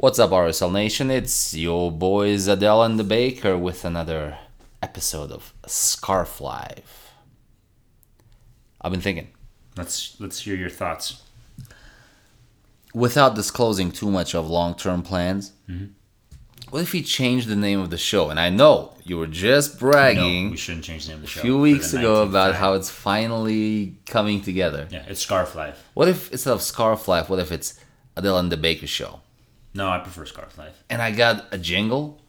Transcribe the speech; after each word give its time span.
What's 0.00 0.18
up, 0.20 0.30
RSL 0.30 0.72
Nation? 0.72 1.10
It's 1.10 1.54
your 1.54 1.90
boys 1.90 2.46
Adele 2.46 2.84
and 2.84 2.98
the 2.98 3.04
Baker 3.04 3.58
with 3.58 3.84
another 3.84 4.38
episode 4.80 5.32
of 5.32 5.52
Scarf 5.66 6.40
Life. 6.40 7.12
I've 8.80 8.92
been 8.92 9.00
thinking, 9.00 9.28
Let's 9.76 10.18
let's 10.20 10.40
hear 10.40 10.54
your 10.56 10.70
thoughts. 10.70 11.22
without 12.94 13.34
disclosing 13.34 13.90
too 13.90 14.10
much 14.10 14.34
of 14.34 14.48
long 14.48 14.74
term 14.76 15.02
plans, 15.02 15.52
mm-hmm. 15.68 15.86
what 16.70 16.82
if 16.82 16.92
we 16.92 17.02
change 17.02 17.46
the 17.46 17.56
name 17.56 17.80
of 17.80 17.90
the 17.90 17.98
show? 17.98 18.30
And 18.30 18.38
I 18.38 18.50
know 18.50 18.94
you 19.04 19.18
were 19.18 19.26
just 19.26 19.74
No, 19.74 19.80
bragging 19.90 20.50
we 20.50 20.56
shouldn't 20.56 20.84
change 20.84 21.06
the 21.06 21.10
name 21.12 21.16
of 21.16 21.22
the 21.22 21.28
show. 21.28 21.40
a 21.40 21.42
few 21.42 21.58
weeks 21.58 21.92
ago 21.92 22.22
about 22.22 22.52
time. 22.52 22.60
how 22.60 22.74
it's 22.74 22.90
finally 22.90 23.96
coming 24.06 24.42
together. 24.42 24.86
yeah, 24.90 25.04
it's 25.08 25.20
Scarf 25.22 25.56
Life. 25.56 25.84
What 25.94 26.06
if 26.06 26.30
instead 26.30 26.52
of 26.52 26.62
Scarf 26.62 27.08
Life, 27.08 27.28
what 27.28 27.40
if 27.40 27.50
it's 27.50 27.80
Adele 28.16 28.38
and 28.38 28.52
the 28.52 28.56
Baker 28.56 28.86
Show? 28.86 29.20
No, 29.74 29.88
I 29.88 29.98
prefer 29.98 30.24
Scarf 30.26 30.56
Life. 30.58 30.82
And 30.90 31.00
I 31.02 31.10
got 31.12 31.46
a 31.52 31.58
jingle. 31.58 32.20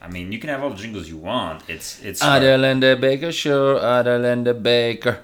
I 0.00 0.08
mean, 0.08 0.32
you 0.32 0.38
can 0.38 0.48
have 0.50 0.62
all 0.62 0.70
the 0.70 0.76
jingles 0.76 1.08
you 1.08 1.16
want. 1.18 1.62
It's 1.68 2.00
it's 2.02 2.22
Adele 2.22 2.64
and 2.64 2.82
the 2.82 2.96
Baker 3.00 3.32
sure. 3.32 3.76
Adele 3.76 4.24
and 4.24 4.46
the 4.46 4.54
Baker. 4.54 5.20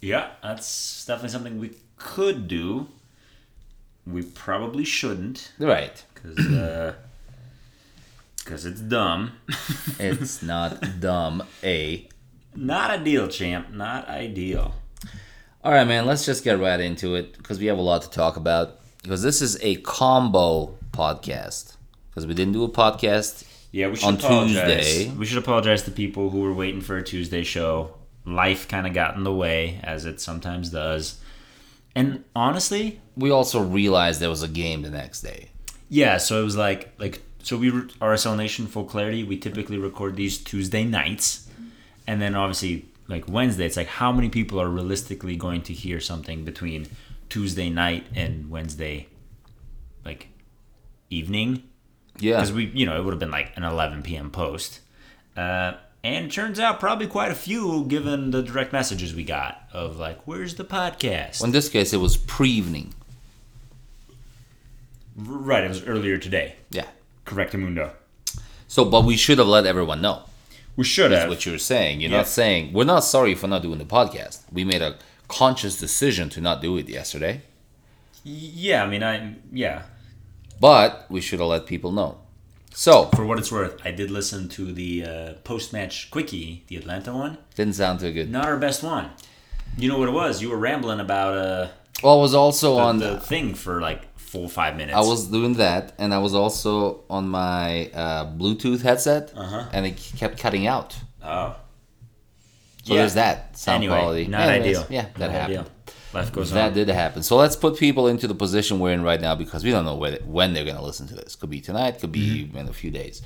yeah, 0.00 0.30
that's 0.42 1.04
definitely 1.06 1.30
something 1.30 1.58
we 1.58 1.70
could 1.96 2.46
do. 2.48 2.86
We 4.06 4.22
probably 4.22 4.84
shouldn't 4.84 5.52
Right. 5.58 6.04
because 6.14 6.38
uh, 6.46 6.94
because 8.38 8.66
it's 8.66 8.80
dumb. 8.80 9.32
It's 9.98 10.42
not 10.42 11.00
dumb, 11.00 11.42
A. 11.62 12.06
Not 12.54 12.90
ideal, 12.90 13.26
champ. 13.28 13.70
Not 13.72 14.06
ideal. 14.08 14.74
All 15.64 15.72
right, 15.72 15.86
man, 15.86 16.04
let's 16.06 16.24
just 16.26 16.44
get 16.44 16.60
right 16.60 16.78
into 16.78 17.14
it 17.16 17.36
because 17.38 17.58
we 17.58 17.66
have 17.66 17.78
a 17.78 17.82
lot 17.82 18.02
to 18.02 18.10
talk 18.10 18.36
about. 18.36 18.78
Because 19.04 19.22
this 19.22 19.40
is 19.40 19.56
a 19.62 19.76
combo 19.76 20.76
podcast. 20.90 21.76
Because 22.10 22.26
we 22.26 22.34
didn't 22.34 22.52
do 22.54 22.64
a 22.64 22.68
podcast. 22.68 23.44
Yeah, 23.70 23.88
we 23.88 23.96
should 23.96 24.06
On 24.08 24.14
apologize. 24.14 24.84
Tuesday. 24.86 25.10
We 25.10 25.26
should 25.26 25.38
apologize 25.38 25.82
to 25.82 25.90
people 25.90 26.30
who 26.30 26.40
were 26.40 26.52
waiting 26.54 26.80
for 26.80 26.96
a 26.96 27.02
Tuesday 27.02 27.42
show. 27.44 27.94
Life 28.24 28.66
kind 28.68 28.86
of 28.86 28.94
got 28.94 29.16
in 29.16 29.24
the 29.24 29.32
way, 29.34 29.78
as 29.84 30.04
it 30.06 30.20
sometimes 30.20 30.70
does. 30.70 31.20
And 31.94 32.24
honestly, 32.34 33.00
We 33.16 33.30
also 33.30 33.62
realized 33.62 34.20
there 34.20 34.30
was 34.30 34.42
a 34.42 34.48
game 34.48 34.82
the 34.82 34.90
next 34.90 35.20
day. 35.22 35.50
yeah. 35.88 36.16
So 36.18 36.40
it 36.40 36.44
was 36.44 36.56
like 36.56 36.92
like 36.98 37.20
so 37.42 37.56
we 37.58 37.70
RSL 37.70 38.36
Nation 38.36 38.66
full 38.66 38.84
clarity. 38.84 39.22
We 39.22 39.36
typically 39.38 39.76
record 39.78 40.16
these 40.16 40.38
Tuesday 40.38 40.84
nights, 40.84 41.46
and 42.06 42.20
then 42.22 42.34
obviously 42.34 42.86
like 43.06 43.28
Wednesday. 43.28 43.66
It's 43.66 43.76
like 43.76 43.86
how 44.00 44.10
many 44.12 44.28
people 44.30 44.60
are 44.60 44.68
realistically 44.68 45.36
going 45.36 45.62
to 45.62 45.72
hear 45.72 46.00
something 46.00 46.44
between 46.44 46.86
Tuesday 47.34 47.68
night 47.68 48.06
and 48.14 48.48
Wednesday, 48.48 49.08
like 50.04 50.28
evening. 51.10 51.64
Yeah. 52.20 52.36
because 52.36 52.52
we 52.52 52.66
you 52.66 52.86
know 52.86 52.96
it 52.96 53.02
would 53.04 53.10
have 53.12 53.18
been 53.18 53.32
like 53.32 53.50
an 53.56 53.64
11 53.64 54.04
p.m 54.04 54.30
post 54.30 54.78
uh, 55.36 55.72
and 56.04 56.30
turns 56.30 56.60
out 56.60 56.78
probably 56.78 57.08
quite 57.08 57.32
a 57.32 57.34
few 57.34 57.86
given 57.88 58.30
the 58.30 58.40
direct 58.40 58.72
messages 58.72 59.12
we 59.16 59.24
got 59.24 59.60
of 59.72 59.98
like 59.98 60.20
where's 60.24 60.54
the 60.54 60.64
podcast 60.64 61.40
well, 61.40 61.46
In 61.48 61.52
this 61.52 61.68
case, 61.68 61.92
it 61.92 61.96
was 61.96 62.16
pre 62.16 62.50
evening. 62.50 62.94
right 65.16 65.64
it 65.64 65.68
was 65.68 65.82
earlier 65.84 66.18
today 66.18 66.54
Yeah. 66.70 66.86
correct 67.24 67.52
mundo 67.54 67.90
So, 68.68 68.84
but 68.84 69.04
we 69.04 69.16
should 69.16 69.38
have 69.38 69.48
let 69.48 69.66
everyone 69.66 70.00
know. 70.00 70.22
we 70.76 70.84
should 70.84 71.04
have. 71.04 71.10
That's 71.10 71.22
have 71.22 71.30
what 71.30 71.46
you're 71.46 71.58
saying. 71.58 72.00
You're 72.00 72.10
Yeah. 72.12 72.18
not 72.18 72.28
saying, 72.28 72.72
we're 72.72 72.84
not 72.84 73.04
sorry 73.04 73.34
for 73.34 73.46
not 73.48 73.62
doing 73.62 73.78
the 73.78 73.84
podcast. 73.84 74.40
We 74.52 74.64
made 74.64 74.82
a 74.82 74.96
conscious 75.28 75.78
decision 75.78 76.28
to 76.30 76.40
not 76.40 76.60
do 76.60 76.76
it 76.76 76.88
yesterday. 76.88 77.42
yeah 78.22 78.82
i 78.84 78.86
mean 78.86 79.02
i 79.02 79.34
yeah 79.52 79.82
But 80.60 81.06
we 81.10 81.20
should 81.20 81.40
have 81.40 81.48
let 81.48 81.66
people 81.66 81.90
know. 81.92 82.18
So, 82.76 83.06
for 83.16 83.24
what 83.26 83.38
it's 83.38 83.52
worth 83.52 83.74
i 83.84 83.90
did 83.90 84.10
listen 84.10 84.48
to 84.56 84.72
the 84.72 85.04
uh, 85.04 85.32
post-match 85.44 86.10
quickie 86.10 86.64
the 86.68 86.76
atlanta 86.76 87.12
one 87.12 87.38
didn't 87.54 87.74
sound 87.74 88.00
too 88.00 88.12
good. 88.12 88.30
not 88.30 88.44
our 88.46 88.56
best 88.56 88.82
one 88.82 89.10
you 89.78 89.88
know 89.88 89.98
what 89.98 90.08
it 90.08 90.12
was 90.12 90.42
you 90.42 90.48
were 90.50 90.58
rambling 90.70 91.00
about 91.00 91.32
uh 91.36 91.68
Well, 92.02 92.18
I 92.18 92.20
was 92.26 92.34
also 92.34 92.68
the, 92.76 92.82
on 92.82 92.98
the 92.98 93.20
thing 93.20 93.54
for 93.54 93.80
like 93.88 94.02
full 94.30 94.48
five 94.48 94.74
minutes 94.76 94.96
I 94.96 95.04
was 95.12 95.20
doing 95.36 95.54
that, 95.64 95.84
and 95.98 96.12
I 96.12 96.18
was 96.26 96.34
also 96.34 97.04
on 97.08 97.24
my 97.28 97.66
uh, 98.02 98.24
Bluetooth 98.40 98.82
headset, 98.82 99.24
Uh-huh. 99.36 99.62
and 99.74 99.86
it 99.86 99.96
kept 100.20 100.34
cutting 100.44 100.66
out. 100.74 100.90
oh 101.22 101.50
So 102.84 102.94
Yeah. 102.94 103.00
there's 103.00 103.14
that 103.14 103.56
sound 103.58 103.82
anyway 103.82 103.98
quality. 103.98 104.26
not 104.28 104.42
Anyways, 104.48 104.76
ideal 104.78 104.86
Yeah, 104.90 105.02
that 105.02 105.18
Not 105.18 105.30
happened. 105.30 105.58
ideal. 105.58 105.70
life 106.12 106.32
goes 106.32 106.50
That 106.52 106.68
on 106.68 106.74
did 106.74 106.88
happen. 106.88 107.22
So 107.22 107.36
let's 107.36 107.56
put 107.56 107.76
people 107.78 108.06
into 108.06 108.28
the 108.28 108.34
position 108.34 108.78
we're 108.78 108.92
in 108.92 109.02
right 109.02 109.20
now 109.20 109.34
because 109.34 109.64
we 109.64 109.70
don't 109.72 109.84
know 109.84 109.96
when, 109.96 110.14
when 110.26 110.52
they're 110.54 110.64
going 110.64 110.76
to 110.76 110.82
listen 110.84 111.06
to 111.08 111.14
this. 111.14 111.34
Could 111.34 111.50
be 111.50 111.60
tonight, 111.60 111.98
could 111.98 112.12
be 112.12 112.44
Mm-hmm. 112.44 112.56
in 112.58 112.68
a 112.68 112.72
few 112.72 112.90
days. 112.90 113.20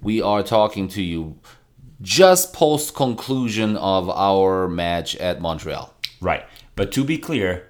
We 0.00 0.20
are 0.20 0.42
talking 0.42 0.88
to 0.88 1.02
you 1.02 1.38
just 2.02 2.52
post 2.52 2.94
conclusion 2.94 3.76
of 3.76 4.10
our 4.10 4.68
match 4.68 5.14
at 5.16 5.40
Montreal. 5.40 5.94
Right. 6.20 6.44
But 6.76 6.90
to 6.92 7.04
be 7.04 7.18
clear, 7.18 7.68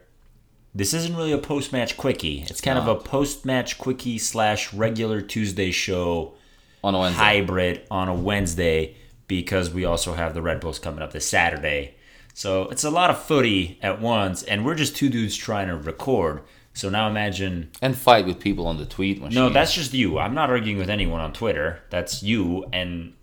this 0.75 0.95
isn't 0.95 1.15
really 1.15 1.33
a 1.33 1.39
post 1.39 1.73
match 1.73 1.97
quickie. 1.97 2.45
It's 2.49 2.61
kind 2.61 2.79
of 2.79 2.89
a 2.89 2.95
post 2.97 3.45
match 3.45 3.77
quickie 3.79 4.19
slash 4.19 4.73
regular 4.73 5.21
Tuesday 5.21 5.71
show 5.71 6.35
On 6.83 6.95
a 6.95 6.99
Wednesday. 7.01 7.23
hybrid 7.23 7.83
on 7.91 8.09
a 8.09 8.15
Wednesday 8.15 8.97
because 9.27 9.71
we 9.71 9.85
also 9.85 10.15
have 10.15 10.35
the 10.35 10.43
Red 10.43 10.61
Bulls 10.61 10.79
coming 10.79 11.03
up 11.03 11.13
this 11.13 11.29
Saturday. 11.29 11.95
So 12.35 12.69
it's 12.69 12.85
a 12.85 12.91
lot 12.91 13.11
of 13.11 13.23
footy 13.23 13.79
at 13.83 14.01
once, 14.01 14.43
and 14.43 14.65
we're 14.65 14.75
just 14.75 14.97
two 14.97 15.09
dudes 15.09 15.37
trying 15.37 15.69
to 15.69 15.77
record. 15.77 16.43
So 16.73 16.91
now 16.91 17.09
imagine. 17.09 17.71
And 17.81 17.97
fight 17.97 18.27
with 18.27 18.41
people 18.41 18.67
on 18.67 18.79
the 18.79 18.87
tweet 18.87 19.21
machine. 19.21 19.35
No, 19.37 19.49
that's 19.49 19.73
just 19.75 19.95
you. 19.95 20.19
I'm 20.19 20.35
not 20.35 20.51
arguing 20.51 20.79
with 20.79 20.91
anyone 20.91 21.21
on 21.21 21.33
Twitter. 21.33 21.81
That's 21.91 22.23
you. 22.23 22.65
And 22.73 23.15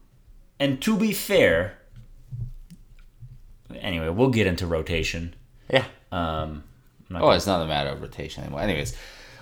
and 0.60 0.82
to 0.84 0.96
be 0.96 1.12
fair, 1.12 1.78
anyway, 3.76 4.10
we'll 4.10 4.30
get 4.30 4.48
into 4.48 4.66
rotation. 4.68 5.36
Yeah. 5.70 5.86
Um, 6.12 6.64
Oh, 7.14 7.32
it's 7.32 7.48
not 7.48 7.62
a 7.62 7.68
matter 7.68 7.90
of 7.90 8.02
rotation 8.02 8.44
anymore. 8.44 8.62
Anyways, 8.62 8.96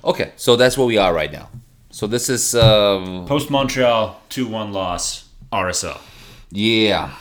okay, 0.03 0.31
so 0.37 0.55
that's 0.55 0.75
where 0.75 0.87
we 0.87 0.97
are 0.97 1.13
right 1.13 1.31
now. 1.31 1.49
So 1.91 2.07
this 2.07 2.29
is, 2.29 2.55
um, 2.55 3.25
Post 3.27 3.51
Montreal 3.51 4.19
2 4.29 4.47
1 4.47 4.73
loss, 4.73 5.29
RSL. 5.51 5.99
Yeah, 6.51 7.11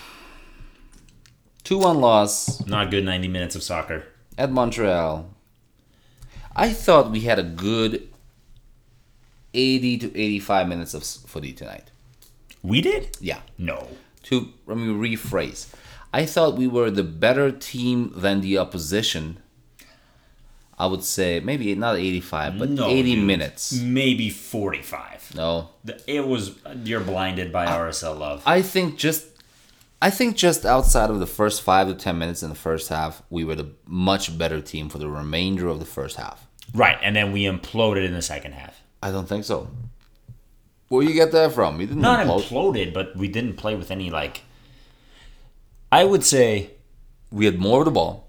two 1.64 1.78
one 1.78 2.00
loss 2.00 2.64
Not 2.66 2.90
good 2.90 3.04
90 3.04 3.28
minutes 3.28 3.54
of 3.56 3.62
soccer. 3.62 4.04
at 4.36 4.50
Montreal. 4.50 5.28
I 6.56 6.70
thought 6.72 7.10
we 7.10 7.20
had 7.20 7.38
a 7.38 7.42
good 7.44 8.08
eighty 9.54 9.96
to 9.98 10.06
eighty-five 10.18 10.68
minutes 10.68 10.92
of 10.94 11.04
footy 11.04 11.52
tonight. 11.52 11.90
We 12.62 12.80
did? 12.80 13.16
Yeah. 13.20 13.40
No. 13.56 13.88
To 14.24 14.48
let 14.66 14.76
me 14.76 14.86
rephrase, 14.88 15.68
I 16.12 16.26
thought 16.26 16.56
we 16.56 16.66
were 16.66 16.90
the 16.90 17.04
better 17.04 17.50
team 17.52 18.12
than 18.14 18.40
the 18.40 18.58
opposition. 18.58 19.38
I 20.78 20.86
would 20.86 21.02
say 21.02 21.40
maybe 21.40 21.74
not 21.74 21.96
eighty-five, 21.96 22.58
but 22.58 22.70
No, 22.70 22.86
eighty 22.88 23.14
dude. 23.16 23.24
minutes. 23.26 23.72
Maybe 23.72 24.30
45. 24.30 25.32
No, 25.34 25.70
It 26.06 26.26
was, 26.26 26.52
you're 26.84 27.00
blinded 27.00 27.52
by 27.52 27.66
RSL 27.66 28.16
love. 28.18 28.42
I 28.46 28.62
think 28.62 28.96
just 28.96 29.26
I 30.00 30.10
think 30.10 30.36
just 30.36 30.64
outside 30.64 31.10
of 31.10 31.18
the 31.18 31.26
first 31.26 31.62
five 31.62 31.88
to 31.88 31.94
ten 31.94 32.16
minutes 32.18 32.42
in 32.44 32.48
the 32.48 32.54
first 32.54 32.88
half, 32.88 33.22
we 33.28 33.44
were 33.44 33.56
the 33.56 33.70
much 33.86 34.38
better 34.38 34.60
team 34.60 34.88
for 34.88 34.98
the 34.98 35.08
remainder 35.08 35.66
of 35.66 35.80
the 35.80 35.84
first 35.84 36.16
half. 36.16 36.46
right. 36.72 36.96
And 37.02 37.16
then 37.16 37.32
we 37.32 37.42
imploded 37.42 38.04
in 38.06 38.12
the 38.14 38.22
second 38.22 38.52
half. 38.52 38.80
I 39.02 39.10
don't 39.10 39.28
think 39.28 39.44
so. 39.44 39.68
Where 40.88 41.02
you 41.02 41.12
get 41.12 41.32
that 41.32 41.52
from? 41.52 41.80
You 41.80 41.86
didn't 41.88 42.00
Not 42.02 42.24
implode. 42.26 42.44
imploded, 42.48 42.94
but 42.94 43.16
we 43.16 43.26
didn't 43.28 43.54
play 43.56 43.74
with 43.74 43.90
any, 43.90 44.10
like. 44.10 44.42
I 45.90 46.04
would 46.04 46.24
say, 46.24 46.70
We 47.32 47.44
had 47.46 47.58
more 47.58 47.80
of 47.80 47.84
the 47.86 47.90
ball. 47.90 48.27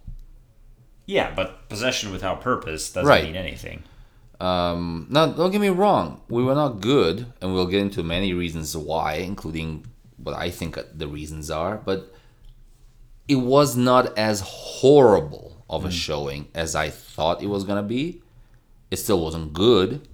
Yeah, 1.16 1.34
but 1.36 1.68
possession 1.70 2.12
without 2.12 2.40
purpose 2.42 2.92
doesn't 2.92 3.08
Right. 3.09 3.24
mean 3.24 3.36
anything. 3.36 3.81
Um, 4.40 5.08
now, 5.09 5.25
don't 5.25 5.52
get 5.52 5.59
me 5.59 5.70
wrong. 5.70 6.22
We 6.30 6.44
were 6.44 6.54
not 6.56 6.80
good, 6.81 7.25
and 7.42 7.54
we'll 7.54 7.66
get 7.66 7.81
into 7.81 8.04
many 8.04 8.31
reasons 8.33 8.78
why, 8.78 9.16
including 9.16 9.86
what 10.18 10.36
I 10.36 10.50
think 10.51 10.78
the 10.95 11.07
reasons 11.07 11.50
are. 11.50 11.78
But 11.83 12.13
it 13.28 13.36
was 13.56 13.75
not 13.75 14.18
as 14.18 14.42
horrible 14.42 15.63
of 15.69 15.83
a 15.86 15.92
showing 15.92 16.48
as 16.54 16.75
I 16.75 16.89
thought 16.89 17.42
it 17.44 17.48
was 17.48 17.63
gonna 17.63 17.83
be. 17.83 18.22
It 18.92 18.98
still 18.98 19.19
wasn't 19.19 19.54
good, 19.54 20.07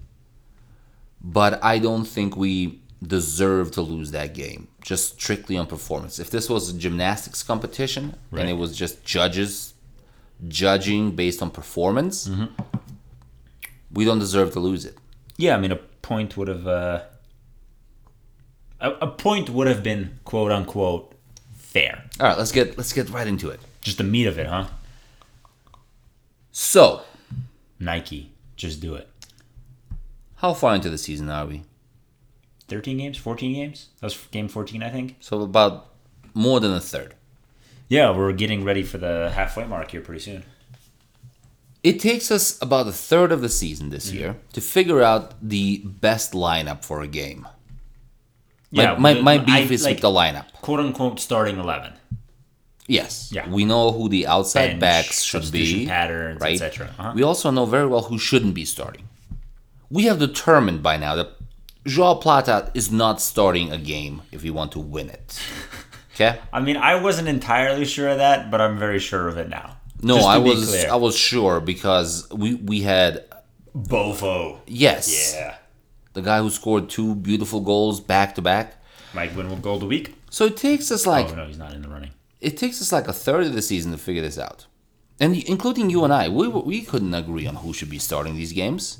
but 1.21 1.63
I 1.63 1.77
don't 1.79 2.05
think 2.05 2.35
we 2.35 2.79
deserve 3.05 3.71
to 3.71 3.81
lose 3.81 4.11
that 4.11 4.33
game 4.33 4.67
just 4.81 5.13
strictly 5.21 5.55
on 5.57 5.67
performance. 5.67 6.19
If 6.19 6.29
this 6.29 6.49
was 6.49 6.69
a 6.69 6.73
gymnastics 6.77 7.43
competition 7.43 8.15
and 8.31 8.41
it 8.49 8.53
Right. 8.53 8.57
was 8.59 8.75
just 8.75 9.03
judges 9.05 9.74
judging 10.47 11.11
based 11.15 11.41
on 11.41 11.51
performance, 11.51 12.29
we 13.91 14.05
don't 14.05 14.19
deserve 14.19 14.53
to 14.53 14.59
lose 14.59 14.85
it. 14.85 14.97
Yeah, 15.37 15.55
I 15.55 15.59
mean, 15.59 15.71
a 15.71 15.77
point 15.77 16.37
would 16.37 16.47
have. 16.47 16.67
Uh, 16.67 17.01
a, 18.79 18.91
a 18.91 19.07
point 19.07 19.49
would 19.49 19.67
have 19.67 19.83
been 19.83 20.19
quote 20.25 20.51
unquote 20.51 21.13
fair. 21.55 22.03
All 22.19 22.27
right, 22.27 22.37
let's 22.37 22.51
get 22.51 22.77
let's 22.77 22.93
get 22.93 23.09
right 23.09 23.27
into 23.27 23.49
it. 23.49 23.59
Just 23.81 23.97
the 23.97 24.03
meat 24.03 24.25
of 24.27 24.39
it, 24.39 24.47
huh? 24.47 24.67
So, 26.51 27.01
Nike, 27.79 28.31
just 28.55 28.79
do 28.79 28.95
it. 28.95 29.09
How 30.35 30.53
far 30.53 30.75
into 30.75 30.89
the 30.89 30.97
season 30.97 31.29
are 31.29 31.45
we? 31.45 31.63
13 32.67 32.97
games, 32.97 33.17
14 33.17 33.53
games. 33.53 33.89
That 33.99 34.07
was 34.07 34.17
game 34.31 34.47
14, 34.47 34.81
I 34.81 34.89
think. 34.89 35.17
So 35.19 35.41
about 35.41 35.89
more 36.33 36.59
than 36.59 36.71
a 36.71 36.79
third. 36.79 37.15
Yeah, 37.89 38.11
we're 38.15 38.33
getting 38.33 38.63
ready 38.63 38.83
for 38.83 38.97
the 38.97 39.31
halfway 39.33 39.65
mark 39.65 39.91
here 39.91 40.01
pretty 40.01 40.21
soon. 40.21 40.43
It 41.83 41.99
takes 41.99 42.31
us 42.31 42.59
about 42.61 42.87
a 42.87 42.91
third 42.91 43.31
of 43.31 43.41
the 43.41 43.49
season 43.49 43.89
this 43.89 44.11
year 44.11 44.37
to 44.53 44.61
figure 44.61 45.03
out 45.03 45.33
the 45.47 45.83
best 45.85 46.33
lineup 46.33 46.83
for 46.83 47.01
a 47.01 47.07
game. 47.07 47.47
Yeah, 48.71 48.95
my, 48.95 49.13
my, 49.13 49.13
the- 49.13 49.21
my 49.21 49.33
I- 49.33 49.61
beef 49.61 49.71
is 49.71 49.83
like, 49.83 49.95
with 49.95 50.01
the 50.01 50.09
lineup. 50.09 50.51
quote 50.61 50.79
unquote 50.79 51.19
starting 51.19 51.57
11. 51.59 51.93
Yes. 52.87 53.31
Yeah. 53.31 53.47
We 53.49 53.65
know 53.65 53.91
who 53.91 54.09
the 54.09 54.27
outside 54.27 54.67
Bench, 54.67 54.79
backs 54.79 55.23
should 55.23 55.51
be. 55.51 55.85
patterns, 55.87 56.41
right? 56.41 56.53
etc. 56.59 56.93
Uh-huh. 56.99 57.13
We 57.15 57.23
also 57.23 57.49
know 57.51 57.65
very 57.65 57.87
well 57.87 58.03
who 58.03 58.17
shouldn't 58.19 58.53
be 58.55 58.65
starting. 58.65 59.07
We 59.89 60.03
have 60.03 60.19
determined 60.19 60.81
by 60.83 60.97
now 60.97 61.15
that 61.15 61.31
Joao 61.85 62.15
Plata 62.15 62.71
is 62.73 62.91
not 62.91 63.21
starting 63.21 63.71
a 63.71 63.77
game 63.77 64.23
if 64.31 64.41
we 64.43 64.49
want 64.49 64.71
to 64.73 64.79
win 64.79 65.09
it. 65.09 65.39
Okay? 66.15 66.39
I 66.53 66.59
mean, 66.61 66.77
I 66.77 66.95
wasn't 66.95 67.27
entirely 67.27 67.85
sure 67.85 68.09
of 68.09 68.17
that, 68.17 68.49
but 68.49 68.59
I'm 68.61 68.77
very 68.79 68.99
sure 68.99 69.27
of 69.27 69.37
it 69.37 69.49
now. 69.49 69.77
No, 70.01 70.17
I 70.25 70.37
was 70.37 70.69
clear. 70.69 70.89
I 70.91 70.95
was 70.95 71.15
sure 71.17 71.59
because 71.59 72.27
we 72.31 72.55
we 72.55 72.81
had 72.81 73.25
Bofo. 73.75 74.59
yes, 74.67 75.33
Yeah. 75.35 75.55
the 76.13 76.21
guy 76.21 76.39
who 76.39 76.49
scored 76.49 76.89
two 76.89 77.15
beautiful 77.15 77.59
goals 77.61 77.99
back 77.99 78.35
to 78.35 78.41
back. 78.41 78.81
Might 79.13 79.35
win 79.35 79.49
one 79.49 79.61
goal 79.61 79.81
a 79.83 79.85
week. 79.85 80.15
So 80.29 80.45
it 80.45 80.57
takes 80.57 80.91
us 80.91 81.05
like 81.05 81.29
oh, 81.31 81.35
no, 81.35 81.45
he's 81.45 81.57
not 81.57 81.73
in 81.73 81.81
the 81.81 81.87
running. 81.89 82.11
it 82.41 82.57
takes 82.57 82.81
us 82.81 82.91
like 82.91 83.07
a 83.07 83.13
third 83.13 83.45
of 83.45 83.53
the 83.53 83.61
season 83.61 83.91
to 83.91 83.97
figure 83.97 84.21
this 84.21 84.37
out, 84.37 84.65
and 85.19 85.35
including 85.43 85.89
you 85.89 86.03
and 86.03 86.13
I, 86.13 86.29
we 86.29 86.47
we 86.47 86.81
couldn't 86.81 87.13
agree 87.13 87.47
on 87.47 87.55
who 87.55 87.73
should 87.73 87.89
be 87.89 87.99
starting 87.99 88.35
these 88.35 88.51
games, 88.53 88.99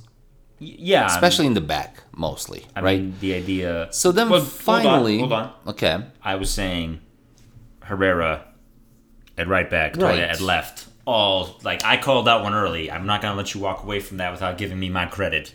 yeah. 0.60 1.06
especially 1.06 1.46
in 1.48 1.54
the 1.54 1.62
back 1.62 2.04
mostly, 2.14 2.66
I 2.76 2.82
right? 2.82 3.00
mean, 3.02 3.16
the 3.20 3.34
idea. 3.36 3.88
so 3.92 4.12
then 4.12 4.30
Well, 4.30 4.40
hold 4.40 4.50
on, 4.52 4.60
finally, 4.84 5.20
hold 5.20 5.34
on. 5.34 5.52
okay, 5.68 5.96
I 6.24 6.36
was 6.36 6.50
saying 6.50 7.02
Herrera 7.86 8.46
at 9.38 9.48
right 9.48 9.70
back, 9.70 9.96
Right. 9.98 10.20
Toia 10.20 10.30
at 10.30 10.42
left. 10.42 10.86
All 11.06 11.60
like 11.64 11.84
I 11.86 11.98
called 11.98 12.26
that 12.28 12.42
one 12.42 12.54
early. 12.54 12.90
I'm 12.92 13.06
not 13.06 13.22
gonna 13.22 13.36
let 13.38 13.54
you 13.54 13.62
walk 13.62 13.84
away 13.84 14.00
from 14.00 14.18
that 14.18 14.32
without 14.32 14.58
giving 14.58 14.80
me 14.80 14.90
my 14.90 15.06
credit. 15.06 15.54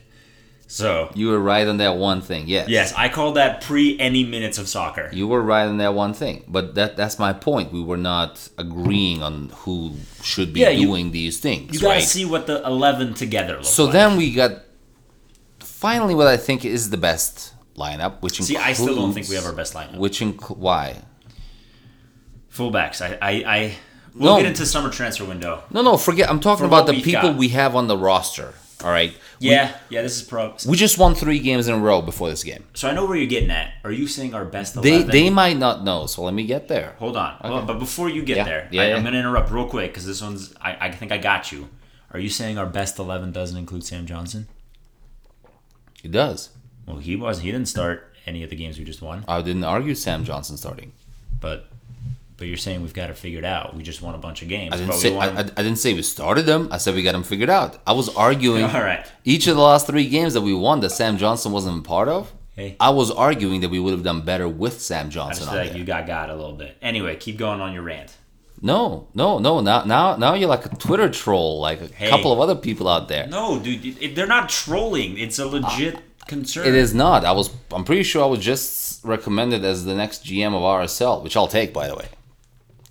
So 0.69 1.11
you 1.15 1.27
were 1.27 1.41
right 1.41 1.67
on 1.67 1.79
that 1.79 1.97
one 1.97 2.21
thing. 2.21 2.47
Yes, 2.47 2.69
yes, 2.69 2.95
I 2.97 3.09
called 3.09 3.35
that 3.35 3.61
pre 3.61 3.99
any 3.99 4.23
minutes 4.23 4.57
of 4.59 4.69
soccer. 4.69 5.11
you 5.13 5.27
were 5.27 5.43
right 5.43 5.65
on 5.67 5.79
that 5.79 5.95
one 5.95 6.15
thing. 6.15 6.45
But 6.47 6.77
that 6.77 6.97
that's 6.97 7.19
my 7.19 7.33
point. 7.33 7.73
We 7.73 7.83
were 7.83 7.97
not 7.97 8.49
agreeing 8.57 9.21
on 9.25 9.51
who 9.65 9.95
should 10.23 10.53
be 10.53 10.61
Yeah, 10.61 10.69
you- 10.71 10.87
doing 10.87 11.11
these 11.11 11.41
things, 11.41 11.75
You 11.75 11.81
gotta 11.81 11.95
right? 11.99 12.05
see 12.05 12.25
what 12.25 12.47
the 12.47 12.65
eleven 12.65 13.15
together 13.15 13.55
looks 13.55 13.67
like. 13.67 13.75
So 13.75 13.85
like. 13.87 13.93
then 13.95 14.17
we 14.17 14.33
got 14.33 14.53
finally 15.59 16.15
what 16.15 16.29
I 16.29 16.37
think 16.37 16.65
is 16.65 16.91
the 16.91 16.97
best 16.97 17.55
lineup, 17.77 18.21
which 18.23 18.41
see, 18.41 18.55
includes, 18.55 18.69
I 18.69 18.73
still 18.83 18.95
don't 18.95 19.13
think 19.13 19.29
we 19.29 19.35
have 19.35 19.47
our 19.47 19.53
best 19.53 19.75
lineup. 19.75 19.97
Which 19.97 20.21
inc- 20.21 20.57
why? 20.57 20.99
Fullbacks. 22.53 23.01
I, 23.01 23.19
I, 23.21 23.31
I 23.57 23.75
we'll 24.15 24.33
No. 24.35 24.39
get 24.39 24.47
into 24.47 24.67
summer 24.67 24.91
transfer 24.91 25.25
window. 25.25 25.63
No, 25.71 25.83
no, 25.83 25.97
forget. 25.97 26.29
I'm 26.31 26.41
talking 26.41 26.67
about 26.67 26.87
the 26.87 26.95
people 27.01 27.23
got. 27.31 27.37
we 27.37 27.49
have 27.51 27.77
on 27.77 27.87
the 27.87 27.97
roster. 27.97 28.55
All 28.83 28.91
right. 28.91 29.13
We- 29.41 29.51
Yeah, 29.51 29.77
yeah. 29.91 30.01
This 30.03 30.17
is 30.17 30.23
pro. 30.23 30.55
We, 30.67 30.77
just 30.77 30.97
won 30.99 31.15
three 31.15 31.39
games 31.39 31.69
in 31.69 31.75
a 31.75 31.79
row 31.79 32.01
before 32.01 32.31
this 32.31 32.43
game. 32.43 32.65
So 32.75 32.89
I 32.89 32.93
know 32.95 33.05
where 33.07 33.17
you're 33.17 33.27
getting 33.27 33.51
at. 33.51 33.75
Are 33.85 33.93
you 33.93 34.07
saying 34.07 34.35
our 34.35 34.45
best 34.47 34.81
They 34.81 34.95
eleven? 34.95 35.11
they 35.11 35.29
might 35.31 35.59
not 35.59 35.85
know, 35.85 36.07
so 36.07 36.23
let 36.23 36.33
me 36.35 36.45
get 36.45 36.67
there. 36.69 36.95
Hold 36.99 37.17
on, 37.17 37.35
hold 37.43 37.55
on. 37.61 37.67
But 37.67 37.79
before 37.79 38.09
you 38.09 38.23
get 38.23 38.39
Yeah, 38.39 38.45
there, 38.45 38.69
yeah, 38.73 38.83
I, 38.83 38.89
yeah. 38.89 38.97
I'm 38.97 39.03
going 39.03 39.13
to 39.13 39.19
interrupt 39.21 39.51
real 39.51 39.67
quick 39.69 39.91
because 39.93 40.07
this 40.07 40.23
one's. 40.23 40.55
I, 40.61 40.89
I 40.89 40.91
think 40.93 41.13
I 41.13 41.19
got 41.19 41.53
you. 41.53 41.69
Are 42.13 42.19
you 42.19 42.31
saying 42.31 42.57
our 42.59 42.67
best 42.67 42.99
eleven 42.99 43.33
doesn't 43.33 43.57
include 43.57 43.85
Sam 43.85 44.07
Johnson? 44.07 44.49
It 46.03 46.11
does. 46.11 46.49
Well, 46.87 46.97
he 46.99 47.15
was. 47.17 47.41
He 47.41 47.53
didn't 47.53 47.69
start 47.69 48.15
any 48.27 48.43
of 48.43 48.51
the 48.51 48.57
games 48.57 48.79
we 48.79 48.85
just 48.85 49.03
won. 49.03 49.25
I 49.29 49.43
didn't 49.43 49.65
argue 49.65 49.95
Sam 49.95 50.25
Johnson 50.25 50.57
starting. 50.57 50.93
But 51.39 51.69
but 52.41 52.49
you're 52.49 52.57
saying 52.57 52.81
we've 52.83 52.95
got 52.95 53.11
it 53.11 53.19
figured 53.19 53.45
out. 53.45 53.77
We 53.77 53.83
just 53.83 54.01
won 54.01 54.15
a 54.15 54.19
bunch 54.19 54.41
of 54.41 54.49
games. 54.49 54.73
I 54.73 54.79
didn't 54.79 54.95
say 54.95 55.11
we 55.11 55.19
I, 55.19 55.29
won. 55.29 55.37
I, 55.37 55.41
I 55.41 55.63
didn't 55.63 55.77
say 55.77 55.93
we 55.93 56.01
started 56.03 56.47
them. 56.47 56.69
I 56.73 56.79
said 56.79 56.95
we 56.95 57.03
got 57.03 57.13
them 57.13 57.23
figured 57.23 57.51
out. 57.51 57.79
I 57.87 57.93
was 57.93 58.09
arguing 58.17 58.65
All 58.77 58.83
right. 58.83 59.07
each 59.25 59.47
of 59.47 59.57
the 59.57 59.63
last 59.63 59.87
three 59.87 60.09
games 60.09 60.33
that 60.35 60.41
we 60.41 60.55
won 60.55 60.81
that 60.81 60.91
Sam 60.91 61.19
Johnson 61.19 61.53
wasn't 61.53 61.85
part 61.85 62.09
of. 62.09 62.33
Hey. 62.57 62.77
I 62.81 62.91
was 62.91 63.11
arguing 63.11 63.61
that 63.61 63.69
we 63.69 63.79
would 63.79 63.93
have 63.93 64.03
done 64.03 64.23
better 64.23 64.49
with 64.49 64.81
Sam 64.81 65.07
I 65.07 65.11
Johnson 65.11 65.45
just 65.45 65.51
feel 65.55 65.65
like 65.65 65.75
you 65.77 65.85
got 65.85 66.07
got 66.07 66.31
a 66.31 66.35
little 66.35 66.55
bit. 66.55 66.79
Anyway, 66.81 67.15
keep 67.17 67.37
going 67.37 67.61
on 67.61 67.75
your 67.75 67.83
rant. 67.83 68.17
No, 68.63 69.09
no, 69.15 69.39
no. 69.39 69.61
Now, 69.61 69.85
now, 69.85 70.17
now 70.17 70.33
you're 70.33 70.49
like 70.49 70.65
a 70.65 70.71
Twitter 70.71 71.11
troll, 71.11 71.61
like 71.61 71.83
a 71.83 71.89
Hey. 71.89 72.09
couple 72.09 72.33
of 72.33 72.41
other 72.41 72.55
people 72.55 72.89
out 72.89 73.09
there. 73.09 73.27
No, 73.27 73.59
dude, 73.59 74.15
they're 74.15 74.27
not 74.27 74.49
trolling. 74.49 75.19
It's 75.19 75.39
a 75.39 75.45
ah, 75.45 75.49
legit 75.49 75.99
concern. 76.27 76.67
It 76.67 76.75
is 76.75 76.95
not. 76.95 77.27
I 77.27 77.33
was. 77.33 77.51
I'm 77.71 77.85
pretty 77.85 78.03
sure 78.03 78.23
I 78.23 78.27
was 78.27 78.41
just 78.41 79.05
recommended 79.05 79.65
as 79.65 79.85
the 79.85 79.95
next 79.95 80.25
GM 80.25 80.55
of 80.55 80.63
RSL, 80.63 81.23
which 81.23 81.37
I'll 81.37 81.49
take, 81.49 81.75
by 81.75 81.87
the 81.87 81.97
way. 81.97 82.09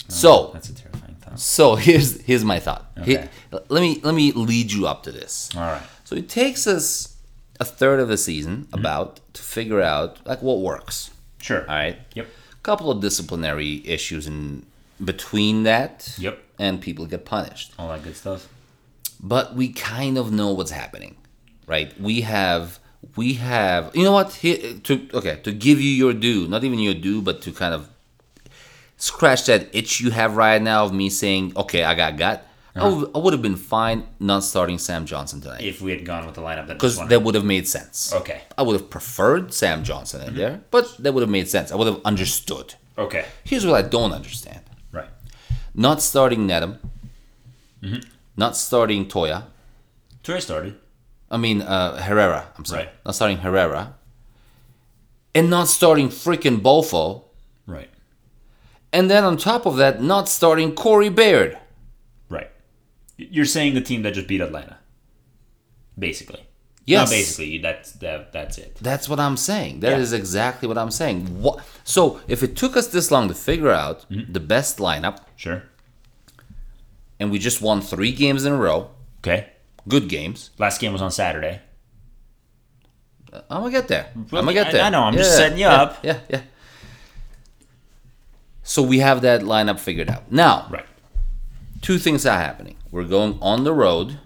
So, 0.10 0.50
That's 0.54 0.70
a 0.70 0.74
terrifying 0.76 1.16
thought. 1.22 1.40
so 1.40 1.76
here's 1.76 2.22
here's 2.22 2.44
my 2.44 2.60
thought. 2.60 2.92
Okay. 3.00 3.30
let 3.52 3.82
me 3.82 4.00
let 4.04 4.14
me 4.16 4.32
lead 4.34 4.72
you 4.72 4.88
up 4.88 5.04
to 5.04 5.12
this. 5.12 5.50
All 5.56 5.62
right. 5.62 5.82
So 6.04 6.16
it 6.16 6.28
takes 6.30 6.66
us 6.68 7.16
a 7.60 7.66
third 7.66 8.00
of 8.00 8.08
the 8.08 8.18
season 8.18 8.56
Mm-hmm. 8.66 8.80
about 8.80 9.20
to 9.34 9.42
figure 9.42 9.82
out 9.82 10.18
like 10.26 10.42
what 10.42 10.60
works. 10.60 11.12
Sure. 11.42 11.62
All 11.62 11.76
right. 11.76 11.98
Yep. 12.16 12.28
A 12.28 12.62
couple 12.64 12.90
of 12.92 13.00
disciplinary 13.02 13.82
issues 13.86 14.28
in 14.28 14.66
between 15.04 15.64
that. 15.64 16.16
Yep. 16.18 16.40
And 16.58 16.82
people 16.82 17.06
get 17.06 17.24
punished. 17.26 17.74
All 17.80 17.88
that 17.90 18.04
good 18.04 18.18
stuff. 18.18 18.48
but 19.22 19.56
we 19.56 19.70
kind 19.72 20.18
of 20.18 20.32
know 20.32 20.52
what's 20.54 20.72
happening, 20.72 21.16
right? 21.68 21.90
We 22.02 22.22
have 22.22 22.80
we 23.16 23.36
have 23.36 23.92
you 23.96 24.04
know 24.04 24.12
what 24.12 24.34
Here, 24.34 24.58
to 24.88 25.08
okay 25.14 25.40
to 25.44 25.52
give 25.54 25.80
you 25.80 25.92
your 26.04 26.14
due, 26.14 26.48
not 26.48 26.64
even 26.64 26.80
your 26.80 26.96
due, 26.96 27.22
but 27.22 27.42
to 27.44 27.52
kind 27.54 27.74
of 27.74 27.88
scratch 29.00 29.46
that 29.48 29.70
itch 29.74 30.00
you 30.02 30.12
have 30.12 30.36
right 30.38 30.62
now 30.62 30.86
of 30.86 30.94
me 30.94 31.10
saying, 31.10 31.54
okay, 31.58 31.84
I 31.84 31.96
got 31.96 32.18
gut. 32.18 32.46
I 32.76 32.88
would- 32.88 33.12
I 33.16 33.18
would 33.18 33.34
have 33.34 33.42
been 33.42 33.58
fine 33.58 34.04
not 34.20 34.42
starting 34.44 34.78
Sam 34.78 35.06
Johnson 35.06 35.42
tonight 35.42 35.64
If 35.64 35.82
we 35.82 35.92
had 35.92 36.06
gone 36.06 36.26
with 36.26 36.36
the 36.36 36.42
lineup 36.42 36.68
that 36.68 36.76
because 36.78 36.96
that 37.12 37.22
would 37.24 37.36
have 37.36 37.44
made 37.44 37.68
sense. 37.68 38.14
Okay. 38.14 38.42
I 38.58 38.62
would 38.62 38.76
have 38.80 38.90
preferred 38.90 39.54
Sam 39.54 39.84
Johnson 39.84 40.22
in 40.28 40.36
there, 40.36 40.62
but 40.72 40.86
that 41.04 41.14
would 41.14 41.22
have 41.22 41.30
made 41.40 41.50
sense. 41.50 41.72
I 41.74 41.76
would 41.76 41.88
have 41.88 42.00
understood. 42.06 42.76
Okay. 42.98 43.26
Here's 43.44 43.66
what 43.66 43.76
I 43.76 43.82
don't 43.96 44.14
understand: 44.14 44.62
Right. 44.94 45.10
not 45.74 46.02
starting 46.02 46.48
Nedum, 46.48 46.78
Mm-hmm. 47.84 48.02
not 48.38 48.56
starting 48.56 49.08
Toia. 49.08 49.44
Toia 50.24 50.42
started. 50.42 50.76
I 51.32 51.38
mean 51.38 51.62
uh, 51.62 52.02
Herrera. 52.02 52.42
I'm 52.58 52.66
sorry, 52.66 52.84
Right. 52.84 52.92
not 53.06 53.16
starting 53.16 53.38
Herrera, 53.40 53.96
and 55.36 55.50
not 55.50 55.68
starting 55.68 56.10
freaking 56.10 56.62
Bofo, 56.62 57.24
Right. 57.68 57.90
And 58.92 59.10
then 59.10 59.24
on 59.24 59.38
top 59.38 59.66
of 59.66 59.78
that, 59.78 60.02
not 60.02 60.28
starting 60.30 60.74
Corey 60.76 61.10
Baird. 61.10 61.58
Right. 62.30 62.50
You're 63.18 63.46
saying 63.46 63.74
the 63.74 63.82
team 63.82 64.02
that 64.04 64.14
just 64.14 64.28
beat 64.28 64.42
Atlanta. 64.42 64.78
Basically. 65.98 66.46
Yes. 66.86 67.02
Not 67.10 67.10
basically. 67.16 67.58
That's 67.60 67.92
that. 67.94 68.32
That's 68.34 68.58
it. 68.58 68.78
That's 68.82 69.08
what 69.08 69.20
I'm 69.20 69.38
saying. 69.38 69.82
That 69.82 70.00
is 70.00 70.12
Yeah. 70.12 70.18
exactly 70.20 70.68
what 70.68 70.78
I'm 70.78 70.90
saying. 70.92 71.42
What? 71.42 71.60
So 71.84 72.20
if 72.28 72.42
it 72.42 72.56
took 72.56 72.76
us 72.76 72.88
this 72.88 73.12
long 73.12 73.28
to 73.28 73.36
figure 73.36 73.70
out 73.72 74.10
Mm-hmm. 74.10 74.34
the 74.34 74.40
best 74.40 74.78
lineup, 74.80 75.18
Sure. 75.36 75.64
and 77.20 77.30
we 77.32 77.38
just 77.38 77.62
won 77.62 77.82
three 77.82 78.12
games 78.12 78.44
in 78.46 78.54
a 78.54 78.58
row, 78.58 78.90
Okay. 79.22 79.50
good 79.88 80.08
games. 80.10 80.50
Last 80.58 80.80
game 80.82 80.94
was 80.94 81.02
on 81.02 81.12
Saturday. 81.12 81.62
I'm 83.32 83.62
gonna 83.62 83.70
get 83.72 83.88
there. 83.88 84.08
I'm 84.16 84.26
gonna 84.32 84.54
get 84.54 84.72
there. 84.72 84.84
I 84.84 84.90
know, 84.90 85.04
I'm 85.04 85.14
just 85.14 85.36
setting 85.38 85.60
you 85.60 85.66
yeah, 85.66 85.82
up. 85.82 86.04
Yeah, 86.04 86.18
yeah. 86.30 86.42
So 88.70 88.84
we 88.84 89.00
have 89.00 89.22
that 89.22 89.42
lineup 89.42 89.80
figured 89.80 90.12
out. 90.12 90.32
Now, 90.32 90.68
Right. 90.70 90.86
two 91.82 91.98
things 91.98 92.24
are 92.28 92.38
happening. 92.38 92.76
We're 92.92 93.04
going 93.18 93.40
on 93.42 93.64
the 93.64 93.74
road. 93.74 94.20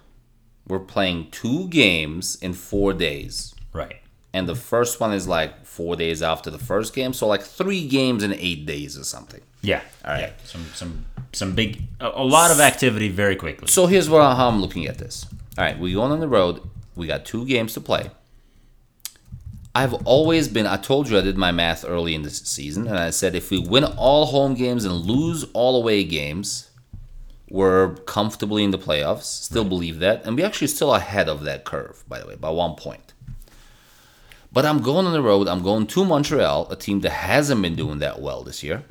We're 0.68 0.80
playing 0.80 1.28
two 1.32 1.70
games 1.70 2.38
in 2.42 2.52
four 2.52 2.92
days. 2.92 3.56
Right. 3.72 4.02
And 4.34 4.50
the 4.50 4.56
first 4.56 5.00
one 5.00 5.14
is 5.14 5.30
like 5.30 5.66
four 5.66 5.96
days 5.96 6.22
after 6.22 6.50
the 6.50 6.58
first 6.58 6.94
game. 6.94 7.14
So 7.14 7.26
like 7.26 7.42
three 7.42 7.88
games 7.88 8.22
in 8.22 8.34
eight 8.34 8.66
days 8.66 8.98
or 8.98 9.06
something. 9.06 9.40
Yeah. 9.62 9.80
All 10.04 10.12
right. 10.12 10.22
Yeah. 10.22 10.32
Some 10.44 10.66
some 10.74 11.06
some 11.32 11.56
big 11.56 11.82
a, 12.02 12.08
a 12.10 12.26
lot 12.38 12.52
of 12.52 12.60
activity 12.60 13.08
very 13.08 13.38
quickly. 13.38 13.70
So 13.70 13.88
here's 13.88 14.10
what, 14.10 14.36
how 14.36 14.50
I'm 14.50 14.60
looking 14.60 14.88
at 14.88 14.98
this. 14.98 15.26
All 15.58 15.64
right, 15.64 15.80
we're 15.80 15.94
going 15.96 16.12
on 16.12 16.20
the 16.20 16.28
road. 16.28 16.60
We 16.96 17.08
got 17.08 17.24
two 17.24 17.46
games 17.46 17.74
to 17.76 17.82
play. 17.82 18.12
I've 19.76 19.94
always 20.06 20.48
been, 20.48 20.68
I 20.68 20.78
told 20.78 21.10
you 21.10 21.18
I 21.18 21.22
did 21.22 21.38
my 21.38 21.52
math 21.52 21.84
early 21.84 22.14
in 22.14 22.22
this 22.22 22.40
season, 22.40 22.88
and 22.88 22.98
I 22.98 23.10
said 23.10 23.34
if 23.34 23.50
we 23.50 23.58
win 23.58 23.84
all 23.84 24.28
home 24.28 24.54
games 24.54 24.86
and 24.86 24.94
lose 24.94 25.46
all 25.54 25.76
away 25.76 26.04
games, 26.04 26.70
we're 27.50 27.96
comfortably 28.06 28.64
in 28.64 28.72
the 28.72 28.78
playoffs. 28.78 29.24
Still 29.24 29.64
believe 29.66 30.00
that. 30.00 30.26
And 30.26 30.36
we 30.36 30.44
actually 30.44 30.68
still 30.68 30.94
ahead 30.94 31.28
of 31.28 31.44
that 31.44 31.66
curve, 31.66 32.04
by 32.08 32.20
the 32.20 32.28
way, 32.28 32.36
by 32.36 32.50
one 32.50 32.76
point. 32.76 33.14
But 34.52 34.66
I'm 34.66 34.82
going 34.82 35.08
on 35.08 35.14
the 35.14 35.22
road. 35.22 35.48
I'm 35.48 35.64
going 35.64 35.88
to 35.88 36.06
Montreal, 36.06 36.68
a 36.72 36.76
team 36.76 37.02
that 37.02 37.10
hasn't 37.12 37.62
been 37.62 37.76
doing 37.76 38.00
that 38.00 38.22
well 38.22 38.44
this 38.44 38.64
year. 38.64 38.84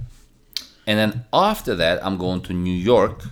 And 0.86 0.98
then 0.98 1.24
after 1.32 1.76
that, 1.76 2.04
I'm 2.04 2.16
going 2.16 2.40
to 2.42 2.52
New 2.52 2.70
York, 2.72 3.22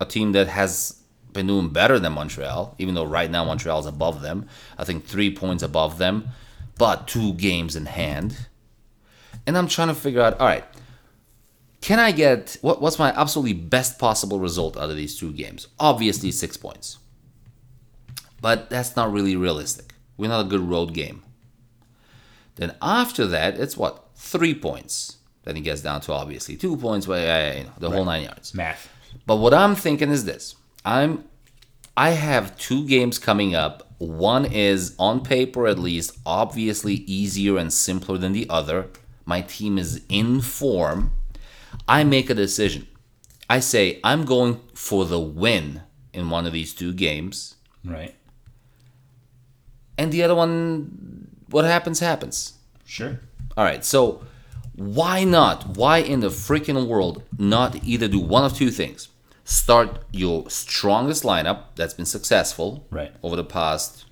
a 0.00 0.04
team 0.04 0.32
that 0.32 0.48
has 0.48 1.00
been 1.34 1.46
doing 1.46 1.68
better 1.68 1.98
than 1.98 2.12
Montreal, 2.14 2.74
even 2.78 2.94
though 2.94 3.04
right 3.04 3.30
now 3.30 3.44
Montreal 3.44 3.80
is 3.80 3.86
above 3.86 4.22
them. 4.22 4.48
I 4.78 4.84
think 4.84 5.04
three 5.04 5.34
points 5.34 5.62
above 5.62 5.98
them, 5.98 6.28
but 6.78 7.06
two 7.06 7.34
games 7.34 7.76
in 7.76 7.86
hand. 7.86 8.48
And 9.46 9.58
I'm 9.58 9.68
trying 9.68 9.88
to 9.88 9.94
figure 9.94 10.22
out, 10.22 10.40
all 10.40 10.46
right, 10.46 10.64
can 11.82 11.98
I 11.98 12.12
get 12.12 12.56
what, 12.62 12.80
what's 12.80 12.98
my 12.98 13.10
absolutely 13.10 13.52
best 13.52 13.98
possible 13.98 14.38
result 14.38 14.78
out 14.78 14.88
of 14.88 14.96
these 14.96 15.18
two 15.18 15.32
games? 15.32 15.68
Obviously, 15.78 16.30
six 16.30 16.56
points. 16.56 16.96
But 18.40 18.70
that's 18.70 18.96
not 18.96 19.12
really 19.12 19.36
realistic. 19.36 19.92
We're 20.16 20.30
not 20.30 20.46
a 20.46 20.48
good 20.48 20.60
road 20.62 20.94
game. 20.94 21.22
Then 22.56 22.74
after 22.80 23.26
that, 23.26 23.58
it's 23.58 23.76
what? 23.76 24.06
Three 24.14 24.54
points. 24.54 25.18
Then 25.42 25.56
it 25.58 25.60
gets 25.60 25.82
down 25.82 26.00
to 26.02 26.12
obviously 26.12 26.56
two 26.56 26.76
points, 26.76 27.06
but 27.06 27.20
you 27.56 27.64
know, 27.64 27.72
the 27.78 27.90
whole 27.90 28.04
nine 28.04 28.24
yards. 28.24 28.54
Math. 28.54 28.88
But 29.26 29.36
what 29.36 29.52
I'm 29.52 29.74
thinking 29.74 30.10
is 30.10 30.24
this: 30.24 30.54
I'm, 30.84 31.24
I 31.96 32.10
have 32.10 32.56
two 32.58 32.86
games 32.86 33.18
coming 33.18 33.54
up. 33.54 33.90
One 33.98 34.44
is 34.44 34.94
on 34.98 35.22
paper, 35.22 35.66
at 35.66 35.78
least, 35.78 36.18
obviously 36.26 36.94
easier 37.06 37.56
and 37.56 37.72
simpler 37.72 38.18
than 38.18 38.32
the 38.32 38.46
other. 38.50 38.88
My 39.24 39.40
team 39.40 39.78
is 39.78 40.02
in 40.08 40.40
form. 40.40 41.12
I 41.88 42.04
make 42.04 42.28
a 42.28 42.34
decision. 42.34 42.86
I 43.48 43.60
say 43.60 44.00
I'm 44.04 44.24
going 44.24 44.60
for 44.74 45.04
the 45.04 45.20
win 45.20 45.82
in 46.12 46.30
one 46.30 46.46
of 46.46 46.52
these 46.52 46.74
two 46.74 46.92
games, 46.92 47.56
Right. 47.84 48.14
and 49.98 50.12
the 50.12 50.22
other 50.22 50.34
one, 50.34 51.28
what 51.50 51.64
happens 51.64 52.00
happens. 52.00 52.54
Sure. 52.84 53.20
All 53.56 53.64
right, 53.64 53.84
so 53.84 54.22
why 54.76 55.24
not? 55.24 55.76
Why 55.76 55.98
in 55.98 56.20
the 56.20 56.28
freaking 56.28 56.86
world 56.86 57.22
not 57.38 57.84
either 57.84 58.08
do 58.08 58.18
one 58.20 58.44
of 58.44 58.54
two 58.54 58.70
things? 58.70 59.08
Start 59.44 60.04
your 60.10 60.48
strongest 60.48 61.22
lineup 61.22 61.64
that's 61.76 61.94
been 61.94 62.06
successful 62.06 62.86
Right. 62.90 63.12
over 63.22 63.36
the 63.36 63.44
past 63.44 64.06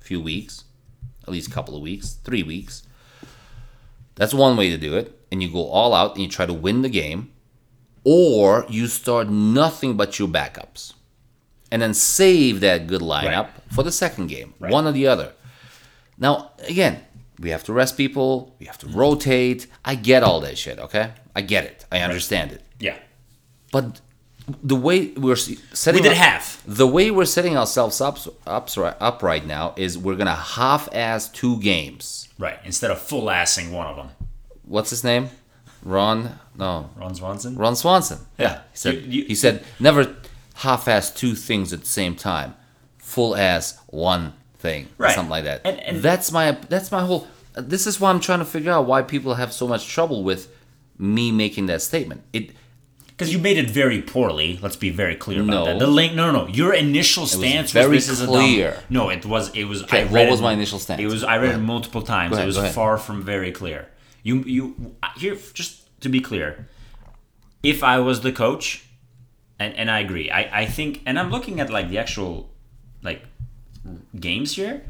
few 0.00 0.20
weeks, 0.20 0.64
at 1.22 1.28
least 1.30 1.48
a 1.48 1.50
couple 1.52 1.76
of 1.76 1.82
weeks, 1.82 2.16
three 2.24 2.42
weeks. 2.42 2.82
That's 4.14 4.34
one 4.34 4.56
way 4.56 4.70
to 4.70 4.78
do 4.78 4.96
it. 4.96 5.18
And 5.30 5.42
you 5.42 5.50
go 5.50 5.66
all 5.68 5.94
out 5.94 6.12
and 6.14 6.22
you 6.22 6.28
try 6.28 6.46
to 6.46 6.52
win 6.52 6.82
the 6.82 6.88
game. 6.88 7.30
Or 8.04 8.66
you 8.68 8.86
start 8.88 9.28
nothing 9.28 9.96
but 9.96 10.18
your 10.18 10.28
backups. 10.28 10.92
And 11.70 11.80
then 11.80 11.94
save 11.94 12.60
that 12.60 12.86
good 12.86 13.00
lineup 13.00 13.48
for 13.70 13.82
the 13.82 13.92
second 13.92 14.26
game. 14.26 14.54
Right. 14.58 14.70
One 14.72 14.86
or 14.86 14.92
the 14.92 15.06
other. 15.06 15.32
Now, 16.18 16.50
again, 16.68 17.00
we 17.38 17.48
have 17.50 17.64
to 17.64 17.72
rest 17.72 17.96
people, 17.96 18.54
we 18.58 18.66
have 18.66 18.76
to 18.78 18.88
rotate. 18.88 19.66
I 19.84 19.94
get 19.94 20.22
all 20.22 20.40
that 20.40 20.58
shit, 20.58 20.78
okay? 20.78 21.12
I 21.34 21.40
get 21.40 21.64
it. 21.64 21.86
I 21.90 22.00
understand 22.00 22.52
it. 22.52 22.62
Yeah. 22.78 22.96
But 23.70 24.01
the 24.62 24.74
way 24.76 25.08
we're 25.16 25.36
setting 25.36 26.02
We 26.02 26.08
did 26.08 26.16
our- 26.18 26.24
half. 26.24 26.62
the 26.66 26.86
way 26.86 27.10
we're 27.10 27.24
setting 27.24 27.56
ourselves 27.56 28.00
up, 28.00 28.18
up 28.46 28.68
up 28.76 29.22
right 29.22 29.46
now 29.46 29.72
is 29.76 29.96
we're 29.96 30.16
gonna 30.16 30.34
half-ass 30.34 31.28
two 31.28 31.58
games. 31.60 32.28
Right. 32.38 32.58
Instead 32.64 32.90
of 32.90 33.00
full 33.00 33.24
assing 33.26 33.70
one 33.70 33.86
of 33.86 33.96
them. 33.96 34.08
What's 34.64 34.90
his 34.90 35.04
name? 35.04 35.30
Ron? 35.84 36.38
No, 36.56 36.90
Ron 36.96 37.14
Swanson. 37.14 37.56
Ron 37.56 37.76
Swanson. 37.76 38.18
Yeah. 38.38 38.60
he 38.72 38.76
said. 38.78 38.94
You- 38.94 39.00
you- 39.22 39.24
he 39.26 39.34
said 39.34 39.64
never 39.80 40.16
half-ass 40.54 41.10
two 41.12 41.34
things 41.34 41.72
at 41.72 41.80
the 41.80 41.86
same 41.86 42.14
time. 42.14 42.54
Full 42.98 43.36
ass 43.36 43.78
one 43.88 44.32
thing, 44.58 44.88
Right. 44.98 45.14
something 45.14 45.30
like 45.30 45.44
that. 45.44 45.60
And- 45.64 45.80
and- 45.80 46.02
that's 46.02 46.30
my 46.32 46.56
that's 46.68 46.90
my 46.92 47.04
whole. 47.04 47.26
This 47.54 47.86
is 47.86 48.00
why 48.00 48.10
I'm 48.10 48.20
trying 48.20 48.38
to 48.38 48.44
figure 48.44 48.72
out 48.72 48.86
why 48.86 49.02
people 49.02 49.34
have 49.34 49.52
so 49.52 49.66
much 49.68 49.86
trouble 49.86 50.22
with 50.24 50.48
me 50.98 51.30
making 51.32 51.66
that 51.66 51.82
statement. 51.82 52.22
It 52.32 52.50
Because 53.22 53.32
you 53.34 53.38
made 53.40 53.58
it 53.58 53.70
very 53.70 54.02
poorly. 54.02 54.58
Let's 54.60 54.76
be 54.76 54.90
very 54.90 55.16
clear 55.16 55.40
about 55.42 55.50
No. 55.50 55.64
that. 55.66 55.78
The 55.78 55.86
link, 55.86 56.14
no, 56.14 56.30
no, 56.32 56.44
no. 56.46 56.48
Your 56.52 56.72
initial 56.74 57.26
stance 57.26 57.72
was, 57.74 57.84
very 57.84 57.98
a 57.98 58.26
clear. 58.26 58.70
dumb. 58.72 58.80
No, 58.90 59.08
it 59.10 59.24
was. 59.24 59.50
It 59.54 59.64
was. 59.64 59.82
Okay, 59.84 60.02
I 60.02 60.04
what 60.06 60.28
was 60.28 60.40
it- 60.40 60.42
my 60.42 60.52
initial 60.52 60.78
stance? 60.78 61.00
It 61.00 61.06
was. 61.06 61.22
I 61.24 61.36
read 61.38 61.54
it 61.54 61.58
multiple 61.58 62.02
times. 62.02 62.32
Ahead, 62.32 62.44
it 62.44 62.46
was 62.46 62.74
far 62.74 62.98
from 62.98 63.22
very 63.22 63.52
clear. 63.52 63.88
You, 64.22 64.36
you. 64.56 64.62
Here, 65.16 65.36
just 65.54 65.72
to 66.00 66.08
be 66.08 66.20
clear, 66.20 66.68
if 67.62 67.82
I 67.84 67.98
was 68.00 68.20
the 68.22 68.32
coach, 68.32 68.84
and 69.58 69.74
and 69.76 69.90
I 69.90 70.00
agree, 70.00 70.30
I 70.30 70.62
I 70.62 70.66
think, 70.66 71.00
and 71.06 71.18
I'm 71.18 71.30
looking 71.30 71.60
at 71.60 71.70
like 71.70 71.88
the 71.88 71.98
actual, 71.98 72.50
like, 73.02 73.22
games 74.18 74.50
here, 74.56 74.82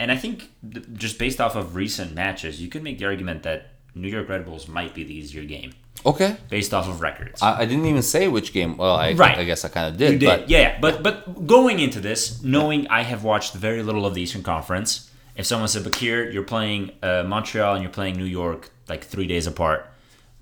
and 0.00 0.10
I 0.10 0.16
think 0.16 0.50
th- 0.74 0.86
just 0.94 1.18
based 1.18 1.40
off 1.40 1.54
of 1.56 1.74
recent 1.76 2.14
matches, 2.14 2.60
you 2.62 2.68
could 2.68 2.82
make 2.82 2.98
the 2.98 3.06
argument 3.06 3.42
that 3.44 3.60
New 3.94 4.08
York 4.08 4.28
Red 4.28 4.44
Bulls 4.44 4.66
might 4.68 4.94
be 4.94 5.02
the 5.04 5.14
easier 5.14 5.44
game 5.44 5.72
okay. 6.06 6.36
based 6.48 6.72
off 6.74 6.88
of 6.88 7.00
records. 7.00 7.42
I, 7.42 7.62
I 7.62 7.64
didn't 7.66 7.86
even 7.86 8.02
say 8.02 8.28
which 8.28 8.52
game. 8.52 8.76
Well, 8.76 8.94
I, 8.96 9.12
Right. 9.12 9.38
I 9.38 9.44
guess 9.44 9.64
I 9.64 9.68
kind 9.68 9.88
of 9.92 9.96
did. 9.98 10.12
You 10.12 10.18
did, 10.18 10.26
But 10.26 10.48
yeah, 10.50 10.60
yeah. 10.60 10.78
But 10.80 11.02
but 11.02 11.46
going 11.46 11.78
into 11.80 12.00
this, 12.00 12.42
knowing 12.42 12.86
I 12.88 13.02
have 13.02 13.24
watched 13.24 13.54
very 13.54 13.82
little 13.82 14.04
of 14.06 14.14
the 14.14 14.22
Eastern 14.22 14.42
Conference, 14.42 15.10
if 15.36 15.46
someone 15.46 15.68
said, 15.68 15.82
"Bakir, 15.84 16.32
you're 16.32 16.42
playing 16.44 16.90
uh, 17.02 17.22
Montreal 17.26 17.74
and 17.74 17.82
you're 17.82 17.92
playing 17.92 18.16
New 18.16 18.24
York 18.24 18.70
like 18.88 19.04
three 19.04 19.26
days 19.26 19.46
apart," 19.46 19.86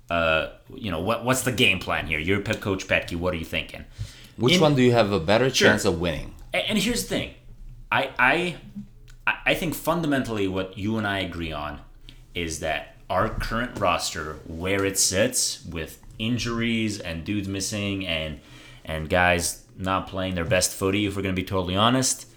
uh, 0.09 0.49
you 0.73 0.91
know 0.91 0.99
what 1.01 1.23
what's 1.25 1.43
the 1.43 1.51
game 1.51 1.79
plan 1.79 2.07
here? 2.07 2.19
You're 2.19 2.41
Pet 2.41 2.59
Coach 2.61 2.87
Petke. 2.87 3.15
What 3.15 3.33
are 3.33 3.37
you 3.37 3.45
thinking? 3.45 3.85
which 4.37 4.55
in- 4.55 4.61
one 4.61 4.73
do 4.75 4.81
you 4.81 4.93
have 4.93 5.11
a 5.11 5.19
better 5.19 5.49
Sure. 5.49 5.67
chance 5.69 5.83
of 5.85 5.99
winning? 5.99 6.33
A- 6.53 6.69
And 6.69 6.77
here's 6.77 7.03
the 7.03 7.09
thing, 7.09 7.33
I 7.91 8.09
I 8.17 8.55
I 9.45 9.53
think 9.53 9.75
fundamentally 9.75 10.47
what 10.47 10.77
you 10.77 10.97
and 10.97 11.05
I 11.05 11.19
agree 11.19 11.51
on 11.51 11.79
is 12.33 12.59
that 12.61 12.95
our 13.09 13.29
current 13.29 13.79
roster, 13.79 14.33
where 14.47 14.85
it 14.85 14.97
sits, 14.99 15.65
with 15.65 16.01
injuries 16.17 16.99
and 16.99 17.23
dudes 17.23 17.47
missing 17.47 18.05
and 18.05 18.39
and 18.85 19.09
guys 19.09 19.63
not 19.77 20.07
playing 20.07 20.35
their 20.35 20.45
best 20.45 20.71
footy, 20.73 21.05
if 21.05 21.15
we're 21.15 21.21
going 21.21 21.33
to 21.35 21.41
be 21.41 21.45
totally 21.45 21.75
honest, 21.75 22.27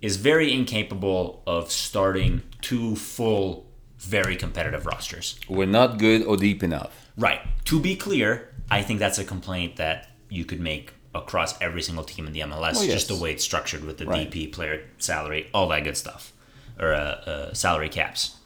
is 0.00 0.16
very 0.16 0.52
incapable 0.52 1.42
of 1.46 1.70
starting 1.70 2.42
two 2.60 2.94
full, 2.96 3.66
very 3.98 4.36
competitive 4.36 4.86
rosters. 4.86 5.38
We're 5.48 5.66
not 5.66 5.98
good 5.98 6.24
or 6.24 6.36
deep 6.36 6.62
enough. 6.62 7.08
Right. 7.16 7.40
To 7.66 7.80
be 7.80 7.96
clear, 7.96 8.54
I 8.70 8.82
think 8.82 9.00
that's 9.00 9.18
a 9.18 9.24
complaint 9.24 9.76
that 9.76 10.08
you 10.30 10.44
could 10.44 10.60
make 10.60 10.92
across 11.14 11.60
every 11.60 11.82
single 11.82 12.04
team 12.04 12.26
in 12.26 12.32
the 12.32 12.40
MLS, 12.40 12.76
Oh, 12.76 12.82
yes. 12.82 12.92
just 12.92 13.08
the 13.08 13.16
way 13.16 13.32
it's 13.32 13.42
structured 13.44 13.84
with 13.84 13.98
the 13.98 14.06
Right. 14.06 14.30
DP, 14.30 14.52
player 14.52 14.84
salary, 14.98 15.48
all 15.52 15.68
that 15.68 15.82
good 15.84 15.96
stuff, 15.96 16.32
or 16.78 16.94
uh, 16.94 16.98
uh, 16.98 17.54
salary 17.54 17.88
caps. 17.88 18.36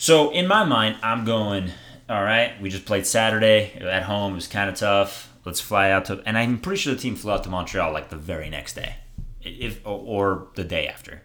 So 0.00 0.30
in 0.30 0.46
my 0.46 0.64
mind, 0.64 0.96
I'm 1.02 1.26
going. 1.26 1.70
All 2.08 2.24
right, 2.24 2.58
we 2.60 2.70
just 2.70 2.86
played 2.86 3.06
Saturday 3.06 3.74
at 3.74 4.02
home. 4.02 4.32
It 4.32 4.36
was 4.36 4.46
kind 4.48 4.70
of 4.70 4.76
tough. 4.76 5.30
Let's 5.44 5.60
fly 5.60 5.90
out 5.90 6.06
to, 6.06 6.22
and 6.24 6.38
I'm 6.38 6.58
pretty 6.58 6.80
sure 6.80 6.94
the 6.94 7.00
team 7.00 7.16
flew 7.16 7.32
out 7.32 7.44
to 7.44 7.50
Montreal 7.50 7.92
like 7.92 8.08
the 8.08 8.16
very 8.16 8.48
next 8.48 8.74
day, 8.74 8.96
if 9.42 9.86
or, 9.86 10.48
the 10.54 10.64
day 10.64 10.88
after. 10.88 11.20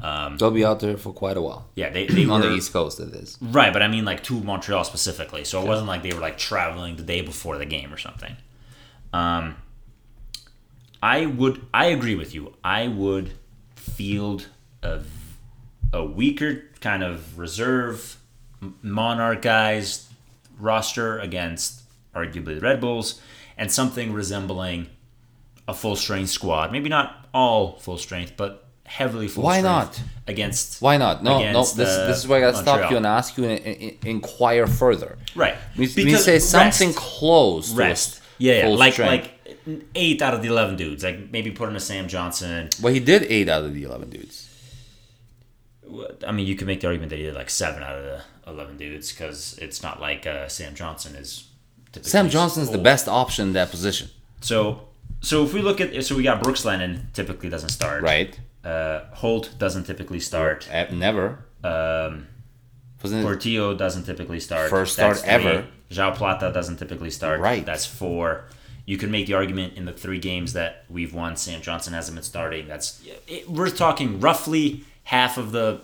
They'll 0.00 0.52
be 0.52 0.64
out 0.64 0.78
there 0.78 0.96
for 0.96 1.12
quite 1.12 1.36
a 1.36 1.42
while. 1.42 1.68
Yeah, 1.74 1.90
they, 1.90 2.06
they 2.06 2.24
On 2.30 2.40
were, 2.40 2.48
the 2.48 2.54
East 2.54 2.72
Coast, 2.72 3.00
it 3.00 3.12
is. 3.12 3.36
Right, 3.40 3.72
but 3.72 3.82
I 3.82 3.88
mean 3.88 4.04
like 4.04 4.22
to 4.24 4.40
Montreal 4.40 4.84
specifically. 4.84 5.44
So 5.44 5.60
it 5.60 5.66
wasn't 5.66 5.88
like 5.88 6.04
they 6.04 6.12
were 6.12 6.20
like 6.20 6.38
traveling 6.38 6.94
the 6.94 7.02
day 7.02 7.22
before 7.22 7.58
the 7.58 7.66
game 7.66 7.92
or 7.92 7.98
something. 7.98 8.36
Um 9.12 9.56
I 11.02 11.26
would 11.26 11.66
I 11.74 11.86
agree 11.86 12.14
with 12.14 12.34
you. 12.34 12.54
I 12.62 12.86
would 12.86 13.32
field 13.74 14.46
a 14.84 15.00
a 15.92 16.04
weaker 16.04 16.62
kind 16.80 17.02
of 17.02 17.38
reserve 17.38 18.16
monarch 18.82 19.42
guys 19.42 20.08
roster 20.58 21.18
against 21.18 21.82
arguably 22.14 22.54
the 22.54 22.60
Red 22.60 22.80
Bulls 22.80 23.20
and 23.56 23.70
something 23.70 24.12
resembling 24.12 24.86
a 25.68 25.74
full 25.74 25.96
strength 25.96 26.30
squad. 26.30 26.72
Maybe 26.72 26.88
not 26.88 27.28
all 27.34 27.78
full 27.78 27.98
strength, 27.98 28.34
but 28.36 28.66
heavily 28.84 29.28
full 29.28 29.44
strength. 29.44 29.64
Why 29.64 29.70
not? 29.70 30.02
against 30.28 30.80
Why 30.80 30.96
not? 30.96 31.22
No, 31.22 31.38
no. 31.52 31.60
This, 31.64 31.88
uh, 31.88 32.06
this 32.06 32.18
is 32.18 32.28
where 32.28 32.38
I 32.38 32.50
gotta 32.50 32.62
stop 32.62 32.90
you 32.90 32.96
and 32.96 33.06
ask 33.06 33.36
you 33.36 33.44
and, 33.44 33.64
and- 33.64 33.82
and 33.82 34.04
inquire 34.04 34.66
further. 34.66 35.18
Right. 35.34 35.56
We, 35.76 35.88
we 35.96 36.14
say 36.14 36.38
something 36.38 36.88
rest. 36.88 36.98
close 36.98 37.72
to 37.72 37.74
a 37.74 37.78
rest. 37.78 38.22
Yeah, 38.38 38.68
yeah. 38.68 38.74
like 38.74 38.94
strength. 38.94 39.30
like 39.56 39.86
eight 39.94 40.22
out 40.22 40.34
of 40.34 40.42
the 40.42 40.48
eleven 40.48 40.76
dudes. 40.76 41.04
Like 41.04 41.30
maybe 41.30 41.50
put 41.50 41.68
in 41.68 41.76
a 41.76 41.80
Sam 41.80 42.08
Johnson. 42.08 42.68
Well, 42.80 42.92
he 42.92 43.00
did 43.00 43.24
eight 43.24 43.48
out 43.48 43.64
of 43.64 43.74
the 43.74 43.82
eleven 43.84 44.10
dudes. 44.10 44.48
I 46.26 46.32
mean, 46.32 46.46
you 46.46 46.54
could 46.56 46.66
make 46.66 46.80
the 46.80 46.86
argument 46.86 47.10
that 47.10 47.16
he 47.18 47.22
did 47.24 47.34
like 47.34 47.50
seven 47.50 47.82
out 47.82 47.96
of 47.96 48.04
the 48.04 48.22
eleven 48.50 48.76
dudes 48.76 49.12
because 49.12 49.58
it's 49.58 49.82
not 49.82 50.00
like 50.00 50.26
uh, 50.26 50.48
Sam 50.48 50.74
Johnson 50.74 51.14
is. 51.16 51.48
typically 51.92 52.10
Sam 52.10 52.28
Johnson's 52.28 52.70
the 52.70 52.78
best 52.78 53.08
option 53.08 53.48
in 53.48 53.52
that 53.54 53.70
position, 53.70 54.08
So, 54.40 54.88
so 55.20 55.44
if 55.44 55.52
we 55.52 55.60
look 55.62 55.80
at 55.80 56.04
so 56.04 56.16
we 56.16 56.22
got 56.22 56.42
Brooks 56.42 56.64
Lennon 56.64 57.08
typically 57.12 57.48
doesn't 57.48 57.70
start. 57.70 58.02
right? 58.02 58.38
Uh, 58.64 59.00
Holt 59.12 59.54
doesn't 59.58 59.84
typically 59.84 60.20
start. 60.20 60.68
Uh, 60.72 60.86
never. 60.92 61.44
Um, 61.64 62.26
Wasn't? 63.02 63.22
Portillo 63.24 63.74
doesn't 63.74 64.04
typically 64.04 64.38
start. 64.40 64.70
First 64.70 64.96
That's 64.96 65.20
start 65.20 65.40
three. 65.42 65.50
ever. 65.50 65.66
João 65.90 66.14
Plata 66.14 66.50
doesn't 66.54 66.76
typically 66.78 67.10
start. 67.10 67.40
Right. 67.40 67.66
That's 67.66 67.84
four. 67.86 68.44
You 68.86 68.96
can 68.98 69.10
make 69.10 69.26
the 69.26 69.34
argument 69.34 69.74
in 69.76 69.84
the 69.84 69.92
three 69.92 70.18
games 70.18 70.52
that 70.54 70.84
we've 70.88 71.12
won, 71.14 71.36
Sam 71.36 71.60
Johnson 71.60 71.92
hasn't 71.92 72.14
been 72.16 72.24
starting. 72.24 72.66
That's 72.66 73.00
it, 73.28 73.48
we're 73.48 73.68
talking 73.70 74.18
roughly 74.20 74.84
half 75.04 75.38
of 75.38 75.52
the 75.52 75.80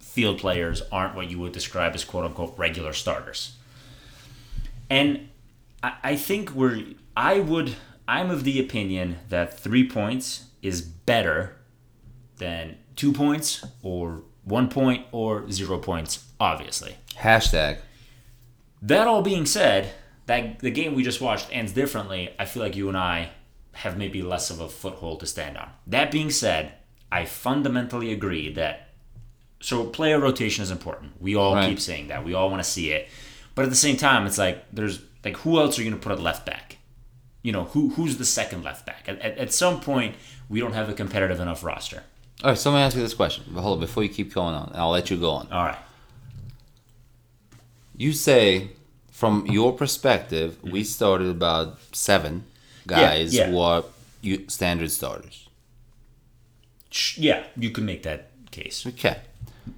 field 0.00 0.38
players 0.38 0.82
aren't 0.90 1.14
what 1.14 1.30
you 1.30 1.38
would 1.38 1.52
describe 1.52 1.94
as 1.94 2.04
quote 2.04 2.24
unquote 2.24 2.54
regular 2.56 2.92
starters. 2.92 3.56
And 4.90 5.28
I, 5.82 5.94
I 6.02 6.16
think 6.16 6.52
we're 6.52 6.84
I 7.16 7.40
would 7.40 7.74
I'm 8.06 8.30
of 8.30 8.44
the 8.44 8.58
opinion 8.58 9.18
that 9.28 9.60
three 9.60 9.86
points 9.88 10.46
is 10.62 10.80
better 10.80 11.56
than 12.38 12.76
two 12.96 13.12
points 13.12 13.64
or 13.82 14.22
one 14.44 14.68
point 14.68 15.06
or 15.12 15.50
zero 15.50 15.78
points, 15.78 16.24
obviously. 16.40 16.96
Hashtag. 17.16 17.78
That 18.80 19.06
all 19.06 19.22
being 19.22 19.44
said, 19.44 19.92
that 20.26 20.60
the 20.60 20.70
game 20.70 20.94
we 20.94 21.02
just 21.02 21.20
watched 21.20 21.48
ends 21.52 21.72
differently. 21.72 22.30
I 22.38 22.44
feel 22.44 22.62
like 22.62 22.76
you 22.76 22.88
and 22.88 22.96
I 22.96 23.30
have 23.72 23.98
maybe 23.98 24.22
less 24.22 24.50
of 24.50 24.60
a 24.60 24.68
foothold 24.68 25.20
to 25.20 25.26
stand 25.26 25.58
on. 25.58 25.70
That 25.86 26.10
being 26.10 26.30
said, 26.30 26.72
I 27.10 27.24
fundamentally 27.24 28.12
agree 28.12 28.52
that 28.54 28.88
so 29.60 29.84
player 29.84 30.20
rotation 30.20 30.62
is 30.62 30.70
important. 30.70 31.20
We 31.20 31.34
all 31.34 31.54
Right. 31.54 31.68
keep 31.68 31.80
saying 31.80 32.08
that. 32.08 32.24
We 32.24 32.34
all 32.34 32.50
want 32.50 32.62
to 32.62 32.68
see 32.68 32.90
it. 32.92 33.08
But 33.54 33.64
at 33.64 33.70
the 33.70 33.76
same 33.76 33.96
time, 33.96 34.26
it's 34.26 34.38
like 34.38 34.64
there's 34.72 35.00
like 35.24 35.38
who 35.38 35.58
else 35.58 35.78
are 35.78 35.82
you 35.82 35.90
going 35.90 36.00
to 36.00 36.04
put 36.04 36.12
at 36.12 36.22
left 36.22 36.46
back? 36.46 36.78
You 37.42 37.52
know, 37.52 37.64
who 37.64 37.90
who's 37.90 38.18
the 38.18 38.24
second 38.24 38.62
left 38.62 38.86
back? 38.86 39.08
At, 39.08 39.18
at, 39.20 39.38
at 39.38 39.52
some 39.52 39.80
point, 39.80 40.14
we 40.48 40.60
don't 40.60 40.74
have 40.74 40.88
a 40.88 40.94
competitive 40.94 41.40
enough 41.40 41.64
roster. 41.64 42.02
All 42.44 42.50
right, 42.50 42.58
so 42.58 42.70
let 42.70 42.78
me 42.78 42.82
ask 42.82 42.94
you 42.94 43.02
this 43.02 43.14
question. 43.14 43.44
But 43.48 43.62
hold 43.62 43.78
on, 43.78 43.80
before 43.80 44.04
you 44.04 44.08
keep 44.08 44.32
going 44.32 44.54
on, 44.54 44.70
I'll 44.74 44.90
let 44.90 45.10
you 45.10 45.16
go 45.16 45.30
on. 45.30 45.48
All 45.50 45.64
right. 45.64 45.78
You 47.96 48.12
say, 48.12 48.70
from 49.10 49.46
your 49.50 49.72
perspective, 49.72 50.56
we 50.62 50.70
mm-hmm. 50.70 50.82
started 50.84 51.28
about 51.28 51.78
seven 51.92 52.44
guys 52.86 53.34
yeah. 53.34 53.50
who 53.50 53.58
are 53.58 53.84
standard 54.46 54.92
starters. 54.92 55.47
Yeah, 57.16 57.44
you 57.56 57.70
can 57.70 57.84
make 57.84 58.02
that 58.04 58.30
case. 58.50 58.86
Okay. 58.86 59.18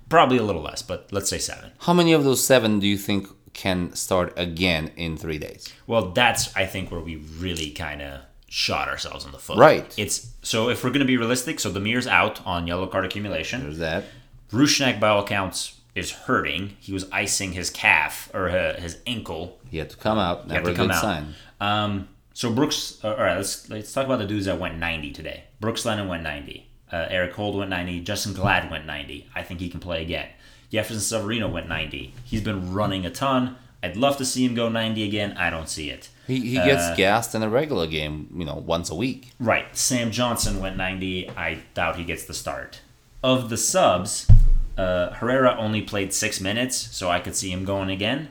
Probably 0.08 0.38
a 0.38 0.42
little 0.42 0.62
less, 0.62 0.82
but 0.82 1.08
let's 1.12 1.28
say 1.30 1.38
seven. 1.38 1.70
How 1.80 1.92
many 1.92 2.12
of 2.12 2.24
those 2.24 2.44
seven 2.44 2.78
do 2.80 2.86
you 2.86 2.96
think 2.96 3.28
can 3.52 3.92
start 3.94 4.32
again 4.36 4.90
in 4.96 5.16
three 5.16 5.38
days? 5.38 5.72
Well, 5.86 6.10
that's 6.12 6.54
I 6.56 6.66
think 6.66 6.90
where 6.90 7.00
we 7.00 7.16
really 7.16 7.70
kind 7.70 8.00
of 8.02 8.20
shot 8.48 8.88
ourselves 8.88 9.24
in 9.24 9.32
the 9.32 9.38
foot. 9.38 9.58
Right. 9.58 9.92
It's 9.98 10.30
so 10.42 10.68
if 10.68 10.82
we're 10.82 10.90
going 10.90 11.00
to 11.00 11.06
be 11.06 11.16
realistic, 11.16 11.60
so 11.60 11.72
Damir's 11.72 12.06
out 12.06 12.44
on 12.46 12.66
yellow 12.66 12.86
card 12.86 13.04
accumulation. 13.04 13.62
There's 13.62 13.78
that. 13.78 14.04
Rusnák, 14.52 14.98
by 14.98 15.08
all 15.08 15.22
accounts, 15.22 15.80
is 15.94 16.10
hurting. 16.12 16.76
He 16.80 16.92
was 16.92 17.08
icing 17.12 17.52
his 17.52 17.70
calf 17.70 18.30
or 18.34 18.48
uh, 18.48 18.80
his 18.80 18.98
ankle. 19.06 19.58
He 19.70 19.78
had 19.78 19.90
to 19.90 19.96
come 19.96 20.18
out. 20.18 20.46
He 20.46 20.52
had 20.54 20.64
Never 20.64 20.66
to 20.66 20.72
a 20.72 20.74
come 20.76 20.86
good 20.88 20.94
out. 20.96 21.00
sign. 21.02 21.34
Um, 21.60 22.08
so 22.34 22.52
Brooks. 22.52 22.98
Uh, 23.04 23.10
all 23.12 23.16
right, 23.16 23.36
let's 23.36 23.68
let's 23.68 23.92
talk 23.92 24.06
about 24.06 24.18
the 24.18 24.26
dudes 24.26 24.46
that 24.46 24.58
went 24.58 24.78
90 24.78 25.12
today. 25.12 25.44
Brooks 25.60 25.84
Lennon 25.84 26.08
went 26.08 26.22
90. 26.22 26.66
Uh, 26.92 27.06
Erik 27.08 27.32
Holt 27.34 27.56
went 27.56 27.70
90. 27.70 28.04
Justen 28.04 28.34
Glad 28.34 28.70
went 28.70 28.86
90. 28.86 29.28
I 29.34 29.42
think 29.42 29.60
he 29.60 29.68
can 29.68 29.80
play 29.80 30.02
again. 30.02 30.28
Jefferson 30.70 30.98
Savarino 31.20 31.50
went 31.50 31.68
90. 31.68 32.12
He's 32.24 32.40
been 32.42 32.72
running 32.72 33.04
a 33.06 33.10
ton. 33.10 33.56
I'd 33.82 33.96
love 33.96 34.16
to 34.18 34.24
see 34.24 34.44
him 34.44 34.54
go 34.54 34.68
90 34.68 35.02
again. 35.04 35.32
I 35.38 35.48
don't 35.50 35.68
see 35.68 35.88
it. 35.90 36.08
He, 36.26 36.40
he 36.40 36.54
gets 36.56 36.82
Uh, 36.84 36.94
gassed 36.96 37.34
in 37.34 37.42
a 37.42 37.48
regular 37.48 37.86
game, 37.86 38.28
you 38.36 38.44
know, 38.44 38.54
once 38.54 38.90
a 38.90 38.94
week. 38.94 39.30
Right. 39.40 39.74
Sam 39.76 40.10
Johnson 40.10 40.60
went 40.60 40.76
90. 40.76 41.30
I 41.30 41.60
doubt 41.74 41.96
he 41.96 42.04
gets 42.04 42.24
the 42.24 42.34
start. 42.34 42.80
Of 43.22 43.48
the 43.50 43.56
subs, 43.56 44.30
uh, 44.78 45.10
Herrera 45.14 45.56
only 45.58 45.82
played 45.82 46.12
six 46.12 46.40
minutes, 46.40 46.76
so 46.76 47.10
I 47.10 47.20
could 47.20 47.34
see 47.36 47.50
him 47.50 47.64
going 47.64 47.90
again. 47.90 48.28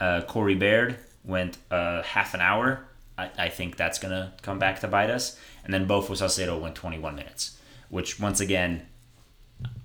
Uh, 0.00 0.22
Corey 0.22 0.54
Baird 0.54 0.96
went 1.24 1.58
uh, 1.70 2.02
half 2.02 2.32
an 2.34 2.40
hour. 2.40 2.84
I, 3.16 3.30
I 3.38 3.48
think 3.50 3.76
that's 3.76 3.98
going 3.98 4.12
to 4.12 4.32
come 4.42 4.58
back 4.58 4.80
to 4.80 4.88
bite 4.88 5.10
us. 5.10 5.38
And 5.64 5.72
then 5.74 5.86
Bofo 5.86 6.10
Saucedo 6.16 6.58
went 6.60 6.74
21 6.76 7.14
minutes, 7.14 7.57
which, 7.88 8.18
once 8.20 8.40
again, 8.40 8.86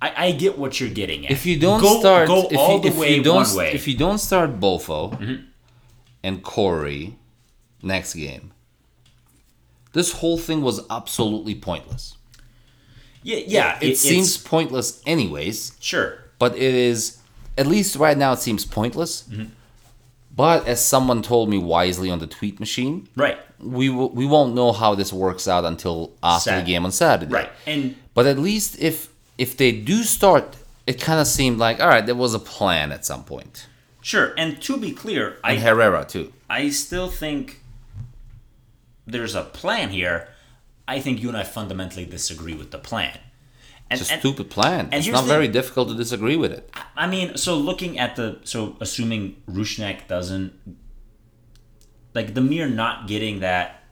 I, 0.02 0.28
I 0.28 0.32
get 0.32 0.58
what 0.58 0.80
you're 0.80 0.90
getting 0.90 1.26
at. 1.26 1.32
If 1.32 1.46
you 1.46 1.58
don't 1.60 1.82
go, 1.82 2.00
start, 2.00 2.28
go 2.28 2.48
if 2.50 2.58
all 2.58 2.76
you, 2.76 2.82
the 2.82 2.88
if 2.90 2.98
way 2.98 3.16
you 3.16 3.24
don't, 3.24 3.36
one 3.48 3.56
way. 3.56 3.68
Mm-hmm. 3.68 3.76
if 3.76 3.88
you 3.88 3.98
don't 3.98 4.18
start 4.20 4.60
Bofo 4.60 5.44
and 6.24 6.44
Corey 6.44 7.16
next 7.82 8.14
game, 8.14 8.52
this 9.94 10.12
whole 10.14 10.38
thing 10.38 10.62
was 10.62 10.82
absolutely 10.90 11.56
pointless. 11.56 12.18
yeah, 13.24 13.38
yeah, 13.48 13.78
it, 13.78 13.84
it's- 13.84 14.00
seems 14.00 14.38
pointless 14.38 15.02
anyways, 15.06 15.74
sure. 15.80 16.18
but 16.40 16.56
it 16.56 16.62
is 16.76 17.20
at 17.58 17.68
least 17.68 17.96
right 17.96 18.18
now 18.18 18.34
it 18.34 18.40
seems 18.40 18.66
pointless. 18.66 19.24
Mm-hmm. 19.24 19.46
But 20.36 20.68
as 20.68 20.84
someone 20.84 21.22
told 21.22 21.50
me 21.50 21.58
wisely 21.60 22.10
on 22.10 22.20
the 22.20 22.26
tweet 22.28 22.60
machine, 22.60 23.08
Right, 23.16 23.38
we 23.60 23.90
will, 23.90 24.10
we 24.10 24.26
won't 24.26 24.56
know 24.56 24.72
how 24.72 24.96
this 24.96 25.14
works 25.14 25.48
out 25.48 25.64
until 25.64 26.12
after 26.24 26.50
Sat- 26.50 26.60
the 26.66 26.72
game 26.72 26.86
on 26.86 26.92
Saturday. 26.92 27.32
right. 27.32 27.52
And 27.68 27.96
But 28.16 28.26
at 28.26 28.40
least 28.40 28.80
if 28.80 29.10
if 29.38 29.56
they 29.58 29.72
do 29.72 30.04
start, 30.04 30.56
it 30.88 31.00
kind 31.02 31.20
of 31.20 31.28
seemed 31.28 31.58
like 31.60 31.80
all 31.80 31.88
right, 31.88 32.06
there 32.06 32.16
was 32.16 32.34
a 32.34 32.40
plan 32.40 32.92
at 32.92 33.06
some 33.06 33.24
point. 33.24 33.68
sure. 34.02 34.34
And 34.38 34.60
to 34.64 34.78
be 34.78 34.92
clear, 34.92 35.38
I 35.44 35.56
Herrera 35.58 36.04
too. 36.06 36.34
I 36.50 36.70
still 36.72 37.10
think 37.10 37.62
there's 39.06 39.36
a 39.36 39.44
plan 39.44 39.90
here. 39.90 40.28
I 40.88 41.00
think 41.00 41.22
you 41.22 41.30
and 41.30 41.38
I 41.38 41.44
fundamentally 41.44 42.06
disagree 42.06 42.54
with 42.56 42.72
the 42.72 42.78
plan. 42.78 43.18
And, 43.94 44.02
It's 44.02 44.10
a 44.10 44.14
and- 44.14 44.22
stupid 44.22 44.50
plan. 44.50 44.90
It's 44.92 45.08
not 45.08 45.22
the- 45.24 45.28
very 45.38 45.48
difficult 45.48 45.88
to 45.90 45.96
disagree 45.96 46.36
with 46.36 46.52
it. 46.52 46.70
I 46.98 47.08
mean, 47.08 47.38
so 47.38 47.56
looking 47.56 47.98
at 48.00 48.16
the 48.16 48.40
so 48.44 48.76
assuming 48.82 49.38
Rusnák 49.50 50.08
doesn't 50.08 50.54
like 52.14 52.34
the 52.34 52.42
mere 52.42 52.68
not 52.68 53.08
getting 53.08 53.40
that 53.40 53.84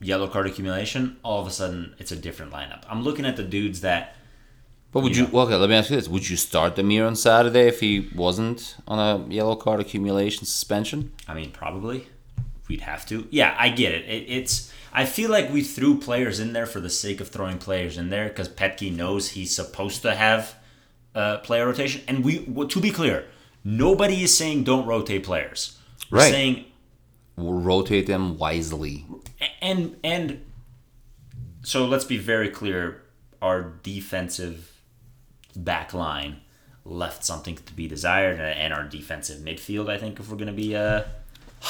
yellow 0.00 0.28
card 0.28 0.46
accumulation, 0.46 1.16
all 1.22 1.40
of 1.40 1.46
a 1.46 1.50
sudden 1.50 1.94
it's 1.98 2.12
a 2.12 2.16
different 2.16 2.52
lineup. 2.52 2.82
I'm 2.88 3.02
looking 3.02 3.24
at 3.26 3.36
the 3.36 3.42
dudes 3.42 3.80
that 3.82 4.14
But 4.92 5.00
would 5.02 5.16
you? 5.16 5.26
well, 5.32 5.46
okay, 5.46 5.56
let 5.56 5.68
me 5.68 5.76
ask 5.76 5.90
you 5.90 5.96
this: 5.96 6.08
Would 6.08 6.28
you 6.28 6.36
start 6.36 6.76
the 6.76 6.82
Damir 6.82 7.06
on 7.06 7.16
Saturday 7.16 7.66
if 7.68 7.80
he 7.80 8.08
wasn't 8.14 8.76
on 8.88 8.98
a 8.98 9.28
yellow 9.32 9.56
card 9.56 9.80
accumulation 9.80 10.44
suspension? 10.46 11.12
I 11.28 11.34
mean, 11.34 11.50
probably 11.50 12.06
we'd 12.68 12.80
have 12.82 13.04
to. 13.06 13.26
Yeah, 13.30 13.54
I 13.58 13.68
get 13.68 13.92
it. 13.94 14.04
it. 14.06 14.24
It's. 14.28 14.72
I 14.98 15.04
feel 15.04 15.30
like 15.30 15.52
we 15.52 15.62
threw 15.62 15.98
players 16.00 16.40
in 16.40 16.54
there 16.54 16.64
for 16.66 16.80
the 16.80 16.88
sake 16.90 17.20
of 17.20 17.28
throwing 17.28 17.58
players 17.58 17.98
in 17.98 18.08
there 18.08 18.28
because 18.28 18.48
Petke 18.48 18.90
knows 18.90 19.30
he's 19.32 19.54
supposed 19.54 20.00
to 20.02 20.14
have 20.14 20.54
uh, 21.14 21.38
player 21.38 21.66
rotation. 21.66 22.00
And 22.08 22.24
we, 22.24 22.46
to 22.68 22.80
be 22.80 22.90
clear, 22.90 23.26
nobody 23.62 24.22
is 24.22 24.36
saying 24.36 24.64
don't 24.64 24.86
rotate 24.86 25.22
players. 25.22 25.78
We're 26.10 26.18
Right. 26.18 26.30
saying 26.32 26.64
We'll 27.36 27.60
rotate 27.60 28.06
them 28.06 28.38
wisely. 28.38 29.04
and 29.60 29.96
and 30.02 30.40
so 31.62 31.84
let's 31.84 32.04
be 32.06 32.16
very 32.16 32.48
clear. 32.48 33.02
Our 33.42 33.74
defensive 33.82 34.72
back 35.54 35.92
line 35.92 36.40
left 36.86 37.22
something 37.24 37.56
to 37.56 37.72
be 37.74 37.86
desired, 37.86 38.40
and 38.40 38.58
and 38.58 38.72
our 38.72 38.84
defensive 38.84 39.40
midfield. 39.42 39.90
I 39.90 39.98
think 39.98 40.18
if 40.18 40.30
we're 40.30 40.36
going 40.38 40.46
to 40.46 40.52
be 40.54 40.74
uh 40.74 41.02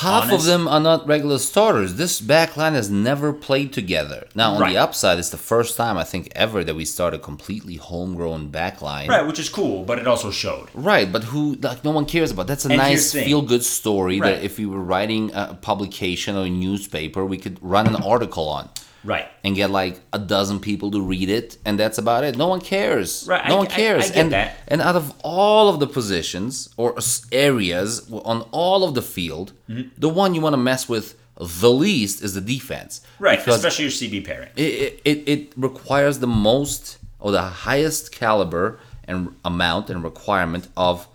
Half 0.00 0.30
of 0.30 0.44
them 0.44 0.68
are 0.68 0.78
not 0.80 1.06
regular 1.06 1.38
starters. 1.38 1.94
This 1.94 2.20
back 2.20 2.54
line 2.56 2.74
has 2.74 2.90
never 2.90 3.32
played 3.32 3.72
together. 3.72 4.26
Now, 4.34 4.52
on 4.54 4.60
Right. 4.60 4.72
the 4.74 4.78
upside, 4.78 5.18
it's 5.18 5.30
the 5.30 5.38
first 5.38 5.74
time 5.76 5.96
I 5.96 6.04
think 6.04 6.30
ever 6.34 6.62
that 6.64 6.74
we 6.76 6.84
start 6.84 7.14
a 7.14 7.18
completely 7.18 7.76
homegrown 7.76 8.48
back 8.48 8.82
line. 8.82 9.08
right, 9.08 9.26
which 9.26 9.38
is 9.38 9.48
cool, 9.48 9.84
but 9.84 9.98
it 9.98 10.06
also 10.06 10.30
showed. 10.30 10.68
Right, 10.74 11.10
but 11.10 11.24
who 11.24 11.56
like 11.62 11.82
no 11.82 11.92
one 11.92 12.04
cares 12.04 12.30
about. 12.30 12.46
That's 12.46 12.66
a 12.66 12.68
And 12.68 12.76
nice 12.76 13.12
feel 13.12 13.40
good 13.40 13.64
story 13.64 14.20
Right. 14.20 14.34
that 14.36 14.44
if 14.44 14.58
we 14.58 14.66
were 14.66 14.80
writing 14.82 15.30
a 15.34 15.54
publication 15.54 16.36
or 16.36 16.44
a 16.44 16.50
newspaper, 16.50 17.24
we 17.24 17.38
could 17.38 17.56
run 17.62 17.86
an 17.86 17.96
article 17.96 18.48
on 18.48 18.68
Right. 19.06 19.26
and 19.44 19.54
get 19.54 19.70
like 19.70 20.00
a 20.12 20.18
dozen 20.18 20.58
people 20.60 20.90
to 20.90 21.00
read 21.00 21.28
it, 21.30 21.56
and 21.64 21.78
that's 21.78 21.98
about 21.98 22.24
it. 22.24 22.36
No 22.36 22.48
one 22.48 22.60
cares. 22.60 23.24
Right, 23.28 23.46
No 23.48 23.54
I- 23.54 23.58
one 23.58 23.66
cares. 23.68 24.04
I 24.04 24.08
get 24.08 24.16
and 24.16 24.32
that. 24.32 24.56
and 24.68 24.80
out 24.82 24.96
of 24.96 25.14
all 25.22 25.68
of 25.68 25.80
the 25.80 25.86
positions 25.86 26.68
or 26.76 26.96
areas 27.32 28.10
on 28.10 28.42
all 28.50 28.84
of 28.84 28.94
the 28.94 29.02
field, 29.02 29.52
Mm-hmm. 29.68 29.88
the 29.98 30.08
one 30.08 30.34
you 30.34 30.40
want 30.40 30.52
to 30.54 30.58
mess 30.72 30.88
with 30.88 31.14
the 31.38 31.70
least 31.70 32.22
is 32.22 32.34
the 32.34 32.40
defense. 32.40 33.00
Right, 33.18 33.38
especially 33.46 33.84
your 33.84 33.92
CB 33.92 34.24
pairing. 34.24 34.48
it, 34.56 35.00
it, 35.04 35.28
it 35.28 35.52
requires 35.56 36.18
the 36.20 36.26
most 36.26 36.98
or 37.20 37.30
the 37.32 37.42
highest 37.42 38.10
caliber 38.12 38.78
and 39.08 39.34
amount 39.44 39.88
and 39.90 40.02
requirement 40.02 40.68
of 40.76 41.06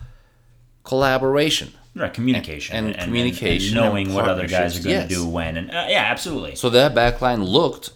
collaboration. 0.83 1.73
Right, 1.93 2.13
communication 2.13 2.75
and 2.75 2.97
communication 2.97 3.77
and 3.77 3.85
and 3.85 3.93
knowing 3.93 4.13
what 4.13 4.27
other 4.27 4.47
guys 4.47 4.79
are 4.79 4.83
going 4.83 5.07
to 5.07 5.13
do 5.13 5.27
when, 5.27 5.57
and 5.57 5.69
uh, 5.69 5.87
yeah, 5.89 6.03
absolutely. 6.09 6.55
So 6.55 6.69
that 6.69 6.95
backline 6.95 7.45
looked 7.45 7.91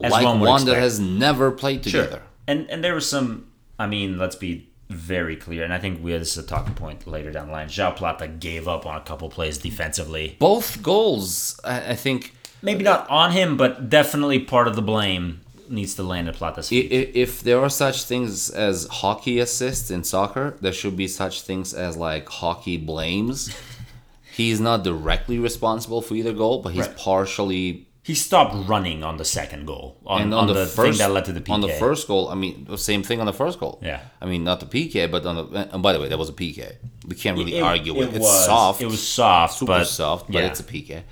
As 0.00 0.12
like 0.12 0.24
one 0.24 0.38
one, 0.38 0.64
that 0.66 0.76
has 0.76 1.00
never 1.00 1.50
played 1.50 1.82
together. 1.82 2.22
And 2.46 2.70
and 2.70 2.82
there 2.84 2.94
was 2.94 3.08
some. 3.08 3.48
I 3.76 3.86
mean, 3.86 4.18
let's 4.18 4.36
be 4.36 4.70
very 4.88 5.36
clear, 5.36 5.64
and 5.64 5.74
I 5.74 5.78
think 5.78 6.02
we 6.02 6.12
this 6.12 6.36
is 6.36 6.44
a 6.44 6.46
talking 6.46 6.74
point 6.74 7.08
later 7.08 7.32
down 7.32 7.48
the 7.48 7.52
line. 7.52 7.68
Joao 7.68 7.90
Plata 7.90 8.28
gave 8.28 8.68
up 8.68 8.86
on 8.86 8.96
a 8.96 9.00
couple 9.00 9.28
plays 9.28 9.58
defensively. 9.58 10.36
Both 10.38 10.82
goals, 10.82 11.58
I, 11.64 11.90
I 11.90 11.94
think, 11.96 12.34
Maybe 12.62 12.82
not 12.82 13.08
on 13.08 13.32
him, 13.32 13.56
but 13.56 13.88
definitely 13.88 14.40
part 14.40 14.66
of 14.66 14.74
the 14.74 14.82
blame 14.82 15.40
needs 15.70 15.94
to 15.94 16.02
land 16.02 16.28
at 16.28 16.34
Plata's 16.34 16.66
i- 16.66 16.70
feet. 16.70 16.92
i- 16.92 17.10
if 17.18 17.42
there 17.42 17.60
are 17.60 17.70
such 17.70 18.04
things 18.04 18.50
as 18.50 18.86
hockey 18.90 19.38
assists 19.38 19.90
in 19.90 20.04
soccer, 20.04 20.56
there 20.60 20.72
should 20.72 20.96
be 20.96 21.08
such 21.08 21.42
things 21.42 21.74
as 21.74 21.96
like 21.96 22.28
hockey 22.28 22.76
blames. 22.76 23.54
He's 24.36 24.60
not 24.60 24.84
directly 24.84 25.38
responsible 25.38 26.00
for 26.00 26.14
either 26.14 26.32
goal, 26.32 26.62
but 26.62 26.72
he's 26.72 26.86
Right. 26.86 26.96
partially 26.96 27.84
he 28.04 28.14
stopped 28.14 28.54
running 28.68 29.02
on 29.04 29.18
the 29.18 29.24
second 29.24 29.66
goal 29.66 29.98
on, 30.06 30.22
and 30.22 30.32
on, 30.32 30.40
on, 30.42 30.46
the, 30.46 30.54
the, 30.54 30.66
thing 30.66 30.86
first 30.86 30.98
that 31.00 31.10
led 31.10 31.24
to 31.26 31.32
the 31.32 31.40
PK. 31.42 31.50
on 31.52 31.60
the 31.60 31.68
first 31.68 32.06
goal, 32.08 32.28
I 32.30 32.36
mean, 32.36 32.64
the 32.66 32.78
same 32.78 33.02
thing 33.02 33.20
on 33.20 33.26
the 33.26 33.34
first 33.34 33.58
goal. 33.60 33.80
Yeah. 33.82 34.00
I 34.22 34.24
mean, 34.26 34.44
not 34.44 34.60
the 34.60 34.66
PK, 34.66 35.10
but 35.10 35.26
on 35.26 35.34
the. 35.36 35.68
And 35.74 35.82
by 35.82 35.92
the 35.92 36.00
way, 36.00 36.08
that 36.08 36.16
was 36.16 36.30
a 36.30 36.32
PK. 36.32 36.76
We 37.06 37.16
can't 37.16 37.36
really 37.36 37.56
It- 37.58 37.62
argue 37.62 37.92
it 37.94 37.98
with. 37.98 38.14
It's 38.14 38.24
was- 38.24 38.44
soft. 38.46 38.80
It 38.80 38.86
was 38.86 39.06
soft, 39.06 39.58
super 39.58 39.72
but 39.72 39.84
soft, 39.88 40.26
but 40.32 40.40
yeah. 40.42 40.46
it's 40.48 40.60
a 40.60 40.62
PK. 40.62 41.02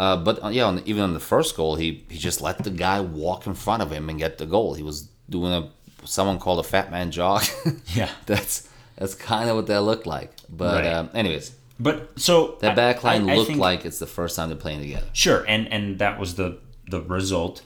Uh, 0.00 0.16
but 0.16 0.42
uh, 0.44 0.48
yeah, 0.48 0.64
on, 0.64 0.82
even 0.84 1.02
on 1.02 1.14
the 1.14 1.20
first 1.20 1.56
goal, 1.56 1.76
he 1.76 2.04
he 2.08 2.18
just 2.18 2.40
let 2.40 2.62
the 2.64 2.70
guy 2.70 3.00
walk 3.00 3.46
in 3.46 3.54
front 3.54 3.82
of 3.82 3.90
him 3.90 4.08
and 4.08 4.18
get 4.18 4.38
the 4.38 4.46
goal. 4.46 4.74
He 4.74 4.82
was 4.82 5.08
doing 5.30 5.52
a 5.52 5.70
someone 6.04 6.38
called 6.38 6.58
a 6.58 6.68
fat 6.68 6.90
man 6.90 7.10
jog. 7.10 7.42
Yeah. 7.94 8.10
that's 8.26 8.68
that's 8.96 9.14
kind 9.14 9.48
of 9.48 9.56
what 9.56 9.66
that 9.68 9.82
looked 9.82 10.06
like. 10.06 10.32
But 10.48 10.84
Right. 10.84 10.92
um, 10.92 11.10
anyways, 11.14 11.52
But 11.78 12.18
so 12.18 12.56
that 12.60 12.74
back 12.76 13.04
line 13.04 13.28
I- 13.28 13.34
I 13.34 13.36
looked 13.36 13.48
think- 13.48 13.60
like 13.60 13.84
it's 13.84 13.98
the 13.98 14.06
first 14.06 14.34
time 14.36 14.48
they're 14.48 14.58
playing 14.58 14.80
together. 14.80 15.06
Sure, 15.12 15.44
and 15.46 15.72
and 15.72 15.98
that 15.98 16.18
was 16.18 16.34
the 16.34 16.58
the 16.90 17.00
result. 17.02 17.62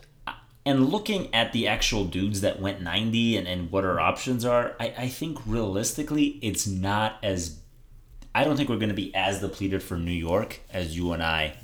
And 0.67 0.89
looking 0.91 1.33
at 1.33 1.53
the 1.53 1.69
actual 1.69 2.05
dudes 2.05 2.41
that 2.41 2.61
went 2.61 2.83
90 2.83 3.37
and, 3.37 3.47
and 3.47 3.71
what 3.71 3.85
our 3.85 4.01
options 4.01 4.45
are, 4.45 4.75
I, 4.81 4.93
I 4.99 5.09
think 5.09 5.39
realistically 5.47 6.41
it's 6.43 6.67
not 6.67 7.19
as 7.23 7.59
I 8.35 8.43
don't 8.45 8.57
think 8.57 8.69
we're 8.69 8.77
going 8.77 8.89
to 8.91 8.95
be 8.95 9.15
as 9.15 9.41
depleted 9.41 9.81
for 9.83 9.97
New 9.97 10.11
York 10.31 10.61
as 10.73 10.97
you 10.97 11.13
and 11.13 11.23
I 11.23 11.55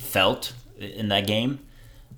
felt 0.00 0.52
in 0.78 1.08
that 1.08 1.26
game. 1.26 1.60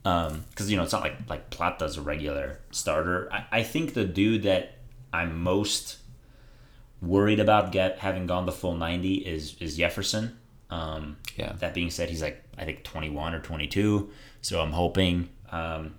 Because 0.03 0.71
you 0.71 0.77
know 0.77 0.83
it's 0.83 0.93
not 0.93 1.03
like 1.03 1.17
like 1.29 1.51
Plata's 1.51 1.97
a 1.97 2.03
regular 2.03 2.59
starter. 2.71 3.29
I, 3.33 3.45
I 3.53 3.63
think 3.63 3.95
the 3.95 4.05
dude 4.05 4.43
that 4.45 4.79
I'm 5.13 5.41
most 5.43 5.99
worried 7.01 7.39
about 7.41 7.73
get 7.73 7.99
having 7.99 8.27
gone 8.27 8.47
the 8.47 8.53
full 8.53 8.75
90 8.75 9.15
is 9.15 9.57
is 9.61 9.77
Jefferson. 9.77 10.39
Um, 10.71 11.19
Yeah. 11.37 11.53
That 11.59 11.75
being 11.75 11.91
said, 11.91 12.09
he's 12.09 12.23
like 12.23 12.43
I 12.59 12.65
think 12.65 12.83
21 12.83 13.35
or 13.35 13.41
22, 13.41 14.11
so 14.41 14.61
I'm 14.61 14.73
hoping. 14.73 15.29
Um, 15.51 15.95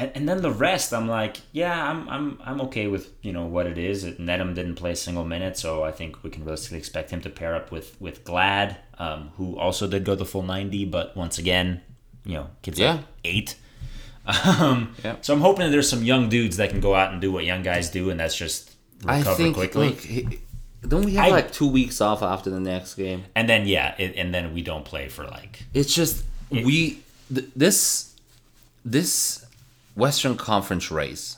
and, 0.00 0.10
and 0.16 0.28
then 0.28 0.42
the 0.42 0.50
rest, 0.50 0.92
I'm 0.92 1.06
like, 1.06 1.36
yeah, 1.52 1.88
I'm 1.90 2.08
I'm 2.08 2.38
I'm 2.44 2.60
okay 2.62 2.86
with 2.88 3.10
you 3.22 3.32
know 3.32 3.46
what 3.46 3.66
it 3.66 3.78
is. 3.78 4.04
Nedum 4.04 4.54
didn't 4.54 4.74
play 4.76 4.92
a 4.92 4.96
single 4.96 5.24
minute, 5.24 5.56
so 5.56 5.84
I 5.84 5.92
think 5.92 6.22
we 6.24 6.30
can 6.30 6.42
realistically 6.44 6.78
expect 6.78 7.10
him 7.10 7.20
to 7.20 7.30
pair 7.30 7.54
up 7.54 7.70
with 7.70 7.88
with 8.00 8.24
Glad, 8.24 8.76
um, 8.98 9.30
who 9.36 9.56
also 9.58 9.86
did 9.86 10.04
go 10.04 10.14
the 10.16 10.24
full 10.26 10.42
90, 10.42 10.86
but 10.86 11.16
once 11.16 11.38
again, 11.38 11.82
you 12.24 12.34
know, 12.34 12.46
kids 12.62 12.78
Yeah. 12.80 12.92
like 12.94 13.04
eight. 13.24 13.56
Um, 14.26 14.94
Yeah. 15.04 15.16
So 15.22 15.34
I'm 15.34 15.40
hoping 15.40 15.64
that 15.66 15.70
there's 15.70 15.88
some 15.88 16.02
young 16.04 16.28
dudes 16.28 16.56
that 16.58 16.70
can 16.70 16.80
go 16.80 16.94
out 16.94 17.12
and 17.12 17.20
do 17.20 17.32
what 17.32 17.44
young 17.44 17.62
guys 17.62 17.90
do, 17.90 18.10
and 18.10 18.20
that's 18.20 18.36
just 18.36 18.70
recover 19.04 19.30
I 19.30 19.34
think 19.34 19.54
quickly. 19.56 19.88
look, 19.88 20.00
he, 20.00 20.40
don't 20.86 21.04
we 21.04 21.14
have 21.14 21.26
I- 21.26 21.30
like 21.30 21.52
two 21.52 21.68
weeks 21.68 22.00
off 22.00 22.22
after 22.22 22.48
the 22.50 22.60
next 22.60 22.94
game? 22.94 23.24
and 23.34 23.48
then 23.48 23.66
yeah, 23.66 23.94
it, 23.98 24.14
and 24.16 24.32
then 24.34 24.54
we 24.54 24.62
don't 24.62 24.84
play 24.84 25.08
for 25.08 25.24
like 25.24 25.64
It's 25.74 25.92
just 25.94 26.24
we 26.50 27.00
th- 27.34 27.48
this 27.56 28.14
this 28.84 29.44
Western 30.00 30.36
Conference 30.36 30.90
race 30.90 31.36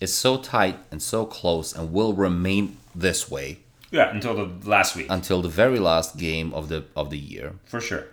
is 0.00 0.12
so 0.12 0.36
tight 0.38 0.78
and 0.90 1.00
so 1.00 1.24
close 1.24 1.72
and 1.74 1.92
will 1.92 2.12
remain 2.12 2.76
this 2.94 3.30
way 3.30 3.60
yeah 3.90 4.10
until 4.10 4.34
the 4.34 4.68
last 4.68 4.96
week 4.96 5.06
until 5.08 5.40
the 5.40 5.48
very 5.48 5.78
last 5.78 6.16
game 6.16 6.52
of 6.52 6.68
the 6.68 6.84
of 6.96 7.10
the 7.10 7.18
year. 7.18 7.52
for 7.64 7.80
sure. 7.80 8.04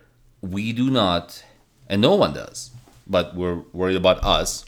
We 0.41 0.73
do 0.73 0.89
not, 0.91 1.43
and 1.89 2.01
no 2.01 2.15
one 2.15 2.33
does, 2.33 2.71
but 3.07 3.33
we're 3.33 3.59
worried 3.71 3.95
about 3.95 4.21
us. 4.23 4.65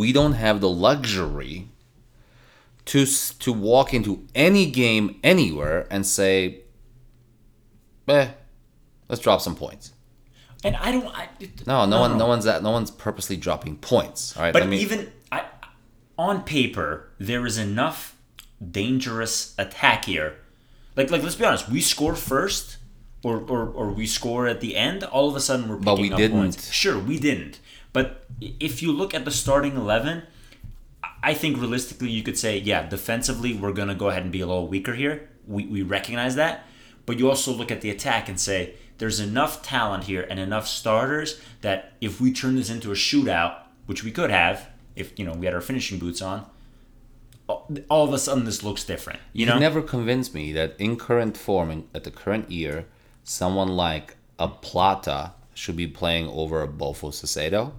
We 0.00 0.12
don't 0.12 0.32
have 0.32 0.60
the 0.60 0.68
luxury 0.88 1.68
to 2.86 3.06
to 3.44 3.52
walk 3.52 3.94
into 3.94 4.12
any 4.34 4.64
game 4.70 5.20
anywhere 5.22 5.86
and 5.90 6.06
say, 6.06 6.62
"Eh, 8.08 8.28
let's 9.08 9.22
drop 9.22 9.40
some 9.40 9.54
points." 9.54 9.92
And 10.64 10.76
I 10.76 10.92
don't. 10.92 11.06
I, 11.08 11.28
No, 11.66 11.84
no, 11.86 12.00
one, 12.00 12.18
no 12.18 12.26
one's 12.26 12.44
that. 12.44 12.62
No 12.62 12.70
one's 12.70 12.90
purposely 12.90 13.36
dropping 13.36 13.76
points. 13.78 14.36
All 14.36 14.42
right, 14.44 14.52
But 14.52 14.68
me. 14.68 14.78
even 14.78 15.10
I, 15.30 15.44
on 16.18 16.42
paper, 16.44 17.08
there 17.18 17.44
is 17.46 17.58
enough 17.58 18.16
dangerous 18.70 19.54
attack 19.58 20.04
here. 20.04 20.36
Like, 20.96 21.10
like 21.10 21.22
let's 21.22 21.34
be 21.34 21.44
honest. 21.44 21.68
We 21.68 21.80
score 21.80 22.14
first, 22.14 22.76
or 23.24 23.38
or, 23.38 23.66
or 23.68 23.90
we 23.90 24.06
score 24.06 24.46
at 24.46 24.60
the 24.60 24.76
end. 24.76 25.02
All 25.04 25.28
of 25.28 25.36
a 25.36 25.40
sudden, 25.40 25.68
we're 25.68 25.76
picking 25.76 25.84
But 25.84 25.98
we 26.00 26.12
up 26.12 26.16
didn't. 26.18 26.38
points. 26.38 26.70
Sure, 26.72 26.98
we 26.98 27.18
didn't. 27.18 27.58
But 27.92 28.24
if 28.40 28.82
you 28.82 28.92
look 28.92 29.14
at 29.14 29.24
the 29.24 29.30
starting 29.30 29.76
eleven, 29.76 30.22
I 31.22 31.34
think 31.34 31.56
realistically, 31.58 32.10
you 32.10 32.22
could 32.22 32.38
say, 32.38 32.58
yeah, 32.58 32.86
defensively, 32.88 33.52
we're 33.54 33.72
gonna 33.72 33.94
go 33.94 34.08
ahead 34.10 34.22
and 34.22 34.30
be 34.32 34.40
a 34.40 34.46
little 34.46 34.68
weaker 34.68 34.94
here. 34.94 35.28
We 35.46 35.66
we 35.66 35.82
recognize 35.82 36.36
that. 36.36 36.66
But 37.04 37.18
you 37.18 37.28
also 37.28 37.52
look 37.52 37.72
at 37.72 37.80
the 37.80 37.90
attack 37.90 38.28
and 38.28 38.38
say, 38.38 38.74
there's 39.02 39.18
enough 39.18 39.62
talent 39.62 40.04
here 40.04 40.24
and 40.30 40.38
enough 40.38 40.68
starters 40.68 41.40
that 41.62 41.92
if 42.00 42.20
we 42.20 42.32
turn 42.32 42.54
this 42.54 42.70
into 42.70 42.92
a 42.92 42.94
shootout, 42.94 43.56
which 43.86 44.04
we 44.04 44.12
could 44.12 44.30
have, 44.30 44.68
if 44.94 45.18
you 45.18 45.24
know 45.24 45.32
we 45.32 45.44
had 45.44 45.56
our 45.56 45.60
finishing 45.60 45.98
boots 45.98 46.22
on, 46.22 46.46
all 47.48 48.04
of 48.06 48.12
a 48.14 48.18
sudden 48.18 48.44
this 48.44 48.62
looks 48.62 48.84
different. 48.84 49.18
You 49.32 49.46
know, 49.46 49.54
You've 49.54 49.60
never 49.62 49.82
convinced 49.82 50.34
me 50.34 50.52
that 50.52 50.76
in 50.78 50.94
current 50.96 51.36
form, 51.36 51.72
in, 51.72 51.88
at 51.92 52.04
the 52.04 52.12
current 52.12 52.48
year, 52.48 52.86
someone 53.24 53.66
like 53.66 54.14
a 54.38 54.46
Plata 54.46 55.32
should 55.52 55.76
be 55.76 55.88
playing 55.88 56.28
over 56.28 56.62
a 56.62 56.68
Bofo 56.68 57.10
Saucedo. 57.10 57.72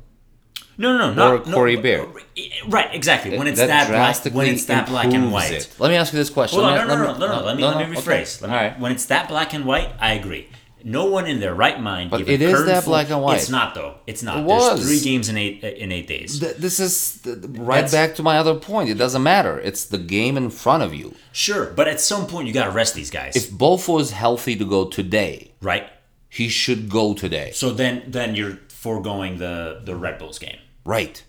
no, 0.77 0.97
no, 0.97 1.13
no, 1.13 1.13
not 1.13 1.33
or 1.33 1.53
Corey 1.53 1.77
no, 1.77 1.81
Baird. 1.83 2.09
Uh, 2.09 2.19
right, 2.67 2.93
exactly. 2.93 3.37
When 3.37 3.47
it's 3.47 3.61
that, 3.61 3.87
black, 3.87 4.35
when 4.35 4.47
it's 4.47 4.65
that 4.65 4.87
black 4.89 5.05
and 5.05 5.31
white. 5.31 5.53
it. 5.53 5.73
Let 5.79 5.87
me 5.87 5.95
ask 5.95 6.11
you 6.11 6.19
this 6.19 6.29
question. 6.29 6.59
Hold 6.59 6.73
on, 6.73 6.85
Let 6.85 6.87
no, 6.89 6.95
me- 6.97 7.01
no, 7.07 7.13
no, 7.13 7.27
no, 7.27 7.39
no, 7.39 7.45
Let 7.45 7.55
me 7.55 7.63
let 7.63 7.77
me 7.77 7.97
okay. 7.97 8.01
rephrase. 8.01 8.41
Let 8.41 8.49
me, 8.49 8.55
All 8.57 8.61
right. 8.61 8.77
When 8.77 8.91
it's 8.91 9.05
that 9.05 9.29
black 9.29 9.53
and 9.53 9.63
white, 9.63 9.89
I 10.01 10.15
agree. 10.15 10.49
No 10.83 11.05
one 11.05 11.25
in 11.27 11.39
their 11.39 11.53
right 11.55 11.79
mind. 11.79 12.09
But 12.11 12.21
it 12.27 12.41
is 12.41 12.65
that 12.65 12.85
black 12.85 13.09
and 13.09 13.21
white. 13.21 13.37
It's 13.37 13.49
not 13.49 13.73
though. 13.75 13.95
It's 14.05 14.21
not. 14.23 14.39
It 14.39 14.47
There's 14.47 14.61
was. 14.61 14.85
three 14.85 14.99
games 14.99 15.29
in 15.29 15.37
eight 15.37 15.63
in 15.63 15.91
eight 15.91 16.07
days. 16.07 16.39
Th- 16.39 16.55
This 16.57 16.79
is 16.79 17.19
th- 17.23 17.41
th- 17.41 17.47
right 17.57 17.75
That's- 17.85 17.91
back 17.91 18.15
to 18.15 18.23
my 18.23 18.37
other 18.37 18.55
point. 18.55 18.89
It 18.89 18.95
doesn't 18.97 19.23
matter. 19.23 19.59
It's 19.59 19.85
the 19.85 19.97
game 19.97 20.35
in 20.37 20.49
front 20.49 20.83
of 20.83 20.93
you. 20.93 21.15
Sure, 21.31 21.65
but 21.67 21.87
at 21.87 21.99
some 22.01 22.27
point 22.27 22.47
you 22.47 22.53
got 22.53 22.65
to 22.65 22.71
rest 22.71 22.95
these 22.95 23.09
guys, 23.09 23.35
If 23.35 23.49
Bofo 23.51 23.99
is 24.01 24.11
healthy 24.11 24.55
to 24.57 24.65
go 24.65 24.85
today, 24.85 25.51
right? 25.61 25.87
he 26.29 26.49
should 26.49 26.89
go 26.89 27.13
today. 27.13 27.51
So 27.53 27.71
then 27.71 28.03
then 28.07 28.35
you're 28.35 28.57
foregoing 28.69 29.37
the 29.37 29.79
the 29.83 29.95
Red 29.95 30.17
Bulls 30.19 30.37
game. 30.39 30.57
Right. 30.85 31.23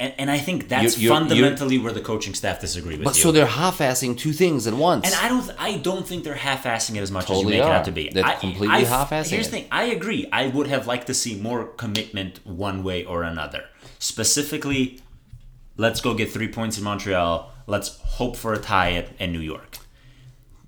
And, 0.00 0.14
and 0.16 0.30
I 0.30 0.38
think 0.38 0.68
that's 0.68 0.96
You- 0.96 1.08
you're- 1.10 1.18
fundamentally 1.18 1.76
where 1.78 1.92
the 1.92 2.00
coaching 2.00 2.32
staff 2.32 2.60
disagree 2.60 2.94
with 2.96 3.04
But 3.04 3.16
you. 3.16 3.22
so 3.22 3.32
they're 3.32 3.46
half-assing 3.46 4.16
two 4.16 4.32
things 4.32 4.66
at 4.68 4.74
once. 4.74 5.04
and 5.04 5.14
I 5.16 5.28
don't 5.28 5.50
I 5.58 5.76
don't 5.78 6.06
think 6.06 6.22
they're 6.22 6.34
half-assing 6.36 6.94
it 6.96 7.00
as 7.00 7.10
much 7.10 7.26
Totally 7.26 7.38
as 7.40 7.44
you 7.44 7.50
make 7.50 7.66
it 7.66 7.70
are. 7.72 7.74
out 7.78 7.84
to 7.86 7.90
be. 7.90 8.08
They're 8.10 8.24
I, 8.24 8.34
completely 8.34 8.76
I- 8.76 8.84
half-assing 8.84 9.30
Here's 9.30 9.48
it. 9.48 9.50
the 9.50 9.56
thing. 9.56 9.66
I 9.72 9.84
agree. 9.84 10.28
I 10.32 10.46
would 10.46 10.68
have 10.68 10.86
liked 10.86 11.08
to 11.08 11.14
see 11.14 11.34
more 11.34 11.64
commitment 11.64 12.38
one 12.46 12.84
way 12.84 13.04
or 13.04 13.24
another. 13.24 13.64
Specifically, 13.98 15.00
let's 15.76 16.00
go 16.00 16.14
get 16.14 16.30
three 16.30 16.48
points 16.48 16.78
in 16.78 16.84
Montreal. 16.84 17.50
Let's 17.66 17.98
hope 18.02 18.36
for 18.36 18.52
a 18.54 18.58
tie 18.58 18.92
at, 18.92 19.08
in 19.18 19.32
New 19.32 19.40
York. 19.40 19.78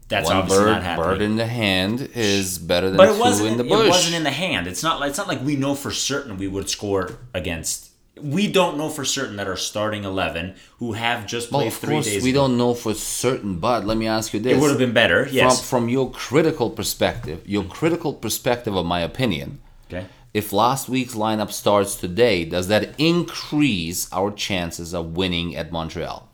That's 0.09 0.27
One 0.27 0.39
obviously 0.39 0.65
bird, 0.65 0.71
not 0.73 0.83
happening. 0.83 1.09
bird 1.09 1.23
in 1.23 1.37
the 1.37 1.47
hand 1.47 2.11
is 2.17 2.59
better 2.59 2.89
than 2.89 2.97
but 2.97 3.09
it 3.11 3.13
two 3.15 3.21
wasn't. 3.21 3.49
in 3.51 3.59
the 3.59 3.65
bush. 3.65 3.87
It 3.87 3.91
wasn't 3.91 4.17
in 4.17 4.25
the 4.25 4.31
hand. 4.31 4.67
It's 4.67 4.83
not. 4.83 5.01
It's 5.09 5.17
not 5.19 5.29
like 5.29 5.41
we 5.45 5.55
know 5.55 5.77
for 5.77 5.93
certain 5.93 6.37
we 6.37 6.49
would 6.49 6.69
score 6.69 7.13
against. 7.33 7.90
We 8.23 8.51
don't 8.51 8.77
know 8.77 8.89
for 8.89 9.05
certain 9.05 9.37
that 9.37 9.47
our 9.47 9.57
starting 9.57 10.05
eleven, 10.05 10.55
who 10.79 10.93
have 10.93 11.27
just 11.27 11.51
well, 11.51 11.61
played 11.63 11.69
of 11.73 11.79
three 11.79 11.95
course, 11.95 12.07
days, 12.07 12.23
we 12.23 12.31
ago, 12.31 12.41
don't 12.43 12.57
know 12.59 12.75
for 12.75 12.95
certain. 12.95 13.59
But 13.59 13.85
let 13.87 13.97
me 13.97 14.07
ask 14.07 14.33
you 14.35 14.41
this: 14.41 14.57
it 14.57 14.61
would 14.61 14.71
have 14.71 14.79
been 14.79 14.93
better. 14.93 15.29
Yes. 15.31 15.61
from 15.61 15.81
from 15.83 15.89
your 15.89 16.11
critical 16.11 16.71
perspective, 16.71 17.43
your 17.47 17.65
critical 17.65 18.13
perspective 18.15 18.75
of 18.77 18.87
my 18.87 19.01
opinion. 19.01 19.61
okay. 19.89 20.07
If 20.33 20.53
last 20.53 20.89
week's 20.89 21.15
lineup 21.17 21.51
starts 21.51 21.97
today, 21.97 22.45
does 22.45 22.69
that 22.69 22.95
increase 22.99 24.09
our 24.13 24.31
chances 24.31 24.95
of 24.95 25.17
winning 25.17 25.57
at 25.57 25.73
Montreal? 25.73 26.29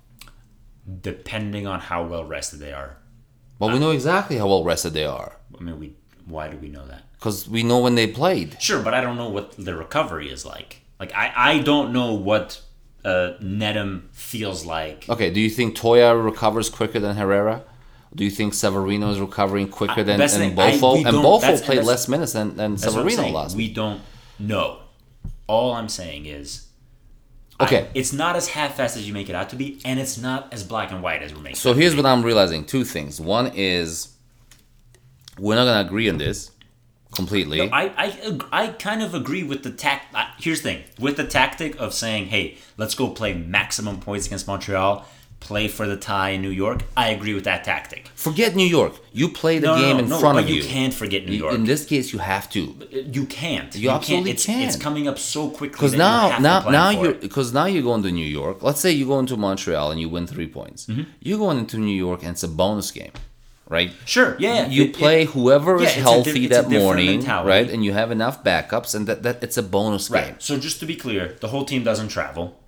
Depending 1.00 1.66
on 1.66 1.80
how 1.80 2.04
well 2.04 2.24
rested 2.24 2.60
they 2.60 2.72
are. 2.74 2.98
Well, 3.58 3.70
we 3.70 3.78
know 3.78 3.92
exactly 3.92 4.36
how 4.36 4.48
well 4.48 4.64
rested 4.64 4.92
they 4.92 5.06
are 5.06 5.38
I 5.58 5.62
mean, 5.62 5.78
we. 5.80 5.96
Why 6.26 6.48
do 6.48 6.56
we 6.58 6.68
know 6.68 6.86
that? 6.86 7.02
because 7.18 7.48
we 7.48 7.62
know 7.62 7.80
when 7.80 7.94
they 7.94 8.06
played. 8.06 8.60
Sure, 8.60 8.82
but 8.82 8.94
I 8.94 9.00
don't 9.00 9.16
know 9.16 9.28
what 9.28 9.52
the 9.56 9.74
recovery 9.74 10.30
is 10.30 10.44
like. 10.44 10.82
Like 10.98 11.12
I, 11.14 11.32
I 11.36 11.58
don't 11.58 11.92
know 11.92 12.14
what 12.14 12.60
uh, 13.04 13.32
Nedum 13.40 14.10
feels 14.12 14.64
like. 14.64 15.08
Okay, 15.08 15.30
do 15.30 15.40
you 15.40 15.50
think 15.50 15.76
Toia 15.76 16.22
recovers 16.22 16.68
quicker 16.70 16.98
than 16.98 17.16
Herrera? 17.16 17.64
Do 18.14 18.24
you 18.24 18.30
think 18.30 18.54
Savarino 18.54 19.12
is 19.12 19.20
recovering 19.20 19.68
quicker 19.68 20.02
than, 20.02 20.18
the 20.18 20.26
than 20.26 20.54
thing, 20.54 20.56
Bofo? 20.56 20.94
we 20.94 21.04
and 21.04 21.16
Bofo 21.16 21.40
played 21.40 21.78
that's- 21.78 21.86
less 21.86 22.08
minutes 22.08 22.32
than, 22.32 22.56
than 22.56 22.76
That's 22.76 22.94
what 22.94 23.02
I'm 23.02 23.08
Savarino 23.08 23.32
last 23.32 23.56
We 23.56 23.70
don't 23.72 24.00
know. 24.38 24.80
All 25.46 25.72
I'm 25.74 25.88
saying 25.88 26.26
is, 26.26 26.66
Okay, 27.60 27.82
I- 27.82 27.88
it's 27.94 28.12
not 28.12 28.34
as 28.36 28.48
half-assed 28.48 28.96
as 28.96 29.06
you 29.06 29.12
make 29.12 29.28
it 29.28 29.34
out 29.34 29.50
to 29.50 29.56
be, 29.56 29.80
and 29.84 30.00
it's 30.00 30.18
not 30.18 30.52
as 30.52 30.62
black 30.64 30.92
and 30.92 31.02
white 31.02 31.22
as 31.22 31.34
we're 31.34 31.42
making. 31.42 31.56
so 31.56 31.74
here's 31.74 31.94
what 31.94 32.06
I'm 32.06 32.22
realizing: 32.22 32.64
two 32.64 32.84
things. 32.84 33.20
One 33.20 33.50
is 33.54 34.14
we're 35.38 35.54
not 35.56 35.66
gonna 35.66 35.86
agree 35.86 36.08
on 36.08 36.16
this 36.18 36.50
completely. 37.16 37.60
I, 37.60 37.82
I 38.06 38.38
I 38.52 38.66
kind 38.68 39.02
of 39.02 39.14
agree 39.14 39.42
with 39.42 39.62
the 39.62 39.70
tact. 39.70 40.14
Here's 40.38 40.60
the 40.62 40.68
thing: 40.70 40.84
with 40.98 41.16
the 41.16 41.24
tactic 41.26 41.72
of 41.80 41.92
saying, 41.94 42.26
"Hey, 42.26 42.58
let's 42.76 42.94
go 42.94 43.08
play 43.08 43.32
maximum 43.34 44.00
points 44.00 44.26
against 44.26 44.46
Montreal, 44.46 45.04
play 45.40 45.68
for 45.68 45.86
the 45.86 45.96
tie 45.96 46.30
in 46.30 46.42
New 46.42 46.50
York." 46.64 46.78
I 46.96 47.08
agree 47.10 47.34
with 47.34 47.44
that 47.44 47.64
tactic. 47.64 48.02
Forget 48.14 48.54
New 48.54 48.66
York. 48.78 48.94
You 49.12 49.28
play 49.28 49.58
the 49.58 49.66
No, 49.68 49.74
no, 49.76 49.80
game 49.82 49.96
no, 49.96 50.02
in 50.04 50.08
no, 50.10 50.18
front 50.18 50.38
of 50.38 50.48
you 50.48 50.56
you. 50.56 50.64
can't 50.64 50.94
forget 50.94 51.26
New 51.26 51.34
York. 51.34 51.54
In 51.54 51.64
this 51.64 51.84
case, 51.86 52.12
you 52.12 52.18
have 52.20 52.48
to. 52.50 52.60
You 53.16 53.24
can't. 53.26 53.74
You 53.74 53.90
absolutely 53.90 54.32
It's, 54.32 54.46
can. 54.46 54.62
It's 54.68 54.76
coming 54.76 55.08
up 55.08 55.18
so 55.18 55.48
quickly. 55.48 55.76
Because 55.78 55.92
you 55.92 55.98
now, 55.98 56.38
now, 56.38 56.68
now 56.70 56.90
you're 56.90 57.14
because 57.14 57.52
now 57.52 57.66
you're 57.66 57.82
going 57.90 58.02
to 58.02 58.10
New 58.10 58.30
York. 58.40 58.62
Let's 58.62 58.80
say 58.80 58.90
you 58.92 59.06
go 59.06 59.18
into 59.18 59.36
Montreal 59.36 59.90
and 59.92 60.00
you 60.00 60.08
win 60.08 60.26
three 60.26 60.48
points. 60.58 60.86
Mm-hmm. 60.86 61.02
You're 61.20 61.38
going 61.38 61.58
into 61.58 61.76
New 61.78 61.98
York 62.06 62.20
and 62.22 62.30
it's 62.32 62.42
a 62.42 62.48
bonus 62.62 62.90
game. 62.90 63.12
Right? 63.68 63.92
Sure, 64.04 64.36
yeah. 64.38 64.66
You 64.66 64.84
It- 64.84 64.94
play 64.94 65.22
it- 65.22 65.30
whoever 65.30 65.80
yeah, 65.80 65.88
is 65.88 65.94
healthy 65.94 66.46
that 66.48 66.68
morning, 66.70 67.18
mentality. 67.18 67.48
right? 67.48 67.70
And 67.70 67.84
you 67.84 67.92
have 67.92 68.10
enough 68.10 68.42
backups, 68.44 68.94
and 68.94 69.06
that, 69.06 69.22
that 69.22 69.42
it's 69.42 69.56
a 69.56 69.62
bonus 69.62 70.10
Right. 70.10 70.26
game. 70.26 70.36
So 70.38 70.58
just 70.58 70.80
to 70.80 70.86
be 70.86 70.96
clear, 70.96 71.36
the 71.40 71.48
whole 71.48 71.64
team 71.64 71.82
doesn't 71.84 72.08
travel. 72.08 72.60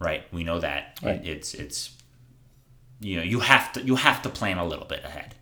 Right. 0.00 0.22
We 0.32 0.44
know 0.44 0.58
that. 0.60 0.98
It- 1.02 1.06
Right. 1.06 1.26
it's 1.26 1.54
it's 1.54 1.90
you 3.00 3.16
know, 3.16 3.22
you 3.22 3.40
have 3.40 3.72
to 3.74 3.82
you 3.82 3.94
have 3.96 4.22
to 4.22 4.28
plan 4.28 4.58
a 4.58 4.66
little 4.66 4.84
bit 4.86 5.04
ahead. 5.04 5.34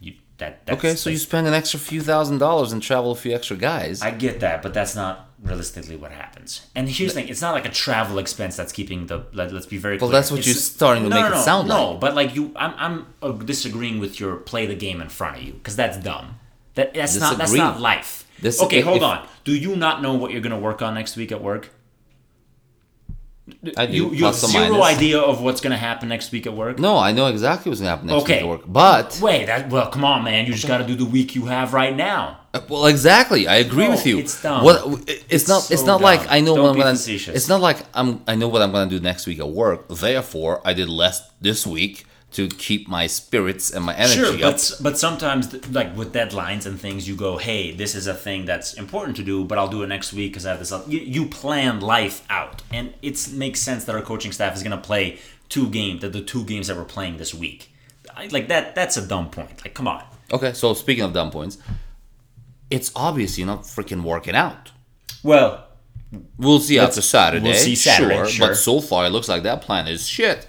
You 0.00 0.14
that 0.38 0.66
that's, 0.66 0.78
Okay, 0.78 0.94
so 0.94 1.08
you 1.10 1.16
spend 1.18 1.46
an 1.46 1.54
extra 1.54 1.78
few 1.80 2.00
thousand 2.02 2.38
dollars 2.38 2.72
and 2.72 2.82
travel 2.82 3.12
a 3.12 3.14
few 3.14 3.34
extra 3.34 3.56
guys. 3.56 4.02
I 4.02 4.10
get 4.10 4.40
that, 4.40 4.60
but 4.62 4.74
that's 4.74 4.94
not 4.94 5.30
realistically 5.44 5.94
what 5.96 6.10
happens. 6.10 6.66
And 6.74 6.88
here's 6.88 7.14
the 7.14 7.20
thing: 7.20 7.28
it's 7.28 7.40
not 7.42 7.52
like 7.54 7.66
a 7.66 7.70
travel 7.70 8.18
expense 8.18 8.56
that's 8.56 8.72
keeping 8.72 9.06
the. 9.06 9.24
Let, 9.32 9.52
us 9.52 9.66
be 9.66 9.78
very. 9.78 9.98
Well, 9.98 10.08
clear. 10.08 10.12
that's 10.20 10.30
what 10.30 10.40
It's- 10.40 10.46
you're 10.54 10.60
starting 10.60 11.04
to 11.04 11.08
no, 11.10 11.16
make 11.16 11.24
no, 11.24 11.32
it 11.32 11.34
no, 11.36 11.42
sound 11.42 11.68
no, 11.68 11.90
like. 11.92 12.00
but 12.00 12.14
like 12.14 12.34
you, 12.34 12.52
I'm 12.56 12.74
I'm 12.76 13.06
uh, 13.22 13.32
disagreeing 13.32 14.00
with 14.00 14.18
your 14.18 14.36
play 14.36 14.66
the 14.66 14.74
game 14.74 15.00
in 15.00 15.08
front 15.08 15.36
of 15.36 15.42
you 15.42 15.52
because 15.52 15.76
that's 15.76 15.98
dumb. 15.98 16.40
That 16.74 16.94
that's 16.94 17.16
not 17.20 17.38
that's 17.38 17.52
not 17.52 17.80
life. 17.80 18.26
This- 18.40 18.60
okay, 18.62 18.78
if- 18.80 18.84
hold 18.84 19.02
on. 19.02 19.26
Do 19.44 19.54
you 19.54 19.76
not 19.76 20.02
know 20.02 20.14
what 20.14 20.32
you're 20.32 20.40
gonna 20.40 20.58
work 20.58 20.80
on 20.82 20.94
next 20.94 21.16
week 21.16 21.30
at 21.30 21.42
work? 21.42 21.70
I 23.76 23.84
do, 23.86 23.92
You, 23.92 24.10
you 24.14 24.24
have 24.24 24.34
zero 24.34 24.70
minus. 24.78 24.96
idea 24.96 25.18
of 25.20 25.42
what's 25.42 25.60
gonna 25.60 25.76
happen 25.76 26.08
next 26.08 26.32
week 26.32 26.46
at 26.46 26.54
work. 26.54 26.78
No, 26.78 26.96
I 26.96 27.12
know 27.12 27.26
exactly 27.26 27.68
what's 27.68 27.80
gonna 27.82 27.90
happen 27.90 28.06
next 28.06 28.22
Okay. 28.22 28.34
week 28.36 28.42
at 28.42 28.48
work. 28.48 28.62
But 28.66 29.18
Wait, 29.22 29.44
that 29.46 29.68
well, 29.68 29.90
come 29.90 30.02
on, 30.04 30.24
man. 30.24 30.46
You 30.46 30.54
just 30.54 30.66
got 30.66 30.78
to 30.78 30.84
do 30.86 30.94
the 30.94 31.04
week 31.04 31.34
you 31.34 31.44
have 31.46 31.74
right 31.74 31.94
now. 31.94 32.38
Well, 32.68 32.86
exactly. 32.86 33.48
I 33.48 33.56
agree 33.56 33.84
No, 33.86 33.90
with 33.92 34.06
you. 34.06 34.18
it's 34.18 34.40
dumb. 34.42 34.64
What 34.64 35.08
it's, 35.08 35.24
It's 35.28 35.48
not. 35.48 35.70
It's 35.70 35.80
so 35.82 35.86
not 35.86 36.00
like. 36.00 36.20
I 36.30 36.40
know 36.40 36.54
Don't 36.54 36.62
what 36.64 36.70
I'm 36.72 36.78
gonna. 36.78 36.90
facetious. 36.92 37.34
It's 37.34 37.48
not 37.48 37.60
like 37.60 37.78
I'm. 37.94 38.22
I 38.28 38.34
know 38.36 38.48
what 38.48 38.62
I'm 38.62 38.70
gonna 38.72 38.90
do 38.90 39.00
next 39.00 39.26
week 39.26 39.40
at 39.40 39.48
work. 39.48 39.88
Therefore, 39.88 40.60
I 40.64 40.72
did 40.72 40.88
less 40.88 41.28
this 41.40 41.66
week 41.66 42.06
to 42.32 42.48
keep 42.48 42.88
my 42.88 43.06
spirits 43.06 43.70
and 43.70 43.84
my 43.84 43.94
energy 43.94 44.14
Sure, 44.18 44.34
up. 44.34 44.40
but 44.40 44.72
but 44.80 44.98
sometimes 44.98 45.68
like 45.70 45.96
with 45.96 46.12
deadlines 46.12 46.66
and 46.66 46.80
things, 46.80 47.06
you 47.08 47.14
go, 47.16 47.38
hey, 47.38 47.70
this 47.72 47.94
is 47.94 48.06
a 48.08 48.14
thing 48.14 48.44
that's 48.44 48.74
important 48.74 49.16
to 49.16 49.22
do, 49.22 49.44
but 49.44 49.56
I'll 49.58 49.68
do 49.68 49.82
it 49.82 49.88
next 49.88 50.12
week 50.12 50.32
because 50.32 50.44
I 50.46 50.50
have 50.50 50.58
this. 50.58 50.72
You, 50.88 50.98
you 51.00 51.26
plan 51.26 51.80
life 51.80 52.24
out, 52.30 52.62
and 52.72 52.92
it 53.02 53.28
makes 53.32 53.60
sense 53.60 53.84
that 53.84 53.94
our 53.94 54.02
coaching 54.02 54.32
staff 54.32 54.54
is 54.56 54.62
going 54.64 54.76
to 54.76 54.82
play 54.82 55.18
two 55.48 55.68
games, 55.68 56.00
that 56.02 56.12
the 56.12 56.20
two 56.22 56.44
games 56.44 56.66
that 56.68 56.76
we're 56.76 56.84
playing 56.84 57.18
this 57.18 57.32
week. 57.34 57.70
I, 58.16 58.26
like 58.28 58.48
that. 58.48 58.74
That's 58.74 58.96
a 58.96 59.06
dumb 59.06 59.30
point. 59.30 59.64
Like, 59.64 59.74
come 59.74 59.86
on. 59.88 60.02
okay, 60.32 60.52
so 60.54 60.74
speaking 60.74 61.04
of 61.04 61.12
dumb 61.12 61.30
points, 61.30 61.58
it's 62.74 62.90
obvious 62.96 63.38
you're 63.38 63.46
not 63.46 63.62
freaking 63.62 64.02
working 64.02 64.34
out. 64.34 64.72
Well, 65.22 65.66
We'll 66.38 66.60
see 66.60 66.78
after 66.78 67.02
Saturday. 67.02 67.44
we'll 67.44 67.54
see 67.58 67.74
Saturday, 67.74 68.14
sure, 68.16 68.26
sure. 68.26 68.48
But 68.48 68.54
so 68.54 68.80
far, 68.80 69.04
it 69.06 69.10
looks 69.10 69.28
like 69.28 69.42
that 69.42 69.62
plan 69.62 69.88
is 69.88 70.06
shit. 70.06 70.46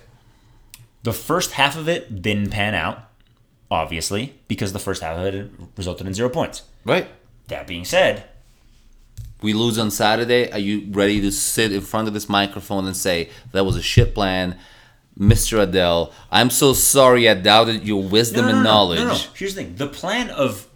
the 1.04 1.14
first 1.14 1.52
half 1.54 1.76
of 1.76 1.88
it 1.90 2.22
didn't 2.22 2.52
pan 2.52 2.76
out, 2.76 3.00
obviously, 3.72 4.36
because 4.48 4.74
the 4.74 4.80
first 4.88 5.02
half 5.02 5.18
of 5.18 5.26
it 5.34 5.50
resulted 5.76 6.06
in 6.06 6.14
zero 6.14 6.30
points. 6.30 6.64
Right? 6.84 7.08
That 7.48 7.66
being 7.66 7.84
said, 7.86 8.26
We 9.42 9.54
lose 9.54 9.80
on 9.80 9.90
Saturday. 9.90 10.52
Are 10.52 10.60
you 10.60 10.88
ready 10.92 11.20
to 11.22 11.32
sit 11.32 11.72
in 11.72 11.82
front 11.82 12.08
of 12.08 12.14
this 12.14 12.30
microphone 12.30 12.86
and 12.86 12.96
say 12.96 13.30
that 13.52 13.66
was 13.66 13.76
a 13.76 13.82
shit 13.82 14.14
plan, 14.14 14.58
Mr. 15.18 15.62
Adele? 15.64 16.12
I'm 16.32 16.52
so 16.52 16.74
sorry. 16.74 17.28
I 17.28 17.34
doubted 17.34 17.88
your 17.88 18.04
wisdom 18.04 18.48
and 18.48 18.64
knowledge. 18.64 19.00
No, 19.00 19.08
no. 19.14 19.20
Here's 19.36 19.56
the 19.56 19.64
thing: 19.64 19.76
the 19.78 19.88
plan 19.88 20.30
of 20.30 20.68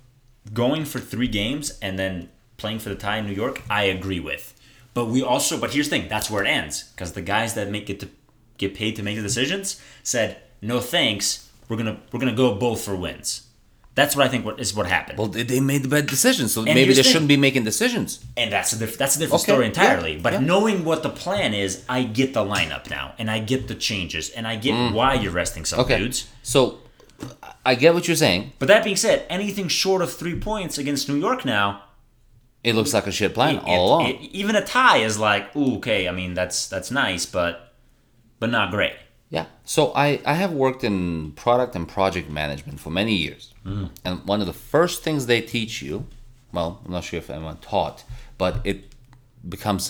going 0.54 0.86
for 0.86 1.00
three 1.00 1.28
games 1.28 1.78
and 1.82 1.98
then 2.00 2.30
playing 2.58 2.80
for 2.80 2.90
the 2.90 2.96
tie 2.96 3.18
in 3.18 3.26
New 3.28 3.34
York, 3.34 3.62
I 3.70 3.84
agree 3.84 4.20
with. 4.20 4.54
But 4.94 5.06
we 5.06 5.22
also, 5.24 5.58
but 5.60 5.74
here's 5.74 5.90
the 5.90 5.98
thing: 6.00 6.10
that's 6.10 6.30
where 6.30 6.44
it 6.44 6.48
ends 6.48 6.92
because 6.96 7.14
the 7.14 7.22
guys 7.22 7.54
that 7.54 7.70
make 7.70 7.90
it 7.90 8.00
to 8.02 8.10
get 8.58 8.74
paid 8.76 8.96
to 8.98 9.04
make 9.04 9.16
the 9.16 9.22
decisions 9.22 9.80
said, 10.04 10.38
"No 10.62 10.80
thanks. 10.80 11.50
We're 11.68 11.78
gonna 11.78 12.00
we're 12.12 12.20
gonna 12.20 12.34
go 12.36 12.56
both 12.56 12.82
for 12.82 12.96
wins." 12.96 13.46
That's 13.96 14.16
what 14.16 14.26
I 14.26 14.30
think 14.30 14.46
what 14.46 14.60
is 14.60 14.74
what 14.74 14.88
happened. 14.88 15.18
Well, 15.20 15.28
they 15.28 15.60
made 15.60 15.84
the 15.84 15.90
bad 15.90 16.08
decisions, 16.08 16.54
so 16.54 16.62
maybe 16.62 16.86
they 16.86 16.94
the 16.94 17.04
shouldn't 17.04 17.28
be 17.28 17.36
making 17.38 17.66
decisions. 17.66 18.24
and 18.38 18.52
that's 18.52 18.72
a 18.74 18.78
diff- 18.80 18.98
that's 18.98 19.16
a 19.18 19.20
different 19.20 19.44
Okay, 19.44 19.52
story 19.52 19.64
yeah, 19.66 19.70
entirely. 19.70 20.18
but 20.18 20.34
yeah. 20.34 20.40
knowing 20.40 20.86
what 20.86 21.04
the 21.04 21.10
plan 21.10 21.54
is, 21.54 21.84
I 21.90 22.04
get 22.04 22.34
the 22.34 22.44
lineup 22.44 22.90
now, 22.90 23.14
and 23.20 23.30
I 23.30 23.40
get 23.40 23.68
the 23.68 23.76
changes, 23.76 24.30
and 24.30 24.48
I 24.48 24.56
get 24.56 24.94
why 24.94 25.16
you're 25.16 25.32
resting 25.34 25.66
some 25.66 25.80
Mm. 25.80 25.84
Okay. 25.84 25.98
dudes. 26.00 26.28
So 26.44 26.80
I 27.72 27.76
get 27.76 27.94
what 27.94 28.08
you're 28.08 28.18
saying. 28.28 28.42
But 28.60 28.68
that 28.68 28.84
being 28.84 28.96
said, 28.96 29.26
anything 29.30 29.68
short 29.68 30.02
of 30.02 30.12
three 30.12 30.38
points 30.50 30.78
against 30.78 31.08
New 31.10 31.20
York 31.28 31.46
now, 31.46 31.68
It 32.64 32.74
looks 32.76 32.94
like 32.94 33.08
a 33.08 33.12
shit 33.12 33.34
plan 33.34 33.56
it- 33.58 33.64
all 33.66 33.84
it- 33.84 33.88
along. 33.88 34.02
it- 34.10 34.22
even 34.42 34.56
a 34.56 34.66
tie 34.66 34.98
is 35.10 35.18
like, 35.20 35.56
ooh, 35.56 35.76
okay. 35.78 36.02
I 36.10 36.12
mean, 36.12 36.34
that's 36.34 36.68
that's 36.74 36.90
nice, 36.92 37.26
but 37.38 37.52
but 38.40 38.50
not 38.50 38.72
great. 38.72 38.96
Yeah. 39.30 39.46
So 39.76 39.82
I, 40.06 40.08
I 40.26 40.34
have 40.44 40.52
worked 40.66 40.84
in 40.84 40.98
product 41.44 41.76
and 41.78 41.88
project 41.88 42.28
management 42.42 42.80
for 42.80 42.90
many 43.02 43.14
years. 43.26 43.54
Mm. 43.66 43.90
And 44.06 44.26
one 44.26 44.42
of 44.42 44.48
the 44.48 44.60
first 44.74 45.04
things 45.04 45.26
they 45.28 45.42
teach 45.42 45.74
you, 45.88 45.96
well, 46.52 46.70
I'm 46.84 46.92
not 46.92 47.04
sure 47.04 47.20
if 47.20 47.30
anyone 47.30 47.58
taught, 47.58 48.04
but 48.40 48.54
it 48.64 48.78
becomes 49.48 49.84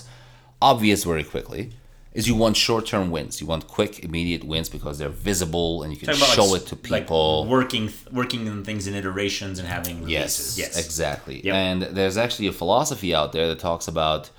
obvious 0.62 1.06
very 1.06 1.24
quickly, 1.24 1.72
is 2.14 2.28
you 2.28 2.36
want 2.36 2.58
short 2.58 2.86
term 2.88 3.12
wins. 3.12 3.40
You 3.40 3.48
want 3.48 3.68
quick, 3.68 4.04
immediate 4.04 4.44
wins 4.44 4.68
because 4.70 4.98
they're 4.98 5.10
visible 5.10 5.84
and 5.84 5.94
you 5.94 6.00
can 6.00 6.14
show 6.16 6.46
like, 6.46 6.62
it 6.64 6.68
to 6.68 6.76
like 6.92 7.04
people. 7.04 7.46
working 7.46 7.92
working 8.12 8.48
on 8.50 8.64
things 8.64 8.88
in 8.88 8.96
iterations 8.96 9.60
and 9.60 9.68
having 9.68 10.00
releases. 10.02 10.58
Yes, 10.58 10.76
Yes, 10.76 10.86
exactly. 10.86 11.42
Yep. 11.46 11.54
And 11.56 11.82
there's 11.84 12.18
actually 12.18 12.48
a 12.48 12.52
philosophy 12.52 13.14
out 13.14 13.32
there 13.32 13.48
that 13.48 13.60
talks 13.60 13.88
about 13.88 14.32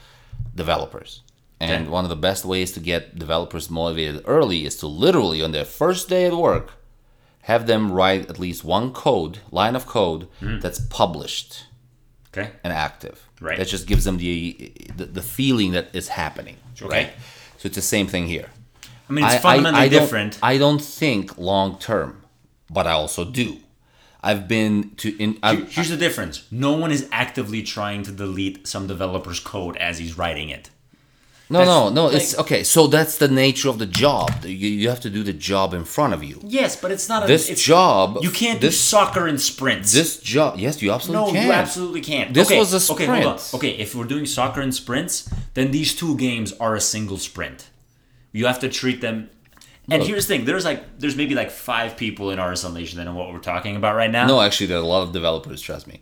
developers. 0.55 1.23
And 1.61 1.83
Okay. 1.85 1.91
one 1.91 2.05
of 2.05 2.11
the 2.11 2.17
best 2.17 2.45
ways 2.45 2.73
to 2.73 2.81
get 2.81 3.19
developers 3.19 3.71
motivated 3.71 4.23
early 4.27 4.65
is 4.65 4.77
to 4.77 4.87
literally, 4.87 5.43
on 5.43 5.53
their 5.53 5.67
first 5.67 6.09
day 6.09 6.25
at 6.27 6.33
work, 6.35 6.73
have 7.43 7.67
them 7.67 7.93
write 7.93 8.31
at 8.31 8.39
least 8.39 8.65
one 8.65 8.93
code, 8.93 9.39
line 9.51 9.77
of 9.77 9.87
code, 9.87 10.27
hmm. 10.41 10.59
that's 10.61 10.81
published 10.81 11.67
Okay. 12.33 12.51
and 12.65 12.73
active. 12.73 13.29
Right. 13.41 13.59
That 13.59 13.67
just 13.69 13.87
gives 13.87 14.05
them 14.05 14.19
the, 14.19 14.73
the, 14.97 15.07
the 15.07 15.23
feeling 15.23 15.73
that 15.73 15.89
it's 15.93 16.09
happening. 16.09 16.57
Okay. 16.81 17.05
Right? 17.05 17.13
So 17.61 17.67
it's 17.67 17.77
the 17.77 17.83
same 17.83 18.07
thing 18.07 18.27
here. 18.27 18.49
I 19.09 19.13
mean, 19.13 19.23
it's 19.25 19.35
I- 19.35 19.37
I- 19.37 19.41
fundamentally 19.41 19.85
I 19.85 19.89
don't- 19.89 20.01
different. 20.01 20.39
I 20.43 20.57
don't 20.57 20.81
think 20.81 21.37
long 21.37 21.79
term, 21.79 22.23
but 22.71 22.87
I 22.87 22.93
also 22.93 23.25
do. 23.25 23.59
I've 24.23 24.49
been 24.49 24.93
to 24.97 25.15
in. 25.23 25.39
I've, 25.43 25.71
Here's 25.71 25.91
the 25.91 25.97
difference: 25.99 26.45
no 26.51 26.73
one 26.73 26.91
is 26.91 27.07
actively 27.13 27.63
trying 27.63 28.03
to 28.05 28.13
delete 28.13 28.67
some 28.67 28.87
developer's 28.87 29.41
code 29.41 29.77
as 29.77 29.99
he's 29.99 30.17
writing 30.17 30.49
it. 30.49 30.71
No, 31.51 31.65
no, 31.65 31.65
That's 31.65 31.95
no. 31.95 32.05
like- 32.07 32.15
It's 32.17 32.39
okay. 32.39 32.63
So 32.63 32.87
that's 32.87 33.19
the 33.19 33.27
nature 33.27 33.69
of 33.69 33.79
the 33.81 33.87
job. 33.87 34.31
You, 34.45 34.69
you 34.83 34.89
have 34.89 35.01
to 35.01 35.11
do 35.11 35.23
the 35.25 35.33
job 35.33 35.75
in 35.75 35.85
front 35.85 36.15
of 36.15 36.23
you. 36.23 36.41
Yes, 36.45 36.77
but 36.81 36.93
it's 36.93 37.09
not 37.09 37.25
a, 37.25 37.27
This 37.27 37.49
it's, 37.51 37.63
job, 37.63 38.19
You 38.23 38.31
can't 38.31 38.61
do 38.61 38.69
this 38.69 38.81
soccer 38.81 39.27
in 39.27 39.37
sprints. 39.39 39.93
this 39.93 40.21
job. 40.21 40.59
Yes, 40.61 40.81
you 40.81 40.89
No, 40.89 40.95
absolutely 40.95 41.33
can. 41.33 41.43
No, 41.43 41.47
you 41.47 41.53
absolutely 41.53 42.01
can't. 42.03 42.33
This 42.33 42.47
okay, 42.49 42.59
was 42.59 42.73
a 42.73 42.93
Okay, 42.93 43.07
hold 43.07 43.25
on. 43.25 43.39
sprint. 43.39 43.55
Okay, 43.65 43.83
if 43.83 43.95
we're 43.97 44.05
doing 44.05 44.27
soccer 44.27 44.61
and 44.61 44.73
sprints, 44.73 45.29
then 45.55 45.73
these 45.73 45.95
two 45.95 46.17
games 46.17 46.53
are 46.61 46.77
a 46.77 46.81
single 46.81 47.19
sprint. 47.19 47.69
You 48.33 48.47
have 48.47 48.61
to 48.61 48.69
treat 48.69 49.01
them. 49.01 49.29
And 49.91 50.03
Look. 50.03 50.09
here's 50.09 50.29
the 50.29 50.37
thing: 50.37 50.45
there's 50.45 50.65
like 50.65 51.01
there's 51.01 51.17
maybe 51.17 51.35
like 51.35 51.51
five 51.51 51.97
people 51.97 52.31
in 52.31 52.39
RSL 52.39 52.73
Nation 52.73 52.99
that 52.99 53.05
know 53.07 53.15
what 53.15 53.33
we're 53.33 53.41
talking 53.41 53.75
about 53.75 53.97
right 53.97 54.11
now. 54.11 54.25
No, 54.29 54.41
actually, 54.41 54.67
there 54.69 54.79
are 54.79 54.83
a 54.83 54.87
lot 54.87 55.03
of 55.03 55.13
developers. 55.13 55.61
Trust 55.61 55.89
me. 55.89 56.01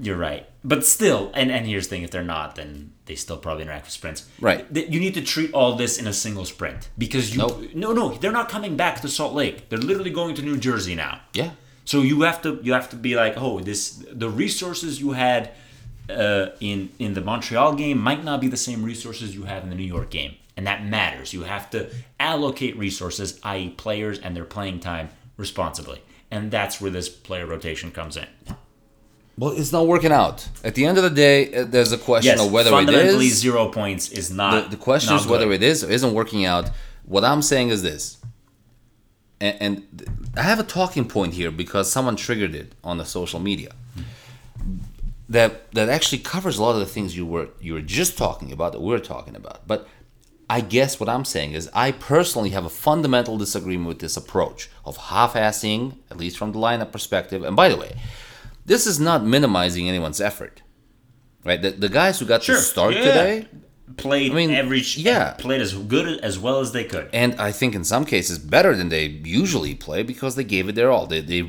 You're 0.00 0.16
right, 0.16 0.46
but 0.64 0.86
still, 0.86 1.30
and 1.34 1.50
and 1.50 1.66
here's 1.66 1.88
the 1.88 1.96
thing: 1.96 2.02
if 2.02 2.10
they're 2.10 2.22
not, 2.22 2.56
then 2.56 2.92
they 3.06 3.14
still 3.14 3.36
probably 3.36 3.62
interact 3.62 3.86
with 3.86 3.92
sprints. 3.92 4.28
Right. 4.40 4.66
You 4.74 5.00
need 5.00 5.14
to 5.14 5.22
treat 5.22 5.52
all 5.52 5.74
this 5.76 5.98
in 5.98 6.06
a 6.06 6.12
single 6.12 6.44
sprint 6.44 6.88
because 6.96 7.32
you. 7.34 7.38
Nope. 7.38 7.74
No, 7.74 7.92
no, 7.92 8.14
they're 8.14 8.32
not 8.32 8.48
coming 8.48 8.76
back 8.76 9.00
to 9.00 9.08
Salt 9.08 9.34
Lake. 9.34 9.68
They're 9.68 9.78
literally 9.78 10.10
going 10.10 10.34
to 10.36 10.42
New 10.42 10.58
Jersey 10.58 10.94
now. 10.94 11.20
Yeah. 11.32 11.50
So 11.84 12.02
you 12.02 12.22
have 12.22 12.40
to 12.42 12.60
you 12.62 12.72
have 12.72 12.88
to 12.90 12.96
be 12.96 13.16
like, 13.16 13.34
oh, 13.36 13.60
this 13.60 14.04
the 14.10 14.28
resources 14.28 15.00
you 15.00 15.12
had 15.12 15.50
uh, 16.08 16.50
in 16.60 16.90
in 16.98 17.14
the 17.14 17.20
Montreal 17.20 17.74
game 17.74 17.98
might 17.98 18.22
not 18.22 18.40
be 18.40 18.48
the 18.48 18.56
same 18.56 18.84
resources 18.84 19.34
you 19.34 19.44
have 19.44 19.62
in 19.64 19.70
the 19.70 19.76
New 19.76 19.82
York 19.82 20.10
game, 20.10 20.36
and 20.56 20.66
that 20.66 20.84
matters. 20.84 21.32
You 21.32 21.42
have 21.42 21.70
to 21.70 21.90
allocate 22.18 22.76
resources, 22.76 23.40
i.e., 23.42 23.70
players 23.70 24.18
and 24.18 24.36
their 24.36 24.44
playing 24.44 24.80
time, 24.80 25.08
responsibly, 25.36 26.02
and 26.30 26.50
that's 26.50 26.80
where 26.80 26.90
this 26.90 27.08
player 27.08 27.46
rotation 27.46 27.90
comes 27.90 28.16
in. 28.16 28.26
Well, 29.40 29.52
it's 29.52 29.72
not 29.72 29.86
working 29.86 30.12
out. 30.12 30.46
At 30.62 30.74
the 30.74 30.84
end 30.84 30.98
of 30.98 31.04
the 31.04 31.08
day, 31.26 31.38
uh, 31.54 31.64
there's 31.64 31.92
a 31.92 31.98
question 31.98 32.32
Yes, 32.36 32.44
of 32.44 32.52
whether 32.52 32.68
it 32.68 32.72
fundamentally 32.72 33.28
is. 33.28 33.38
zero 33.38 33.68
points 33.68 34.10
is 34.10 34.30
not. 34.30 34.64
The, 34.64 34.76
the 34.76 34.82
question 34.88 35.14
not 35.14 35.22
is 35.22 35.26
whether 35.26 35.46
good. 35.46 35.62
it 35.62 35.62
is 35.62 35.82
or 35.82 35.90
isn't 35.90 36.12
working 36.12 36.44
out. 36.44 36.70
What 37.06 37.24
I'm 37.24 37.40
saying 37.40 37.70
is 37.70 37.82
this, 37.82 38.18
and, 39.40 39.56
and 39.64 40.32
I 40.36 40.42
have 40.42 40.60
a 40.60 40.62
talking 40.62 41.08
point 41.08 41.32
here 41.32 41.50
because 41.50 41.90
someone 41.90 42.16
triggered 42.16 42.54
it 42.54 42.74
on 42.84 42.98
the 42.98 43.06
social 43.06 43.40
media. 43.40 43.72
That 45.30 45.72
that 45.72 45.88
actually 45.88 46.18
covers 46.18 46.58
a 46.58 46.62
lot 46.62 46.72
of 46.72 46.80
the 46.80 46.92
things 46.94 47.16
you 47.16 47.24
were 47.24 47.48
you 47.62 47.72
were 47.72 47.80
just 47.80 48.18
talking 48.18 48.52
about 48.52 48.72
that 48.72 48.82
we're 48.82 48.98
talking 49.14 49.34
about. 49.34 49.66
But 49.66 49.88
I 50.50 50.60
guess 50.60 51.00
what 51.00 51.08
I'm 51.08 51.24
saying 51.24 51.52
is 51.52 51.70
I 51.72 51.92
personally 51.92 52.50
have 52.50 52.66
a 52.66 52.74
fundamental 52.88 53.38
disagreement 53.38 53.88
with 53.88 54.00
this 54.00 54.16
approach 54.18 54.68
of 54.84 54.96
half-assing, 54.96 55.96
at 56.10 56.18
least 56.18 56.36
from 56.36 56.52
the 56.52 56.58
lineup 56.58 56.92
perspective. 56.92 57.42
And 57.42 57.56
by 57.56 57.68
the 57.70 57.76
way, 57.76 57.92
this 58.72 58.86
is 58.86 58.98
not 59.08 59.20
minimizing 59.36 59.84
anyone's 59.88 60.20
effort. 60.30 60.62
Right? 61.48 61.60
The, 61.64 61.70
the 61.84 61.88
guys 62.00 62.14
who 62.18 62.26
got 62.26 62.42
Sure, 62.42 62.56
to 62.56 62.62
start 62.62 62.92
yeah. 62.94 63.04
today, 63.08 63.32
played 63.96 64.30
I 64.32 64.34
mean, 64.40 64.50
every 64.50 64.82
yeah. 65.08 65.34
played 65.46 65.60
as 65.60 65.72
good 65.94 66.20
as 66.20 66.38
well 66.44 66.58
as 66.64 66.68
they 66.76 66.84
could. 66.92 67.06
and 67.12 67.30
I 67.48 67.50
think 67.58 67.74
in 67.74 67.84
some 67.84 68.04
cases 68.04 68.38
better 68.56 68.72
than 68.76 68.88
they 68.96 69.06
usually 69.42 69.74
play 69.74 70.00
because 70.12 70.32
they 70.36 70.44
gave 70.44 70.68
it 70.70 70.74
their 70.78 70.90
all. 70.94 71.06
They 71.12 71.20
they 71.32 71.42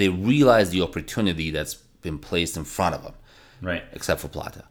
they 0.00 0.08
realized 0.08 0.70
the 0.72 0.82
opportunity 0.88 1.50
that's 1.56 1.74
been 2.06 2.18
placed 2.18 2.54
in 2.60 2.64
front 2.76 2.94
of 2.96 3.02
them, 3.04 3.14
Right. 3.68 3.82
except 3.98 4.20
for 4.22 4.28
Plata. 4.28 4.64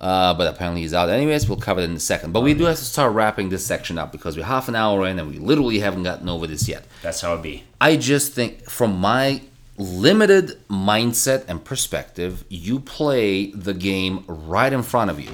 Uh, 0.00 0.34
but 0.34 0.46
apparently 0.52 0.80
he's 0.84 0.94
out. 0.94 1.08
Anyways, 1.08 1.48
we'll 1.48 1.58
cover 1.68 1.80
it 1.80 1.84
in 1.84 1.96
a 1.96 2.00
second. 2.12 2.32
But 2.32 2.40
we 2.48 2.54
do 2.54 2.64
have 2.64 2.78
to 2.84 2.84
start 2.96 3.10
wrapping 3.14 3.50
this 3.50 3.64
section 3.72 3.98
up 4.02 4.10
because 4.16 4.36
we're 4.36 4.50
half 4.56 4.66
an 4.68 4.74
hour 4.82 5.06
in 5.10 5.18
and 5.20 5.26
we 5.30 5.38
literally 5.38 5.78
haven't 5.86 6.02
gotten 6.10 6.28
over 6.28 6.46
this 6.52 6.64
yet. 6.74 6.82
That's 7.02 7.20
how 7.20 7.34
it 7.36 7.42
be. 7.42 7.62
I 7.80 7.90
just 7.96 8.32
think 8.32 8.50
from 8.78 8.90
my 9.10 9.42
limited 9.82 10.58
mindset 10.68 11.44
and 11.48 11.64
perspective, 11.64 12.44
you 12.48 12.80
play 12.80 13.50
the 13.52 13.74
game 13.74 14.24
right 14.26 14.72
in 14.72 14.82
front 14.82 15.10
of 15.10 15.20
you. 15.20 15.30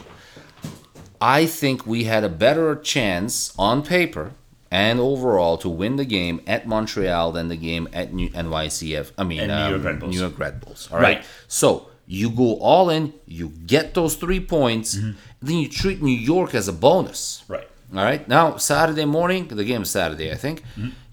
I 1.21 1.47
think 1.47 1.87
we 1.87 2.05
had 2.05 2.25
a 2.25 2.29
better 2.29 2.77
chance 2.77 3.53
on 3.59 3.83
paper 3.83 4.33
and 4.71 5.01
overall 5.01 5.57
to 5.59 5.69
win 5.69 5.97
the 5.97 6.05
game 6.05 6.41
at 6.47 6.67
Montreal 6.67 7.33
than 7.33 7.49
the 7.49 7.57
game 7.57 7.89
at 7.93 8.13
New- 8.13 8.29
NYCF. 8.31 9.13
I 9.19 9.25
mean, 9.25 9.39
New 9.47 9.55
York 9.55 9.75
um, 9.75 9.83
Red 9.83 10.01
Bulls. 10.01 10.15
New 10.15 10.21
York 10.21 10.39
Red 10.39 10.61
Bulls. 10.61 10.89
All 10.93 10.99
right. 10.99 11.17
Right. 11.17 11.25
So 11.49 11.89
you 12.07 12.31
go 12.31 12.57
all 12.59 12.91
in, 12.91 13.15
you 13.27 13.49
get 13.49 13.95
those 13.95 14.15
three 14.17 14.41
points, 14.41 14.93
then 14.93 15.57
you 15.57 15.69
treat 15.69 16.03
New 16.03 16.17
York 16.17 16.55
as 16.55 16.69
a 16.69 16.73
bonus. 16.73 17.45
Right. 17.49 17.69
All 17.95 18.05
right. 18.05 18.27
Now 18.29 18.57
Saturday 18.57 19.07
morning, 19.07 19.49
the 19.49 19.65
game 19.65 19.83
is 19.83 19.91
Saturday, 19.91 20.31
I 20.31 20.35
think. 20.37 20.63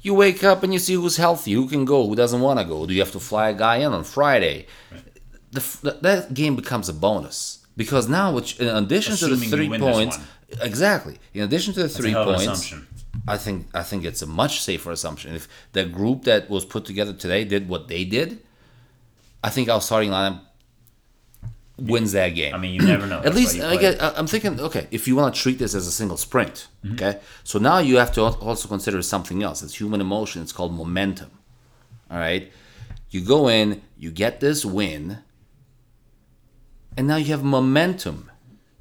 You 0.05 0.13
wake 0.13 0.43
up 0.43 0.61
and 0.61 0.71
you 0.71 0.77
see 0.77 0.93
who's 0.93 1.17
healthy, 1.17 1.53
who 1.53 1.67
can 1.67 1.83
go, 1.83 2.07
who 2.07 2.15
doesn't 2.15 2.39
want 2.39 2.59
to 2.59 2.65
go. 2.65 2.85
Do 2.85 2.93
you 2.93 2.99
have 2.99 3.11
to 3.13 3.19
fly 3.19 3.49
a 3.49 3.55
guy 3.55 3.77
in 3.77 3.91
on 3.91 4.03
Friday? 4.03 4.67
The, 5.51 5.97
that 6.03 6.31
game 6.31 6.55
becomes 6.55 6.87
a 6.87 6.93
bonus 6.93 7.65
because 7.75 8.07
now, 8.07 8.31
which 8.31 8.59
in 8.59 8.67
addition 8.67 9.15
to 9.15 9.27
the 9.33 9.37
three 9.37 9.67
points, 9.79 10.19
exactly. 10.61 11.17
In 11.33 11.41
addition 11.41 11.73
to 11.73 11.79
the 11.79 11.87
That's 11.87 11.97
three 11.97 12.13
points. 12.13 12.71
I 13.27 13.37
think 13.37 13.65
I 13.73 13.81
think 13.81 14.05
it's 14.05 14.21
a 14.21 14.27
much 14.27 14.61
safer 14.61 14.91
assumption. 14.91 15.33
If 15.33 15.47
the 15.71 15.85
group 15.85 16.25
that 16.25 16.51
was 16.51 16.65
put 16.65 16.85
together 16.85 17.13
today 17.13 17.43
did 17.43 17.67
what 17.67 17.87
they 17.87 18.05
did, 18.05 18.43
I 19.43 19.49
think 19.49 19.69
our 19.69 19.81
starting 19.81 20.11
lineup 20.11 20.41
wins 21.77 22.11
that 22.13 22.29
game. 22.29 22.53
I 22.53 22.57
mean, 22.57 22.73
you 22.73 22.81
never 22.81 23.05
know. 23.07 23.17
At 23.19 23.23
That's 23.23 23.35
least 23.35 23.59
I 23.59 23.75
I- 24.07 24.17
I'm 24.17 24.27
thinking, 24.27 24.59
okay, 24.59 24.87
if 24.91 25.07
you 25.07 25.15
want 25.15 25.35
to 25.35 25.41
treat 25.41 25.59
this 25.59 25.73
as 25.75 25.87
a 25.87 25.91
single 25.91 26.17
sprint, 26.17 26.67
Mm-hmm. 26.83 26.93
okay, 26.95 27.19
so 27.43 27.57
now 27.59 27.79
you 27.79 27.97
have 27.97 28.11
to 28.13 28.21
also 28.21 28.67
consider 28.67 29.01
something 29.01 29.41
else. 29.43 29.61
It's 29.63 29.79
human 29.79 29.99
emotion. 30.01 30.41
It's 30.41 30.51
called 30.53 30.73
momentum. 30.73 31.31
All 32.11 32.17
right, 32.19 32.51
you 33.09 33.21
go 33.21 33.47
in, 33.49 33.81
you 33.97 34.11
get 34.11 34.39
this 34.39 34.63
win, 34.63 35.19
and 36.97 37.07
now 37.07 37.15
you 37.17 37.25
have 37.31 37.43
momentum. 37.43 38.31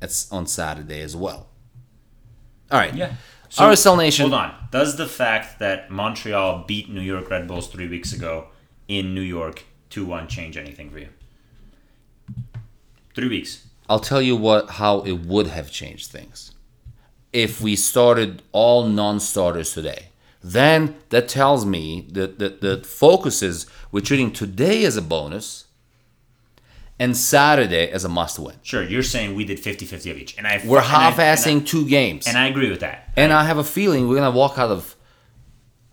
It's 0.02 0.30
on 0.30 0.46
Saturday 0.46 1.00
as 1.00 1.16
well. 1.16 1.48
All 2.70 2.78
right, 2.78 2.94
Yeah. 2.94 3.14
So, 3.48 3.64
RSL 3.64 3.96
Nation. 3.96 4.24
Hold 4.30 4.34
on. 4.34 4.54
Does 4.72 4.96
the 4.96 5.06
fact 5.06 5.60
that 5.60 5.88
Montreal 5.90 6.64
beat 6.66 6.90
New 6.90 7.00
York 7.00 7.30
Red 7.30 7.46
Bulls 7.46 7.68
three 7.68 7.86
weeks 7.88 8.12
ago 8.12 8.48
in 8.88 9.14
New 9.14 9.20
York 9.20 9.62
2 9.90 10.04
1 10.04 10.26
change 10.28 10.56
anything 10.56 10.90
for 10.90 10.98
you? 10.98 11.08
Three 13.14 13.28
weeks. 13.28 13.66
I'll 13.88 14.00
tell 14.00 14.22
you 14.22 14.34
what 14.36 14.70
how 14.70 15.00
it 15.00 15.12
would 15.26 15.46
have 15.48 15.70
changed 15.70 16.10
things 16.10 16.52
if 17.32 17.60
we 17.60 17.76
started 17.76 18.42
all 18.52 18.86
non-starters 18.86 19.72
today. 19.74 20.06
Then 20.42 20.96
that 21.10 21.28
tells 21.28 21.64
me 21.66 22.06
that 22.12 22.38
the, 22.38 22.48
the 22.50 22.82
focus 22.84 23.42
is 23.42 23.66
we're 23.90 24.00
treating 24.00 24.30
today 24.32 24.84
as 24.84 24.96
a 24.96 25.02
bonus 25.02 25.64
and 26.98 27.16
Saturday 27.16 27.88
as 27.90 28.04
a 28.04 28.08
must-win. 28.08 28.56
Sure, 28.62 28.82
you're 28.82 29.02
saying 29.02 29.34
we 29.34 29.44
did 29.44 29.58
50 29.58 29.84
50 29.84 30.10
of 30.10 30.16
each. 30.18 30.38
And 30.38 30.46
I 30.46 30.62
We're 30.64 30.80
half-assing 30.80 31.66
two 31.66 31.88
games, 31.88 32.26
And 32.26 32.36
I, 32.36 32.46
and 32.46 32.48
I 32.48 32.50
agree 32.50 32.70
with 32.70 32.80
that. 32.80 33.12
and 33.16 33.32
I 33.32 33.44
have 33.44 33.58
a 33.58 33.64
feeling 33.64 34.08
we're 34.08 34.16
gonna 34.16 34.30
walk 34.30 34.58
out 34.58 34.70
of 34.70 34.94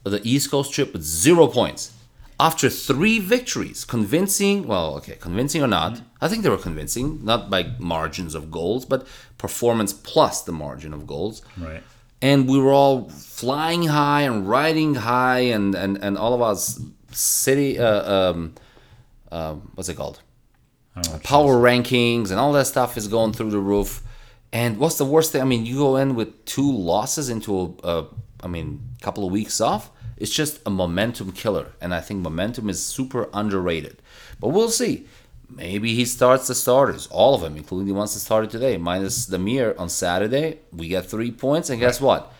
the 0.04 0.22
East 0.24 0.52
Coast 0.52 0.74
trip 0.74 0.94
with 0.94 1.02
zero 1.04 1.48
points 1.48 1.94
after 2.40 2.70
three 2.70 3.20
victories. 3.20 3.84
Convincing, 3.86 4.68
well, 4.68 4.96
okay, 4.98 5.16
convincing 5.20 5.64
or 5.64 5.68
not, 5.68 6.02
I 6.22 6.28
think 6.28 6.44
they 6.44 6.50
were 6.50 6.58
convincing, 6.58 7.26
not 7.26 7.50
by 7.50 7.72
margins 7.80 8.36
of 8.36 8.52
goals, 8.52 8.86
but 8.86 9.08
performance 9.38 9.92
plus 9.92 10.42
the 10.42 10.52
margin 10.52 10.94
of 10.94 11.08
goals. 11.08 11.42
Right. 11.58 11.82
And 12.22 12.48
we 12.48 12.60
were 12.60 12.72
all 12.72 13.10
flying 13.10 13.88
high 13.88 14.22
and 14.22 14.48
riding 14.48 14.96
high, 14.96 15.40
and 15.40 15.74
and 15.74 15.98
and 15.98 16.18
all 16.18 16.34
of 16.34 16.42
us 16.42 16.80
city, 17.12 17.80
uh, 17.80 18.14
um, 18.14 18.54
um, 19.32 19.72
what's 19.76 19.90
it 19.90 19.98
called? 19.98 20.22
power 21.24 21.56
rankings 21.56 22.32
and 22.32 22.40
all 22.40 22.52
that 22.52 22.68
stuff 22.68 22.98
is 22.98 23.08
going 23.08 23.34
through 23.34 23.50
the 23.50 23.60
roof. 23.60 24.04
And 24.54 24.78
what's 24.78 24.98
the 24.98 25.06
worst 25.06 25.32
thing? 25.32 25.42
I 25.42 25.46
mean, 25.46 25.66
you 25.66 25.78
go 25.78 25.96
in 25.96 26.16
with 26.16 26.44
two 26.46 26.70
losses 26.70 27.30
into 27.30 27.78
a, 27.84 27.88
a 27.88 28.08
I 28.44 28.48
mean, 28.48 28.82
couple 29.02 29.26
of 29.26 29.32
weeks 29.32 29.62
off. 29.62 29.90
It's 30.18 30.32
just 30.32 30.60
a 30.66 30.70
momentum 30.70 31.32
killer, 31.32 31.72
and 31.82 31.94
I 31.96 32.02
think 32.02 32.20
momentum 32.20 32.70
is 32.70 32.84
super 32.84 33.30
underrated. 33.34 34.02
But 34.40 34.50
we'll 34.50 34.70
see. 34.70 35.08
Maybe 35.54 35.94
he 35.96 36.06
starts 36.06 36.48
the 36.48 36.56
starters, 36.56 37.08
all 37.08 37.36
of 37.36 37.42
them, 37.42 37.58
including 37.58 37.88
the 37.88 37.94
ones 37.94 38.14
that 38.14 38.22
started 38.22 38.50
today, 38.50 38.78
minus 38.78 39.28
Damir 39.30 39.78
on 39.80 39.90
Saturday. 39.90 40.60
We 40.72 40.88
get 40.88 41.06
three 41.06 41.32
points, 41.32 41.70
and 41.70 41.80
guess 41.80 42.00
what? 42.00 42.32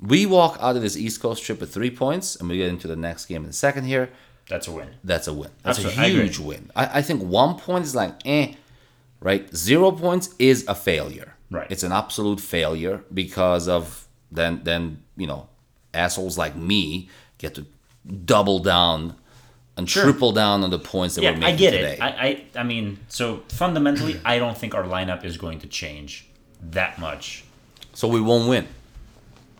We 0.00 0.26
walk 0.26 0.58
out 0.60 0.76
of 0.76 0.82
this 0.82 0.96
East 0.96 1.20
Coast 1.20 1.42
trip 1.44 1.60
with 1.60 1.72
three 1.72 1.90
points, 1.90 2.36
and 2.36 2.48
we 2.48 2.56
get 2.58 2.68
into 2.68 2.88
the 2.88 2.96
next 2.96 3.26
game 3.26 3.44
in 3.44 3.50
a 3.50 3.52
second 3.52 3.84
here 3.84 4.10
That's 4.48 4.68
a 4.68 4.72
win. 4.72 4.88
that's 5.04 5.26
a 5.28 5.32
win. 5.32 5.50
That's 5.62 5.78
Absolutely, 5.78 6.02
I 6.02 6.06
a 6.06 6.10
huge 6.10 6.38
win. 6.38 6.70
I, 6.76 6.98
I 6.98 7.02
think 7.02 7.22
one 7.22 7.56
point 7.58 7.84
is 7.84 7.94
like 7.94 8.14
eh, 8.26 8.54
right? 9.20 9.54
Zero 9.54 9.92
points 9.92 10.34
is 10.38 10.64
a 10.68 10.74
failure. 10.74 11.34
Right. 11.50 11.66
It's 11.70 11.82
an 11.84 11.92
absolute 11.92 12.40
failure 12.40 13.04
because 13.14 13.68
of 13.68 14.06
then 14.30 14.60
then 14.64 15.02
you 15.16 15.26
know 15.26 15.48
assholes 15.94 16.36
like 16.36 16.56
me 16.56 17.08
get 17.38 17.54
to 17.54 17.66
double 18.24 18.58
down 18.58 19.14
and 19.76 19.86
triple 19.86 20.32
down 20.32 20.62
on 20.64 20.70
the 20.70 20.78
points 20.78 21.14
that 21.16 21.22
we're 21.22 21.32
Yeah, 21.32 21.38
making 21.38 21.54
I 21.54 21.56
get 21.56 21.70
today. 21.72 21.92
it. 21.94 22.00
I, 22.00 22.08
I 22.08 22.60
I 22.60 22.62
mean, 22.62 22.98
so 23.08 23.42
fundamentally, 23.48 24.20
I 24.24 24.38
don't 24.38 24.56
think 24.56 24.74
our 24.74 24.84
lineup 24.84 25.24
is 25.24 25.36
going 25.36 25.58
to 25.60 25.66
change 25.66 26.26
that 26.70 26.98
much. 26.98 27.44
so 27.94 28.08
we 28.08 28.20
won't 28.20 28.48
win. 28.48 28.66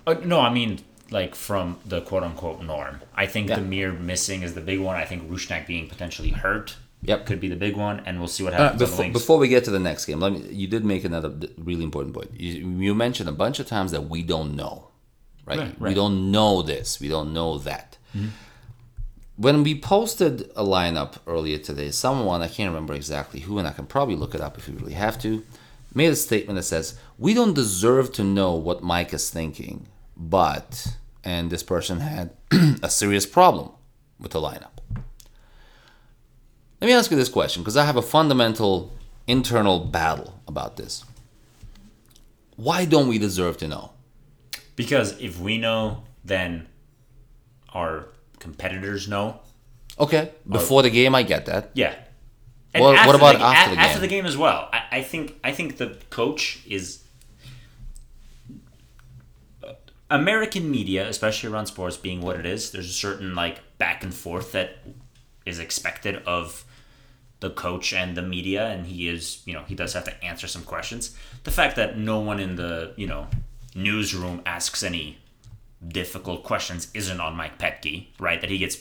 Uh, 0.06 0.14
no, 0.24 0.40
I 0.40 0.50
mean 0.52 0.80
like 1.10 1.34
from 1.34 1.78
the 1.86 2.00
quote 2.00 2.22
unquote 2.22 2.62
norm. 2.62 3.00
I 3.14 3.26
think 3.26 3.48
Yeah. 3.48 3.58
Damir 3.58 3.98
missing 4.00 4.42
is 4.42 4.54
the 4.54 4.60
big 4.60 4.80
one. 4.80 4.96
I 4.96 5.04
think 5.04 5.30
Rusnák 5.30 5.66
being 5.66 5.88
potentially 5.88 6.30
hurt 6.30 6.76
Yep. 7.02 7.26
could 7.26 7.40
be 7.40 7.48
the 7.48 7.56
big 7.56 7.76
one, 7.76 8.02
and 8.06 8.18
we'll 8.18 8.26
see 8.36 8.42
what 8.42 8.54
Uh, 8.54 8.56
happens. 8.56 8.80
the 8.80 8.86
before, 8.86 9.10
before 9.10 9.38
we 9.38 9.46
get 9.48 9.62
to 9.64 9.70
the 9.70 9.78
next 9.78 10.06
game, 10.06 10.18
let 10.18 10.32
me. 10.32 10.42
You 10.50 10.66
did 10.66 10.84
make 10.84 11.04
another 11.04 11.30
really 11.58 11.84
important 11.84 12.14
point. 12.14 12.30
You, 12.36 12.68
you 12.86 12.94
mentioned 12.94 13.28
a 13.28 13.32
bunch 13.44 13.60
of 13.60 13.66
times 13.68 13.92
that 13.92 14.08
we 14.08 14.22
don't 14.22 14.56
know, 14.56 14.88
right? 15.44 15.58
Right, 15.58 15.80
We 15.80 15.94
don't 15.94 16.30
know 16.32 16.62
this. 16.62 16.98
We 16.98 17.08
don't 17.08 17.32
know 17.32 17.58
that. 17.58 17.98
When 19.36 19.62
we 19.62 19.78
posted 19.78 20.50
a 20.56 20.64
lineup 20.64 21.18
earlier 21.26 21.58
today, 21.58 21.90
someone 21.90 22.42
I 22.42 22.48
can't 22.48 22.70
remember 22.70 22.94
exactly 22.94 23.40
who, 23.40 23.58
and 23.58 23.68
I 23.68 23.72
can 23.72 23.86
probably 23.86 24.16
look 24.16 24.34
it 24.34 24.40
up 24.40 24.56
if 24.56 24.68
we 24.68 24.74
really 24.74 24.94
have 24.94 25.18
to, 25.20 25.44
made 25.94 26.10
a 26.10 26.16
statement 26.16 26.56
that 26.56 26.62
says 26.62 26.98
we 27.18 27.34
don't 27.34 27.54
deserve 27.54 28.12
to 28.12 28.24
know 28.24 28.54
what 28.54 28.82
Mike 28.82 29.12
is 29.12 29.30
thinking, 29.30 29.86
but 30.16 30.96
and 31.22 31.50
this 31.50 31.62
person 31.62 32.00
had 32.00 32.30
a 32.82 32.88
serious 32.88 33.26
problem 33.26 33.70
with 34.18 34.32
the 34.32 34.40
lineup. 34.40 34.78
Let 36.80 36.88
me 36.88 36.92
ask 36.92 37.10
you 37.10 37.16
this 37.16 37.28
question 37.28 37.62
because 37.62 37.76
I 37.76 37.84
have 37.84 37.96
a 37.96 38.02
fundamental 38.02 38.92
internal 39.26 39.80
battle 39.80 40.40
about 40.46 40.76
this. 40.76 41.04
Why 42.56 42.84
don't 42.84 43.08
we 43.08 43.18
deserve 43.18 43.58
to 43.58 43.68
know? 43.68 43.92
because 44.76 45.18
if 45.20 45.40
we 45.40 45.58
know, 45.58 46.04
then 46.24 46.68
our 47.72 48.08
competitors 48.46 49.08
know. 49.08 49.40
Okay, 49.98 50.30
before 50.48 50.82
the 50.82 50.90
game, 50.90 51.14
I 51.14 51.22
get 51.22 51.46
that. 51.46 51.70
Yeah. 51.74 51.94
What- 52.74 53.06
what 53.06 53.14
about 53.16 53.36
after 53.40 53.74
the 53.74 53.80
After 53.80 53.92
game? 53.94 54.00
the 54.02 54.08
game 54.16 54.26
as 54.26 54.36
well. 54.36 54.68
I, 54.72 54.98
I 54.98 55.02
think 55.02 55.34
I 55.42 55.50
think 55.52 55.78
the 55.78 55.96
coach 56.10 56.60
is 56.66 57.02
American 60.10 60.70
media, 60.70 61.08
especially 61.08 61.50
around 61.50 61.66
sports, 61.66 61.96
being 61.96 62.20
what 62.20 62.36
it 62.36 62.46
is. 62.46 62.70
There's 62.70 62.88
a 62.88 62.92
certain 62.92 63.34
like 63.34 63.58
back 63.78 64.04
and 64.04 64.14
forth 64.14 64.52
that 64.52 64.78
is 65.44 65.58
expected 65.58 66.22
of 66.26 66.64
the 67.40 67.50
coach 67.50 67.92
and 67.92 68.16
the 68.16 68.22
media, 68.22 68.66
and 68.68 68.86
he 68.86 69.08
is 69.08 69.42
you 69.46 69.52
know 69.54 69.64
he 69.66 69.74
does 69.74 69.94
have 69.94 70.04
to 70.04 70.24
answer 70.24 70.46
some 70.46 70.62
questions. 70.62 71.16
The 71.44 71.50
fact 71.50 71.76
that 71.76 71.98
no 71.98 72.20
one 72.20 72.38
in 72.40 72.56
the 72.56 72.92
you 72.96 73.06
know 73.06 73.26
newsroom 73.74 74.42
asks 74.46 74.82
any 74.82 75.18
difficult 75.86 76.42
questions 76.44 76.88
isn't 76.94 77.20
on 77.20 77.36
Mike 77.36 77.58
Petke, 77.58 78.06
right? 78.18 78.40
That 78.40 78.50
he 78.50 78.58
gets 78.58 78.78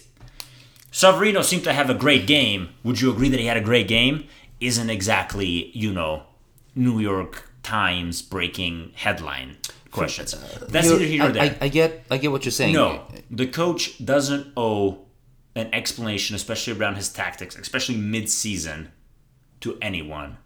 Savarino 0.91 1.43
seemed 1.43 1.63
to 1.65 1.73
have 1.73 1.89
a 1.89 1.93
great 1.93 2.25
game. 2.25 2.69
Would 2.83 3.01
you 3.01 3.11
agree 3.11 3.29
that 3.29 3.39
he 3.39 3.47
had 3.47 3.57
a 3.57 3.61
great 3.61 3.87
game? 3.87 4.27
Isn't 4.61 4.89
exactly, 4.89 5.71
you 5.73 5.91
know, 5.91 6.23
New 6.73 6.99
York 6.99 7.49
Times 7.63 8.21
breaking 8.21 8.91
headline 8.95 9.57
questions. 9.91 10.31
That's 10.69 10.87
You're- 10.87 10.99
neither 10.99 11.05
here 11.11 11.21
I, 11.21 11.25
nor 11.25 11.33
there. 11.33 11.57
I, 11.61 11.65
I 11.65 11.67
get, 11.67 12.05
I 12.09 12.17
get 12.17 12.31
what 12.31 12.45
you're 12.45 12.51
saying. 12.51 12.73
no, 12.73 13.03
the 13.29 13.47
coach 13.47 14.03
doesn't 14.05 14.53
owe 14.55 14.99
an 15.55 15.69
explanation, 15.73 16.35
especially 16.35 16.73
around 16.79 16.95
his 16.95 17.09
tactics, 17.11 17.57
especially 17.57 17.97
mid-season, 17.97 18.91
to 19.61 19.77
anyone. 19.81 20.37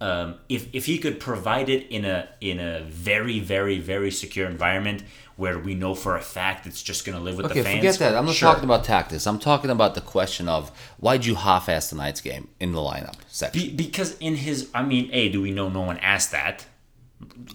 um, 0.00 0.36
if 0.48 0.68
if 0.74 0.86
he 0.86 0.98
could 0.98 1.18
provide 1.20 1.68
it 1.68 1.86
in 1.90 2.04
a 2.04 2.28
in 2.40 2.60
a 2.60 2.82
very 2.82 3.40
very 3.40 3.78
very 3.80 4.10
secure 4.10 4.46
environment 4.48 5.02
where 5.38 5.56
we 5.58 5.72
know 5.74 5.94
for 5.94 6.16
a 6.16 6.20
fact 6.20 6.66
it's 6.66 6.82
just 6.82 7.04
going 7.06 7.16
to 7.16 7.22
live 7.22 7.36
with 7.36 7.46
Okay, 7.46 7.60
the 7.60 7.64
fans. 7.64 7.76
forget 7.78 7.98
that. 8.00 8.16
I'm 8.16 8.26
not 8.26 8.34
sure. 8.34 8.48
talking 8.48 8.64
about 8.64 8.82
tactics. 8.84 9.24
I'm 9.26 9.38
talking 9.38 9.70
about 9.70 9.94
the 9.94 10.00
question 10.00 10.48
of 10.48 10.70
why'd 10.98 11.24
you 11.24 11.36
half-ass 11.36 11.90
tonight's 11.90 12.20
game 12.20 12.48
in 12.58 12.72
the 12.72 12.80
lineup 12.80 13.14
section. 13.28 13.62
Be, 13.62 13.72
because 13.72 14.18
in 14.18 14.34
his, 14.34 14.68
I 14.74 14.82
mean, 14.82 15.08
a 15.12 15.28
do 15.28 15.40
we 15.40 15.52
know 15.52 15.68
no 15.68 15.82
one 15.82 15.96
asked 15.98 16.32
that? 16.32 16.66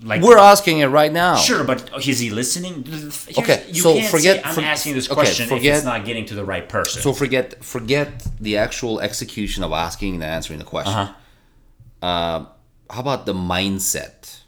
Like 0.02 0.22
We're 0.22 0.38
asking 0.38 0.80
it 0.80 0.88
right 0.88 1.12
now. 1.12 1.36
Sure, 1.36 1.64
but 1.66 1.90
is 2.08 2.20
he 2.20 2.30
listening? 2.30 2.84
Here's- 2.84 3.38
Okay, 3.38 3.72
so 3.74 4.00
forget- 4.04 4.38
say 4.38 4.42
I'm 4.46 4.56
for- 4.56 4.62
asking 4.62 4.94
this 4.96 5.08
okay, 5.08 5.16
question 5.16 5.44
if 5.44 5.50
forget- 5.50 5.76
it's 5.78 5.86
not 5.86 6.06
getting 6.06 6.26
to 6.28 6.36
the 6.36 6.46
right 6.46 6.68
person. 6.68 7.02
So 7.02 7.12
forget 7.14 7.64
forget 7.64 8.26
the 8.40 8.56
actual 8.58 9.00
execution 9.02 9.62
of 9.64 9.72
asking 9.74 10.16
and 10.16 10.24
answering 10.24 10.60
the 10.60 10.66
question. 10.66 10.94
Uh-huh. 10.94 12.06
Uh, 12.08 12.46
how 12.94 13.00
about 13.02 13.26
the 13.26 13.34
mindset? 13.34 14.40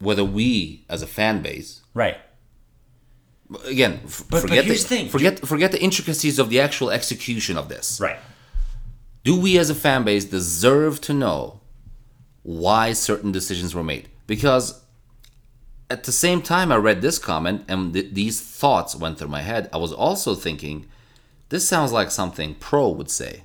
Whether 0.00 0.24
we, 0.24 0.84
as 0.88 1.00
a 1.02 1.06
fan 1.06 1.42
base, 1.42 1.81
right. 1.94 2.16
again, 3.66 4.00
f- 4.04 4.24
but 4.30 4.42
forget 4.42 4.64
here's 4.64 4.84
the, 4.84 4.88
the 4.88 4.96
thing. 5.02 5.08
forget 5.10 5.46
forget 5.46 5.72
the 5.72 5.82
intricacies 5.82 6.38
of 6.38 6.50
the 6.50 6.60
actual 6.60 6.90
execution 6.90 7.56
of 7.56 7.68
this. 7.68 8.00
Right. 8.00 8.18
Do 9.24 9.40
we, 9.40 9.56
as 9.58 9.70
a 9.70 9.74
fan 9.74 10.02
base, 10.04 10.24
deserve 10.24 11.00
to 11.02 11.12
know 11.14 11.60
why 12.42 12.92
certain 12.92 13.30
decisions 13.30 13.74
were 13.74 13.84
made? 13.84 14.08
Because 14.26 14.82
at 15.88 16.04
the 16.04 16.12
same 16.12 16.42
time, 16.42 16.72
I 16.72 16.76
read 16.76 17.02
this 17.02 17.18
comment 17.18 17.64
and 17.68 17.92
th- 17.92 18.12
these 18.14 18.40
thoughts 18.40 18.96
went 18.96 19.18
through 19.18 19.28
my 19.28 19.42
head. 19.42 19.68
I 19.72 19.76
was 19.76 19.92
also 19.92 20.34
thinking, 20.34 20.86
this 21.50 21.68
sounds 21.68 21.92
like 21.92 22.10
something 22.10 22.54
Pro 22.56 22.88
would 22.88 23.10
say, 23.10 23.44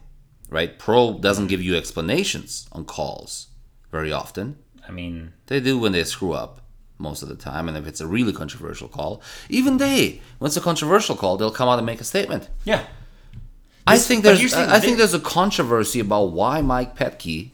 right? 0.49 0.79
Pro 0.79 1.19
doesn't 1.19 1.47
give 1.47 1.61
you 1.61 1.75
explanations 1.75 2.67
on 2.71 2.85
calls 2.85 3.47
very 3.91 4.11
often. 4.11 4.57
I 4.87 4.91
mean, 4.91 5.33
They 5.47 5.59
do 5.59 5.77
when 5.77 5.91
they 5.91 6.05
screw 6.05 6.33
up 6.33 6.61
most 6.99 7.21
of 7.23 7.29
the 7.29 7.35
time, 7.35 7.67
and 7.67 7.77
if 7.77 7.85
it's 7.87 8.01
a 8.01 8.07
really 8.07 8.33
controversial 8.33 8.87
call, 8.87 9.21
even 9.49 9.77
they, 9.77 10.21
when 10.39 10.47
it's 10.47 10.57
a 10.57 10.61
controversial 10.61 11.15
call, 11.15 11.37
they'll 11.37 11.51
come 11.51 11.69
out 11.69 11.77
and 11.79 11.85
make 11.85 12.01
a 12.01 12.03
statement. 12.03 12.49
yeah. 12.65 12.83
I 13.85 13.95
This- 13.95 14.07
think 14.07 14.23
there's 14.23 14.39
here's 14.39 14.53
I 14.53 14.75
I 14.75 14.79
think 14.81 14.97
there's 14.97 15.13
a 15.13 15.19
controversy 15.19 15.99
about 16.01 16.31
why 16.31 16.61
Mike 16.61 16.97
Petke, 16.97 17.51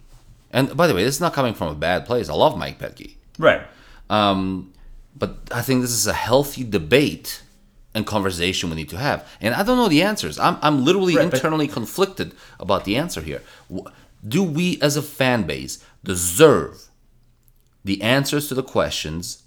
and 0.52 0.76
by 0.76 0.88
the 0.88 0.96
way, 0.96 1.04
this 1.04 1.16
is 1.16 1.22
not 1.22 1.34
coming 1.34 1.54
from 1.54 1.68
a 1.68 1.76
bad 1.76 2.06
place. 2.08 2.28
I 2.28 2.34
love 2.34 2.58
Mike 2.58 2.80
Petke, 2.80 3.16
Right. 3.38 3.62
um, 4.10 4.74
but 5.16 5.32
I 5.52 5.62
think 5.62 5.82
this 5.82 5.92
is 5.92 6.08
a 6.08 6.14
healthy 6.14 6.64
debate 6.64 7.44
and 7.94 8.08
conversation 8.08 8.72
we 8.72 8.76
need 8.76 8.90
to 8.90 8.98
have. 8.98 9.28
And 9.42 9.54
I 9.54 9.62
don't 9.62 9.78
know 9.78 9.88
the 9.88 10.02
answers. 10.02 10.40
I'm 10.40 10.58
I'm 10.64 10.84
literally 10.84 11.16
Right, 11.16 11.30
but- 11.30 11.36
internally 11.36 11.68
conflicted 11.68 12.34
about 12.60 12.86
the 12.86 12.96
answer 12.98 13.22
here. 13.22 13.42
Do 14.28 14.42
we, 14.42 14.80
as 14.82 14.96
a 14.98 15.02
fan 15.04 15.44
base, 15.44 15.78
deserve 16.04 16.88
the 17.84 18.02
answers 18.02 18.48
to 18.48 18.56
the 18.56 18.64
questions? 18.64 19.44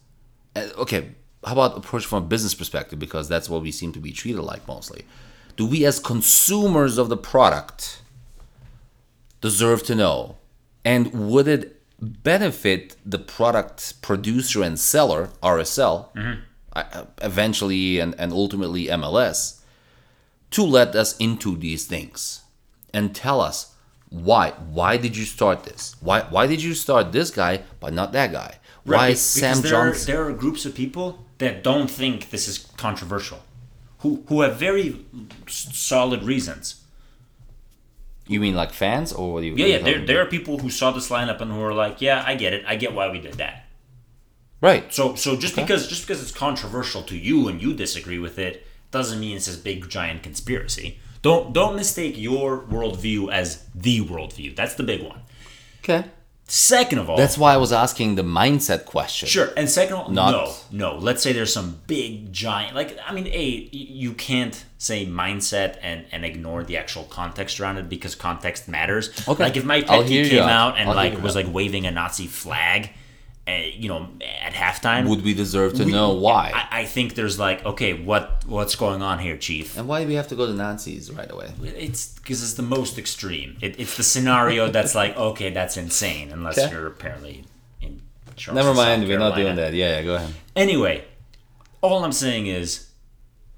Uh, 0.55 0.69
Okay, 0.79 1.11
how 1.45 1.53
about 1.53 1.77
approach 1.77 2.05
from 2.07 2.25
a 2.25 2.27
business 2.27 2.55
perspective 2.55 2.99
because 2.99 3.29
that's 3.29 3.49
what 3.49 3.63
we 3.63 3.71
seem 3.71 3.93
to 3.93 4.01
be 4.01 4.13
treated 4.13 4.43
like 4.43 4.67
mostly. 4.67 5.05
Do 5.57 5.65
we, 5.67 5.87
as 5.87 5.99
consumers 5.99 6.99
of 6.99 7.09
the 7.09 7.17
product, 7.17 8.03
deserve 9.41 9.83
to 9.85 9.95
know? 9.95 10.37
And 10.85 11.31
would 11.31 11.49
it 11.49 11.81
benefit 12.01 12.97
the 13.07 13.19
product 13.19 14.03
producer 14.03 14.63
and 14.63 14.79
seller, 14.79 15.31
RSL, 15.43 16.09
uh, 16.75 17.05
eventually 17.23 17.99
and, 18.01 18.15
and 18.19 18.33
ultimately 18.33 18.87
MLS, 18.87 19.61
to 20.51 20.63
let 20.63 20.95
us 20.95 21.17
into 21.17 21.57
these 21.57 21.87
things 21.87 22.43
and 22.93 23.15
tell 23.15 23.41
us 23.41 23.75
why? 24.11 24.51
Why 24.51 24.97
did 24.97 25.17
you 25.17 25.25
start 25.25 25.65
this? 25.65 25.97
Why 26.01 26.21
why 26.23 26.47
did 26.47 26.63
you 26.63 26.75
start 26.75 27.13
this 27.13 27.31
guy 27.31 27.63
but 27.81 27.93
not 27.93 28.13
that 28.13 28.33
guy? 28.33 28.59
Why 28.85 29.09
Right, 29.09 29.19
Sam 29.19 29.63
there 29.63 29.77
are, 29.77 29.93
there 29.93 30.25
are 30.25 30.33
groups 30.33 30.65
of 30.65 30.75
people 30.75 31.25
that 31.39 31.63
don't 31.65 31.91
think 31.91 32.31
this 32.31 32.47
is 32.49 32.59
controversial, 32.77 33.41
who 33.99 34.23
who 34.29 34.43
have 34.43 34.57
very 34.57 35.05
solid 35.49 36.23
reasons. 36.23 36.83
You 38.29 38.41
mean 38.41 38.55
like 38.55 38.73
fans 38.73 39.13
or 39.13 39.35
what 39.35 39.41
do 39.41 39.47
you? 39.47 39.55
Yeah, 39.57 39.67
yeah. 39.67 39.79
There, 39.79 40.07
there 40.07 40.21
are 40.21 40.27
people 40.27 40.59
who 40.59 40.71
saw 40.71 40.91
this 40.91 41.09
lineup 41.11 41.41
and 41.41 41.51
who 41.53 41.61
are 41.63 41.75
like, 41.75 42.01
"Yeah, 42.01 42.25
I 42.27 42.35
get 42.35 42.53
it. 42.53 42.65
I 42.67 42.77
get 42.77 42.93
why 42.95 43.11
we 43.11 43.21
did 43.21 43.35
that." 43.35 43.65
right. 44.61 44.93
So, 44.93 45.15
so 45.15 45.37
just 45.37 45.55
Okay. 45.55 45.63
because 45.63 45.87
just 45.89 46.03
because 46.07 46.23
it's 46.23 46.33
controversial 46.33 47.03
to 47.03 47.17
you 47.17 47.47
and 47.49 47.61
you 47.63 47.75
disagree 47.75 48.19
with 48.19 48.39
it 48.39 48.67
doesn't 48.91 49.21
mean 49.21 49.37
it's 49.37 49.47
this 49.47 49.57
big 49.57 49.89
giant 49.89 50.23
conspiracy. 50.23 50.99
Don't 51.27 51.53
don't 51.53 51.75
mistake 51.75 52.15
your 52.17 52.49
worldview 52.75 53.33
as 53.33 53.65
the 53.75 53.97
worldview. 54.11 54.55
That's 54.55 54.75
the 54.81 54.85
big 54.85 55.03
one. 55.03 55.21
Okay. 55.83 56.05
Second 56.49 56.99
of 57.01 57.11
all, 57.11 57.17
That's 57.17 57.37
why 57.37 57.55
I 57.55 57.57
was 57.57 57.73
asking 57.73 58.15
the 58.15 58.23
mindset 58.23 58.85
question. 58.85 59.29
Sure, 59.29 59.49
and 59.57 59.69
second, 59.69 59.95
of 59.97 60.01
all, 60.03 60.11
Not- 60.11 60.31
no, 60.31 60.93
no. 60.93 60.99
Let's 60.99 61.21
say 61.21 61.33
there's 61.33 61.53
some 61.53 61.81
big 61.89 62.33
giant, 62.33 62.77
like 62.77 62.97
I 63.05 63.13
mean, 63.13 63.27
a 63.27 63.69
you 63.73 64.13
can't 64.13 64.57
say 64.79 65.05
mindset 65.05 65.79
and 65.83 66.05
and 66.13 66.25
ignore 66.25 66.63
the 66.63 66.77
actual 66.77 67.03
context 67.05 67.59
around 67.59 67.79
it 67.79 67.89
because 67.89 68.15
context 68.15 68.69
matters. 68.69 69.11
Okay. 69.27 69.43
like 69.43 69.57
if 69.57 69.65
my 69.65 69.79
I'll 69.89 70.05
Petke 70.05 70.11
you 70.11 70.29
came 70.29 70.45
out. 70.45 70.75
out 70.75 70.79
and 70.79 70.89
I'll 70.89 70.95
like 70.95 71.21
was 71.21 71.35
like 71.35 71.53
waving 71.53 71.85
a 71.87 71.91
Nazi 71.91 72.29
flag, 72.29 72.91
uh, 73.49 73.53
you 73.53 73.89
know, 73.89 74.09
at 74.43 74.53
halftime, 74.55 75.09
Would 75.09 75.23
we 75.23 75.33
deserve 75.35 75.75
to 75.75 75.85
we- 75.85 75.93
know 75.93 76.13
why? 76.15 76.51
I, 76.55 76.81
I 76.81 76.85
think 76.85 77.15
there's 77.15 77.39
like, 77.39 77.65
okay, 77.65 77.93
what 77.93 78.45
what's 78.47 78.75
going 78.75 79.03
on 79.03 79.19
here, 79.21 79.37
Chief? 79.37 79.77
and 79.79 79.87
why 79.87 80.03
do 80.03 80.09
we 80.09 80.15
have 80.15 80.29
to 80.29 80.35
go 80.37 80.47
to 80.47 80.53
Nazis 80.53 81.11
right 81.13 81.31
away? 81.31 81.53
It's 81.63 82.15
because 82.19 82.43
it's 82.43 82.55
the 82.55 82.63
most 82.63 82.99
extreme. 82.99 83.57
It, 83.61 83.79
it's 83.79 83.97
the 83.97 84.03
scenario 84.03 84.69
that's 84.71 84.95
like, 84.95 85.17
okay, 85.31 85.51
that's 85.51 85.77
insane, 85.77 86.33
unless 86.33 86.59
Okay. 86.59 86.73
you're 86.73 86.87
apparently 86.89 87.45
in. 87.81 88.03
Charleston, 88.37 88.55
Never 88.57 88.75
mind. 88.75 89.09
We're 89.09 89.19
not 89.19 89.35
doing 89.37 89.57
that. 89.57 89.73
Yeah, 89.75 89.99
yeah. 89.99 90.03
Go 90.03 90.15
ahead. 90.17 90.35
Anyway, 90.57 91.05
all 91.83 92.05
I'm 92.05 92.13
saying 92.13 92.49
is, 92.49 92.91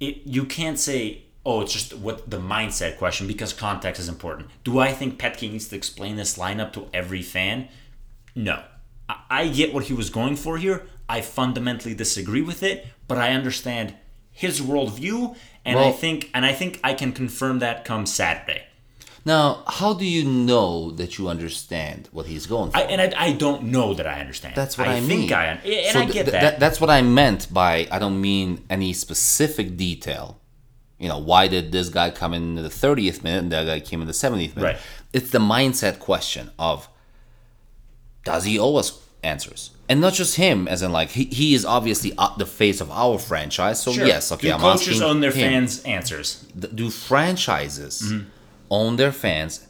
it 0.01 0.18
you 0.26 0.45
can't 0.45 0.78
say, 0.78 1.22
oh, 1.47 1.62
it's 1.62 1.72
just 1.72 1.95
what 1.97 2.28
the 2.30 2.39
mindset 2.39 2.99
question 2.99 3.26
because 3.26 3.53
context 3.55 3.99
is 4.01 4.09
important. 4.09 4.49
Do 4.64 4.78
I 4.78 4.93
think 4.93 5.18
Petke 5.18 5.51
needs 5.51 5.66
to 5.68 5.76
explain 5.76 6.16
this 6.16 6.36
lineup 6.36 6.72
to 6.74 6.86
every 6.93 7.22
fan? 7.22 7.68
No. 8.36 8.62
I, 9.09 9.16
I 9.30 9.48
get 9.48 9.72
what 9.72 9.84
he 9.84 9.92
was 9.92 10.11
going 10.11 10.36
for 10.36 10.59
here. 10.59 10.86
I 11.09 11.20
fundamentally 11.20 11.94
disagree 11.94 12.42
with 12.42 12.62
it, 12.62 12.86
but 13.06 13.18
I 13.18 13.32
understand 13.32 13.94
his 14.30 14.61
worldview, 14.61 15.36
and 15.64 15.78
I 15.78 15.90
think 15.90 16.30
and 16.34 16.44
I 16.44 16.52
think 16.52 16.80
I 16.84 16.94
can 16.94 17.12
confirm 17.12 17.59
that 17.61 17.84
come 17.84 18.06
Saturday. 18.06 18.62
Now, 19.24 19.62
how 19.66 19.92
do 19.92 20.06
you 20.06 20.24
know 20.24 20.90
that 20.92 21.18
you 21.18 21.28
understand 21.28 22.09
what 22.12 22.26
he's 22.26 22.46
going 22.46 22.70
for? 22.70 22.78
I, 22.78 22.82
and 22.82 23.14
I, 23.14 23.24
I 23.26 23.32
don't 23.32 23.64
know 23.64 23.92
that 23.94 24.06
I 24.06 24.20
understand. 24.20 24.54
That's 24.54 24.78
what 24.78 24.88
I, 24.88 25.00
mean. 25.00 25.09
think 25.09 25.32
I 25.32 25.44
and 25.46 25.92
So 25.92 26.00
I 26.00 26.04
get 26.06 26.26
th- 26.26 26.32
that. 26.32 26.61
That's 26.61 26.80
what 26.80 26.88
I 26.88 27.02
meant 27.02 27.52
by 27.52 27.86
I 27.90 27.98
don't 27.98 28.20
mean 28.20 28.64
any 28.70 28.92
specific 28.92 29.76
detail. 29.76 30.40
You 30.98 31.09
know, 31.09 31.18
why 31.18 31.46
did 31.46 31.72
this 31.72 31.90
guy 31.90 32.11
come 32.11 32.32
in 32.32 32.54
the 32.54 32.68
30th 32.68 33.22
minute 33.22 33.42
and 33.42 33.52
that 33.52 33.66
guy 33.66 33.80
came 33.80 34.00
in 34.00 34.06
the 34.06 34.14
70th 34.14 34.56
minute? 34.56 34.62
Right. 34.62 34.78
It's 35.12 35.30
the 35.30 35.38
mindset 35.38 35.98
question 35.98 36.50
of 36.59 36.88
does 38.25 38.45
he 38.45 38.59
owe 38.59 38.77
us 38.77 39.01
answers? 39.23 39.71
And 39.89 40.01
not 40.03 40.12
just 40.12 40.37
him, 40.37 40.69
as 40.69 40.83
in 40.83 40.93
like 40.93 41.11
he, 41.11 41.25
he 41.25 41.55
is 41.55 41.64
obviously 41.64 42.12
uh, 42.19 42.37
the 42.37 42.45
face 42.47 42.81
of 42.81 42.91
our 42.91 43.19
franchise. 43.19 43.83
So 43.83 43.93
Sure. 43.93 44.07
yes, 44.07 44.31
okay, 44.33 44.49
Do 44.49 44.55
I'm 44.55 44.61
coaches 44.61 45.01
own 45.01 45.21
their 45.21 45.31
him. 45.33 45.51
fans' 45.51 45.83
answers? 45.85 46.45
Do 46.75 46.91
franchises 46.91 48.03
Mm-hmm. 48.03 48.29
own 48.71 48.97
their 48.97 49.12
fans, 49.12 49.66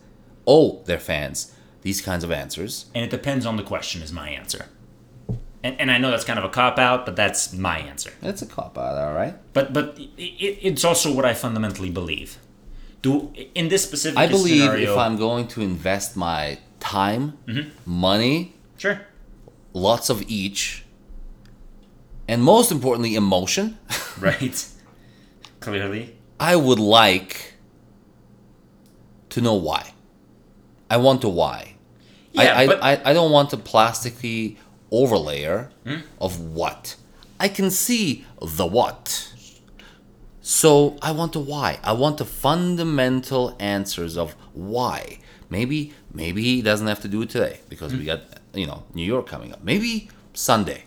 owe 0.47 0.83
their 0.87 0.99
fans 0.99 1.53
these 1.83 2.01
kinds 2.01 2.25
of 2.25 2.33
answers? 2.33 2.87
and 2.95 3.05
it 3.05 3.11
depends 3.11 3.47
on 3.47 3.57
the 3.57 3.63
question 3.63 4.03
is 4.03 4.13
my 4.13 4.29
answer 4.31 4.67
and, 5.63 5.81
and 5.81 5.91
i 5.91 5.99
know 5.99 6.11
that's 6.11 6.25
kind 6.25 6.39
of 6.39 6.45
a 6.45 6.49
cop 6.49 6.79
out 6.79 7.05
but 7.07 7.15
that's 7.17 7.53
my 7.53 7.79
answer 7.79 8.13
It's 8.23 8.43
a 8.43 8.47
cop 8.47 8.77
out, 8.79 8.97
all 8.99 9.15
right. 9.15 9.35
but 9.53 9.73
but 9.73 9.97
it, 9.99 10.11
it, 10.47 10.59
it's 10.69 10.85
also 10.85 11.13
what 11.15 11.25
i 11.25 11.35
fundamentally 11.35 11.91
believe 11.91 12.39
do 13.03 13.33
in 13.55 13.69
this 13.69 13.83
specific 13.85 14.19
I 14.19 14.27
believe 14.27 14.63
scenario, 14.63 14.93
if 14.93 14.99
I'm 14.99 15.17
going 15.17 15.47
to 15.55 15.61
invest 15.63 16.17
my 16.17 16.59
time, 16.81 17.39
Mm-hmm. 17.47 17.68
money, 17.85 18.55
sure 18.76 19.01
lots 19.72 20.11
of 20.11 20.22
each, 20.29 20.85
and 22.26 22.43
most 22.43 22.70
importantly, 22.72 23.14
emotion, 23.14 23.79
right 24.20 24.66
clearly 25.61 26.14
I 26.41 26.57
would 26.57 26.79
like 26.79 27.55
to 29.31 29.41
know 29.41 29.55
why. 29.55 29.93
I 30.91 30.97
want 30.97 31.20
to 31.22 31.29
why. 31.29 31.74
Yeah, 32.33 32.55
I, 32.55 32.62
I, 32.62 32.66
but- 32.66 32.83
I, 32.83 33.01
I 33.07 33.12
don't 33.12 33.31
want 33.33 33.53
a 33.53 33.57
plastically 33.57 34.57
overlayer 34.93 35.70
Hmm? 35.85 35.97
of 36.20 36.41
what. 36.41 36.97
I 37.41 37.49
can 37.49 37.70
see 37.70 38.24
the 38.41 38.66
what. 38.66 39.33
So 40.41 40.97
I 41.03 41.12
want 41.12 41.33
the 41.35 41.41
why. 41.41 41.79
I 41.85 41.93
want 41.93 42.18
the 42.18 42.24
fundamental 42.24 43.55
answers 43.61 44.16
of 44.16 44.33
why. 44.55 45.18
Maybe 45.51 45.93
maybe 46.13 46.43
he 46.43 46.63
doesn't 46.63 46.87
have 46.87 47.01
to 47.01 47.09
do 47.09 47.23
it 47.23 47.31
today 47.31 47.61
because 47.69 47.93
Hmm. 47.93 47.99
we 47.99 48.05
got 48.05 48.21
you 48.55 48.67
know 48.67 48.83
New 48.95 49.05
York 49.05 49.27
coming 49.27 49.53
up. 49.53 49.63
Maybe 49.65 50.09
Sunday. 50.35 50.85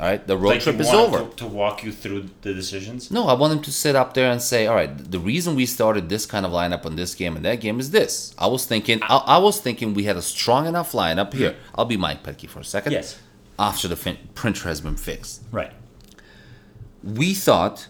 All 0.00 0.06
right, 0.06 0.26
the 0.26 0.38
road 0.38 0.48
Like, 0.54 0.62
trip 0.62 0.80
is 0.80 0.88
over. 0.88 1.18
To, 1.18 1.36
to 1.36 1.46
walk 1.46 1.84
you 1.84 1.92
through 1.92 2.30
the 2.40 2.54
decisions. 2.54 3.10
No, 3.10 3.28
I 3.28 3.34
want 3.34 3.52
him 3.52 3.60
to 3.60 3.70
sit 3.70 3.94
up 3.94 4.14
there 4.14 4.30
and 4.30 4.40
say, 4.40 4.66
"All 4.66 4.74
right, 4.74 5.10
the 5.10 5.18
reason 5.18 5.54
we 5.54 5.66
started 5.66 6.08
this 6.08 6.24
kind 6.24 6.46
of 6.46 6.52
lineup 6.52 6.86
on 6.86 6.96
this 6.96 7.14
game 7.14 7.36
and 7.36 7.44
that 7.44 7.60
game 7.60 7.78
is 7.78 7.90
this." 7.90 8.34
I 8.38 8.46
was 8.46 8.64
thinking, 8.64 9.00
I, 9.02 9.16
I 9.36 9.38
was 9.38 9.60
thinking 9.60 9.92
we 9.92 10.04
had 10.04 10.16
a 10.16 10.22
strong 10.22 10.66
enough 10.66 10.92
lineup 10.92 11.34
here. 11.34 11.56
I'll 11.74 11.84
be 11.84 11.98
Mike 11.98 12.22
Petke 12.22 12.48
for 12.48 12.60
a 12.60 12.64
second. 12.64 12.92
Yes. 12.92 13.18
After 13.58 13.86
the 13.86 13.96
fin- 13.96 14.18
printer 14.34 14.68
has 14.68 14.80
been 14.80 14.96
fixed, 14.96 15.42
Right. 15.52 15.72
we 17.02 17.34
thought, 17.34 17.88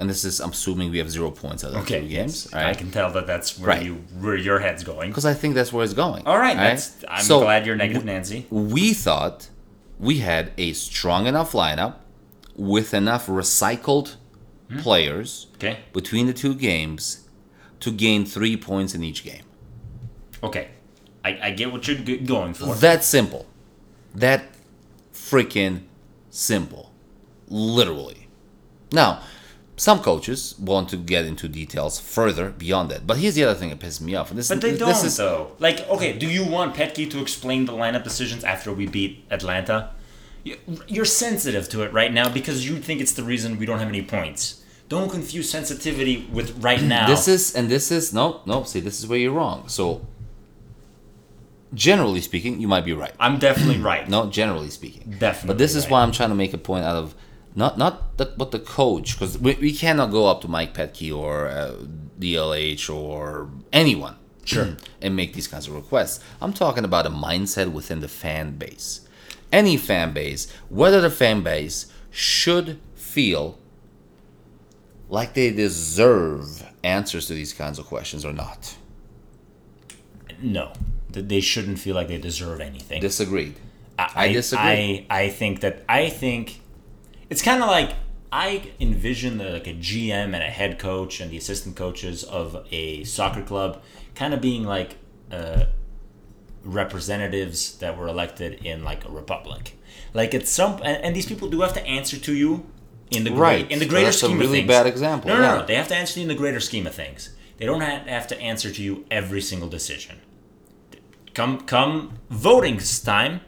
and 0.00 0.10
this 0.10 0.24
is 0.24 0.40
I'm 0.40 0.50
assuming 0.50 0.90
we 0.90 0.98
have 0.98 1.10
zero 1.10 1.30
points 1.30 1.62
out 1.64 1.72
of 1.72 1.76
Okay. 1.82 2.00
two 2.00 2.08
games. 2.08 2.48
yes. 2.50 2.54
all 2.54 2.68
I 2.68 2.74
can 2.74 2.90
tell 2.90 3.10
that 3.12 3.26
that's 3.26 3.58
where 3.58 3.68
Right. 3.68 3.82
you 3.84 3.94
where 4.18 4.34
your 4.36 4.58
head's 4.58 4.82
going. 4.82 5.10
because 5.10 5.24
I 5.26 5.34
think 5.34 5.54
that's 5.54 5.72
where 5.72 5.84
it's 5.84 5.94
going. 5.94 6.26
All 6.26 6.38
right. 6.38 6.56
That's. 6.56 7.04
I'm 7.08 7.22
So, 7.22 7.40
glad 7.40 7.66
you're 7.66 7.76
negative, 7.76 8.04
Nancy. 8.04 8.46
we 8.50 8.94
thought 8.94 9.48
we 9.98 10.18
had 10.18 10.52
a 10.58 10.72
strong 10.72 11.26
enough 11.26 11.52
lineup 11.52 11.94
with 12.56 12.92
enough 12.94 13.26
recycled 13.28 14.16
Hmm. 14.70 14.78
players 14.80 15.46
Okay. 15.56 15.78
between 15.92 16.26
the 16.26 16.32
two 16.32 16.54
games 16.54 17.24
to 17.80 17.90
gain 17.90 18.24
three 18.24 18.56
points 18.56 18.94
in 18.94 19.02
each 19.02 19.24
game. 19.24 19.44
Okay. 20.42 20.68
I, 21.24 21.38
I 21.42 21.50
get 21.50 21.70
what 21.72 21.86
you're 21.86 21.98
g- 21.98 22.16
going 22.18 22.54
for. 22.54 22.74
That 22.76 23.04
simple. 23.04 23.46
That 24.14 24.44
freaking 25.12 25.80
simple. 26.30 26.92
Literally. 27.48 28.28
Now, 28.92 29.20
some 29.80 30.00
coaches 30.02 30.54
want 30.58 30.90
to 30.90 30.96
get 30.98 31.24
into 31.24 31.48
details 31.48 31.98
further 31.98 32.50
beyond 32.50 32.90
that. 32.90 33.06
But 33.06 33.16
here's 33.16 33.34
the 33.34 33.44
other 33.44 33.58
thing 33.58 33.70
that 33.70 33.78
pisses 33.78 34.02
me 34.02 34.14
off. 34.14 34.28
And 34.30 34.38
this, 34.38 34.48
But 34.50 34.60
they 34.60 34.76
don't, 34.76 34.90
this 34.90 35.04
is 35.04 35.16
though. 35.16 35.52
Like, 35.58 35.88
okay, 35.88 36.12
do 36.18 36.26
you 36.28 36.44
want 36.44 36.74
Petke 36.74 37.10
to 37.10 37.18
explain 37.22 37.64
the 37.64 37.72
lineup 37.72 38.04
decisions 38.04 38.44
after 38.44 38.74
we 38.74 38.86
beat 38.86 39.24
Atlanta? 39.30 39.92
You- 40.44 40.58
You're 40.86 41.06
sensitive 41.06 41.66
to 41.70 41.82
it 41.82 41.94
right 41.94 42.12
now 42.12 42.28
because 42.28 42.68
you 42.68 42.76
think 42.76 43.00
it's 43.00 43.14
the 43.14 43.22
reason 43.24 43.58
we 43.58 43.64
don't 43.64 43.78
have 43.78 43.88
any 43.88 44.02
points. 44.02 44.62
Don't 44.90 45.08
confuse 45.10 45.48
sensitivity 45.50 46.28
with 46.30 46.62
right 46.62 46.82
now. 46.96 47.06
This 47.06 47.26
is 47.26 47.54
and 47.54 47.70
this 47.70 47.90
is 47.90 48.12
no 48.12 48.42
no. 48.44 48.64
See, 48.64 48.80
this 48.80 48.98
is 49.00 49.06
where 49.06 49.18
you're 49.18 49.32
wrong. 49.32 49.66
So, 49.68 50.06
generally 51.72 52.20
speaking, 52.20 52.60
you 52.60 52.68
might 52.68 52.84
be 52.84 52.92
right. 52.92 53.14
I'm 53.18 53.38
definitely 53.38 53.78
right. 53.78 54.06
No, 54.14 54.28
generally 54.28 54.68
speaking. 54.70 55.16
Definitely 55.18 55.48
But 55.48 55.58
this 55.58 55.74
is 55.74 55.88
why 55.88 56.02
I'm 56.02 56.12
trying 56.12 56.30
to 56.30 56.34
make 56.34 56.52
a 56.52 56.58
point 56.58 56.84
out 56.84 56.96
of 56.96 57.14
not 57.54 57.78
not 57.78 58.16
the, 58.16 58.26
but 58.36 58.50
the 58.50 58.58
coach 58.58 59.18
because 59.18 59.38
we, 59.38 59.54
we 59.54 59.72
cannot 59.72 60.10
go 60.10 60.26
up 60.26 60.40
to 60.42 60.48
Mike 60.48 60.74
Petke 60.74 61.16
or 61.16 61.48
uh, 61.48 61.74
DLH 62.18 62.94
or 62.94 63.50
anyone 63.72 64.16
Sure. 64.44 64.76
and 65.02 65.16
make 65.16 65.32
these 65.34 65.48
kinds 65.48 65.68
of 65.68 65.74
requests. 65.74 66.22
I'm 66.40 66.52
talking 66.52 66.84
about 66.84 67.06
a 67.06 67.10
mindset 67.10 67.72
within 67.72 68.00
the 68.00 68.08
fan 68.08 68.52
base. 68.56 69.02
Any 69.52 69.76
fan 69.76 70.12
base, 70.12 70.50
whether 70.68 71.00
the 71.00 71.10
fan 71.10 71.42
base 71.42 71.92
should 72.10 72.78
feel 72.94 73.58
like 75.08 75.34
they 75.34 75.50
deserve 75.50 76.64
answers 76.84 77.26
to 77.26 77.34
these 77.34 77.52
kinds 77.52 77.78
of 77.78 77.86
questions 77.86 78.24
or 78.24 78.32
not. 78.32 78.76
No, 80.40 80.72
that 81.10 81.28
they 81.28 81.40
shouldn't 81.40 81.78
feel 81.78 81.94
like 81.94 82.08
they 82.08 82.18
deserve 82.18 82.60
anything. 82.60 83.00
Disagreed. 83.00 83.56
I 83.98 84.32
disagree. 84.32 85.06
I, 85.10 85.24
I 85.24 85.28
think 85.28 85.60
that 85.60 85.84
I 85.88 86.08
think 86.08 86.59
it's 87.30 87.42
kind 87.42 87.62
of 87.62 87.68
like 87.68 87.94
I 88.32 88.70
envision 88.80 89.38
the, 89.38 89.50
like 89.50 89.66
a 89.66 89.74
GM 89.74 90.34
and 90.34 90.36
a 90.36 90.50
head 90.50 90.78
coach 90.78 91.20
and 91.20 91.30
the 91.30 91.36
assistant 91.36 91.76
coaches 91.76 92.22
of 92.24 92.66
a 92.70 93.02
soccer 93.04 93.42
club 93.42 93.82
kind 94.14 94.34
of 94.34 94.40
being 94.40 94.64
like 94.64 94.96
uh, 95.32 95.64
representatives 96.64 97.76
that 97.78 97.96
were 97.96 98.08
elected 98.08 98.64
in 98.64 98.84
like 98.84 99.04
a 99.04 99.10
republic. 99.10 99.76
Like 100.14 100.34
it's 100.34 100.50
some 100.50 100.74
and, 100.84 101.02
and 101.04 101.16
these 101.16 101.26
people 101.26 101.48
do 101.48 101.60
have 101.62 101.72
to 101.74 101.86
answer 101.86 102.16
to 102.18 102.34
you 102.34 102.66
in 103.10 103.24
the 103.24 103.32
Right. 103.32 103.60
great, 103.62 103.72
in 103.72 103.78
the 103.80 103.86
greater 103.86 104.06
That's 104.06 104.22
a 104.22 104.26
scheme 104.26 104.38
really 104.38 104.60
of 104.60 104.66
things. 104.66 104.68
bad 104.68 104.86
example, 104.86 105.28
No, 105.30 105.36
no, 105.36 105.42
yeah. 105.42 105.54
no. 105.60 105.66
They 105.66 105.74
have 105.74 105.88
to 105.88 105.96
answer 105.96 106.14
to 106.14 106.20
you 106.20 106.24
in 106.24 106.28
the 106.28 106.34
greater 106.34 106.60
scheme 106.60 106.86
of 106.86 106.94
things. 106.94 107.30
They 107.58 107.66
don't 107.66 107.80
have, 107.80 108.06
have 108.06 108.26
to 108.28 108.40
answer 108.40 108.70
to 108.70 108.82
you 108.82 109.04
every 109.10 109.40
single 109.40 109.68
decision. 109.68 110.20
Come 111.34 111.60
come 111.62 112.18
voting 112.30 112.78
time, 113.04 113.40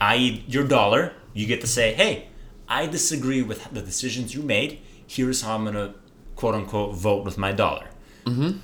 i.e. 0.00 0.44
your 0.46 0.64
dollar, 0.66 1.12
you 1.34 1.46
get 1.46 1.60
to 1.62 1.66
say, 1.66 1.94
hey, 1.94 2.27
I 2.68 2.86
disagree 2.86 3.42
with 3.42 3.70
the 3.72 3.80
decisions 3.82 4.34
you 4.34 4.42
made. 4.42 4.80
Here's 5.06 5.42
how 5.42 5.54
I'm 5.56 5.64
gonna 5.64 5.94
quote 6.36 6.54
unquote 6.54 6.94
vote 6.94 7.24
with 7.24 7.38
my 7.38 7.52
dollar. 7.52 7.88
Mm-hmm. 8.24 8.58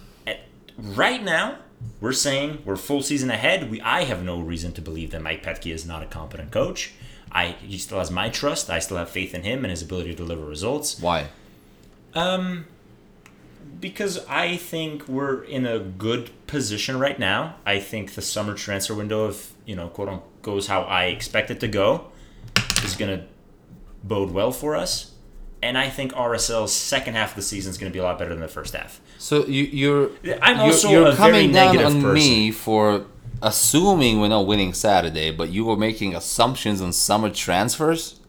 Right 0.76 1.22
now, 1.22 1.58
we're 2.00 2.12
saying 2.12 2.62
we're 2.64 2.76
full 2.76 3.02
season 3.02 3.30
ahead. 3.30 3.70
We 3.70 3.80
I 3.80 4.04
have 4.04 4.22
no 4.24 4.40
reason 4.40 4.72
to 4.72 4.82
believe 4.82 5.10
that 5.12 5.22
Mike 5.22 5.42
Petke 5.42 5.72
is 5.72 5.86
not 5.86 6.02
a 6.02 6.06
competent 6.06 6.50
coach. 6.50 6.92
I 7.32 7.56
he 7.60 7.78
still 7.78 7.98
has 7.98 8.10
my 8.10 8.28
trust. 8.28 8.68
I 8.70 8.78
still 8.78 8.96
have 8.96 9.08
faith 9.10 9.34
in 9.34 9.42
him 9.42 9.64
and 9.64 9.70
his 9.70 9.82
ability 9.82 10.10
to 10.10 10.16
deliver 10.16 10.44
results. 10.44 11.00
Why? 11.00 11.28
Um, 12.14 12.66
Because 13.80 14.24
I 14.28 14.56
think 14.56 15.08
we're 15.08 15.42
in 15.44 15.66
a 15.66 15.78
good 15.78 16.30
position 16.46 16.98
right 16.98 17.18
now. 17.18 17.56
I 17.66 17.80
think 17.80 18.14
the 18.14 18.22
summer 18.22 18.54
transfer 18.54 18.94
window, 18.94 19.28
if 19.28 19.52
you 19.64 19.74
know, 19.76 19.88
quote 19.88 20.08
unquote, 20.08 20.42
goes 20.42 20.66
how 20.66 20.82
I 20.82 21.04
expect 21.06 21.50
it 21.50 21.60
to 21.60 21.68
go, 21.68 22.06
is 22.84 22.96
gonna 22.96 23.24
bode 24.06 24.30
well 24.30 24.52
for 24.52 24.76
us. 24.76 25.12
And 25.62 25.78
I 25.78 25.88
think 25.88 26.12
RSL's 26.12 26.72
second 26.74 27.14
half 27.14 27.30
of 27.30 27.36
the 27.36 27.42
season 27.42 27.70
is 27.70 27.78
going 27.78 27.90
to 27.90 27.94
be 27.94 27.98
a 27.98 28.02
lot 28.02 28.18
better 28.18 28.30
than 28.30 28.40
the 28.40 28.48
first 28.48 28.74
half. 28.74 29.00
So 29.18 29.46
you, 29.46 29.62
you're 29.64 30.10
I'm 30.42 30.56
you're, 30.56 30.66
also 30.66 30.90
you're 30.90 31.06
a 31.06 31.12
very 31.12 31.32
coming 31.32 31.52
down 31.52 31.74
negative 31.74 31.86
on 31.96 32.02
person. 32.02 32.14
me 32.14 32.50
for 32.50 33.06
assuming 33.40 34.20
we're 34.20 34.28
not 34.28 34.46
winning 34.46 34.74
Saturday, 34.74 35.30
but 35.30 35.48
you 35.50 35.64
were 35.64 35.76
making 35.76 36.14
assumptions 36.14 36.82
on 36.82 36.92
summer 36.92 37.30
transfers. 37.30 38.20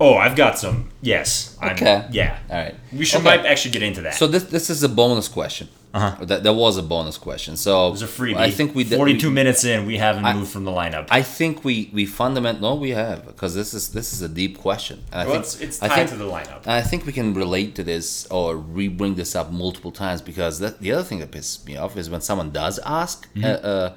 Oh, 0.00 0.14
I've 0.14 0.36
got 0.36 0.58
some. 0.58 0.90
Yes. 1.02 1.56
I'm, 1.60 1.72
Okay. 1.76 2.08
Yeah. 2.10 2.38
All 2.50 2.56
right. 2.56 2.74
We 2.92 3.04
should 3.04 3.20
Okay. 3.20 3.36
might 3.36 3.46
actually 3.46 3.70
get 3.72 3.82
into 3.82 4.00
that. 4.00 4.14
So 4.14 4.26
this 4.26 4.44
this 4.44 4.70
is 4.70 4.82
a 4.82 4.88
bonus 4.88 5.28
question. 5.28 5.68
Uh-huh. 5.94 6.24
That 6.24 6.42
that 6.42 6.54
was 6.54 6.76
a 6.76 6.82
bonus 6.82 7.16
question. 7.18 7.56
So 7.56 7.70
it 7.88 7.92
was 7.92 8.02
a 8.02 8.06
freebie. 8.08 8.36
I 8.48 8.50
think 8.50 8.74
we 8.74 8.82
did- 8.84 8.96
42 8.96 9.28
we- 9.28 9.34
minutes 9.40 9.62
in, 9.64 9.86
we 9.86 9.96
haven't 9.96 10.24
moved 10.36 10.50
from 10.50 10.64
the 10.64 10.72
lineup. 10.72 11.06
I 11.10 11.22
think 11.22 11.64
we 11.64 11.74
we 11.92 12.04
fundament 12.04 12.60
no 12.60 12.74
we 12.74 12.90
have 12.90 13.18
because 13.26 13.54
this 13.54 13.72
is 13.72 13.84
this 13.98 14.12
is 14.12 14.20
a 14.20 14.28
deep 14.28 14.58
question. 14.58 14.96
And 15.12 15.20
I 15.20 15.24
well, 15.24 15.32
think 15.34 15.44
it's, 15.44 15.60
it's 15.60 15.82
I 15.82 15.88
tied 15.88 15.96
think, 15.96 16.10
to 16.10 16.16
the 16.16 16.30
lineup. 16.38 16.66
I 16.66 16.82
think 16.82 17.06
we 17.06 17.12
can 17.12 17.32
relate 17.32 17.70
to 17.76 17.82
this 17.84 18.26
or 18.36 18.56
re-bring 18.56 19.14
this 19.14 19.36
up 19.36 19.52
multiple 19.52 19.92
times 19.92 20.20
because 20.20 20.58
that, 20.58 20.80
the 20.80 20.90
other 20.92 21.04
thing 21.04 21.20
that 21.20 21.30
pisses 21.30 21.64
me 21.64 21.76
off 21.76 21.96
is 21.96 22.10
when 22.10 22.20
someone 22.20 22.50
does 22.50 22.78
ask 23.02 23.16
Mm-hmm. 23.34 23.44
a, 23.44 23.54
a, 23.74 23.96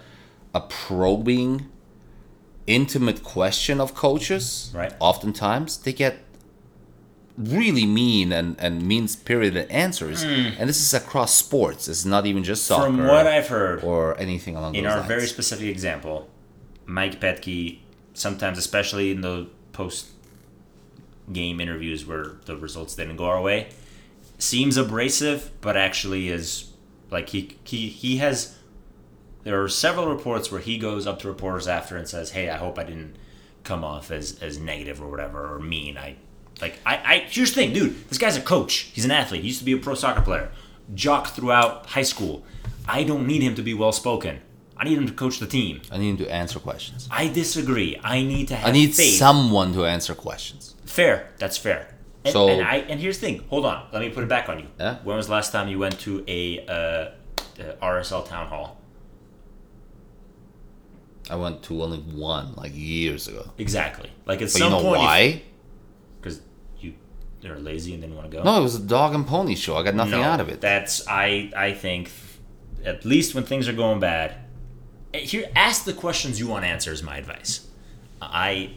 a 0.59 0.61
probing, 0.61 1.65
intimate 2.67 3.23
question 3.23 3.79
of 3.81 3.93
coaches. 3.95 4.71
Right. 4.73 4.93
Oftentimes 4.99 5.77
they 5.79 5.93
get 5.93 6.13
really 7.37 7.85
mean 7.85 8.31
and, 8.31 8.55
and 8.59 8.81
mean 8.81 9.07
spirited 9.07 9.69
answers, 9.69 10.23
hmm. 10.23 10.49
and 10.57 10.67
this 10.67 10.81
is 10.81 10.93
across 10.93 11.35
sports. 11.35 11.87
It's 11.87 12.05
not 12.05 12.25
even 12.25 12.43
just 12.43 12.65
soccer. 12.65 12.85
From 12.85 13.07
what 13.07 13.27
I've 13.27 13.47
heard, 13.47 13.83
or 13.83 14.19
anything 14.19 14.55
along 14.55 14.73
the 14.73 14.79
way. 14.79 14.79
in 14.79 14.85
those 14.85 14.93
our 14.93 14.99
lines. 14.99 15.07
very 15.07 15.27
specific 15.27 15.67
example, 15.67 16.29
Mike 16.85 17.21
Petke, 17.21 17.79
sometimes, 18.13 18.57
especially 18.57 19.11
in 19.11 19.21
the 19.21 19.47
post 19.71 20.07
game 21.31 21.59
interviews 21.59 22.05
where 22.05 22.37
the 22.45 22.57
results 22.57 22.95
didn't 22.95 23.17
go 23.17 23.25
our 23.25 23.41
way, 23.41 23.69
seems 24.39 24.77
abrasive, 24.77 25.51
but 25.61 25.77
actually 25.77 26.29
is 26.29 26.71
like 27.11 27.29
he 27.29 27.57
he 27.63 27.89
he 27.89 28.17
has. 28.17 28.55
There 29.43 29.61
are 29.61 29.69
several 29.69 30.07
reports 30.07 30.51
where 30.51 30.59
he 30.59 30.77
goes 30.77 31.07
up 31.07 31.19
to 31.19 31.27
reporters 31.27 31.67
after 31.67 31.95
and 31.95 32.07
says, 32.07 32.31
"Hey, 32.31 32.49
I 32.49 32.57
hope 32.57 32.79
I 32.79 32.83
didn't 32.83 33.15
come 33.63 33.83
off 33.83 34.09
as 34.09 34.39
as 34.41 34.57
negative 34.57 35.01
or 35.01 35.07
whatever 35.07 35.53
or 35.53 35.59
mean." 35.59 35.97
I 35.97 36.17
like 36.61 36.79
I 36.85 36.95
I 36.97 37.19
here's 37.29 37.49
the 37.53 37.55
thing, 37.61 37.73
dude. 37.73 38.07
This 38.09 38.17
guy's 38.17 38.37
a 38.37 38.41
coach. 38.41 38.89
He's 38.93 39.05
an 39.05 39.11
athlete. 39.11 39.41
He 39.41 39.47
used 39.47 39.59
to 39.59 39.65
be 39.65 39.73
a 39.73 39.77
pro 39.77 39.93
soccer 39.95 40.21
player. 40.21 40.49
Jock 40.93 41.27
throughout 41.27 41.87
high 41.87 42.03
school. 42.03 42.43
I 42.87 43.03
don't 43.03 43.27
need 43.27 43.41
him 43.41 43.55
to 43.55 43.61
be 43.61 43.73
well 43.73 43.91
spoken. 43.91 44.41
I 44.77 44.83
need 44.85 44.97
him 44.97 45.07
to 45.07 45.13
coach 45.13 45.39
the 45.39 45.47
team. 45.47 45.81
I 45.91 45.97
need 45.97 46.11
him 46.11 46.17
to 46.17 46.31
answer 46.31 46.59
questions. 46.59 47.07
I 47.11 47.27
disagree. 47.27 47.99
I 48.03 48.21
need 48.21 48.47
to 48.49 48.55
have 48.55 48.69
I 48.69 48.71
need 48.71 48.93
faith. 48.93 49.17
someone 49.17 49.73
to 49.73 49.85
answer 49.85 50.13
questions. 50.13 50.75
Fair. 50.85 51.29
That's 51.39 51.57
fair. 51.57 51.95
And, 52.23 52.31
So- 52.33 52.47
and 52.49 52.61
I 52.65 52.77
and 52.89 52.99
here's 52.99 53.19
the 53.19 53.25
thing. 53.27 53.43
Hold 53.49 53.65
on. 53.65 53.87
Let 53.91 54.01
me 54.01 54.09
put 54.09 54.23
it 54.23 54.29
back 54.29 54.49
on 54.49 54.59
you. 54.59 54.67
Yeah? 54.79 54.97
When 55.03 55.17
was 55.17 55.27
the 55.27 55.33
last 55.33 55.51
time 55.51 55.67
you 55.67 55.79
went 55.79 55.99
to 56.01 56.23
a 56.27 56.65
uh, 56.67 56.71
uh, 56.71 57.73
RSL 57.81 58.27
town 58.27 58.47
hall? 58.47 58.77
I 61.29 61.35
went 61.35 61.63
to 61.63 61.83
only 61.83 61.97
one 61.99 62.53
like 62.55 62.71
years 62.73 63.27
ago. 63.27 63.51
Exactly. 63.57 64.09
Like 64.25 64.41
at 64.41 64.45
But 64.45 64.51
some 64.51 64.71
you 64.73 64.77
know 64.77 64.81
point, 64.83 64.99
why? 65.01 65.21
Because 65.31 65.41
they're 67.41 67.57
lazy 67.59 67.93
and 67.93 68.01
didn't 68.01 68.15
want 68.15 68.29
to 68.31 68.37
go. 68.37 68.43
No, 68.43 68.57
it 68.59 68.63
was 68.63 68.75
a 68.75 68.79
dog 68.81 69.13
and 69.15 69.25
pony 69.27 69.55
show. 69.55 69.75
I 69.77 69.83
got 69.83 69.95
nothing 69.95 70.11
No, 70.21 70.23
out 70.23 70.39
of 70.39 70.49
it. 70.49 70.61
That's 70.61 71.07
I 71.07 71.51
I 71.55 71.73
think 71.73 72.11
at 72.85 73.05
least 73.05 73.35
when 73.35 73.43
things 73.43 73.67
are 73.67 73.73
going 73.73 73.99
bad, 73.99 74.35
eh, 75.13 75.19
here 75.19 75.49
ask 75.55 75.83
the 75.85 75.93
questions 75.93 76.39
you 76.39 76.47
want 76.47 76.63
to 76.65 76.69
answer 76.69 76.91
is 76.91 77.03
my 77.03 77.17
advice. 77.17 77.67
I 78.21 78.71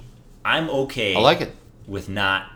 I'm 0.44 0.68
okay. 0.70 1.14
I 1.14 1.20
like 1.20 1.40
it. 1.40 1.54
with 1.86 2.08
not 2.08 2.50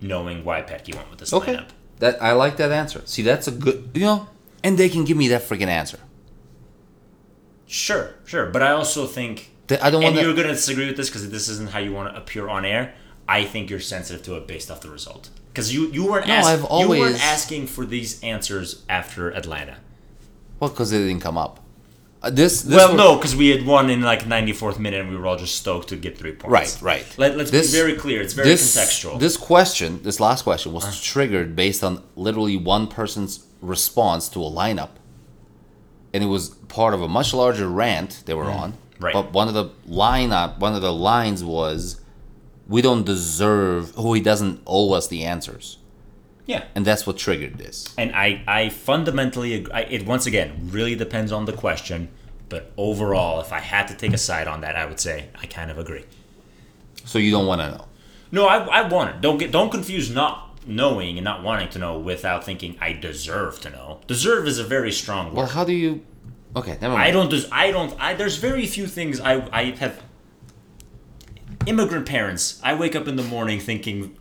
knowing 0.00 0.44
why 0.44 0.62
Petke 0.62 0.94
went 0.94 1.08
with 1.10 1.18
this 1.20 1.32
Okay. 1.32 1.54
lineup. 1.54 1.68
That 2.00 2.20
I 2.22 2.32
like 2.32 2.56
that 2.56 2.72
answer. 2.72 3.02
See, 3.04 3.22
that's 3.22 3.46
a 3.46 3.52
good 3.52 3.90
you 3.94 4.02
know, 4.02 4.28
and 4.64 4.76
they 4.78 4.88
can 4.88 5.04
give 5.04 5.16
me 5.16 5.28
that 5.28 5.42
freaking 5.42 5.68
answer. 5.68 5.98
Sure, 7.66 8.14
sure, 8.24 8.46
but 8.46 8.62
I 8.62 8.72
also 8.72 9.06
think 9.06 9.50
Th- 9.68 9.80
I 9.80 9.90
don't 9.90 10.02
and 10.04 10.14
want 10.14 10.26
you're 10.26 10.34
to. 10.34 10.42
going 10.42 10.48
to 10.48 10.54
disagree 10.54 10.86
with 10.86 10.96
this 10.96 11.08
because 11.08 11.28
this 11.30 11.48
isn't 11.48 11.70
how 11.70 11.78
you 11.78 11.92
want 11.92 12.12
to 12.12 12.20
appear 12.20 12.48
on 12.48 12.64
air. 12.64 12.94
I 13.38 13.44
think 13.44 13.70
you're 13.70 13.80
sensitive 13.80 14.22
to 14.26 14.36
it 14.36 14.46
based 14.46 14.70
off 14.70 14.80
the 14.80 14.90
result. 14.90 15.30
Because 15.48 15.72
you, 15.74 15.86
you 15.88 16.04
weren't 16.10 16.26
No, 16.26 16.34
ask- 16.34 16.48
I've 16.48 16.60
you 16.80 16.88
weren't 16.88 17.22
asking 17.24 17.66
for 17.66 17.84
these 17.86 18.22
answers 18.22 18.82
after 18.88 19.30
Atlanta. 19.30 19.76
Well, 20.60 20.70
because 20.70 20.92
it 20.92 20.98
didn't 20.98 21.20
come 21.22 21.38
up. 21.38 21.58
Uh, 22.22 22.30
this, 22.30 22.62
this 22.62 22.76
well, 22.76 22.88
was- 22.90 22.96
no, 22.96 23.16
because 23.16 23.34
we 23.34 23.48
had 23.48 23.66
won 23.66 23.90
in 23.90 24.00
like 24.02 24.22
94th 24.24 24.78
minute 24.78 25.00
and 25.00 25.10
we 25.10 25.16
were 25.16 25.26
all 25.26 25.36
just 25.36 25.56
stoked 25.56 25.88
to 25.88 25.96
get 25.96 26.16
three 26.16 26.32
points. 26.32 26.52
Right, 26.82 27.02
right. 27.04 27.06
Let, 27.18 27.36
let's 27.36 27.50
This- 27.50 27.72
be 27.72 27.78
very 27.78 27.94
clear. 27.94 28.20
It's 28.22 28.34
very 28.34 28.48
this, 28.48 28.76
contextual. 28.76 29.18
This 29.18 29.36
question, 29.36 30.02
this 30.02 30.20
last 30.20 30.42
question, 30.42 30.72
was 30.72 30.84
Uh. 30.84 30.92
triggered 31.02 31.56
based 31.56 31.82
on 31.82 32.02
literally 32.16 32.56
one 32.56 32.86
person's 32.86 33.44
response 33.60 34.28
to 34.30 34.38
a 34.42 34.50
lineup, 34.50 34.90
and 36.14 36.22
it 36.22 36.28
was 36.28 36.50
part 36.68 36.94
of 36.94 37.00
a 37.02 37.08
much 37.08 37.32
larger 37.34 37.68
rant 37.68 38.22
they 38.26 38.34
were 38.34 38.50
on. 38.50 38.72
Mm. 38.72 38.76
right. 39.06 39.14
But 39.14 39.32
one 39.32 39.48
of 39.48 39.54
the 39.54 39.66
lineup, 39.88 40.58
one 40.58 40.74
of 40.74 40.82
the 40.82 40.92
lines 40.92 41.42
was, 41.42 42.00
"We 42.72 42.82
don't 42.82 43.04
deserve. 43.04 43.92
Oh, 43.96 44.12
he 44.12 44.20
doesn't 44.20 44.62
owe 44.66 44.92
us 44.92 45.06
the 45.08 45.24
answers," 45.24 45.78
yeah. 46.46 46.64
and 46.74 46.84
that's 46.84 47.06
what 47.06 47.18
triggered 47.18 47.58
this. 47.58 47.94
And 47.96 48.14
I, 48.14 48.42
I 48.46 48.68
fundamentally 48.70 49.54
agree. 49.54 49.72
I, 49.72 49.80
it 49.82 50.06
once 50.06 50.26
again 50.26 50.70
really 50.72 50.94
depends 50.94 51.30
on 51.32 51.44
the 51.44 51.52
question, 51.52 52.08
but 52.48 52.72
overall, 52.76 53.40
if 53.40 53.52
I 53.52 53.60
had 53.60 53.88
to 53.88 53.94
take 53.94 54.12
a 54.12 54.18
side 54.18 54.48
on 54.48 54.60
that, 54.62 54.76
I 54.76 54.86
would 54.86 55.00
say 55.00 55.28
I 55.40 55.46
kind 55.46 55.70
of 55.70 55.78
agree. 55.78 56.04
So 57.04 57.18
you 57.18 57.30
don't 57.30 57.46
want 57.46 57.60
to 57.60 57.70
know. 57.70 57.84
No, 58.30 58.46
I, 58.46 58.58
I 58.80 58.88
want 58.88 59.10
it. 59.10 59.20
Don't 59.20 59.38
get 59.38 59.52
don't 59.52 59.70
confuse 59.70 60.10
not 60.10 60.58
knowing 60.66 61.18
and 61.18 61.24
not 61.24 61.42
wanting 61.42 61.68
to 61.70 61.78
know 61.78 61.98
without 61.98 62.44
thinking 62.44 62.76
I 62.80 62.92
deserve 62.92 63.60
to 63.60 63.70
know. 63.70 64.00
Deserve 64.06 64.46
is 64.46 64.58
a 64.58 64.64
very 64.64 64.92
strong 64.92 65.26
word. 65.26 65.36
Well, 65.36 65.46
how 65.46 65.64
do 65.64 65.72
you? 65.72 66.04
Okay, 66.54 66.78
never 66.80 66.94
mind. 66.94 67.04
I 67.04 67.10
don't. 67.10 67.30
Des- 67.30 67.48
I 67.50 67.70
don't. 67.70 67.98
I 68.00 68.14
there's 68.14 68.36
very 68.36 68.66
few 68.66 68.86
things 68.86 69.20
I 69.20 69.46
I 69.52 69.64
have. 69.76 70.02
Immigrant 71.66 72.06
parents. 72.06 72.60
I 72.62 72.74
wake 72.74 72.96
up 72.96 73.06
in 73.08 73.16
the 73.16 73.22
morning 73.22 73.60
thinking 73.60 74.16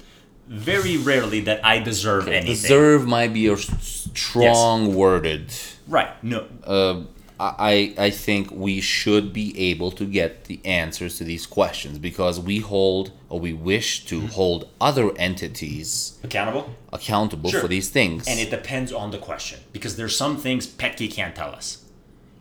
very 0.47 0.97
rarely 0.97 1.39
that 1.41 1.63
I 1.65 1.79
deserve 1.79 2.27
anything. 2.27 2.53
Deserve 2.53 3.07
might 3.07 3.33
be 3.33 3.47
a 3.47 3.57
strong 3.57 4.93
worded. 4.95 5.51
Right. 5.87 6.11
No. 6.23 6.45
uh, 6.65 7.01
I 7.39 7.95
I 7.97 8.11
think 8.11 8.51
we 8.51 8.81
should 8.81 9.33
be 9.33 9.57
able 9.71 9.89
to 9.93 10.05
get 10.05 10.43
the 10.45 10.59
answers 10.63 11.17
to 11.17 11.23
these 11.23 11.47
questions 11.47 11.97
because 11.97 12.39
we 12.39 12.59
hold 12.59 13.11
or 13.29 13.39
we 13.39 13.51
wish 13.51 14.05
to 14.05 14.27
hold 14.27 14.67
other 14.79 15.11
entities 15.17 16.19
Accountable. 16.23 16.69
accountable 16.93 17.49
Sure. 17.49 17.61
for 17.61 17.67
these 17.67 17.89
things. 17.89 18.27
And 18.27 18.39
it 18.39 18.51
depends 18.51 18.93
on 18.93 19.09
the 19.09 19.17
question 19.17 19.59
because 19.73 19.95
there's 19.95 20.15
some 20.15 20.37
things 20.37 20.67
Petke 20.67 21.11
can't 21.11 21.35
tell 21.35 21.49
us. 21.49 21.80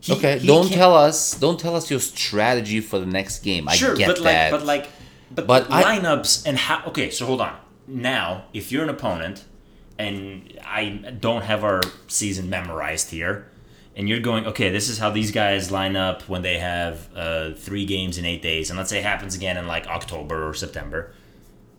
He- 0.01 0.13
okay, 0.15 0.39
he 0.39 0.47
don't 0.47 0.65
can't- 0.65 0.75
tell 0.75 0.95
us 0.97 1.35
don't 1.35 1.59
tell 1.61 1.77
us 1.77 1.91
your 1.91 2.01
strategy 2.01 2.81
for 2.81 2.99
the 2.99 3.07
next 3.07 3.41
game. 3.41 3.69
I 3.69 3.77
Sure, 3.77 3.95
get 3.95 4.07
but 4.09 4.21
like, 4.21 4.51
but 4.51 4.65
like, 4.65 4.89
but, 5.31 5.47
But 5.47 5.69
the 5.69 5.75
I- 5.75 5.99
lineups 5.99 6.47
and 6.47 6.59
how? 6.59 6.83
Okay, 6.87 7.11
so 7.11 7.27
hold 7.27 7.41
on. 7.41 7.57
Now, 7.87 8.45
if 8.55 8.71
you're 8.73 8.83
an 8.85 8.89
opponent, 8.89 9.45
and 9.99 10.59
I 10.67 10.85
don't 11.21 11.43
have 11.43 11.63
our 11.65 11.81
season 12.09 12.49
memorized 12.49 13.11
here, 13.11 13.47
and 13.95 14.09
you're 14.09 14.21
going, 14.21 14.47
okay, 14.47 14.71
this 14.71 14.89
is 14.89 14.99
how 14.99 15.11
these 15.11 15.31
guys 15.33 15.71
line 15.71 15.97
up 15.97 16.23
when 16.23 16.43
they 16.43 16.59
have 16.59 17.09
uh, 17.15 17.51
three 17.55 17.85
games 17.85 18.17
in 18.17 18.25
eight 18.25 18.41
days, 18.43 18.71
and 18.71 18.79
let's 18.79 18.89
say 18.91 18.99
it 19.01 19.05
happens 19.05 19.35
again 19.35 19.57
in 19.59 19.67
like 19.67 19.87
October 19.89 20.49
or 20.49 20.55
September, 20.55 21.13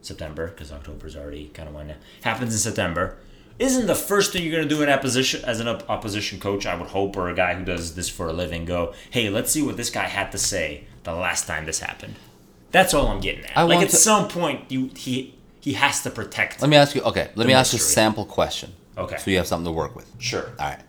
September, 0.02 0.48
because 0.48 0.72
October's 0.72 1.16
already 1.16 1.48
kind 1.54 1.68
of 1.70 1.74
winding. 1.76 1.98
Happens 2.24 2.54
in 2.54 2.60
September. 2.60 3.18
Isn't 3.62 3.86
the 3.86 3.96
first 3.96 4.34
thing 4.34 4.42
you're 4.44 4.52
going 4.52 4.68
to 4.68 4.76
do 4.76 4.82
in 4.82 4.90
opposition 4.90 5.46
as 5.46 5.60
an 5.60 5.68
op- 5.68 5.88
opposition 5.88 6.40
coach, 6.40 6.66
I 6.66 6.76
would 6.76 6.88
hope, 6.88 7.16
or 7.16 7.30
a 7.30 7.36
guy 7.36 7.54
who 7.54 7.64
does 7.64 7.94
this 7.96 8.10
for 8.10 8.28
a 8.28 8.34
living, 8.34 8.66
go, 8.66 8.94
hey, 9.12 9.30
let's 9.30 9.52
see 9.52 9.62
what 9.62 9.78
this 9.78 9.90
guy 9.92 10.06
had 10.08 10.32
to 10.32 10.38
say 10.40 10.86
the 11.04 11.14
last 11.14 11.46
time 11.46 11.66
this 11.68 11.80
happened. 11.80 12.16
That's 12.72 12.94
all 12.96 13.08
I'm 13.08 13.20
getting 13.20 13.46
at. 13.46 13.56
I 13.56 13.62
like 13.62 13.82
at 13.82 13.90
to- 13.92 13.96
some 13.96 14.28
point, 14.28 14.72
you 14.72 14.90
he 14.96 15.36
he 15.60 15.74
has 15.74 16.02
to 16.04 16.10
protect. 16.10 16.60
let 16.62 16.70
me 16.72 16.76
ask 16.78 16.96
you. 16.96 17.02
Okay, 17.04 17.30
let 17.36 17.46
me 17.46 17.54
ask 17.54 17.72
you 17.74 17.78
a 17.78 17.80
sample 17.82 18.26
question. 18.26 18.74
Okay. 18.98 19.18
So 19.18 19.30
you 19.30 19.38
have 19.38 19.46
something 19.48 19.66
to 19.72 19.72
work 19.72 19.96
with. 19.96 20.10
Sure. 20.20 20.50
All 20.60 20.70
right. 20.70 20.80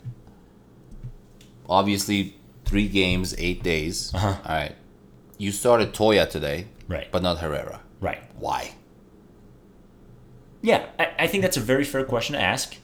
Obviously, 1.69 2.37
three 2.65 2.89
games, 2.89 3.35
eight 3.39 3.63
days. 3.63 4.13
Uh-huh. 4.15 4.29
All 4.45 4.55
right. 4.57 4.75
You 5.39 5.53
started 5.53 5.93
Toia 5.93 6.29
today, 6.29 6.67
Right. 6.89 7.09
but 7.11 7.23
not 7.23 7.39
Herrera. 7.39 7.81
Right. 8.01 8.23
Why? 8.39 8.73
Yeah, 10.63 10.87
I, 10.99 11.11
I 11.21 11.27
think 11.27 11.43
that's 11.43 11.57
a 11.57 11.61
very 11.61 11.85
fair 11.85 12.05
question 12.05 12.35
to 12.35 12.41
ask. 12.41 12.77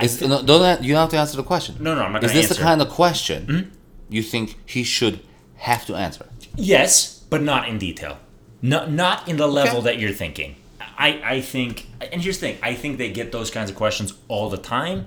Is, 0.00 0.20
no, 0.20 0.42
don't 0.42 0.82
you 0.82 0.92
don't 0.92 1.00
have 1.00 1.10
to 1.10 1.18
answer 1.18 1.36
the 1.36 1.42
question. 1.42 1.76
No, 1.80 1.94
no, 1.94 2.02
I'm 2.02 2.12
not 2.12 2.22
Is 2.24 2.32
this 2.32 2.48
the 2.48 2.54
answer. 2.54 2.62
Hmm? 2.62 2.68
kind 2.68 2.82
of 2.82 2.88
question 2.90 3.72
you 4.08 4.22
think 4.22 4.56
he 4.66 4.84
should 4.84 5.20
have 5.56 5.86
to 5.86 5.94
answer? 5.94 6.26
Yes, 6.54 7.24
but 7.30 7.42
not 7.42 7.68
in 7.68 7.78
detail. 7.78 8.18
Not 8.62 8.90
not 8.90 9.26
in 9.28 9.36
the 9.36 9.46
level 9.48 9.78
Okay. 9.78 9.84
that 9.86 9.98
you're 9.98 10.12
thinking. 10.12 10.56
I 10.98 11.20
I 11.24 11.40
think, 11.40 11.86
and 12.12 12.22
here's 12.22 12.38
the 12.38 12.46
thing: 12.48 12.58
I 12.62 12.74
think 12.74 12.98
they 12.98 13.10
get 13.10 13.32
those 13.32 13.50
kinds 13.50 13.70
of 13.70 13.76
questions 13.76 14.12
all 14.28 14.48
the 14.50 14.58
time. 14.58 15.06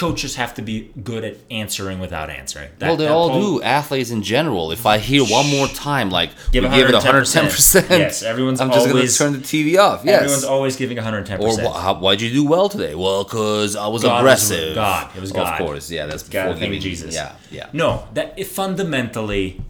Coaches 0.00 0.36
have 0.36 0.54
to 0.54 0.62
be 0.62 0.90
good 1.04 1.24
at 1.24 1.36
answering 1.50 1.98
without 1.98 2.30
answering. 2.30 2.70
That- 2.78 2.86
well, 2.88 2.96
they 2.96 3.06
all 3.06 3.38
do. 3.38 3.62
Athletes 3.62 4.10
in 4.10 4.22
general. 4.22 4.72
If 4.72 4.86
I 4.86 4.96
hear 4.96 5.22
one 5.24 5.46
more 5.50 5.68
time, 5.68 6.10
like 6.10 6.30
Give 6.52 6.64
we 6.64 6.70
give 6.70 6.88
it 6.88 6.94
110 6.94 7.44
110%. 7.44 7.90
Yes, 7.90 8.22
everyone's 8.22 8.62
I'm 8.62 8.70
just 8.70 8.88
always- 8.88 9.18
gonna 9.18 9.32
turn 9.32 9.40
the 9.42 9.46
TV 9.46 9.76
off. 9.78 10.02
Yes. 10.02 10.22
Everyone's 10.22 10.44
always 10.44 10.76
giving 10.76 10.96
110. 10.96 11.38
or 11.40 11.48
percent 11.48 11.68
wh- 11.68 11.78
how, 11.78 11.94
why'd 11.96 12.22
you 12.22 12.30
do 12.32 12.44
well 12.46 12.70
today? 12.70 12.94
Well, 12.94 13.24
cause 13.26 13.76
I 13.76 13.88
was 13.88 14.02
God 14.02 14.12
was- 14.12 14.20
aggressive. 14.22 14.74
God, 14.74 15.14
it 15.14 15.20
was 15.20 15.32
God. 15.32 15.60
Of 15.60 15.66
course, 15.66 15.90
yeah. 15.90 16.06
That's 16.06 16.22
God, 16.22 16.44
before 16.44 16.58
thank 16.60 16.60
you, 16.72 16.80
giving 16.80 16.80
Jesus. 16.80 17.14
Yeah, 17.14 17.32
yeah. 17.50 17.66
No, 17.74 18.08
that 18.14 18.32
it 18.38 18.46
fundamentally. 18.46 19.60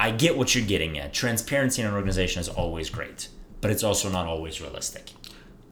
I 0.00 0.10
get 0.10 0.36
what 0.36 0.54
you're 0.56 0.66
getting 0.66 0.98
at. 0.98 1.12
Transparency 1.14 1.80
in 1.82 1.86
an 1.88 1.94
organization 1.94 2.40
is 2.40 2.48
always 2.48 2.90
great, 2.90 3.28
but 3.60 3.70
it's 3.70 3.84
also 3.84 4.08
not 4.10 4.26
always 4.26 4.60
realistic. 4.60 5.12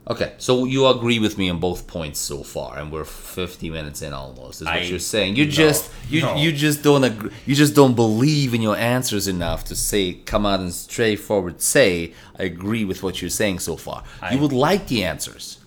Okay, 0.08 0.34
so 0.38 0.64
you 0.64 0.88
agree 0.88 1.20
with 1.20 1.38
me 1.38 1.48
on 1.48 1.60
both 1.60 1.86
points 1.86 2.18
so 2.18 2.42
far, 2.42 2.76
and 2.78 2.90
we're 2.90 3.04
50 3.04 3.70
minutes 3.70 4.02
in 4.02 4.12
almost. 4.12 4.60
Is 4.60 4.66
what 4.66 4.74
I- 4.76 4.80
you're 4.80 4.98
saying? 4.98 5.36
You 5.36 5.44
no, 5.44 5.50
just 5.52 5.90
you 6.10 6.22
no. 6.22 6.34
you 6.34 6.50
just 6.50 6.82
don't 6.82 7.04
agree, 7.04 7.30
you 7.46 7.54
just 7.54 7.76
don't 7.76 7.94
believe 7.94 8.52
in 8.52 8.62
your 8.62 8.76
answers 8.76 9.28
enough 9.28 9.64
to 9.66 9.76
say 9.76 10.14
come 10.14 10.44
out 10.44 10.58
and 10.58 10.74
straightforward 10.74 11.60
say 11.60 12.14
I 12.36 12.42
agree 12.44 12.84
with 12.84 13.04
what 13.04 13.22
you're 13.22 13.30
saying 13.30 13.60
so 13.60 13.76
far. 13.76 14.02
I- 14.20 14.34
you 14.34 14.40
would 14.40 14.52
like 14.52 14.88
the 14.88 15.04
answers, 15.04 15.58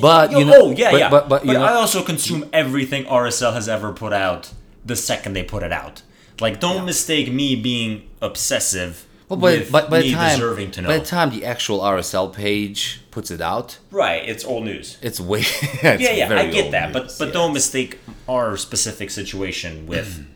but 0.00 0.32
Yo, 0.32 0.40
you 0.40 0.44
know, 0.44 0.52
oh 0.62 0.70
yeah, 0.72 0.90
but, 0.90 0.98
yeah. 0.98 1.10
but 1.10 1.28
but, 1.28 1.46
you 1.46 1.52
know, 1.52 1.62
I 1.62 1.74
also 1.74 2.02
consume 2.02 2.48
everything 2.52 3.04
RSL 3.04 3.52
has 3.54 3.68
ever 3.68 3.92
put 3.92 4.12
out 4.12 4.52
the 4.84 4.96
second 4.96 5.34
they 5.34 5.44
put 5.44 5.62
it 5.62 5.72
out. 5.72 6.02
Like, 6.40 6.60
don't 6.60 6.84
mistake 6.84 7.32
me 7.32 7.54
being 7.56 8.08
obsessive 8.20 9.05
well, 9.28 9.38
but, 9.40 9.58
with 9.58 9.72
but 9.72 9.90
by 9.90 10.00
the 10.00 10.12
time 10.12 10.30
deserving 10.38 10.70
to 10.72 10.82
know. 10.82 10.88
by 10.88 10.98
the 10.98 11.04
time 11.04 11.30
the 11.30 11.44
actual 11.44 11.80
RSL 11.80 12.32
page 12.32 13.00
puts 13.10 13.30
it 13.30 13.40
out, 13.40 13.78
right, 13.90 14.28
it's 14.28 14.44
old 14.44 14.64
news. 14.64 14.98
it's 15.02 15.18
way 15.20 15.40
it's 15.44 15.82
Yeah, 16.02 16.12
yeah, 16.12 16.38
I 16.38 16.50
get 16.50 16.70
that, 16.72 16.92
but 16.92 17.04
news, 17.04 17.18
but 17.18 17.28
yeah. 17.28 17.32
don't 17.34 17.52
mistake 17.52 17.98
our 18.28 18.56
specific 18.56 19.10
situation 19.10 19.86
with 19.86 20.26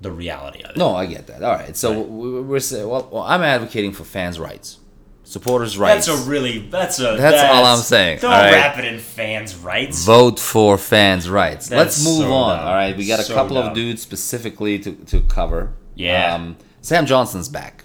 the 0.00 0.10
reality 0.10 0.62
of 0.62 0.70
it. 0.70 0.76
No, 0.76 0.94
I 0.96 1.06
get 1.06 1.26
that. 1.28 1.42
All 1.44 1.54
right, 1.54 1.76
so 1.76 2.00
we- 2.00 2.40
we're 2.40 2.58
saying 2.60 2.88
well, 2.88 3.08
well, 3.12 3.22
I'm 3.22 3.42
advocating 3.42 3.92
for 3.92 4.04
fans' 4.04 4.40
rights, 4.40 4.78
supporters' 5.24 5.76
rights. 5.78 6.06
That's 6.06 6.26
a 6.26 6.28
really 6.30 6.58
that's 6.60 6.98
a 7.00 7.16
That's 7.16 7.42
all 7.42 7.64
I'm 7.64 7.78
saying, 7.78 8.18
Don't 8.20 8.32
all 8.32 8.40
right? 8.40 8.52
wrap 8.52 8.78
it 8.78 8.84
in 8.84 8.98
fans' 8.98 9.54
rights. 9.56 10.04
vote 10.04 10.40
for 10.40 10.78
fans' 10.78 11.28
rights. 11.28 11.68
That's 11.68 11.78
Let's 11.78 12.04
move 12.04 12.26
so 12.26 12.32
on. 12.32 12.56
dumb. 12.58 12.66
All 12.66 12.74
right, 12.74 12.96
we 12.96 13.06
got 13.06 13.20
a 13.20 13.24
So 13.24 13.34
couple 13.34 13.56
dumb. 13.56 13.68
of 13.68 13.74
dudes 13.74 14.00
specifically 14.02 14.78
to, 14.80 14.92
to 14.92 15.20
cover. 15.22 15.74
Yeah. 15.94 16.34
Um, 16.34 16.56
Sam 16.80 17.06
Johnson's 17.06 17.48
back. 17.48 17.84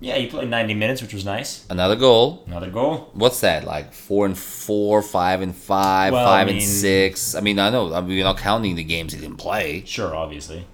Yeah, 0.00 0.16
he 0.16 0.26
played 0.26 0.48
90 0.50 0.74
minutes, 0.74 1.00
which 1.00 1.14
was 1.14 1.24
nice. 1.24 1.64
Another 1.70 1.96
goal. 1.96 2.44
Another 2.46 2.70
goal. 2.70 3.10
What's 3.14 3.40
that? 3.40 3.64
Like 3.64 3.92
four 3.94 4.26
and 4.26 4.36
four, 4.36 5.00
five 5.02 5.40
and 5.40 5.54
five, 5.56 6.12
Well, 6.12 6.24
five 6.26 6.48
I 6.48 6.50
and 6.50 6.62
six. 6.62 7.34
I 7.34 7.40
mean, 7.40 7.58
I 7.58 7.70
know. 7.70 7.94
I 7.94 8.00
mean, 8.02 8.10
we're 8.10 8.24
not 8.24 8.36
counting 8.38 8.74
the 8.76 8.84
games 8.84 9.14
he 9.14 9.20
didn't 9.20 9.38
play. 9.38 9.84
Sure, 9.86 10.14
obviously. 10.14 10.66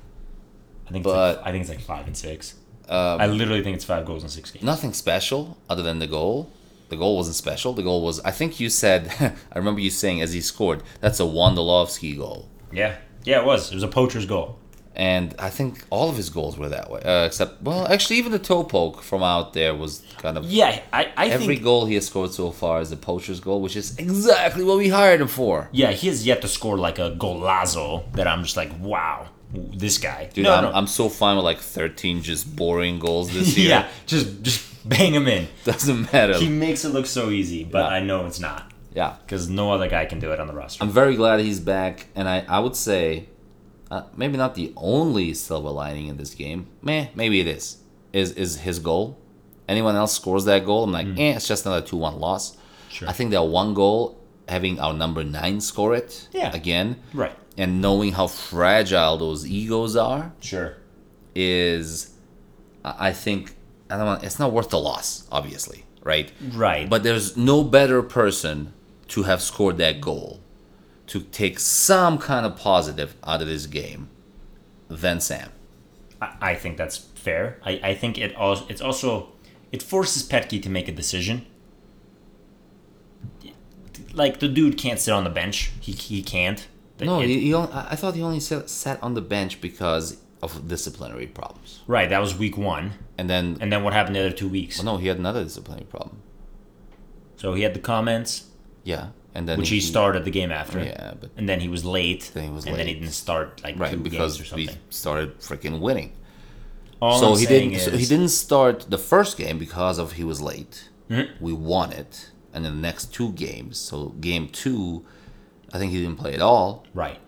I 0.88 0.92
think 0.92 1.04
But- 1.04 1.10
um, 1.16 1.28
it's 1.30 1.36
like, 1.38 1.46
I 1.46 1.50
think 1.52 1.60
it's 1.62 1.70
like 1.70 1.80
five 1.80 2.06
and 2.06 2.16
six. 2.16 2.54
I 2.88 3.26
literally 3.26 3.62
think 3.62 3.76
it's 3.76 3.84
five 3.84 4.04
goals 4.04 4.22
in 4.22 4.28
six 4.28 4.50
games. 4.50 4.64
Nothing 4.64 4.92
special 4.92 5.56
other 5.70 5.82
than 5.82 5.98
the 5.98 6.06
goal. 6.06 6.50
The 6.90 6.96
goal 6.96 7.16
wasn't 7.16 7.36
special. 7.36 7.72
The 7.72 7.82
goal 7.82 8.04
was. 8.04 8.20
I 8.20 8.32
think 8.32 8.60
you 8.60 8.68
said. 8.68 9.10
I 9.52 9.58
remember 9.58 9.80
you 9.80 9.88
saying 9.88 10.20
as 10.20 10.34
he 10.34 10.42
scored, 10.42 10.82
"That's 11.00 11.20
a 11.20 11.22
Wondolowski 11.22 12.18
goal." 12.18 12.50
Yeah, 12.70 12.96
yeah, 13.24 13.40
it 13.40 13.46
was. 13.46 13.70
It 13.70 13.74
was 13.76 13.82
a 13.82 13.88
poacher's 13.88 14.26
goal. 14.26 14.58
And 14.94 15.34
I 15.38 15.48
think 15.48 15.84
all 15.88 16.10
of 16.10 16.16
his 16.16 16.28
goals 16.28 16.58
were 16.58 16.68
that 16.68 16.90
way, 16.90 17.00
uh, 17.00 17.24
except 17.24 17.62
well, 17.62 17.86
actually, 17.86 18.16
even 18.16 18.30
the 18.30 18.38
toe 18.38 18.62
poke 18.62 19.00
from 19.02 19.22
out 19.22 19.54
there 19.54 19.74
was 19.74 20.02
kind 20.18 20.36
of 20.36 20.44
Yeah, 20.44 20.80
I, 20.92 21.10
I 21.16 21.28
Every 21.28 21.56
goal 21.56 21.86
he 21.86 21.94
has 21.94 22.06
scored 22.06 22.32
so 22.32 22.50
far 22.50 22.80
is 22.82 22.92
a 22.92 22.96
poacher's 22.96 23.40
goal, 23.40 23.62
which 23.62 23.74
is 23.74 23.96
exactly 23.98 24.64
what 24.64 24.76
we 24.76 24.88
hired 24.90 25.20
him 25.22 25.28
for. 25.28 25.70
Yeah, 25.72 25.92
he 25.92 26.08
has 26.08 26.26
yet 26.26 26.42
to 26.42 26.48
score 26.48 26.76
like 26.76 26.98
a 26.98 27.16
golazo 27.18 28.10
that 28.12 28.26
I'm 28.28 28.42
just 28.42 28.56
like, 28.58 28.70
wow, 28.80 29.28
this 29.54 29.96
guy. 29.96 30.28
Dude, 30.32 30.44
no, 30.44 30.54
I'm, 30.54 30.64
no. 30.64 30.72
I'm 30.72 30.86
so 30.86 31.08
fine 31.08 31.36
with 31.36 31.44
like 31.46 31.58
13 31.60 32.22
just 32.22 32.54
boring 32.54 32.98
goals 32.98 33.32
this 33.32 33.56
year. 33.56 33.68
yeah, 33.70 33.88
just 34.06 34.42
just 34.42 34.88
bang 34.88 35.14
him 35.14 35.26
in. 35.26 35.48
Doesn't 35.64 36.12
matter. 36.12 36.36
He 36.36 36.48
makes 36.48 36.84
it 36.84 36.90
look 36.90 37.06
so 37.06 37.30
easy, 37.30 37.64
but 37.64 37.78
Yeah. 37.80 37.96
I 37.96 38.00
know 38.00 38.26
it's 38.26 38.40
not 38.40 38.70
yeah. 38.92 39.16
because 39.24 39.48
no 39.48 39.72
other 39.72 39.88
guy 39.88 40.04
can 40.04 40.18
do 40.20 40.32
it 40.32 40.40
on 40.40 40.48
the 40.48 40.54
roster. 40.54 40.82
I'm 40.84 40.90
very 40.90 41.16
glad 41.16 41.40
he's 41.40 41.60
back, 41.60 42.08
and 42.14 42.28
I, 42.28 42.44
I 42.48 42.58
would 42.58 42.76
say 42.76 43.28
uh, 43.92 44.02
maybe 44.16 44.36
not 44.38 44.54
the 44.54 44.72
only 44.76 45.34
silver 45.34 45.68
lining 45.82 46.06
in 46.06 46.16
this 46.16 46.34
game. 46.34 46.60
Meh, 46.80 47.08
maybe 47.14 47.40
it 47.40 47.46
is. 47.58 47.64
Is 48.12 48.32
is 48.32 48.50
his 48.66 48.78
goal? 48.78 49.04
Anyone 49.68 49.96
else 50.02 50.12
scores 50.20 50.44
that 50.46 50.64
goal? 50.64 50.84
I'm 50.84 50.92
like, 50.92 51.06
eh, 51.18 51.34
it's 51.36 51.46
just 51.46 51.66
another 51.66 51.84
two 51.86 51.98
one 52.08 52.18
loss. 52.18 52.56
Sure. 52.88 53.08
I 53.08 53.12
think 53.12 53.30
that 53.32 53.42
one 53.44 53.74
goal, 53.74 54.18
having 54.48 54.80
our 54.80 54.94
number 55.02 55.22
nine 55.24 55.60
score 55.60 55.94
it 55.94 56.28
Yeah. 56.32 56.50
again, 56.60 56.88
Right. 57.14 57.36
and 57.56 57.80
knowing 57.80 58.12
how 58.12 58.26
fragile 58.26 59.16
those 59.18 59.46
egos 59.46 59.94
are, 59.96 60.32
Sure. 60.40 60.76
is, 61.34 62.10
I 62.84 63.08
I 63.08 63.12
think, 63.12 63.54
I 63.90 63.96
don't 63.96 64.06
want. 64.06 64.24
It's 64.24 64.38
not 64.38 64.52
worth 64.52 64.70
the 64.70 64.78
loss, 64.80 65.24
obviously, 65.30 65.84
right? 66.02 66.30
Right. 66.54 66.88
But 66.88 67.02
there's 67.02 67.36
no 67.36 67.62
better 67.64 68.02
person 68.02 68.72
to 69.08 69.24
have 69.24 69.40
scored 69.42 69.76
that 69.78 70.00
goal 70.00 70.40
to 71.08 71.20
take 71.20 71.58
some 71.58 72.18
kind 72.18 72.46
of 72.46 72.56
positive 72.56 73.14
out 73.24 73.42
of 73.42 73.48
this 73.48 73.66
game 73.66 74.08
than 74.88 75.20
Sam. 75.20 75.50
I, 76.20 76.54
think 76.54 76.76
that's 76.76 76.96
fair. 76.98 77.58
I, 77.64 77.80
I 77.82 77.94
think 77.94 78.16
it 78.18 78.34
also 78.36 78.64
it's 78.68 78.80
also 78.80 79.30
it 79.72 79.82
forces 79.82 80.22
Petke 80.28 80.62
to 80.62 80.70
make 80.70 80.86
a 80.86 80.92
decision. 80.92 81.46
Like 84.14 84.40
the 84.40 84.48
dude 84.48 84.78
can't 84.78 85.00
sit 85.00 85.12
on 85.12 85.24
the 85.24 85.30
bench. 85.30 85.72
He 85.80 85.92
he 85.92 86.22
can't. 86.22 86.66
No, 87.00 87.20
it- 87.20 87.26
he, 87.28 87.40
he 87.40 87.54
only, 87.54 87.72
I 87.72 87.96
thought 87.96 88.14
he 88.14 88.22
only 88.22 88.38
sat, 88.40 88.70
sat 88.70 89.02
on 89.02 89.14
the 89.14 89.20
bench 89.20 89.60
because 89.60 90.18
of 90.42 90.68
disciplinary 90.68 91.26
problems. 91.26 91.80
right. 91.88 92.08
That 92.08 92.20
was 92.20 92.36
week 92.38 92.56
one, 92.56 92.92
And 93.18 93.28
then, 93.28 93.56
and 93.60 93.72
then 93.72 93.82
what 93.82 93.92
happened 93.92 94.14
the 94.16 94.20
other 94.20 94.30
two 94.32 94.48
weeks? 94.48 94.78
well, 94.82 94.94
no, 94.94 94.98
he 95.00 95.08
had 95.08 95.18
another 95.18 95.42
disciplinary 95.42 95.86
problem. 95.86 96.18
So 97.36 97.54
he 97.54 97.62
had 97.62 97.74
the 97.74 97.80
comments, 97.80 98.46
Yeah, 98.84 99.08
and 99.34 99.48
then 99.48 99.58
which 99.58 99.70
he 99.70 99.80
started 99.80 100.24
the 100.24 100.30
game 100.30 100.52
after. 100.52 100.82
Yeah, 100.82 101.14
but 101.20 101.30
and 101.36 101.48
then 101.48 101.60
he 101.60 101.68
was 101.68 101.84
late. 101.84 102.30
Then 102.34 102.44
he 102.44 102.50
was 102.50 102.66
and 102.66 102.76
then 102.76 102.86
he 102.86 102.94
didn't 102.94 103.12
start 103.12 103.62
like 103.64 103.76
two 103.76 103.80
right 103.82 104.02
because 104.02 104.38
games 104.38 104.52
or 104.52 104.56
we 104.56 104.66
something. 104.66 104.82
started 104.90 105.38
freaking 105.40 105.80
winning. 105.80 106.12
All 107.00 107.18
so 107.18 107.32
I'm 107.32 107.38
he 107.38 107.46
didn't. 107.46 107.78
So 107.80 107.90
he 107.90 108.06
didn't 108.06 108.28
start 108.28 108.86
the 108.88 108.98
first 108.98 109.36
game 109.36 109.58
because 109.58 109.98
of 109.98 110.12
he 110.12 110.24
was 110.24 110.40
late. 110.40 110.88
Mhm. 111.10 111.28
We 111.40 111.52
won 111.52 111.92
it, 111.92 112.30
and 112.54 112.64
then 112.64 112.76
the 112.76 112.80
next 112.82 113.12
two 113.12 113.32
games. 113.32 113.78
So 113.78 114.10
game 114.20 114.48
two, 114.48 115.04
I 115.72 115.78
think 115.78 115.92
he 115.92 116.00
didn't 116.00 116.18
play 116.18 116.34
at 116.34 116.40
all. 116.42 116.86
Right? 116.94 117.18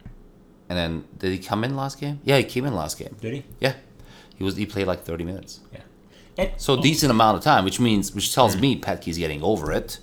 And 0.68 0.78
then 0.78 1.04
did 1.18 1.32
he 1.32 1.38
come 1.38 1.64
in 1.64 1.74
last 1.76 2.00
game? 2.00 2.20
Yeah, 2.24 2.38
he 2.38 2.44
came 2.44 2.64
in 2.64 2.74
last 2.74 2.98
game. 2.98 3.16
Did 3.20 3.34
he? 3.34 3.44
Yeah, 3.60 3.74
he 4.36 4.44
was. 4.44 4.56
He 4.56 4.66
played 4.66 4.86
like 4.86 5.02
thirty 5.04 5.24
minutes. 5.24 5.60
Yeah. 5.72 5.80
And, 6.36 6.50
So 6.56 6.80
decent 6.80 7.10
amount 7.10 7.36
of 7.38 7.44
time, 7.44 7.64
which 7.64 7.78
means 7.78 8.14
which 8.14 8.34
tells 8.34 8.56
me 8.56 8.76
Petke's 8.76 9.18
getting 9.18 9.42
over 9.42 9.70
it, 9.72 9.98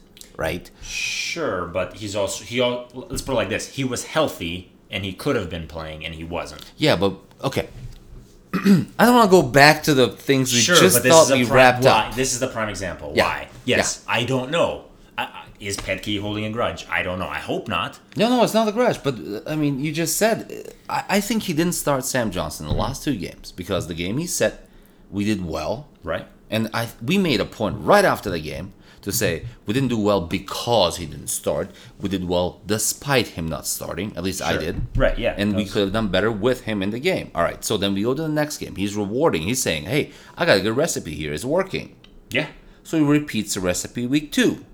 right? 0.45 0.65
Sure, 0.81 1.65
but 1.77 1.87
he's 2.01 2.15
also 2.15 2.43
he. 2.51 2.59
All, 2.59 2.89
let's 3.11 3.21
put 3.21 3.33
it 3.33 3.41
like 3.43 3.49
this: 3.49 3.67
he 3.77 3.83
was 3.83 4.01
healthy 4.15 4.71
and 4.89 5.05
he 5.05 5.13
could 5.13 5.35
have 5.35 5.49
been 5.49 5.67
playing, 5.67 6.03
and 6.05 6.13
he 6.15 6.23
wasn't. 6.37 6.63
Yeah, 6.77 6.95
but 6.97 7.13
okay. 7.49 7.67
I 8.53 9.05
don't 9.05 9.15
want 9.15 9.31
to 9.31 9.41
go 9.41 9.43
back 9.43 9.83
to 9.83 9.93
the 9.93 10.09
things 10.09 10.51
we 10.53 10.59
Sure, 10.59 10.75
just 10.75 10.97
but 11.03 11.07
thought 11.09 11.31
we 11.31 11.45
prime, 11.45 11.55
wrapped 11.55 11.83
why? 11.85 11.91
up. 12.09 12.15
This 12.15 12.33
is 12.33 12.39
the 12.41 12.47
prime 12.49 12.67
example. 12.69 13.13
Yeah. 13.15 13.23
Why? 13.27 13.47
Yes, 13.65 14.03
I 14.07 14.25
don't 14.25 14.51
know. 14.51 14.85
I, 15.17 15.23
I, 15.23 15.43
is 15.59 15.77
Petke 15.77 16.19
holding 16.19 16.43
a 16.45 16.49
grudge? 16.49 16.85
I 16.89 17.01
don't 17.03 17.19
know. 17.19 17.27
I 17.27 17.37
hope 17.51 17.67
not. 17.69 17.99
No, 18.17 18.27
no, 18.29 18.43
it's 18.43 18.53
not 18.53 18.65
the 18.65 18.71
grudge. 18.73 19.01
But 19.03 19.15
uh, 19.19 19.41
I 19.53 19.55
mean, 19.55 19.79
you 19.79 19.91
just 19.93 20.17
said. 20.17 20.73
I, 20.89 21.03
I 21.17 21.19
think 21.21 21.43
he 21.43 21.53
didn't 21.53 21.75
start 21.85 22.03
Sam 22.03 22.31
Johnson 22.31 22.67
the 22.67 22.73
last 22.73 23.03
two 23.05 23.15
games 23.15 23.53
because 23.53 23.87
the 23.87 23.93
game 24.03 24.17
he 24.17 24.27
set, 24.27 24.67
we 25.09 25.23
did 25.23 25.45
well, 25.45 25.87
Right? 26.03 26.27
and 26.49 26.69
I 26.73 26.89
we 27.09 27.17
made 27.17 27.39
a 27.39 27.45
point 27.45 27.77
right 27.79 28.03
after 28.03 28.29
the 28.29 28.41
game 28.41 28.73
to 29.01 29.11
say 29.11 29.45
we 29.65 29.73
didn't 29.73 29.89
do 29.89 29.97
well 29.97 30.21
because 30.21 30.97
he 30.97 31.05
didn't 31.05 31.27
start. 31.27 31.71
We 31.99 32.09
did 32.09 32.27
well 32.27 32.61
despite 32.65 33.29
him 33.29 33.47
not 33.47 33.65
starting. 33.65 34.15
At 34.15 34.23
least 34.23 34.41
I 34.41 34.57
did. 34.57 34.81
Right, 34.95 35.17
yeah, 35.17 35.35
And 35.37 35.55
we 35.55 35.65
could 35.65 35.81
have 35.81 35.93
done 35.93 36.09
better 36.09 36.31
with 36.31 36.61
him 36.61 36.83
in 36.83 36.91
the 36.91 36.99
game. 36.99 37.31
All 37.33 37.43
right. 37.43 37.63
So 37.63 37.77
then 37.77 37.93
we 37.93 38.03
go 38.03 38.13
to 38.13 38.21
the 38.21 38.29
next 38.29 38.57
game. 38.57 38.75
He's 38.75 38.95
rewarding. 38.95 39.43
He's 39.43 39.61
saying, 39.61 39.85
"Hey, 39.85 40.11
I 40.37 40.45
got 40.45 40.57
a 40.57 40.61
good 40.61 40.77
recipe 40.77 41.13
here. 41.13 41.33
It's 41.33 41.45
working." 41.45 41.95
Yeah. 42.29 42.47
So 42.83 42.97
he 42.97 43.03
repeats 43.03 43.53
the 43.53 43.59
recipe 43.59 44.05
week 44.07 44.31
two, 44.31 44.65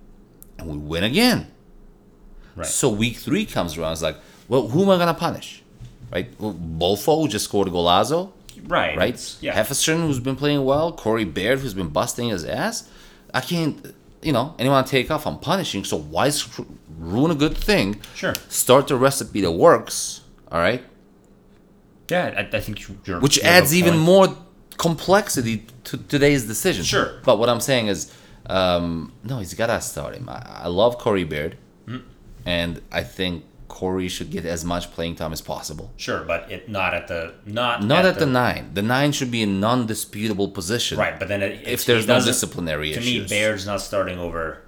and 0.58 0.68
we 0.68 0.78
win 0.78 1.04
again. 1.04 1.52
Right. 2.56 2.68
So 2.68 2.90
week 2.90 3.18
three 3.18 3.46
comes 3.46 3.78
around. 3.78 3.94
It's 3.94 4.02
like, 4.02 4.18
well, 4.48 4.68
who 4.68 4.84
am 4.84 4.90
I 4.90 4.98
gonna 4.98 5.14
punish? 5.14 5.64
Right? 6.12 6.30
Well, 6.40 6.54
Bofo 6.54 7.22
who 7.22 7.28
just 7.28 7.46
scored 7.46 7.68
a 7.68 7.72
golazo, 7.72 8.32
right. 8.64 8.98
right? 8.98 9.36
Yeah. 9.42 9.54
Jefferson 9.54 10.02
who's 10.02 10.20
been 10.20 10.36
playing 10.36 10.64
well, 10.64 10.92
Corey 10.92 11.26
Baird 11.26 11.60
who's 11.60 11.74
been 11.74 11.90
busting 11.90 12.30
his 12.30 12.46
ass. 12.46 12.90
I 13.34 13.42
can't, 13.42 13.94
you 14.22 14.32
know, 14.34 14.56
anyone 14.60 14.84
take 14.86 15.10
off. 15.12 15.26
I'm 15.28 15.40
punishing. 15.40 15.84
So 15.84 15.98
why 15.98 16.32
ruin 16.98 17.32
a 17.32 17.36
good 17.36 17.56
thing? 17.58 18.02
Sure. 18.16 18.34
Start 18.50 18.88
the 18.88 18.96
recipe 18.96 19.42
that 19.42 19.52
works. 19.52 20.22
All 20.52 20.60
right. 20.60 20.84
yeah. 22.10 22.34
I, 22.54 22.58
I 22.58 22.60
think 22.60 22.88
you're. 23.06 23.20
Which 23.20 23.38
you 23.38 23.44
have 23.44 23.54
a 23.54 23.58
adds 23.58 23.76
even 23.76 23.98
more 23.98 24.36
complexity 24.78 25.66
to 25.86 25.98
today's 25.98 26.46
decision. 26.46 26.84
Sure. 26.84 27.20
But 27.24 27.40
what 27.40 27.50
I'm 27.50 27.60
saying 27.62 27.88
is, 27.88 28.14
um, 28.48 29.12
no, 29.24 29.40
he's 29.40 29.54
gotta 29.54 29.82
start 29.82 30.16
him. 30.16 30.30
I, 30.30 30.42
I 30.64 30.68
love 30.68 30.98
Corey 30.98 31.24
Baird, 31.24 31.58
Hmm. 31.88 31.98
and 32.46 32.82
I 32.92 33.04
think 33.04 33.44
Corey 33.68 34.08
should 34.08 34.32
get 34.32 34.46
as 34.46 34.64
much 34.64 34.92
playing 34.92 35.16
time 35.16 35.34
as 35.34 35.42
possible. 35.42 35.92
Sure, 35.98 36.24
but 36.24 36.50
it 36.52 36.70
not 36.70 36.94
at 36.94 37.08
the 37.08 37.34
not 37.46 37.84
Not 37.84 38.06
at, 38.06 38.18
the, 38.20 38.26
nine. 38.26 38.72
The 38.74 38.82
nine 38.82 39.12
should 39.12 39.30
be 39.32 39.44
a 39.44 39.46
non-disputable 39.48 40.50
position. 40.50 40.98
right. 40.98 41.20
But 41.20 41.28
then 41.28 41.42
it, 41.44 41.68
If 41.68 41.86
there's 41.86 42.08
no 42.08 42.24
disciplinary 42.24 42.92
to 42.94 43.00
issues. 43.00 43.24
me, 43.24 43.28
Baird's 43.38 43.66
not 43.66 43.82
starting 43.82 44.20
over 44.20 44.62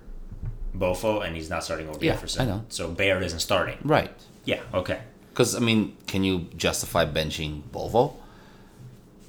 Bofo, 0.75 1.25
and 1.25 1.35
he's 1.35 1.49
not 1.49 1.63
starting 1.63 1.87
over 1.89 1.97
Yeah, 2.03 2.13
Jefferson. 2.13 2.41
I 2.41 2.45
know. 2.51 2.65
So 2.69 2.89
Baird 2.89 3.23
isn't 3.23 3.39
starting. 3.39 3.77
Right. 3.83 4.11
Yeah. 4.45 4.61
Okay. 4.73 4.99
Because 5.31 5.55
I 5.55 5.59
mean, 5.59 5.95
can 6.07 6.23
you 6.23 6.47
justify 6.57 7.05
benching 7.05 7.61
Bofo? 7.71 8.13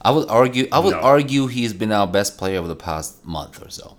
I 0.03 0.11
would 0.11 0.29
argue. 0.29 0.67
I 0.73 0.79
would 0.81 0.95
No. 0.95 1.01
argue 1.01 1.47
he's 1.47 1.73
been 1.73 1.93
our 1.93 2.07
best 2.07 2.39
player 2.39 2.59
over 2.59 2.69
the 2.69 2.77
past 2.77 3.25
month 3.25 3.63
or 3.65 3.71
so. 3.71 3.97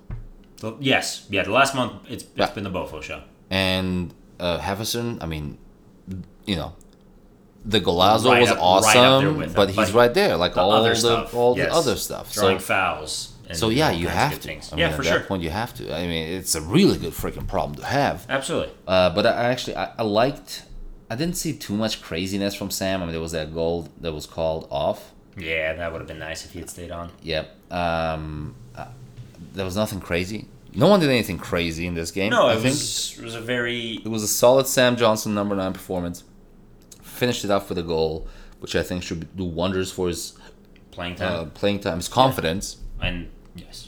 So, 0.57 0.77
yes. 0.79 1.25
Yeah. 1.29 1.43
The 1.43 1.51
last 1.51 1.73
month, 1.75 1.93
it's, 2.09 2.23
it's 2.23 2.31
Yeah. 2.35 2.51
been 2.51 2.63
the 2.63 2.71
Bofo 2.71 3.01
show. 3.01 3.21
And 3.49 4.13
uh, 4.39 4.57
Jefferson, 4.57 5.19
I 5.21 5.25
mean, 5.27 5.57
you 6.45 6.55
know, 6.55 6.73
the 7.65 7.79
Golazo 7.79 8.31
Right 8.31 8.41
was 8.41 8.49
up- 8.51 8.57
awesome, 8.59 9.41
him, 9.41 9.53
but 9.53 9.69
he's 9.69 9.75
but 9.75 9.93
right 9.93 10.13
there, 10.13 10.35
like 10.37 10.55
The 10.55 10.61
all 10.61 10.71
other 10.71 10.89
the 10.89 10.95
stuff. 10.95 11.33
all 11.33 11.55
yes. 11.57 11.69
the 11.69 11.73
other 11.75 11.95
stuff. 11.95 12.33
Drawing 12.33 12.59
So, 12.59 12.65
fouls. 12.65 13.27
And 13.47 13.57
so 13.57 13.69
yeah, 13.69 13.91
you 13.91 14.07
have 14.07 14.33
to. 14.33 14.39
Things. 14.39 14.71
I 14.71 14.75
mean, 14.75 14.79
yeah, 14.81 14.89
at 14.89 14.95
for 14.95 15.03
that 15.03 15.09
sure. 15.09 15.19
point, 15.21 15.43
you 15.43 15.49
have 15.49 15.73
to. 15.75 15.93
I 15.93 16.07
mean, 16.07 16.29
it's 16.37 16.55
a 16.55 16.61
really 16.61 16.97
good 16.97 17.13
freaking 17.13 17.47
problem 17.47 17.75
to 17.75 17.85
have. 17.85 18.25
Absolutely. 18.29 18.73
Uh, 18.87 19.09
but 19.09 19.25
I 19.25 19.51
actually 19.51 19.75
I, 19.75 19.91
I 19.99 20.03
liked. 20.03 20.63
I 21.09 21.15
didn't 21.15 21.35
see 21.35 21.51
too 21.53 21.75
much 21.75 22.01
craziness 22.01 22.55
from 22.55 22.71
Sam. 22.71 23.01
I 23.01 23.05
mean, 23.05 23.11
there 23.11 23.21
was 23.21 23.33
that 23.33 23.53
goal 23.53 23.89
that 23.99 24.13
was 24.13 24.25
called 24.25 24.67
off. 24.71 25.11
Yeah, 25.37 25.73
that 25.73 25.91
would 25.91 25.99
have 25.99 26.07
been 26.07 26.19
nice 26.19 26.45
if 26.45 26.53
he 26.53 26.59
had 26.59 26.69
stayed 26.69 26.91
on. 26.91 27.11
Yep. 27.23 27.73
Um, 27.73 28.55
uh, 28.75 28.85
there 29.53 29.65
was 29.65 29.75
nothing 29.75 29.99
crazy. 29.99 30.47
No 30.73 30.87
one 30.87 30.99
did 30.99 31.09
anything 31.09 31.37
crazy 31.37 31.85
in 31.85 31.93
this 31.95 32.11
game. 32.11 32.31
No, 32.31 32.47
I 32.47 32.53
it 32.53 32.61
think 32.61 32.73
was 32.73 33.17
it 33.19 33.23
was 33.23 33.35
a 33.35 33.41
very 33.41 33.99
it 34.03 34.07
was 34.07 34.23
a 34.23 34.27
solid 34.27 34.67
Sam 34.67 34.95
Johnson 34.95 35.33
number 35.33 35.55
nine 35.55 35.73
performance. 35.73 36.23
Finished 37.01 37.43
it 37.43 37.51
off 37.51 37.69
with 37.69 37.77
a 37.77 37.83
goal, 37.83 38.27
which 38.59 38.75
I 38.75 38.83
think 38.83 39.03
should 39.03 39.35
do 39.35 39.43
wonders 39.43 39.91
for 39.91 40.07
his 40.07 40.33
playing 40.91 41.15
time. 41.15 41.33
uh, 41.33 41.45
playing 41.45 41.79
time, 41.81 41.97
his 41.97 42.07
confidence. 42.07 42.77
and 43.01 43.29
yes, 43.55 43.87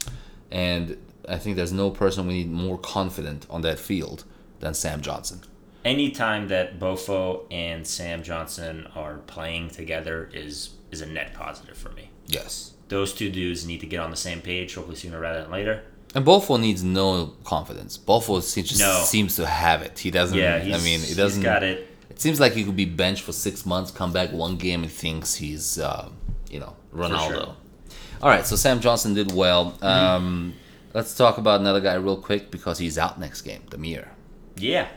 And 0.52 0.98
I 1.28 1.38
think 1.38 1.56
there's 1.56 1.74
no 1.74 1.90
person 1.90 2.28
we 2.28 2.34
need 2.34 2.52
more 2.52 2.78
confident 2.78 3.46
on 3.50 3.62
that 3.62 3.80
field 3.80 4.24
than 4.60 4.74
Sam 4.74 5.02
Johnson. 5.02 5.42
anytime 5.86 6.48
that 6.50 6.80
Bofo 6.80 7.46
and 7.52 7.86
Sam 7.88 8.24
Johnson 8.24 8.88
are 8.96 9.18
playing 9.28 9.70
together 9.70 10.30
is 10.34 10.72
is 10.92 11.02
a 11.02 11.06
net 11.06 11.34
positive 11.34 11.78
for 11.78 11.90
me. 11.92 12.10
Yes. 12.28 12.74
Those 12.90 13.14
two 13.14 13.30
dudes 13.32 13.66
need 13.66 13.80
to 13.80 13.88
get 13.88 14.00
on 14.00 14.12
the 14.12 14.18
same 14.18 14.42
page, 14.42 14.76
hopefully 14.76 14.96
sooner 14.98 15.20
rather 15.20 15.42
than 15.42 15.52
later. 15.52 15.84
And 16.16 16.26
Bofo 16.26 16.60
needs 16.60 16.84
no 16.84 17.34
confidence. 17.44 17.98
Bofo 17.98 18.40
just 18.64 18.80
No. 18.80 19.02
seems 19.06 19.36
to 19.38 19.48
have 19.48 19.82
it. 19.82 19.98
He 20.00 20.12
doesn't. 20.12 20.38
Yeah, 20.38 20.58
I 20.58 20.80
mean, 20.80 21.00
he 21.00 21.16
doesn't. 21.16 21.42
He's 21.42 21.44
got 21.44 21.64
it. 21.64 21.88
It 22.10 22.22
seems 22.22 22.40
like 22.40 22.54
he 22.54 22.64
could 22.64 22.76
be 22.76 22.86
benched 22.86 23.24
for 23.24 23.32
six 23.34 23.66
months, 23.66 23.90
come 23.90 24.14
back 24.14 24.32
one 24.32 24.58
game, 24.58 24.84
and 24.84 24.92
thinks 24.92 25.34
he's, 25.36 25.80
uh, 25.80 26.10
you 26.52 26.60
know, 26.60 26.76
Ronaldo. 26.96 27.28
sure. 27.28 27.38
Mm-hmm. 27.38 28.24
All 28.24 28.30
right, 28.30 28.46
so 28.46 28.56
Sam 28.56 28.80
Johnson 28.80 29.16
did 29.16 29.32
well. 29.34 29.76
Um, 29.82 30.54
let's 30.94 31.16
talk 31.18 31.40
about 31.40 31.60
another 31.62 31.82
guy 31.82 31.96
real 31.96 32.16
quick 32.18 32.52
because 32.52 32.78
he's 32.78 32.98
out 33.00 33.20
next 33.20 33.42
game, 33.42 33.64
Damir. 33.70 34.10
Yeah, 34.56 34.88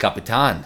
Capitan. 0.00 0.64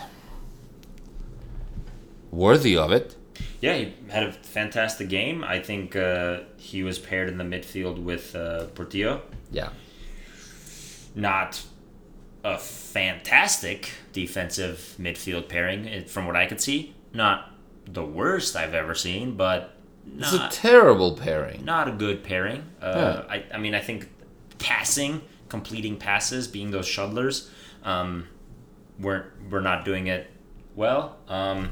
Worthy 2.31 2.77
of 2.77 2.93
it. 2.93 3.15
yeah. 3.61 3.75
He 3.77 3.93
had 4.09 4.23
a 4.25 4.33
fantastic 4.33 5.09
game. 5.11 5.45
I 5.45 5.61
think 5.61 5.95
uh, 5.95 6.41
he 6.57 6.83
was 6.83 6.99
paired 6.99 7.29
in 7.29 7.37
the 7.37 7.45
midfield 7.45 8.03
with 8.03 8.35
uh, 8.35 8.65
Portillo. 8.75 9.21
Yeah. 9.51 9.69
Not 11.15 11.63
a 12.45 12.59
fantastic 12.59 13.91
defensive 14.13 14.97
midfield 14.99 15.49
pairing, 15.49 16.05
from 16.07 16.27
what 16.27 16.37
I 16.37 16.47
could 16.47 16.61
see. 16.61 16.95
Not 17.13 17.51
the 17.87 18.05
worst 18.05 18.57
I've 18.57 18.75
ever 18.75 18.95
seen, 18.95 19.37
but 19.37 19.77
It's 20.19 20.33
a 20.33 20.49
terrible 20.51 21.17
pairing. 21.17 21.65
not 21.65 21.89
a 21.89 21.93
good 21.93 22.23
pairing. 22.25 22.65
Uh, 22.81 23.23
I, 23.29 23.45
I 23.55 23.59
mean, 23.59 23.75
I 23.75 23.81
think 23.81 24.09
passing, 24.59 25.21
completing 25.49 25.97
passes, 25.97 26.49
being 26.49 26.71
those 26.71 26.87
shuttlers, 26.87 27.49
um, 27.85 28.27
we're 28.99 29.27
we're 29.51 29.61
not 29.61 29.85
doing 29.85 30.07
it 30.07 30.31
well. 30.75 31.17
Um, 31.29 31.71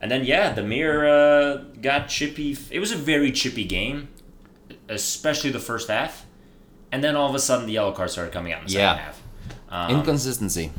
And 0.00 0.10
then 0.10 0.24
yeah, 0.24 0.54
Damir 0.54 1.04
uh, 1.08 1.64
got 1.80 2.08
chippy. 2.08 2.56
It 2.70 2.78
was 2.78 2.92
a 2.92 2.96
very 2.96 3.32
chippy 3.32 3.64
game, 3.64 4.08
especially 4.88 5.50
the 5.50 5.58
first 5.58 5.88
half. 5.88 6.24
And 6.90 7.02
then 7.04 7.16
all 7.16 7.28
of 7.28 7.34
a 7.34 7.38
sudden, 7.38 7.66
the 7.66 7.72
yellow 7.72 7.92
card 7.92 8.10
started 8.10 8.32
coming 8.32 8.52
out 8.52 8.62
in 8.62 8.66
the 8.68 8.72
Yeah. 8.72 8.92
second 8.94 9.04
half. 9.04 9.22
Um, 9.90 9.96
Inconsistency. 9.98 10.72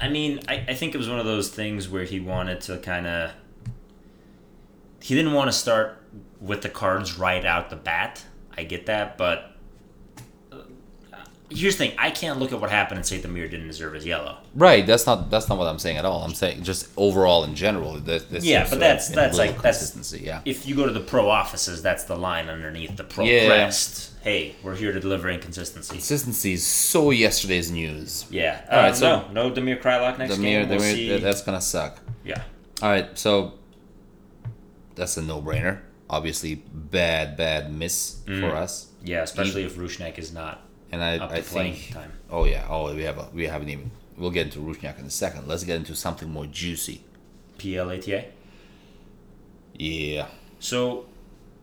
I 0.00 0.08
mean, 0.08 0.40
I, 0.48 0.64
I 0.68 0.74
think 0.74 0.94
it 0.94 0.98
was 0.98 1.08
one 1.08 1.18
of 1.18 1.24
those 1.24 1.48
things 1.48 1.88
where 1.88 2.04
he 2.04 2.20
wanted 2.20 2.60
to 2.62 2.78
kind 2.78 3.06
of. 3.06 3.32
He 5.00 5.14
didn't 5.14 5.32
want 5.32 5.48
to 5.48 5.56
start 5.56 6.02
with 6.40 6.62
the 6.62 6.68
cards 6.68 7.18
right 7.18 7.44
out 7.44 7.70
the 7.70 7.76
bat. 7.76 8.24
I 8.56 8.64
get 8.64 8.86
that, 8.86 9.16
but. 9.18 9.53
Uh, 11.50 11.54
Here's 11.56 11.76
the 11.76 11.86
thing: 11.88 11.96
I 11.98 12.10
can't 12.10 12.38
look 12.38 12.52
at 12.52 12.60
what 12.60 12.70
happened 12.70 12.98
and 12.98 13.06
say 13.06 13.20
Damir 13.20 13.50
didn't 13.50 13.66
deserve 13.68 13.92
his 13.94 14.04
yellow. 14.06 14.38
Right. 14.54 14.86
That's 14.86 15.06
not 15.06 15.30
that's 15.30 15.48
not 15.48 15.58
what 15.58 15.66
I'm 15.68 15.78
saying 15.78 15.98
at 15.98 16.04
all. 16.04 16.22
I'm 16.22 16.34
saying 16.34 16.62
just 16.62 16.88
overall 16.96 17.44
in 17.44 17.54
general. 17.54 17.92
This, 18.00 18.24
this 18.24 18.44
Yeah, 18.44 18.66
but 18.68 18.80
that's- 18.80 19.08
that's 19.10 19.36
like- 19.38 19.50
that's- 19.56 19.78
consistency. 19.78 20.24
Yeah. 20.24 20.40
If 20.44 20.66
you 20.66 20.74
go 20.74 20.86
to 20.86 20.92
the 20.92 21.00
pro 21.00 21.28
offices, 21.28 21.82
that's 21.82 22.04
the 22.04 22.16
line 22.16 22.48
underneath 22.48 22.96
the 22.96 23.04
pro 23.04 23.24
Yeah. 23.24 23.46
crest. 23.46 24.12
Hey, 24.22 24.54
we're 24.62 24.74
here 24.74 24.90
to 24.92 25.00
deliver 25.00 25.28
inconsistency. 25.28 25.92
Consistency 25.92 26.54
is 26.54 26.66
so 26.66 27.10
yesterday's 27.10 27.70
news. 27.70 28.24
Yeah. 28.30 28.62
Uh, 28.70 28.74
All 28.76 28.82
right, 28.82 28.96
so- 28.96 29.26
no, 29.32 29.48
no 29.48 29.54
Damir 29.54 29.80
Kreilach 29.82 30.16
next 30.18 30.38
mirror, 30.38 30.62
game. 30.62 30.70
We'll 30.70 30.78
mirror, 30.80 30.94
see. 30.94 31.18
that's 31.18 31.42
gonna 31.42 31.60
suck. 31.60 32.00
yeah. 32.24 32.42
All 32.82 32.88
right, 32.88 33.16
so 33.18 33.52
that's 34.94 35.16
a 35.18 35.22
no-brainer. 35.22 35.80
Obviously, 36.08 36.54
bad, 36.72 37.36
bad 37.36 37.72
miss 37.72 38.16
Mm. 38.26 38.40
for 38.40 38.56
us. 38.56 38.86
Yeah, 39.04 39.22
especially 39.22 39.64
if 39.64 39.76
Rusnák 39.76 40.18
is 40.18 40.32
not 40.32 40.62
And 40.94 41.02
I, 41.02 41.18
up 41.18 41.32
I 41.32 41.40
think. 41.40 41.90
time. 41.92 42.12
Oh 42.30 42.44
yeah. 42.44 42.66
Oh, 42.70 42.94
we 42.94 43.02
have 43.02 43.18
a, 43.18 43.28
we 43.34 43.48
haven't 43.48 43.68
even. 43.68 43.90
We'll 44.16 44.30
get 44.30 44.46
into 44.46 44.60
Rusnák 44.60 45.00
in 45.00 45.06
a 45.06 45.10
second. 45.10 45.48
Let's 45.48 45.64
get 45.64 45.76
into 45.76 45.96
something 45.96 46.30
more 46.30 46.46
juicy. 46.46 47.02
PLATA. 47.58 48.26
Yeah. 49.74 50.28
So, 50.60 51.06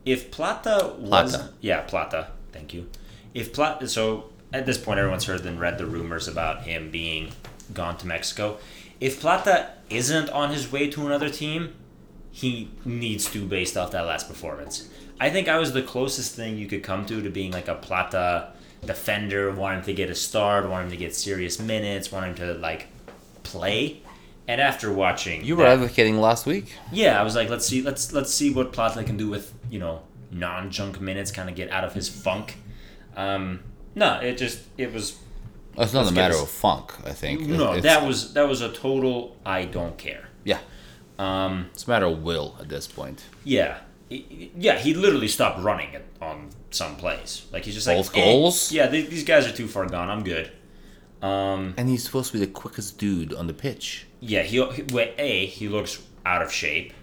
if 0.06 0.32
Plata 0.32 0.94
was 1.00 1.38
Plata. 1.38 1.54
yeah 1.62 1.82
Plata, 1.82 2.28
thank 2.52 2.74
you. 2.74 2.90
If 3.34 3.54
Plata, 3.54 3.88
so 3.88 4.32
at 4.52 4.66
this 4.66 4.78
point 4.78 5.00
everyone's 5.00 5.24
heard 5.24 5.46
and 5.46 5.60
read 5.62 5.78
the 5.78 5.86
rumors 5.86 6.28
about 6.28 6.64
him 6.64 6.92
being 6.92 7.32
gone 7.74 7.98
to 8.00 8.08
Mexico. 8.08 8.58
If 9.00 9.22
Plata 9.22 9.70
isn't 9.90 10.30
on 10.30 10.52
his 10.52 10.72
way 10.72 10.90
to 10.90 11.06
another 11.06 11.30
team, 11.30 11.74
he 12.32 12.70
needs 12.84 13.32
to 13.32 13.46
based 13.46 13.78
off 13.78 13.92
that 13.92 14.06
last 14.06 14.28
performance. 14.28 14.90
I 15.20 15.30
think 15.30 15.48
I 15.48 15.58
was 15.58 15.72
the 15.72 15.84
closest 15.84 16.36
thing 16.36 16.58
you 16.58 16.68
could 16.68 16.84
come 16.84 17.06
to 17.06 17.22
to 17.22 17.30
being 17.30 17.52
like 17.52 17.68
a 17.68 17.76
Plata 17.76 18.54
defender, 18.86 19.52
wanting 19.52 19.84
to 19.84 19.94
get 19.94 20.10
a 20.10 20.16
start, 20.16 20.68
wanting 20.70 20.90
to 20.92 20.98
get 20.98 21.16
serious 21.16 21.60
minutes, 21.60 22.12
wanting 22.12 22.36
to 22.36 22.54
like 22.56 22.88
play. 23.44 24.02
And 24.48 24.60
after 24.60 24.92
watching, 24.92 25.46
You 25.46 25.56
were 25.56 25.64
that- 25.64 25.74
advocating 25.74 26.20
last 26.20 26.46
week. 26.46 26.74
yeah, 26.92 27.20
I 27.20 27.24
was 27.24 27.36
like, 27.36 27.50
let's 27.50 27.66
see, 27.66 27.82
let's 27.82 28.12
let's 28.12 28.34
see 28.34 28.52
what 28.54 28.74
Plata 28.74 29.04
can 29.04 29.18
do 29.18 29.30
with 29.30 29.54
you 29.70 29.80
know 29.80 30.02
non-junk 30.32 31.00
minutes, 31.00 31.32
kind 31.32 31.50
of 31.50 31.56
get 31.56 31.70
out 31.72 31.84
of 31.84 31.94
his 31.94 32.10
funk. 32.10 32.58
Um, 33.16 33.62
no, 33.96 34.20
it 34.20 34.38
just 34.38 34.60
it 34.78 34.92
was 34.94 35.18
It's 35.78 35.94
not 35.94 36.10
a 36.10 36.12
matter 36.14 36.34
us- 36.34 36.42
of 36.44 36.50
funk. 36.50 36.94
I 37.06 37.12
think. 37.14 37.42
no, 37.42 37.76
It's- 37.76 37.84
that 37.84 38.06
was 38.06 38.34
that 38.34 38.48
was 38.48 38.62
a 38.62 38.70
total 38.72 39.38
I 39.46 39.66
don't 39.66 39.98
care. 39.98 40.30
yeah. 40.44 40.60
Um, 41.20 41.70
It's 41.74 41.86
a 41.86 41.90
matter 41.90 42.08
of 42.08 42.24
will 42.24 42.56
at 42.60 42.68
this 42.68 42.88
point. 42.88 43.24
yeah, 43.44 43.78
yeah, 44.10 44.80
he 44.80 44.94
literally 44.96 45.28
stopped 45.28 45.60
running 45.62 45.94
it 45.94 46.06
on 46.20 46.50
some 46.72 46.96
plays. 46.96 47.46
Like 47.52 47.66
he's 47.66 47.76
just 47.76 47.88
like 47.88 47.98
Both 47.98 48.16
"Eh, 48.16 48.24
goals? 48.26 48.72
yeah, 48.72 48.88
th- 48.88 49.10
these 49.10 49.24
guys 49.24 49.46
are 49.48 49.52
too 49.52 49.68
far 49.68 49.86
gone. 49.88 50.10
I'm 50.10 50.24
good. 50.24 50.52
Um, 51.22 51.76
And 51.78 51.88
he's 51.88 52.04
supposed 52.04 52.32
to 52.32 52.40
be 52.40 52.44
the 52.46 52.52
quickest 52.52 52.98
dude 52.98 53.34
on 53.34 53.48
the 53.48 53.54
pitch. 53.54 54.08
yeah, 54.20 54.42
he, 54.42 54.64
he 54.72 54.82
well, 54.92 55.08
a 55.18 55.46
he 55.46 55.68
looks 55.70 56.02
out 56.26 56.42
of 56.42 56.52
shape. 56.52 56.94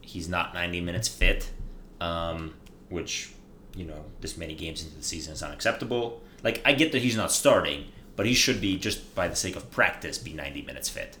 He's 0.00 0.28
not 0.28 0.54
90 0.54 0.80
minutes 0.80 1.08
fit, 1.08 1.50
um, 2.00 2.54
which 2.88 3.30
you 3.76 3.84
know 3.84 4.04
this 4.20 4.36
many 4.36 4.54
games 4.54 4.82
into 4.84 4.96
the 4.96 5.02
season 5.02 5.32
is 5.32 5.42
unacceptable. 5.42 6.22
Like 6.44 6.62
I 6.64 6.72
get 6.72 6.92
that 6.92 7.02
he's 7.02 7.16
not 7.16 7.32
starting, 7.32 7.86
but 8.16 8.26
he 8.26 8.34
should 8.34 8.60
be 8.60 8.76
just 8.78 9.14
by 9.14 9.26
the 9.28 9.36
sake 9.36 9.56
of 9.56 9.70
practice 9.70 10.18
be 10.18 10.32
90 10.34 10.62
minutes 10.62 10.88
fit. 10.88 11.18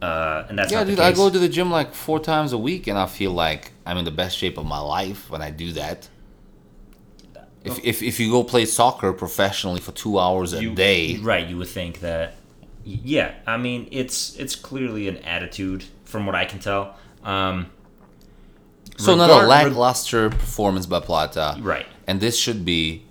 Uh, 0.00 0.46
and 0.48 0.56
that's 0.58 0.70
Yeah, 0.70 0.78
not 0.78 0.84
the 0.86 0.92
dude, 0.92 1.00
I 1.00 1.12
go 1.12 1.28
to 1.28 1.38
the 1.38 1.48
gym 1.48 1.70
like 1.70 1.92
four 1.92 2.20
times 2.20 2.52
a 2.52 2.58
week, 2.58 2.86
and 2.86 2.96
I 2.96 3.06
feel 3.06 3.32
like 3.32 3.72
I'm 3.84 3.98
in 3.98 4.04
the 4.04 4.12
best 4.12 4.36
shape 4.38 4.56
of 4.56 4.64
my 4.64 4.78
life 4.78 5.28
when 5.28 5.42
I 5.42 5.50
do 5.50 5.72
that. 5.72 6.08
If, 7.64 7.84
if, 7.84 8.02
if 8.02 8.20
you 8.20 8.30
go 8.30 8.44
play 8.44 8.64
soccer 8.64 9.12
professionally 9.12 9.80
for 9.80 9.92
two 9.92 10.18
hours 10.18 10.52
a 10.52 10.62
You- 10.62 10.74
day, 10.74 11.16
right? 11.18 11.46
You 11.46 11.58
would 11.58 11.68
think 11.68 12.00
that. 12.00 12.34
Yeah, 12.84 13.34
I 13.46 13.56
mean 13.58 13.88
it's 13.90 14.34
it's 14.36 14.54
clearly 14.54 15.08
an 15.08 15.18
attitude 15.18 15.84
from 16.04 16.24
what 16.24 16.34
I 16.34 16.44
can 16.46 16.58
tell. 16.60 16.96
Um, 17.24 17.66
so 18.96 19.14
not 19.14 19.28
a 19.30 19.34
regard- 19.34 19.48
lackluster 19.48 20.30
performance 20.30 20.86
by 20.86 21.00
Plata, 21.00 21.56
right. 21.60 21.86
and 22.06 22.20
this 22.20 22.38
should 22.38 22.64
be 22.64 23.04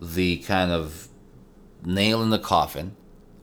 the 0.00 0.36
kind 0.38 0.70
of 0.70 1.08
nail 1.84 2.22
in 2.22 2.30
the 2.30 2.38
coffin 2.38 2.94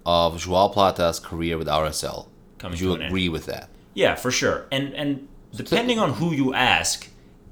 of 0.06 0.40
Joao 0.40 0.70
Plata's 0.70 1.20
career 1.20 1.58
with 1.58 1.68
RSL. 1.68 2.28
Coming 2.58 2.72
Would 2.74 2.80
you 2.82 2.88
to 2.90 2.94
an 2.96 3.02
end. 3.02 3.08
agree 3.10 3.28
with 3.30 3.46
that? 3.48 3.70
Yeah, 3.94 4.16
for 4.16 4.32
sure. 4.32 4.68
And 4.72 4.94
and 4.94 5.28
depending 5.54 6.00
on 6.00 6.14
who 6.14 6.32
you 6.34 6.54
ask, 6.54 7.10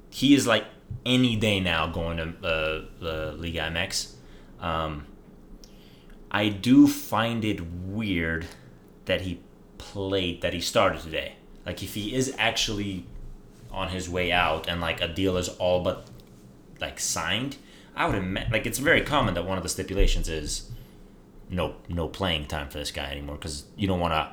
he 0.10 0.34
is 0.34 0.48
like 0.48 0.66
any 1.06 1.36
day 1.36 1.60
now 1.60 1.88
going 1.88 2.18
to 2.18 2.24
uh, 2.48 2.86
the 3.00 3.36
Liga 3.38 3.60
MX. 3.62 4.14
Um, 4.60 5.06
I 6.32 6.50
do 6.50 6.88
find 6.88 7.44
it 7.44 7.62
weird 7.62 8.46
that 9.06 9.22
he 9.22 9.40
played 9.78 10.42
that 10.42 10.54
he 10.54 10.62
started 10.62 11.02
today. 11.02 11.36
Like 11.66 11.82
if 11.84 11.94
he 11.96 12.14
is 12.14 12.36
actually 12.38 13.06
on 13.72 13.90
his 13.90 14.10
way 14.10 14.32
out 14.32 14.68
and 14.68 14.82
like 14.82 15.02
a 15.02 15.08
deal 15.08 15.38
is 15.38 15.50
all 15.50 15.84
but 15.84 16.08
like 16.80 17.00
signed, 17.00 17.58
I 17.96 18.06
would 18.06 18.16
imagine 18.16 18.52
like 18.52 18.66
it's 18.66 18.80
very 18.80 19.02
common 19.02 19.34
that 19.36 19.46
one 19.46 19.58
of 19.58 19.64
the 19.64 19.70
stipulations 19.70 20.30
is 20.30 20.70
no 21.50 21.76
no 21.88 22.08
playing 22.08 22.46
time 22.46 22.70
for 22.70 22.78
this 22.78 22.92
guy 22.92 23.10
anymore 23.12 23.36
because 23.36 23.66
you 23.76 23.88
don't 23.88 24.00
want 24.00 24.14
to 24.14 24.30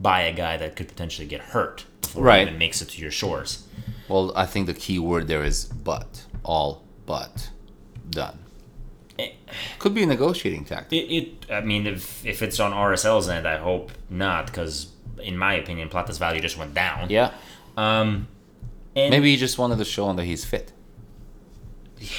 buy 0.00 0.22
a 0.22 0.32
guy 0.32 0.56
that 0.56 0.74
could 0.76 0.88
potentially 0.88 1.26
get 1.26 1.40
hurt 1.40 1.84
before 2.02 2.24
Right. 2.24 2.38
he 2.38 2.46
even 2.48 2.58
makes 2.58 2.82
it 2.82 2.88
to 2.90 3.00
your 3.00 3.10
shores. 3.12 3.66
Well, 4.08 4.32
I 4.36 4.46
think 4.46 4.66
the 4.66 4.74
key 4.74 4.98
word 4.98 5.26
there 5.28 5.42
is 5.44 5.64
but. 5.64 6.24
All 6.42 6.84
but. 7.06 7.50
Done. 8.10 8.38
Eh. 9.18 9.30
Could 9.78 9.94
be 9.94 10.02
a 10.02 10.06
negotiating 10.06 10.64
tactic. 10.64 10.92
It, 11.10 11.12
it 11.14 11.50
I 11.50 11.60
mean, 11.62 11.86
if 11.86 12.24
if 12.24 12.42
it's 12.42 12.60
on 12.60 12.72
RSL's 12.72 13.28
end, 13.28 13.46
I 13.48 13.56
hope 13.56 13.90
not, 14.10 14.46
because 14.46 14.88
in 15.22 15.36
my 15.38 15.54
opinion, 15.54 15.88
Plata's 15.88 16.18
value 16.18 16.40
just 16.40 16.58
went 16.58 16.74
down. 16.74 17.08
Yeah. 17.10 17.32
Um, 17.76 18.28
and 18.94 19.10
Maybe 19.10 19.30
he 19.30 19.36
just 19.36 19.58
wanted 19.58 19.78
to 19.78 19.84
show 19.84 20.08
him 20.10 20.16
that 20.16 20.24
he's 20.24 20.44
fit. 20.44 20.72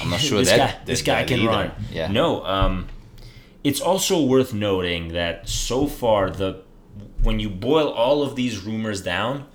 I'm 0.00 0.10
not 0.10 0.20
sure 0.28 0.38
this 0.38 0.48
that 0.50 0.78
guy, 0.78 0.84
this 0.84 1.02
guy 1.02 1.24
can 1.24 1.40
either. 1.40 1.48
run. 1.48 1.72
Yeah. 1.92 2.10
No. 2.10 2.44
Um, 2.44 2.88
it's 3.64 3.80
also 3.80 4.22
worth 4.22 4.52
noting 4.52 5.08
that 5.08 5.48
so 5.48 5.86
far 5.86 6.30
the 6.30 6.62
when 7.22 7.40
you 7.40 7.48
boil 7.48 7.88
all 7.88 8.22
of 8.22 8.36
these 8.36 8.64
rumors 8.64 9.02
down, 9.02 9.46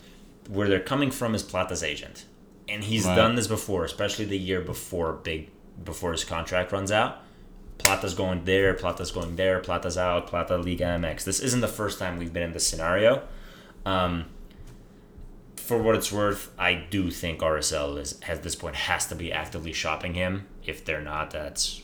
where 0.50 0.68
they're 0.68 0.80
coming 0.80 1.12
from 1.12 1.34
is 1.36 1.44
Plata's 1.44 1.84
agent, 1.84 2.26
and 2.68 2.84
he's 2.84 3.06
Right. 3.06 3.16
done 3.16 3.36
this 3.36 3.48
before, 3.48 3.84
especially 3.86 4.26
the 4.26 4.38
year 4.38 4.62
before 4.62 5.14
big 5.14 5.50
before 5.84 6.12
his 6.12 6.24
contract 6.24 6.72
runs 6.72 6.92
out. 6.92 7.18
Plata's 7.80 8.14
going 8.14 8.46
there, 8.46 8.74
Plata's 8.76 9.12
going 9.12 9.36
there, 9.36 9.60
Plata's 9.60 9.98
out, 9.98 10.28
Plata 10.28 10.56
Liga 10.58 10.86
MX. 10.86 11.24
This 11.24 11.40
isn't 11.40 11.62
the 11.62 11.68
first 11.68 11.98
time 12.00 12.18
we've 12.20 12.32
been 12.32 12.44
in 12.44 12.52
this 12.54 12.66
scenario. 12.68 13.24
Um, 13.86 14.26
for 15.58 15.82
what 15.82 15.96
it's 15.96 16.12
worth, 16.12 16.52
I 16.60 16.74
do 16.76 17.10
think 17.10 17.40
RSL 17.42 17.98
is 17.98 18.20
at 18.28 18.44
this 18.44 18.56
point 18.56 18.76
has 18.76 19.08
to 19.08 19.16
be 19.16 19.32
actively 19.32 19.74
shopping 19.74 20.14
him. 20.14 20.48
If 20.66 20.86
they're 20.86 21.02
not, 21.02 21.32
that's 21.32 21.82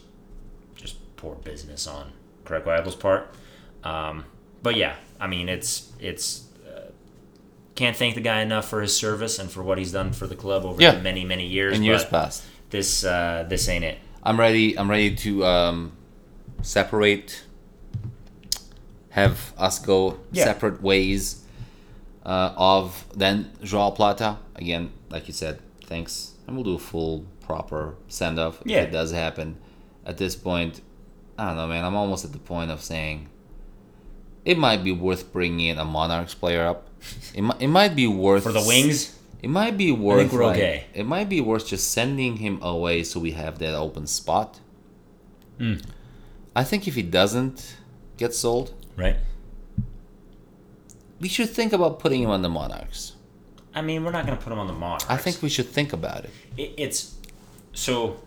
just 0.76 0.98
poor 1.16 1.36
business 1.36 1.88
on 1.88 2.12
Craig 2.46 2.64
Waibel's 2.66 2.96
part. 2.96 3.34
Um, 3.84 4.26
but 4.62 4.76
yeah, 4.76 4.96
I 5.20 5.28
mean, 5.28 5.50
it's 5.50 5.92
it's 6.00 6.44
can't 7.80 7.96
thank 7.98 8.14
the 8.16 8.22
guy 8.22 8.42
enough 8.42 8.68
for 8.70 8.82
his 8.82 8.94
service 8.96 9.40
and 9.40 9.50
for 9.50 9.62
what 9.64 9.78
he's 9.78 9.92
done 9.92 10.12
for 10.14 10.28
the 10.28 10.36
club 10.36 10.66
over 10.66 10.82
Yeah. 10.82 10.92
the 10.96 11.02
many 11.02 11.24
many 11.34 11.46
years. 11.48 11.76
In 11.78 11.84
years 11.84 12.06
past. 12.06 12.44
this 12.70 13.04
uh, 13.04 13.46
this 13.52 13.68
ain't 13.70 13.86
it. 13.92 13.98
I'm 14.22 14.38
ready. 14.40 14.78
I'm 14.78 14.90
ready 14.90 15.16
to 15.26 15.46
um, 15.46 15.92
separate. 16.62 17.44
Have 19.12 19.54
us 19.58 19.80
go 19.80 20.20
Yeah. 20.32 20.44
separate 20.46 20.82
ways. 20.82 21.42
Uh, 22.26 22.54
of 22.58 23.06
then 23.16 23.50
Joao 23.64 23.92
Plata 23.92 24.38
again, 24.56 24.92
like 25.10 25.28
you 25.28 25.34
said. 25.34 25.60
Thanks, 25.86 26.34
and 26.46 26.56
we'll 26.56 26.66
do 26.66 26.76
a 26.76 26.80
full 26.80 27.26
proper 27.42 27.96
send 28.08 28.38
off 28.38 28.62
if 28.62 28.68
Yeah. 28.68 28.82
it 28.82 28.92
does 28.92 29.12
happen. 29.12 29.56
At 30.06 30.18
this 30.18 30.36
point, 30.36 30.82
I 31.38 31.48
don't 31.48 31.56
know, 31.58 31.68
man. 31.68 31.84
I'm 31.86 31.96
almost 31.96 32.26
at 32.26 32.32
the 32.34 32.38
point 32.54 32.70
of 32.72 32.82
saying 32.82 33.30
it 34.46 34.58
might 34.58 34.84
be 34.84 34.92
worth 34.92 35.32
bringing 35.34 35.68
in 35.68 35.80
a 35.80 35.86
Monarchs 35.86 36.36
player 36.36 36.66
up. 36.68 36.89
It 37.34 37.42
might, 37.42 37.62
it 37.62 37.68
might 37.68 37.96
be 37.96 38.08
worth 38.08 38.44
For 38.44 38.52
the 38.52 38.64
wings, 38.68 39.16
It 39.42 39.50
might 39.50 39.78
be 39.78 39.92
worth. 39.92 40.18
I 40.20 40.22
think 40.24 40.34
we're 40.34 40.46
like- 40.46 40.58
okay. 40.58 40.84
It 40.94 41.06
might 41.06 41.30
be 41.30 41.40
worth 41.42 41.68
just 41.68 41.92
sending 41.92 42.38
him 42.38 42.62
away 42.62 43.04
so 43.04 43.20
we 43.20 43.32
have 43.32 43.60
that 43.60 43.74
open 43.74 44.06
spot. 44.08 44.60
Hmm. 45.58 45.76
I 46.56 46.64
think 46.64 46.88
if 46.88 46.96
he 46.96 47.04
doesn't 47.04 47.78
get 48.18 48.34
sold, 48.34 48.74
right? 48.98 49.16
we 51.20 51.28
should 51.30 51.50
think 51.50 51.74
about 51.74 52.00
putting 52.00 52.24
him 52.24 52.30
on 52.30 52.42
the 52.42 52.50
Monarchs. 52.50 53.14
I 53.74 53.82
mean, 53.82 54.04
we're 54.04 54.12
not 54.12 54.26
going 54.26 54.38
to 54.38 54.44
put 54.44 54.52
him 54.52 54.60
on 54.60 54.68
the 54.68 54.74
Monarchs. 54.74 55.06
I 55.10 55.18
think 55.18 55.42
we 55.42 55.50
should 55.50 55.68
think 55.68 55.94
about 55.94 56.26
it. 56.26 56.32
it, 56.58 56.74
it's 56.78 57.16
so. 57.74 58.20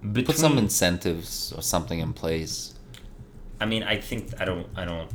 Between, 0.00 0.24
Put 0.24 0.36
some 0.36 0.56
incentives 0.56 1.52
or 1.54 1.62
something 1.62 1.98
in 1.98 2.12
place. 2.14 2.74
I 3.60 3.66
mean, 3.66 3.82
I 3.82 4.00
think 4.00 4.40
I 4.40 4.44
don't. 4.46 4.66
I 4.76 4.84
don't. 4.86 5.10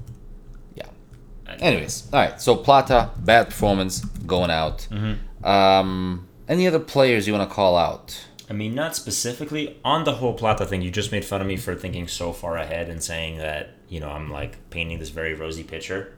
Anyways, 1.48 2.10
all 2.12 2.20
right. 2.20 2.42
So 2.42 2.56
Plata, 2.56 3.12
bad 3.18 3.48
performance, 3.48 4.04
going 4.04 4.52
out. 4.52 4.88
Mm-hmm. 4.92 5.46
Um, 5.46 6.28
any 6.48 6.68
other 6.68 6.80
players 6.80 7.28
you 7.28 7.34
want 7.34 7.48
to 7.50 7.54
call 7.54 7.78
out? 7.78 8.26
I 8.50 8.54
mean, 8.54 8.76
not 8.76 8.96
specifically 8.96 9.78
on 9.84 10.04
the 10.04 10.14
whole 10.14 10.34
Plata 10.34 10.66
thing. 10.66 10.82
You 10.82 10.92
just 10.92 11.12
made 11.12 11.26
fun 11.26 11.42
of 11.42 11.48
me 11.48 11.58
for 11.58 11.76
thinking 11.76 12.08
so 12.08 12.32
far 12.34 12.58
ahead 12.58 12.90
and 12.90 13.02
saying 13.04 13.38
that 13.40 13.72
you 13.90 14.00
know 14.00 14.10
I'm 14.10 14.32
like 14.32 14.70
painting 14.70 15.00
this 15.00 15.10
very 15.10 15.34
rosy 15.34 15.64
picture 15.64 16.16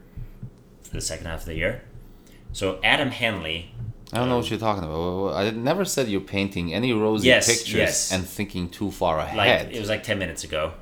for 0.81 0.91
the 0.91 1.01
second 1.01 1.27
half 1.27 1.41
of 1.41 1.45
the 1.45 1.55
year. 1.55 1.83
So 2.53 2.79
Adam 2.83 3.11
Henley, 3.11 3.71
I 4.13 4.17
don't 4.17 4.29
know 4.29 4.37
what 4.37 4.49
you're 4.49 4.59
talking 4.59 4.83
about. 4.83 5.35
I 5.35 5.49
never 5.51 5.85
said 5.85 6.07
you're 6.07 6.21
painting 6.21 6.73
any 6.73 6.91
rosy 6.93 7.27
Yes, 7.27 7.45
pictures 7.47 7.75
yes. 7.75 8.11
and 8.11 8.25
thinking 8.25 8.69
too 8.69 8.91
far 8.91 9.19
ahead. 9.19 9.37
like 9.37 9.73
it 9.75 9.79
was 9.79 9.89
like 9.89 10.03
ten 10.03 10.17
minutes 10.19 10.43
ago, 10.43 10.73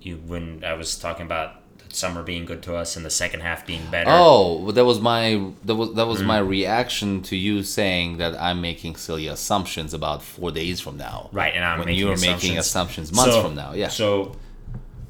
you 0.00 0.16
when 0.26 0.62
I 0.64 0.74
was 0.74 0.98
talking 0.98 1.26
about 1.26 1.56
summer 1.94 2.22
being 2.22 2.44
good 2.44 2.62
to 2.64 2.74
us 2.76 2.96
and 2.96 3.04
the 3.04 3.10
second 3.10 3.40
half 3.40 3.66
being 3.66 3.86
better. 3.90 4.10
Oh, 4.10 4.70
that 4.72 4.84
was 4.84 5.00
my 5.00 5.50
that 5.64 5.74
was 5.74 5.94
that 5.94 6.06
was 6.06 6.20
Mm. 6.22 6.26
my 6.26 6.38
reaction 6.38 7.22
to 7.22 7.36
you 7.36 7.62
saying 7.62 8.18
that 8.18 8.40
I'm 8.40 8.60
making 8.60 8.96
silly 8.96 9.26
assumptions 9.28 9.94
about 9.94 10.22
four 10.22 10.50
days 10.50 10.80
from 10.80 10.96
now. 10.96 11.28
Right, 11.32 11.52
and 11.54 11.64
I'm 11.64 11.78
when 11.78 11.86
making 11.86 11.98
you 12.00 12.08
were 12.08 12.16
making 12.16 12.58
assumptions. 12.58 13.12
months 13.12 13.34
So- 13.34 13.42
from 13.42 13.54
now. 13.54 13.72
Yeah. 13.74 13.88
So, 13.88 14.36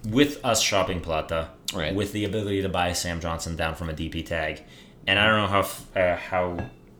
with 0.09 0.45
us 0.45 0.61
shopping 0.61 1.01
Plata, 1.01 1.49
Right. 1.74 1.95
with 1.95 2.12
the 2.12 2.24
ability 2.24 2.62
to 2.62 2.68
buy 2.68 2.93
Sam 2.93 3.20
Johnson 3.20 3.57
down 3.57 3.74
from 3.74 3.89
a 3.89 3.93
DP 3.95 4.22
tag, 4.22 4.62
and 5.07 5.18
I 5.18 5.26
don't 5.26 5.39
know 5.43 5.49
how 5.49 6.01
uh, 6.01 6.16
how 6.16 6.59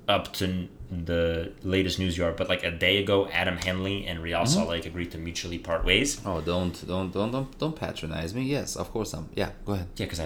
up 0.09 0.33
to 0.35 0.69
the 1.05 1.53
latest 1.63 1.99
news 1.99 2.17
you 2.19 2.25
are, 2.25 2.33
but 2.33 2.49
like 2.49 2.63
a 2.65 2.71
day 2.71 2.99
ago, 3.03 3.29
Adam 3.29 3.57
Henley 3.57 4.07
and 4.07 4.23
Real 4.23 4.41
Mm-hmm. 4.41 4.89
Agreed 4.89 5.11
to 5.13 5.19
mutually 5.19 5.59
part 5.59 5.85
ways. 5.85 6.21
oh, 6.27 6.41
don't 6.41 6.87
don't 6.87 7.13
don't 7.13 7.31
don't 7.31 7.59
don't 7.59 7.77
patronize 7.77 8.35
me. 8.35 8.43
Yes, 8.43 8.77
of 8.77 8.91
course 8.91 9.13
I'm. 9.15 9.29
Yeah, 9.35 9.51
go 9.65 9.73
ahead. 9.75 9.89
Yeah, 9.97 10.07
because 10.07 10.21
I, 10.21 10.25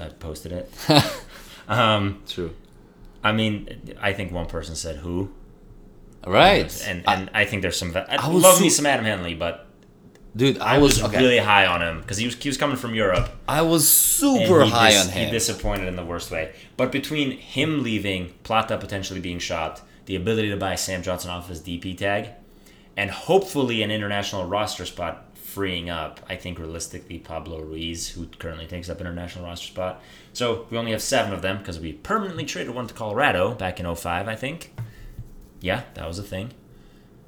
I 0.00 0.06
I 0.06 0.08
posted 0.10 0.52
it. 0.52 0.72
um, 1.68 2.22
True. 2.28 2.54
I 3.22 3.32
mean, 3.32 3.94
I 4.00 4.12
think 4.12 4.32
one 4.32 4.46
person 4.46 4.76
said 4.76 4.96
who, 4.96 5.30
Right. 6.26 6.70
and 6.86 7.04
I- 7.06 7.14
and 7.14 7.30
I, 7.34 7.44
think 7.44 7.62
there's 7.62 7.76
some. 7.78 7.92
I, 7.96 8.16
I 8.16 8.28
love 8.28 8.60
me 8.60 8.70
some 8.70 8.86
Adam 8.86 9.04
Henley, 9.04 9.34
but 9.34 9.66
dude, 10.36 10.58
I, 10.60 10.76
I 10.76 10.78
was 10.78 11.02
was, 11.02 11.10
okay. 11.10 11.18
really 11.18 11.38
high 11.38 11.66
on 11.66 11.82
him 11.82 12.00
because 12.00 12.16
he 12.18 12.26
was 12.26 12.36
he 12.36 12.48
was 12.48 12.56
coming 12.56 12.76
from 12.76 12.94
Europe. 12.94 13.28
I 13.48 13.62
was 13.62 13.88
super 13.88 14.64
high 14.64 14.90
dis- 14.90 15.06
on 15.06 15.12
him. 15.12 15.24
He 15.26 15.30
disappointed 15.32 15.88
in 15.88 15.96
the 15.96 16.04
worst 16.04 16.30
way. 16.30 16.52
But 16.76 16.92
between 16.92 17.32
him 17.32 17.82
leaving, 17.82 18.34
Plata 18.44 18.78
potentially 18.78 19.20
being 19.20 19.38
shopped, 19.40 19.82
the 20.08 20.16
ability 20.16 20.48
to 20.48 20.56
buy 20.56 20.74
Sam 20.74 21.02
Johnson 21.02 21.30
off 21.30 21.50
his 21.50 21.60
DP 21.60 21.94
tag, 21.96 22.30
and 22.96 23.10
hopefully 23.10 23.82
an 23.82 23.90
international 23.90 24.46
roster 24.46 24.86
spot 24.86 25.36
freeing 25.36 25.90
up, 25.90 26.18
I 26.30 26.34
think 26.36 26.58
realistically 26.58 27.18
Pablo 27.18 27.60
Ruiz, 27.60 28.08
who 28.08 28.26
currently 28.38 28.66
takes 28.66 28.88
up 28.88 29.02
international 29.02 29.44
roster 29.44 29.66
spot. 29.66 30.02
So 30.32 30.66
we 30.70 30.78
only 30.78 30.92
have 30.92 31.02
seven 31.02 31.34
of 31.34 31.42
them 31.42 31.58
because 31.58 31.78
we 31.78 31.92
permanently 31.92 32.46
traded 32.46 32.74
one 32.74 32.86
to 32.86 32.94
Colorado 32.94 33.52
back 33.54 33.78
in 33.80 33.94
05, 33.94 34.28
I 34.28 34.34
think. 34.34 34.72
Yeah, 35.60 35.82
that 35.92 36.08
was 36.08 36.18
a 36.18 36.22
thing. 36.22 36.52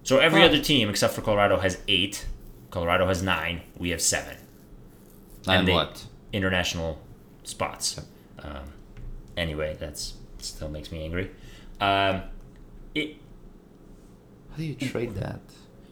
So 0.05 0.19
every 0.19 0.41
Huh. 0.41 0.47
other 0.47 0.59
team 0.63 0.89
except 0.89 1.13
for 1.13 1.21
Colorado 1.21 1.59
has 1.59 1.83
eight. 1.87 2.25
Colorado 2.71 3.07
has 3.09 3.23
nine. 3.23 3.61
We 3.77 3.91
have 3.91 4.01
seven 4.01 4.39
and 5.47 5.59
and 5.61 5.69
they- 5.69 5.73
what? 5.75 6.05
international 6.33 6.99
spots. 7.45 8.01
Um, 8.39 8.73
anyway, 9.37 9.77
that's 9.79 10.15
still 10.39 10.71
makes 10.71 10.91
me 10.91 11.05
angry. 11.05 11.31
Um, 11.79 12.23
it 12.95 13.17
How 14.51 14.57
do 14.57 14.65
you 14.65 14.75
trade 14.75 15.15
that? 15.17 15.41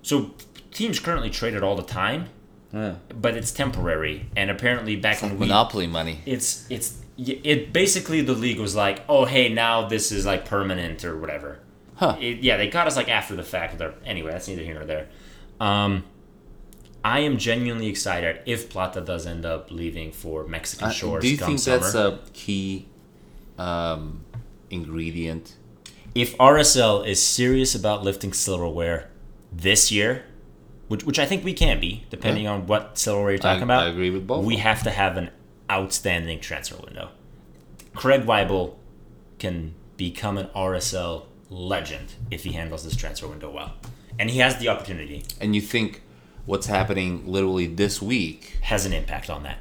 so 0.03 0.32
teams 0.70 0.99
currently 1.01 1.30
trade 1.30 1.55
it 1.55 1.62
all 1.62 1.76
the 1.76 1.82
time, 1.82 2.28
Yeah. 2.72 2.94
but 3.14 3.34
it's 3.36 3.51
temporary. 3.53 4.26
And 4.36 4.51
apparently, 4.51 4.96
back 4.96 5.22
when 5.22 5.32
we 5.38 5.46
Monopoly 5.46 5.86
money. 5.86 6.20
it's 6.26 6.66
it's 6.70 6.99
it 7.18 7.72
basically 7.72 8.20
the 8.20 8.34
league 8.34 8.61
was 8.61 8.74
like, 8.76 9.03
oh 9.09 9.24
hey, 9.24 9.49
now 9.49 9.88
this 9.88 10.12
is 10.12 10.24
like 10.26 10.44
permanent 10.44 11.05
or 11.05 11.18
whatever. 11.18 11.59
Huh. 11.96 12.16
It, 12.20 12.38
yeah, 12.40 12.57
they 12.57 12.68
got 12.68 12.86
us 12.86 12.94
like 12.96 13.09
after 13.09 13.34
the 13.34 13.42
fact. 13.42 13.76
But 13.78 14.01
anyway, 14.05 14.30
that's 14.32 14.46
neither 14.49 14.62
here 14.62 14.74
nor 14.74 14.84
there. 14.84 15.09
Um, 15.61 16.05
I 17.05 17.20
am 17.20 17.38
genuinely 17.38 17.88
excited 17.88 18.40
if 18.46 18.70
Plata 18.70 19.01
does 19.01 19.26
end 19.26 19.44
up 19.44 19.70
leaving 19.72 20.12
for 20.12 20.46
Mexican 20.46 20.88
Uh, 20.88 20.92
shores. 20.92 21.22
do 21.22 21.28
you 21.30 21.38
come 21.38 21.49
think 21.49 21.59
summer. 21.61 21.78
that's 21.80 21.94
a 21.94 22.20
key 22.32 22.86
um, 23.59 24.24
ingredient? 24.70 25.57
If 26.19 26.37
RSL 26.39 27.07
is 27.07 27.23
serious 27.23 27.77
about 27.77 28.03
lifting 28.03 28.33
silverware 28.33 29.09
this 29.53 29.93
year, 29.93 30.25
which 30.89 31.05
which 31.05 31.16
I 31.21 31.27
think 31.27 31.45
we 31.45 31.53
can 31.53 31.79
be, 31.79 32.07
depending 32.11 32.49
on 32.49 32.66
what 32.66 32.99
silverware 32.99 33.31
you're 33.31 33.39
talking 33.39 33.62
I- 33.62 33.64
about, 33.64 33.83
I 33.85 33.91
agree 33.91 34.11
with 34.11 34.27
both. 34.27 34.45
We 34.45 34.57
have 34.57 34.83
to 34.83 34.91
have 34.91 35.16
an 35.16 35.31
outstanding 35.71 36.41
transfer 36.41 36.77
window. 36.85 37.11
Craig 37.95 38.23
Waibel 38.23 38.75
can 39.39 39.75
become 39.97 40.39
an 40.39 40.49
RSL 40.57 41.27
legend 41.51 42.14
if 42.33 42.43
he 42.43 42.51
handles 42.53 42.83
this 42.83 42.97
transfer 42.97 43.29
window 43.29 43.51
well, 43.51 43.75
and 44.19 44.29
he 44.29 44.39
has 44.41 44.57
the 44.59 44.69
opportunity. 44.69 45.23
And 45.41 45.55
you 45.55 45.61
think 45.61 46.03
what's 46.47 46.66
happening 46.66 47.27
literally 47.27 47.66
this 47.69 48.03
week, 48.03 48.57
Has 48.62 48.87
an 48.87 48.93
impact 48.93 49.31
on 49.31 49.45
that. 49.45 49.59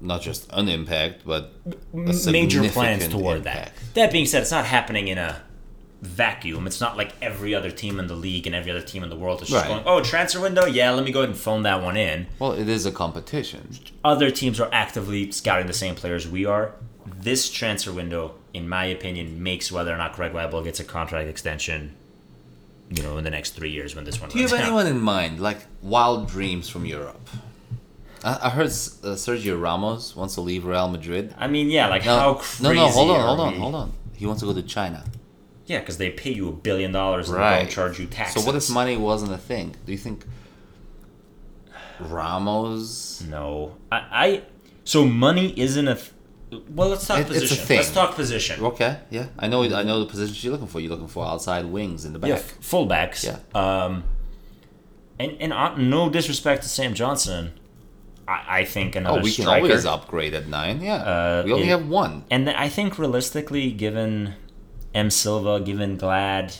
not 0.00 0.22
just 0.22 0.48
an 0.54 0.68
impact, 0.70 1.22
but 1.26 1.52
a 1.92 2.30
Major 2.30 2.66
plans 2.70 3.08
toward 3.08 3.38
impact. 3.38 3.76
that. 3.76 3.94
That 3.94 4.12
being 4.12 4.24
said, 4.26 4.40
it's 4.42 4.50
not 4.50 4.64
happening 4.64 5.08
in 5.08 5.18
a 5.18 5.42
vacuum. 6.02 6.66
It's 6.66 6.80
not 6.80 6.96
like 6.96 7.12
every 7.20 7.54
other 7.54 7.70
team 7.70 7.98
in 7.98 8.06
the 8.06 8.14
league 8.14 8.46
and 8.46 8.54
every 8.54 8.70
other 8.70 8.80
team 8.82 9.02
in 9.02 9.10
the 9.10 9.16
world 9.16 9.42
is 9.42 9.48
just 9.48 9.64
Right. 9.64 9.68
going, 9.68 9.82
"Oh, 9.86 10.00
transfer 10.02 10.40
window, 10.40 10.64
yeah, 10.64 10.90
let 10.92 11.04
me 11.04 11.10
go 11.10 11.20
ahead 11.20 11.30
and 11.30 11.38
phone 11.38 11.62
that 11.64 11.82
one 11.82 11.96
in." 11.96 12.26
Well, 12.38 12.52
it 12.52 12.68
is 12.68 12.86
a 12.86 12.92
competition. 12.92 13.76
Other 14.04 14.30
teams 14.30 14.60
are 14.60 14.68
actively 14.72 15.30
scouting 15.32 15.66
the 15.66 15.72
same 15.72 15.94
players 15.96 16.26
we 16.28 16.46
are. 16.46 16.72
This 17.20 17.50
transfer 17.50 17.92
window, 17.92 18.34
in 18.54 18.68
my 18.68 18.84
opinion, 18.84 19.42
makes 19.42 19.72
whether 19.72 19.92
or 19.92 19.96
not 19.96 20.14
Greg 20.14 20.32
Waibel 20.32 20.62
gets 20.62 20.78
a 20.78 20.84
contract 20.84 21.28
extension. 21.28 21.94
You 22.90 23.02
know, 23.02 23.18
in 23.18 23.24
the 23.24 23.30
next 23.30 23.50
three 23.50 23.70
years 23.70 23.94
when 23.94 24.04
this 24.04 24.20
one. 24.20 24.30
Do 24.30 24.38
you 24.38 24.44
have 24.44 24.52
out. 24.54 24.60
anyone 24.64 24.86
in 24.86 25.00
mind, 25.00 25.40
like 25.40 25.66
wild 25.82 26.28
dreams 26.28 26.68
from 26.70 26.86
Europe? 26.86 27.20
I, 28.24 28.38
I 28.44 28.50
heard 28.50 28.66
uh, 28.68 29.14
Sergio 29.16 29.60
Ramos 29.60 30.16
wants 30.16 30.34
to 30.36 30.40
leave 30.40 30.64
Real 30.64 30.88
Madrid. 30.88 31.34
I 31.38 31.48
mean, 31.48 31.70
yeah, 31.70 31.88
like 31.88 32.04
No, 32.06 32.18
how 32.18 32.34
crazy 32.34 32.62
no, 32.62 32.72
no, 32.72 32.88
hold 32.88 33.10
on, 33.10 33.20
hold 33.26 33.40
on, 33.40 33.54
hold 33.56 33.74
on. 33.74 33.92
He 34.14 34.26
wants 34.26 34.40
to 34.40 34.46
go 34.46 34.54
to 34.54 34.62
China. 34.62 35.04
Yeah, 35.68 35.78
because 35.80 35.98
they 35.98 36.10
pay 36.10 36.32
you 36.32 36.48
a 36.48 36.52
billion 36.52 36.92
dollars 36.92 37.28
and 37.28 37.36
they 37.38 37.42
Right. 37.42 37.58
don't 37.60 37.70
charge 37.70 38.00
you 38.00 38.06
taxes. 38.06 38.42
So 38.42 38.46
what 38.46 38.56
if 38.56 38.68
money 38.70 38.96
wasn't 38.96 39.32
a 39.32 39.38
thing? 39.38 39.74
Do 39.86 39.92
you 39.92 39.98
think 39.98 40.24
Ramos? 42.00 43.22
No, 43.28 43.76
I, 43.90 43.96
I. 44.12 44.42
So 44.84 45.04
money 45.04 45.52
isn't 45.58 45.88
a. 45.88 45.94
Th- 46.50 46.62
well, 46.70 46.88
let's 46.88 47.06
talk 47.06 47.18
It- 47.18 47.22
it's 47.28 47.30
a 47.36 47.40
position. 47.40 47.66
thing. 47.66 47.76
Let's 47.78 47.90
talk 47.92 48.14
position. 48.14 48.64
Okay, 48.64 48.96
yeah, 49.10 49.26
I 49.38 49.48
know. 49.48 49.62
I 49.64 49.82
know 49.82 50.00
the 50.00 50.06
positions 50.06 50.42
you're 50.42 50.52
looking 50.52 50.68
for. 50.68 50.80
You're 50.80 50.90
looking 50.90 51.08
for 51.08 51.26
outside 51.26 51.66
wings 51.66 52.04
in 52.04 52.12
the 52.12 52.18
back. 52.18 52.28
Yeah, 52.30 52.36
fullbacks. 52.62 53.24
Yeah. 53.24 53.38
Um, 53.54 54.04
and 55.18 55.36
and 55.40 55.52
uh, 55.52 55.74
no 55.76 56.08
disrespect 56.08 56.62
to 56.62 56.68
Sam 56.68 56.94
Johnson, 56.94 57.52
I, 58.26 58.60
I 58.60 58.64
think 58.64 58.96
another 58.96 59.18
Oh, 59.18 59.22
we 59.22 59.32
can 59.32 59.44
striker. 59.44 59.64
always 59.66 59.84
upgrade 59.84 60.32
at 60.34 60.46
nine. 60.48 60.80
Yeah, 60.80 60.94
Uh, 60.96 61.42
we 61.44 61.52
only 61.52 61.64
it- 61.66 61.70
have 61.70 61.88
one. 61.88 62.24
And 62.30 62.48
I 62.48 62.68
think 62.68 62.98
realistically, 62.98 63.70
given 63.72 64.34
M 64.94 65.10
Silva, 65.10 65.60
given 65.60 65.96
Glad, 65.96 66.54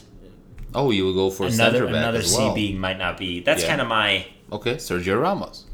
Oh, 0.74 0.90
you 0.90 1.04
will 1.04 1.14
go 1.14 1.30
for 1.30 1.46
another 1.46 1.78
center 1.78 1.86
back 1.86 1.94
another 1.96 2.18
well. 2.18 2.54
CB 2.54 2.76
might 2.76 2.98
not 2.98 3.16
be. 3.16 3.40
That's 3.40 3.62
Yeah. 3.62 3.68
kind 3.68 3.80
of 3.80 3.88
my 3.88 4.26
Okay, 4.52 4.74
Sergio 4.74 5.20
Ramos. 5.20 5.64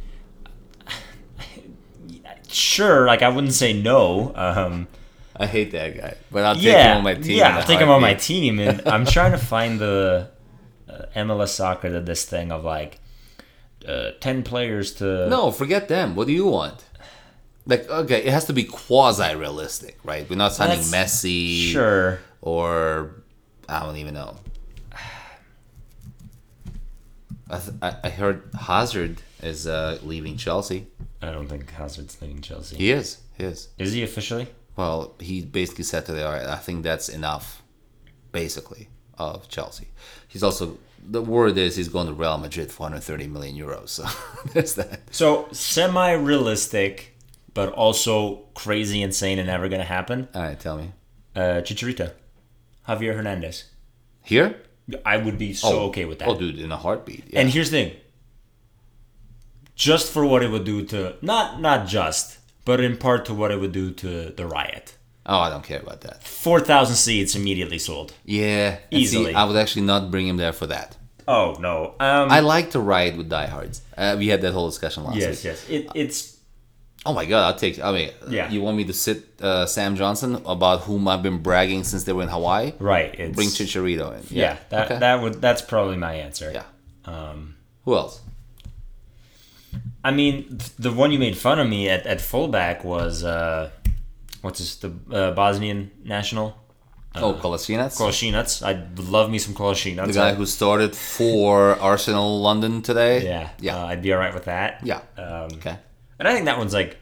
sure. 2.48 3.06
Like 3.06 3.22
I 3.22 3.28
wouldn't 3.28 3.52
say 3.54 3.72
no. 3.72 4.32
Um, 4.34 4.88
I 5.36 5.46
hate 5.46 5.72
that 5.72 5.96
guy, 5.96 6.14
but 6.30 6.44
I'll 6.44 6.54
take 6.54 6.64
yeah, 6.64 6.92
him 6.92 6.98
on 6.98 7.04
my 7.04 7.14
team. 7.14 7.38
yeah, 7.38 7.56
I'll 7.58 7.64
take 7.64 7.80
him 7.80 7.90
on 7.90 8.00
my 8.00 8.14
team, 8.14 8.60
and 8.60 8.82
I'm 8.86 9.04
trying 9.04 9.32
to 9.32 9.38
find 9.38 9.80
the 9.80 10.30
uh, 10.88 11.06
MLS 11.16 11.48
soccer 11.48 11.88
did 11.90 12.06
this 12.06 12.24
thing 12.24 12.52
of 12.52 12.64
like 12.64 13.00
uh, 13.86 14.10
ten 14.20 14.42
players 14.44 14.92
to 14.94 15.28
No, 15.28 15.50
forget 15.50 15.88
them. 15.88 16.14
What 16.14 16.26
do 16.28 16.32
you 16.32 16.46
want? 16.46 16.84
Like, 17.66 17.88
okay, 17.88 18.22
it 18.22 18.30
has 18.32 18.44
to 18.44 18.52
be 18.52 18.64
quasi 18.64 19.34
realistic, 19.34 19.98
right? 20.04 20.28
We're 20.28 20.36
not 20.36 20.52
signing 20.52 20.82
That's- 20.82 21.22
Messi 21.24 21.72
Sure. 21.72 22.20
Or 22.44 23.22
I 23.68 23.80
don't 23.80 23.96
even 23.96 24.14
know. 24.14 24.36
I, 27.50 27.58
th- 27.58 27.94
I 28.02 28.08
heard 28.10 28.50
Hazard 28.58 29.22
is 29.42 29.66
uh, 29.66 29.98
leaving 30.02 30.36
Chelsea. 30.36 30.86
I 31.22 31.30
don't 31.30 31.48
think 31.48 31.70
Hazard's 31.70 32.20
leaving 32.20 32.42
Chelsea. 32.42 32.76
He 32.76 32.90
is. 32.90 33.18
He 33.38 33.44
is. 33.44 33.68
Is 33.78 33.92
he 33.92 34.02
officially? 34.02 34.48
Well, 34.76 35.14
he 35.20 35.42
basically 35.42 35.84
said 35.84 36.04
to 36.06 36.12
the, 36.12 36.26
all 36.26 36.32
right, 36.32 36.46
I 36.46 36.56
think 36.56 36.82
that's 36.82 37.08
enough, 37.08 37.62
basically, 38.32 38.88
of 39.18 39.48
Chelsea. 39.48 39.88
He's 40.28 40.42
also, 40.42 40.78
the 41.02 41.22
word 41.22 41.56
is 41.56 41.76
he's 41.76 41.88
going 41.88 42.08
to 42.08 42.12
Real 42.12 42.36
Madrid 42.36 42.70
for 42.70 42.82
130 42.82 43.26
million 43.28 43.56
euros. 43.56 43.88
So 43.88 44.04
there's 44.52 44.74
that. 44.74 45.00
So 45.14 45.48
semi-realistic, 45.52 47.16
but 47.54 47.72
also 47.72 48.42
crazy, 48.54 49.00
insane, 49.00 49.38
and 49.38 49.46
never 49.46 49.68
gonna 49.68 49.84
happen. 49.84 50.28
All 50.34 50.42
right, 50.42 50.58
tell 50.60 50.76
me. 50.76 50.92
Uh, 51.34 51.62
Chicharito. 51.62 52.10
Javier 52.88 53.14
Hernandez. 53.14 53.64
Here? 54.22 54.60
I 55.04 55.16
would 55.16 55.38
be 55.38 55.54
so 55.54 55.80
okay 55.84 56.04
with 56.04 56.18
that. 56.18 56.28
Oh, 56.28 56.38
dude, 56.38 56.58
in 56.58 56.70
a 56.70 56.76
heartbeat. 56.76 57.24
Yeah. 57.28 57.40
And 57.40 57.50
here's 57.50 57.70
the 57.70 57.84
thing. 57.84 57.96
Just 59.74 60.12
for 60.12 60.24
what 60.24 60.42
it 60.42 60.50
would 60.50 60.64
do 60.64 60.84
to 60.86 61.16
not 61.20 61.60
not 61.60 61.88
just, 61.88 62.38
but 62.64 62.80
in 62.80 62.96
part 62.96 63.24
to 63.26 63.34
what 63.34 63.50
it 63.50 63.58
would 63.58 63.72
do 63.72 63.90
to 63.90 64.30
the 64.30 64.46
riot. 64.46 64.96
oh, 65.26 65.38
I 65.38 65.50
don't 65.50 65.64
care 65.64 65.80
about 65.80 66.02
that. 66.02 66.22
Four 66.22 66.60
thousand 66.60 66.96
seats 66.96 67.34
immediately 67.34 67.78
sold. 67.78 68.12
Yeah, 68.24 68.76
and 68.76 68.78
see, 68.90 68.96
Easily. 68.98 69.34
I 69.34 69.44
would 69.44 69.56
actually 69.56 69.86
not 69.86 70.10
bring 70.10 70.28
him 70.28 70.36
there 70.36 70.52
for 70.52 70.66
that. 70.68 70.96
Oh 71.26 71.56
no. 71.58 71.94
Um, 71.98 72.30
I 72.30 72.40
like 72.40 72.70
to 72.72 72.80
ride 72.80 73.16
with 73.16 73.28
diehards. 73.28 73.82
Uh, 73.96 74.14
we 74.18 74.28
had 74.28 74.42
that 74.42 74.52
whole 74.52 74.68
discussion 74.68 75.02
last 75.04 75.16
yes, 75.16 75.30
week. 75.30 75.44
yes. 75.44 75.68
It, 75.70 75.88
it's 75.94 76.33
Oh 77.06 77.12
my 77.12 77.26
god, 77.26 77.44
I'll 77.46 77.58
take. 77.58 77.78
I 77.78 77.92
mean, 77.92 78.10
Yeah. 78.28 78.50
you 78.50 78.62
want 78.62 78.76
me 78.76 78.84
to 78.84 78.92
sit 78.94 79.18
uh, 79.42 79.66
Sam 79.66 79.94
Johnson 79.96 80.40
about 80.46 80.80
whom 80.82 81.06
I've 81.06 81.22
been 81.22 81.38
bragging 81.42 81.84
since 81.84 82.04
they 82.04 82.12
were 82.14 82.22
in 82.22 82.28
Hawaii? 82.30 82.72
right. 82.78 83.14
It's, 83.18 83.34
Bring 83.36 83.48
Chicharito 83.48 84.16
in. 84.18 84.24
Yeah, 84.30 84.56
that 84.70 84.84
okay. 84.90 84.98
that 85.00 85.20
would 85.22 85.40
that's 85.40 85.62
probably 85.62 85.96
my 85.96 86.14
answer. 86.14 86.50
Yeah. 86.52 86.64
Um, 87.04 87.56
Who 87.84 87.94
else? 87.94 88.20
I 90.02 90.10
mean, 90.10 90.58
the 90.78 90.92
one 90.92 91.12
you 91.12 91.18
made 91.18 91.36
fun 91.36 91.58
of 91.58 91.68
me 91.68 91.88
at, 91.88 92.06
at 92.06 92.20
fullback 92.20 92.84
was 92.84 93.24
uh, 93.24 93.70
what's 94.42 94.58
this? 94.58 94.76
The 94.76 94.92
uh, 95.12 95.32
Bosnian 95.32 95.90
national 96.04 96.56
oh, 97.16 97.34
Kolasinac. 97.34 97.96
Kolasinac. 97.96 98.62
I'd 98.62 98.98
love 98.98 99.30
me 99.30 99.38
some 99.38 99.54
Kolasinac. 99.54 100.06
the 100.06 100.12
guy 100.12 100.34
who 100.34 100.46
started 100.46 100.94
for 100.96 101.78
Arsenal 101.80 102.40
London 102.40 102.82
today. 102.82 103.24
Yeah, 103.24 103.50
Yeah. 103.60 103.76
Uh, 103.76 103.86
I'd 103.86 104.02
be 104.02 104.12
all 104.12 104.18
right 104.18 104.34
with 104.34 104.44
that. 104.44 104.80
yeah. 104.84 105.00
Um, 105.16 105.48
Okay. 105.54 105.76
And 106.18 106.28
I 106.28 106.32
think 106.32 106.46
that 106.46 106.58
one's 106.58 106.74
like 106.74 106.96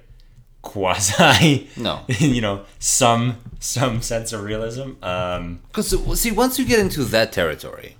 quasi. 0.63 1.69
No. 1.77 2.01
you 2.09 2.41
know, 2.41 2.65
some 2.79 3.37
some 3.61 4.03
sense 4.03 4.33
of 4.33 4.43
realism. 4.43 4.93
Um, 5.03 5.61
Because 5.69 6.21
see, 6.21 6.31
once 6.31 6.59
you 6.59 6.65
get 6.65 6.79
into 6.79 7.05
that 7.05 7.33
territory, 7.33 7.97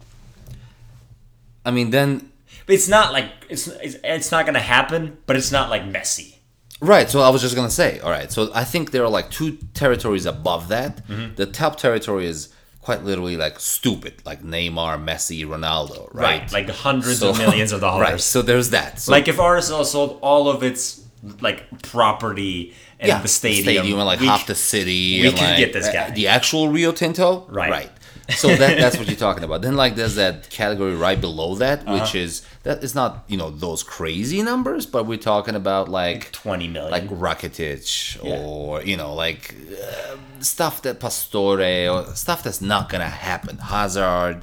I 1.65 1.71
mean, 1.71 1.91
then 1.91 2.31
but 2.67 2.75
it's 2.75 2.89
not 2.89 3.13
like 3.13 3.31
it's 3.49 3.67
it's, 3.67 3.97
it's 4.05 4.31
not 4.31 4.47
gonna 4.47 4.61
happen. 4.61 5.19
But 5.27 5.37
it's 5.37 5.53
not 5.53 5.71
like 5.71 5.83
Messi. 5.83 6.37
Right, 6.81 7.09
so 7.09 7.21
I 7.21 7.29
was 7.29 7.43
just 7.43 7.55
gonna 7.55 7.71
say, 7.71 8.01
all 8.01 8.11
right, 8.11 8.31
so 8.33 8.51
I 8.55 8.65
think 8.65 8.91
there 8.91 9.05
are 9.05 9.11
like 9.11 9.31
two 9.31 9.57
territories 9.73 10.27
above 10.27 10.69
that. 10.69 11.07
Mm-hmm. 11.07 11.37
The 11.37 11.47
top 11.47 11.77
territory 11.77 12.27
is 12.27 12.49
quite 12.83 13.05
literally 13.05 13.37
like 13.37 13.59
stupid, 13.61 14.15
like 14.27 14.43
Neymar, 14.43 15.03
Messi, 15.03 15.47
Ronaldo, 15.47 16.13
right? 16.13 16.51
Like 16.53 16.69
hundreds 16.69 17.21
So- 17.21 17.31
of 17.31 17.39
millions 17.39 17.73
of 17.73 17.81
dollars. 17.87 18.01
Right, 18.03 18.21
so 18.21 18.43
there's 18.43 18.71
that. 18.71 19.01
So, 19.01 19.13
Like 19.13 19.29
if 19.29 19.37
RSL 19.39 19.85
sold 19.87 20.19
all 20.21 20.49
of 20.51 20.63
its 20.63 21.01
like 21.41 21.83
property 21.83 22.75
and 22.99 23.09
yeah, 23.09 23.23
the 23.23 23.29
stadium, 23.29 23.87
and 23.87 24.05
like 24.05 24.19
half 24.21 24.47
the 24.47 24.55
city. 24.55 25.21
we 25.23 25.29
and, 25.29 25.37
could 25.37 25.45
like, 25.45 25.57
get 25.59 25.73
this 25.73 25.87
uh, 25.89 25.93
guy. 25.93 26.11
the 26.11 26.27
actual 26.29 26.69
Rio 26.69 26.93
Tinto, 26.93 27.47
Right. 27.49 27.71
Right. 27.71 27.91
So 28.31 28.49
that 28.49 28.79
that's 28.79 28.97
what 28.97 29.07
you're 29.09 29.17
talking 29.17 29.45
about. 29.45 29.63
Then 29.63 29.77
like 29.77 29.95
there's 29.97 30.15
that 30.15 30.49
category 30.51 30.95
right 30.95 31.21
below 31.21 31.55
that, 31.57 31.81
Uh-huh. 31.81 31.99
which 31.99 32.15
is 32.15 32.43
that 32.63 32.83
is 32.85 32.95
not 32.95 33.25
you 33.29 33.37
know 33.37 33.51
those 33.51 33.83
crazy 33.83 34.43
numbers, 34.43 34.87
but 34.87 35.07
we're 35.07 35.19
talking 35.19 35.55
about 35.55 35.89
like 35.89 36.31
twenty 36.33 36.69
million. 36.69 36.91
like 36.91 37.09
Rakitic 37.09 38.23
Yeah. 38.23 38.39
or 38.45 38.83
you 38.83 38.97
know 38.97 39.13
like 39.15 39.55
uh, 39.73 40.17
stuff 40.41 40.83
that 40.83 41.01
Pastore 41.01 41.61
or 41.91 42.15
stuff 42.15 42.43
that's 42.43 42.61
not 42.61 42.89
gonna 42.89 43.09
happen. 43.09 43.59
Hazard, 43.59 44.43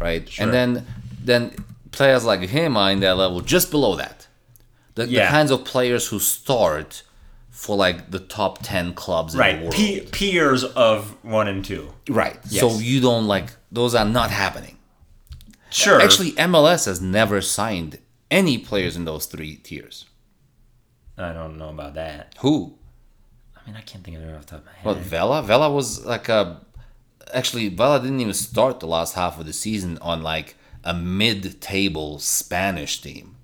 right? 0.00 0.28
Sure. 0.28 0.44
And 0.44 0.52
then 0.52 0.86
then 1.24 1.54
players 1.92 2.24
like 2.24 2.40
him 2.40 2.76
are 2.76 2.90
in 2.92 3.00
that 3.00 3.16
level 3.16 3.40
just 3.40 3.70
below 3.70 3.96
that. 3.96 4.26
The, 4.94 5.06
the 5.06 5.26
kinds 5.28 5.50
of 5.50 5.64
players 5.64 6.08
who 6.08 6.18
start 6.18 7.02
for 7.56 7.74
like 7.74 8.10
the 8.10 8.18
top 8.18 8.58
ten 8.62 8.92
clubs 8.92 9.32
in 9.32 9.38
the 9.38 9.40
right, 9.40 9.60
world. 9.60 9.72
Pe- 9.74 10.00
peers 10.06 10.62
of 10.62 11.16
one 11.24 11.48
and 11.48 11.64
two. 11.64 11.90
right. 12.08 12.38
So 12.46 12.78
you 12.78 13.00
don't 13.00 13.26
like 13.26 13.48
those 13.72 13.94
are 13.94 14.04
not 14.04 14.30
happening. 14.30 14.76
Sure. 15.70 16.00
Actually, 16.00 16.32
MLS 16.32 16.84
has 16.84 17.00
never 17.00 17.40
signed 17.40 17.98
any 18.30 18.58
players 18.58 18.94
in 18.94 19.06
those 19.06 19.24
three 19.26 19.56
tiers. 19.56 20.04
I 21.16 21.32
don't 21.32 21.56
know 21.56 21.70
about 21.70 21.94
that. 21.94 22.34
Who? 22.40 22.74
I 23.56 23.66
mean, 23.66 23.74
I 23.76 23.80
can't 23.80 24.04
think 24.04 24.18
of 24.18 24.22
it 24.22 24.34
off 24.34 24.42
the 24.42 24.50
top 24.52 24.60
of 24.60 24.66
my 24.66 24.72
head. 24.72 24.84
What 24.84 24.98
Vela? 24.98 25.42
Vela 25.42 25.70
was 25.70 26.04
like 26.04 26.28
a. 26.28 26.60
Actually, 27.32 27.70
Vela 27.70 28.00
didn't 28.00 28.20
even 28.20 28.34
start 28.34 28.80
the 28.80 28.86
last 28.86 29.14
half 29.14 29.40
of 29.40 29.46
the 29.46 29.52
season 29.54 29.96
on 30.02 30.22
like 30.22 30.56
a 30.84 30.92
mid-table 30.94 32.18
Spanish 32.18 33.00
team. 33.00 33.36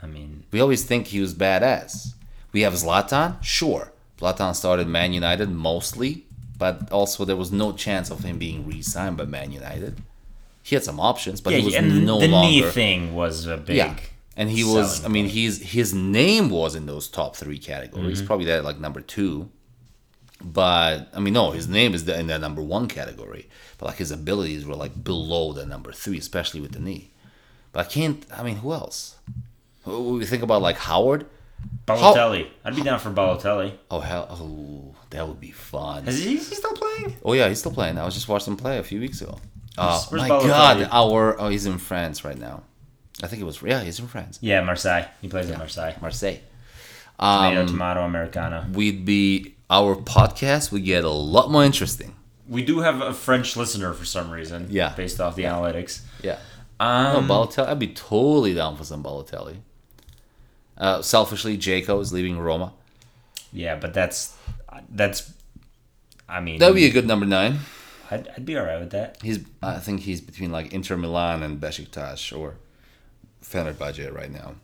I 0.00 0.06
mean, 0.06 0.44
We 0.52 0.60
always 0.60 0.84
think 0.84 1.06
he 1.08 1.20
was 1.20 1.34
badass. 1.34 2.12
We 2.52 2.62
have 2.62 2.72
Zlatan, 2.74 3.42
sure. 3.42 3.92
Zlatan 4.18 4.54
started 4.54 4.88
Man 4.88 5.12
United 5.12 5.50
mostly, 5.50 6.26
but 6.58 6.90
also 6.90 7.24
there 7.24 7.36
was 7.36 7.52
no 7.52 7.72
chance 7.72 8.10
of 8.10 8.24
him 8.24 8.38
being 8.38 8.66
re-signed 8.66 9.16
by 9.16 9.24
Man 9.24 9.52
United. 9.52 10.02
He 10.62 10.74
had 10.74 10.84
some 10.84 11.00
options, 11.00 11.40
but 11.40 11.52
yeah, 11.52 11.58
he 11.60 11.64
was 11.64 11.74
and 11.74 12.04
no 12.04 12.18
the 12.18 12.28
knee 12.28 12.62
thing 12.62 13.14
was 13.14 13.46
a 13.46 13.56
big. 13.56 13.76
Yeah, 13.76 13.96
and 14.36 14.50
he 14.50 14.64
was, 14.64 15.04
I 15.04 15.08
mean, 15.08 15.24
point. 15.24 15.32
he's 15.32 15.72
his 15.72 15.94
name 15.94 16.50
was 16.50 16.74
in 16.74 16.86
those 16.86 17.08
top 17.08 17.36
three 17.36 17.58
categories. 17.58 18.18
Mm-hmm. 18.18 18.26
Probably 18.26 18.46
that 18.46 18.64
like 18.64 18.78
number 18.78 19.00
two. 19.00 19.50
But 20.40 21.08
I 21.14 21.20
mean, 21.20 21.34
no, 21.34 21.50
his 21.50 21.68
name 21.68 21.94
is 21.94 22.06
in 22.06 22.28
that 22.28 22.40
number 22.40 22.62
one 22.62 22.86
category. 22.86 23.48
But 23.78 23.86
like 23.86 23.96
his 23.96 24.10
abilities 24.10 24.66
were 24.66 24.76
like 24.76 25.02
below 25.02 25.52
the 25.52 25.64
number 25.66 25.90
three, 25.90 26.18
especially 26.18 26.60
with 26.60 26.72
the 26.72 26.80
knee. 26.80 27.12
But 27.72 27.86
I 27.86 27.88
can't. 27.88 28.26
I 28.32 28.42
mean, 28.42 28.56
who 28.56 28.72
else? 28.72 29.16
We 29.84 30.24
think 30.26 30.42
about 30.42 30.62
like 30.62 30.76
Howard. 30.76 31.26
Balotelli. 31.86 32.48
I'd 32.64 32.76
be 32.76 32.82
down 32.82 32.98
for 32.98 33.10
Balotelli. 33.10 33.72
Oh 33.90 34.00
hell! 34.00 34.26
Oh, 34.30 34.94
that 35.10 35.26
would 35.26 35.40
be 35.40 35.50
fun. 35.52 36.06
Is 36.06 36.22
he, 36.22 36.34
is 36.36 36.48
he 36.48 36.54
still 36.54 36.72
playing? 36.74 37.16
Oh 37.24 37.32
yeah, 37.32 37.48
he's 37.48 37.60
still 37.60 37.72
playing. 37.72 37.98
I 37.98 38.04
was 38.04 38.14
just 38.14 38.28
watching 38.28 38.52
him 38.52 38.56
play 38.58 38.78
a 38.78 38.82
few 38.82 39.00
weeks 39.00 39.20
ago. 39.22 39.38
Oh 39.78 40.06
where's 40.10 40.22
my 40.22 40.28
Balotelli? 40.28 40.46
god! 40.48 40.88
Our 40.92 41.40
oh, 41.40 41.48
he's 41.48 41.66
in 41.66 41.78
France 41.78 42.24
right 42.24 42.38
now. 42.38 42.62
I 43.22 43.26
think 43.26 43.40
it 43.42 43.44
was 43.46 43.60
yeah, 43.62 43.80
he's 43.82 43.98
in 43.98 44.06
France, 44.06 44.38
Yeah, 44.42 44.60
Marseille. 44.62 45.06
He 45.22 45.28
plays 45.28 45.48
in 45.50 45.58
Marseille. 45.58 45.94
Marseille. 46.00 46.38
Tomato, 47.18 47.60
Um, 47.62 47.66
tomato, 47.66 48.00
Americano. 48.04 48.64
we'd 48.72 49.04
be 49.04 49.56
our 49.70 49.96
podcast 49.96 50.70
would 50.70 50.84
get 50.84 51.04
a 51.04 51.10
lot 51.10 51.50
more 51.50 51.64
interesting. 51.64 52.14
We 52.48 52.64
do 52.64 52.78
have 52.80 53.00
a 53.02 53.12
French 53.12 53.56
listener 53.56 53.92
for 53.92 54.04
some 54.04 54.30
reason. 54.30 54.68
Yeah. 54.70 54.94
Based 54.94 55.20
off 55.20 55.34
the 55.36 55.42
analytics. 55.44 56.00
Yeah. 56.22 56.38
No, 56.80 56.86
Um, 56.86 57.28
Balotelli. 57.28 57.66
I'd 57.68 57.78
be 57.80 57.88
totally 57.88 58.54
down 58.54 58.76
for 58.76 58.84
some 58.84 59.02
Balotelli. 59.02 59.56
Uh, 60.78 61.02
selfishly, 61.02 61.58
Dzeko 61.58 62.00
is 62.00 62.12
leaving 62.12 62.38
Roma. 62.38 62.72
yeah, 63.52 63.74
but 63.76 63.92
that's 63.94 64.36
that's. 64.90 65.32
I 66.28 66.40
mean, 66.40 66.58
That 66.60 66.68
would 66.68 66.76
be 66.76 66.84
a 66.86 66.90
good 66.90 67.06
number 67.06 67.26
nine. 67.26 67.58
I'd, 68.10 68.28
I'd 68.36 68.44
be 68.46 68.56
all 68.56 68.64
right 68.64 68.78
with 68.80 68.90
that. 68.90 69.18
He's, 69.22 69.40
I 69.62 69.78
think 69.78 70.00
he's 70.02 70.20
between 70.20 70.52
like 70.52 70.72
Inter 70.72 70.96
Milan 70.96 71.42
and 71.42 71.58
Besiktas 71.60 72.36
or 72.36 72.56
Fenerbahce 73.42 74.12
right 74.14 74.30
now. 74.30 74.54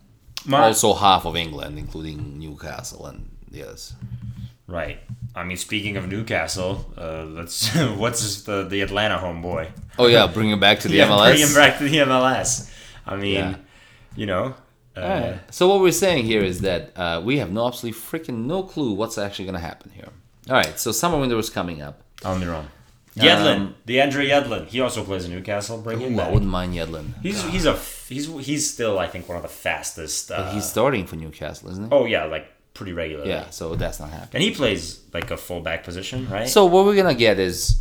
My- 0.44 0.60
also 0.64 0.94
half 0.94 1.24
of 1.24 1.36
England, 1.36 1.78
including 1.78 2.38
Newcastle 2.38 3.06
and 3.06 3.28
yes. 3.50 3.94
Right. 4.66 4.98
I 5.34 5.42
mean, 5.44 5.56
speaking 5.56 5.96
of 5.96 6.06
Newcastle, 6.08 6.92
uh, 6.96 7.24
let's 7.24 7.74
what's 7.96 8.42
the 8.42 8.64
the 8.64 8.80
Atlanta 8.82 9.16
homeboy? 9.18 9.70
Oh 9.98 10.06
yeah, 10.06 10.26
bring 10.26 10.50
him 10.50 10.60
back 10.60 10.80
to 10.80 10.88
the 10.88 10.94
Yeah, 10.98 11.08
MLS. 11.08 11.30
Bring 11.32 11.48
him 11.48 11.54
back 11.54 11.78
to 11.78 11.84
the 11.84 11.96
MLS. 11.98 12.70
I 13.06 13.16
mean, 13.16 13.34
Yeah. 13.34 13.56
you 14.16 14.26
know. 14.26 14.54
Uh, 14.96 15.00
Alright. 15.00 15.54
So 15.54 15.68
what 15.68 15.80
we're 15.80 15.92
saying 15.92 16.24
here 16.24 16.42
is 16.42 16.60
that 16.60 16.92
uh, 16.96 17.20
we 17.24 17.38
have 17.38 17.50
no 17.50 17.66
absolutely 17.66 17.98
freaking 18.00 18.44
no 18.46 18.62
clue 18.62 18.92
what's 18.92 19.18
actually 19.18 19.46
going 19.46 19.54
to 19.56 19.60
happen 19.60 19.90
here. 19.90 20.08
All 20.48 20.54
right, 20.56 20.78
so 20.78 20.92
summer 20.92 21.18
window 21.18 21.38
is 21.38 21.50
coming 21.50 21.80
up. 21.82 22.02
On 22.24 22.38
their 22.40 22.54
own. 22.54 22.68
Yedlin, 23.16 23.56
Um, 23.56 23.74
the 23.86 24.00
Andre 24.02 24.26
Yedlin. 24.28 24.66
He 24.66 24.80
also 24.80 25.04
plays 25.04 25.24
in 25.24 25.30
Newcastle. 25.30 25.78
Bring 25.78 26.00
him 26.00 26.18
Ooh, 26.18 26.22
I 26.22 26.30
wouldn't 26.30 26.50
mind 26.50 26.74
Yedlin. 26.74 27.12
He's 27.22 27.42
he's 27.44 27.64
a 27.64 27.70
f- 27.72 28.06
he's 28.08 28.26
he's 28.44 28.68
still 28.72 28.98
I 28.98 29.06
think 29.06 29.28
one 29.28 29.36
of 29.36 29.42
the 29.44 29.48
fastest. 29.48 30.32
Uh, 30.32 30.42
But 30.42 30.54
he's 30.54 30.68
starting 30.68 31.06
for 31.06 31.14
Newcastle, 31.14 31.70
isn't 31.70 31.84
he? 31.84 31.90
oh 31.92 32.06
yeah, 32.06 32.24
like 32.24 32.46
pretty 32.74 32.92
regularly. 32.92 33.30
yeah, 33.30 33.50
so 33.50 33.76
that's 33.76 34.00
not 34.00 34.10
happening. 34.10 34.30
And 34.34 34.42
he 34.42 34.50
plays 34.50 35.00
like 35.12 35.30
a 35.30 35.36
fullback 35.36 35.84
position, 35.84 36.28
right? 36.28 36.48
So 36.48 36.66
what 36.66 36.84
we're 36.86 36.96
gonna 36.96 37.14
get 37.14 37.38
is 37.38 37.80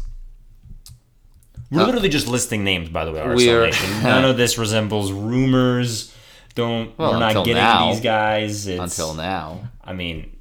we're 1.71 1.83
literally 1.83 2.09
just 2.09 2.27
listing 2.27 2.63
names, 2.63 2.89
by 2.89 3.03
the 3.03 3.11
way. 3.11 3.19
Our 3.21 3.35
We're- 3.35 3.71
None 4.03 4.25
of 4.25 4.37
this 4.37 4.59
resembles 4.59 5.11
rumors. 5.11 6.12
Don't 6.55 6.97
Well, 6.97 7.13
we're 7.13 7.19
not 7.19 7.33
getting 7.33 7.55
now. 7.55 7.91
these 7.91 8.01
guys. 8.01 8.67
It's, 8.67 8.79
until 8.79 9.13
now. 9.15 9.69
I 9.83 9.93
mean, 9.93 10.37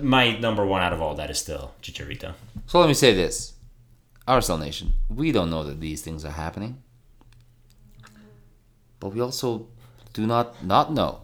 my 0.00 0.36
number 0.38 0.64
one 0.66 0.82
out 0.82 0.92
of 0.92 1.00
all 1.00 1.14
that 1.16 1.30
is 1.30 1.38
still 1.38 1.72
Chicharito. 1.82 2.34
So 2.66 2.80
let 2.80 2.88
me 2.88 2.94
say 2.94 3.14
this, 3.14 3.52
RSL 4.26 4.58
Nation, 4.58 4.94
we 5.08 5.32
don't 5.32 5.50
know 5.50 5.62
that 5.64 5.80
these 5.80 6.02
things 6.02 6.24
are 6.24 6.30
happening, 6.30 6.82
but 9.00 9.10
we 9.10 9.20
also 9.20 9.68
do 10.12 10.26
not 10.26 10.64
not 10.64 10.92
know. 10.92 11.20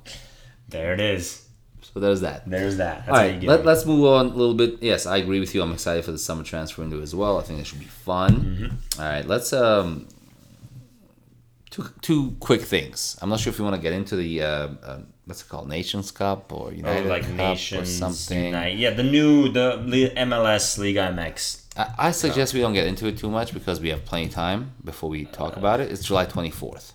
There 0.69 0.93
it 0.93 1.01
is. 1.01 1.47
So 1.93 1.99
there's 1.99 2.21
that. 2.21 2.49
There's 2.49 2.77
that. 2.77 3.07
That's 3.07 3.09
All 3.09 3.17
how 3.17 3.23
you 3.25 3.41
get 3.41 3.49
let, 3.49 3.65
let's 3.65 3.85
move 3.85 4.05
on 4.05 4.27
a 4.27 4.29
little 4.35 4.55
bit. 4.55 4.77
Yes, 4.81 5.07
I 5.07 5.17
agree 5.17 5.41
with 5.41 5.55
you. 5.55 5.63
I'm 5.63 5.73
excited 5.73 6.05
for 6.05 6.13
the 6.13 6.19
summer 6.19 6.45
transfer 6.45 6.83
window 6.83 7.01
as 7.03 7.15
well. 7.15 7.39
I 7.39 7.43
think 7.43 7.59
it 7.59 7.67
should 7.67 7.81
be 7.81 7.87
fun. 7.87 8.33
Mm-hmm. 8.41 9.03
All 9.03 9.09
right, 9.09 9.27
let's 9.27 9.53
um 9.53 10.07
two 11.71 11.85
two 12.03 12.37
quick 12.41 12.63
things. 12.63 13.17
I'm 13.23 13.29
not 13.29 13.41
sure 13.41 13.53
if 13.53 13.59
you 13.59 13.65
want 13.65 13.77
to 13.77 13.83
get 13.83 13.93
into 13.93 14.17
the 14.17 14.43
uh, 14.43 14.47
uh, 14.83 14.99
what's 15.27 15.43
it 15.43 15.49
called, 15.49 15.69
Nations 15.69 16.11
Cup 16.11 16.53
or 16.53 16.69
Oh, 16.69 16.71
United 16.71 17.09
like 17.09 17.23
Cup 17.23 17.33
nations 17.37 17.89
or 17.89 17.93
something. 17.93 18.45
Unite. 18.47 18.77
Yeah, 18.77 18.91
the 18.91 19.03
new 19.05 19.49
the 19.51 20.13
MLS 20.17 20.79
Liga 20.79 21.01
MX 21.15 21.65
I, 21.77 22.09
I 22.09 22.11
suggest 22.11 22.53
we 22.55 22.61
don't 22.61 22.73
get 22.73 22.87
into 22.87 23.07
it 23.07 23.17
too 23.19 23.31
much 23.31 23.55
because 23.55 23.81
we 23.81 23.91
have 23.91 24.05
plenty 24.05 24.27
of 24.27 24.33
time 24.33 24.73
before 24.85 25.09
we 25.09 25.25
talk 25.27 25.57
about 25.57 25.81
it. 25.81 25.91
It's 25.93 26.05
July 26.05 26.27
24th 26.27 26.93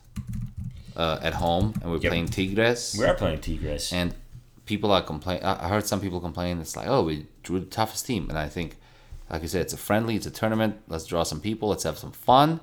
uh, 0.97 1.19
at 1.21 1.33
home, 1.35 1.73
and 1.81 1.91
we're 1.91 1.97
Yep. 1.99 2.09
playing 2.11 2.27
Tigres. 2.27 2.95
We 2.99 3.05
are 3.05 3.13
playing 3.15 3.39
Tigres. 3.39 3.93
and 3.93 4.13
people 4.65 4.91
are 4.91 5.01
complaining. 5.01 5.43
I 5.45 5.65
I 5.65 5.67
heard 5.69 5.85
some 5.85 6.01
people 6.01 6.19
complain. 6.19 6.59
It's 6.59 6.75
like, 6.75 6.87
oh, 6.87 7.03
we 7.03 7.25
drew 7.43 7.59
the 7.59 7.65
toughest 7.67 8.05
team, 8.05 8.29
and 8.29 8.37
I 8.37 8.49
think, 8.49 8.75
like 9.29 9.43
I 9.43 9.45
said, 9.47 9.61
it's 9.61 9.73
a 9.73 9.77
friendly, 9.77 10.15
it's 10.15 10.25
a 10.25 10.31
tournament. 10.31 10.73
Let's 10.87 11.05
draw 11.05 11.23
some 11.23 11.39
people. 11.39 11.69
Let's 11.69 11.83
have 11.83 11.97
some 11.97 12.11
fun. 12.11 12.59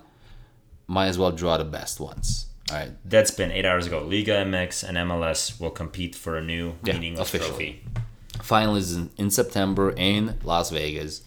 Might 0.92 1.06
as 1.06 1.16
well 1.16 1.32
draw 1.32 1.56
the 1.56 1.64
best 1.64 2.00
ones. 2.00 2.48
All 2.70 2.76
right. 2.76 2.90
That's 3.02 3.30
been 3.30 3.50
eight 3.50 3.64
hours 3.64 3.86
ago. 3.86 4.02
Liga 4.02 4.32
MX 4.44 4.86
and 4.86 4.98
MLS 4.98 5.58
will 5.58 5.70
compete 5.70 6.14
for 6.14 6.36
a 6.36 6.42
new 6.42 6.74
Yeah, 6.84 6.92
meaningless 6.92 7.28
officially. 7.28 7.80
trophy. 7.80 8.42
Final 8.42 8.76
is 8.76 8.94
in, 8.94 9.08
in 9.16 9.30
September 9.30 9.94
in 9.96 10.38
Las 10.44 10.68
Vegas. 10.68 11.22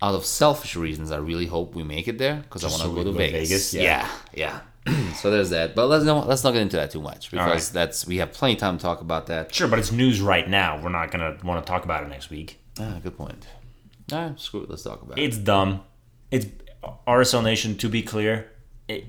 Out 0.00 0.14
of 0.14 0.24
selfish 0.24 0.76
reasons, 0.76 1.10
I 1.10 1.16
really 1.16 1.46
hope 1.46 1.74
we 1.74 1.82
make 1.82 2.06
it 2.06 2.18
there 2.18 2.36
because 2.36 2.62
I 2.62 2.68
want 2.68 2.82
to 2.82 2.90
we 2.90 2.94
go 2.94 3.04
to 3.10 3.18
Vegas. 3.18 3.48
Vegas? 3.48 3.74
Yeah, 3.74 4.08
yeah. 4.32 4.60
so 5.16 5.32
there's 5.32 5.50
that. 5.50 5.74
But 5.74 5.88
let's 5.88 6.04
not 6.04 6.28
let's 6.28 6.44
not 6.44 6.52
get 6.52 6.62
into 6.62 6.76
that 6.76 6.92
too 6.92 7.00
much 7.00 7.32
because 7.32 7.50
right. 7.50 7.74
that's 7.74 8.06
we 8.06 8.18
have 8.18 8.32
plenty 8.32 8.54
of 8.54 8.60
time 8.60 8.78
to 8.78 8.82
talk 8.82 9.00
about 9.00 9.26
that. 9.26 9.52
Sure, 9.52 9.66
but 9.66 9.80
it's 9.80 9.90
news 9.90 10.20
right 10.20 10.48
now. 10.48 10.80
We're 10.80 10.90
not 10.90 11.10
gonna 11.10 11.36
want 11.42 11.66
to 11.66 11.68
talk 11.68 11.84
about 11.84 12.04
it 12.04 12.08
next 12.10 12.30
week. 12.30 12.60
Ah, 12.78 13.00
good 13.02 13.16
point. 13.16 13.44
All 14.12 14.18
right, 14.18 14.38
screw 14.38 14.62
it. 14.62 14.70
Let's 14.70 14.84
talk 14.84 15.02
about 15.02 15.18
it. 15.18 15.24
It's 15.24 15.36
dumb. 15.36 15.82
It's 16.30 16.46
RSL 17.08 17.42
Nation. 17.42 17.76
To 17.78 17.88
be 17.88 18.02
clear, 18.02 18.50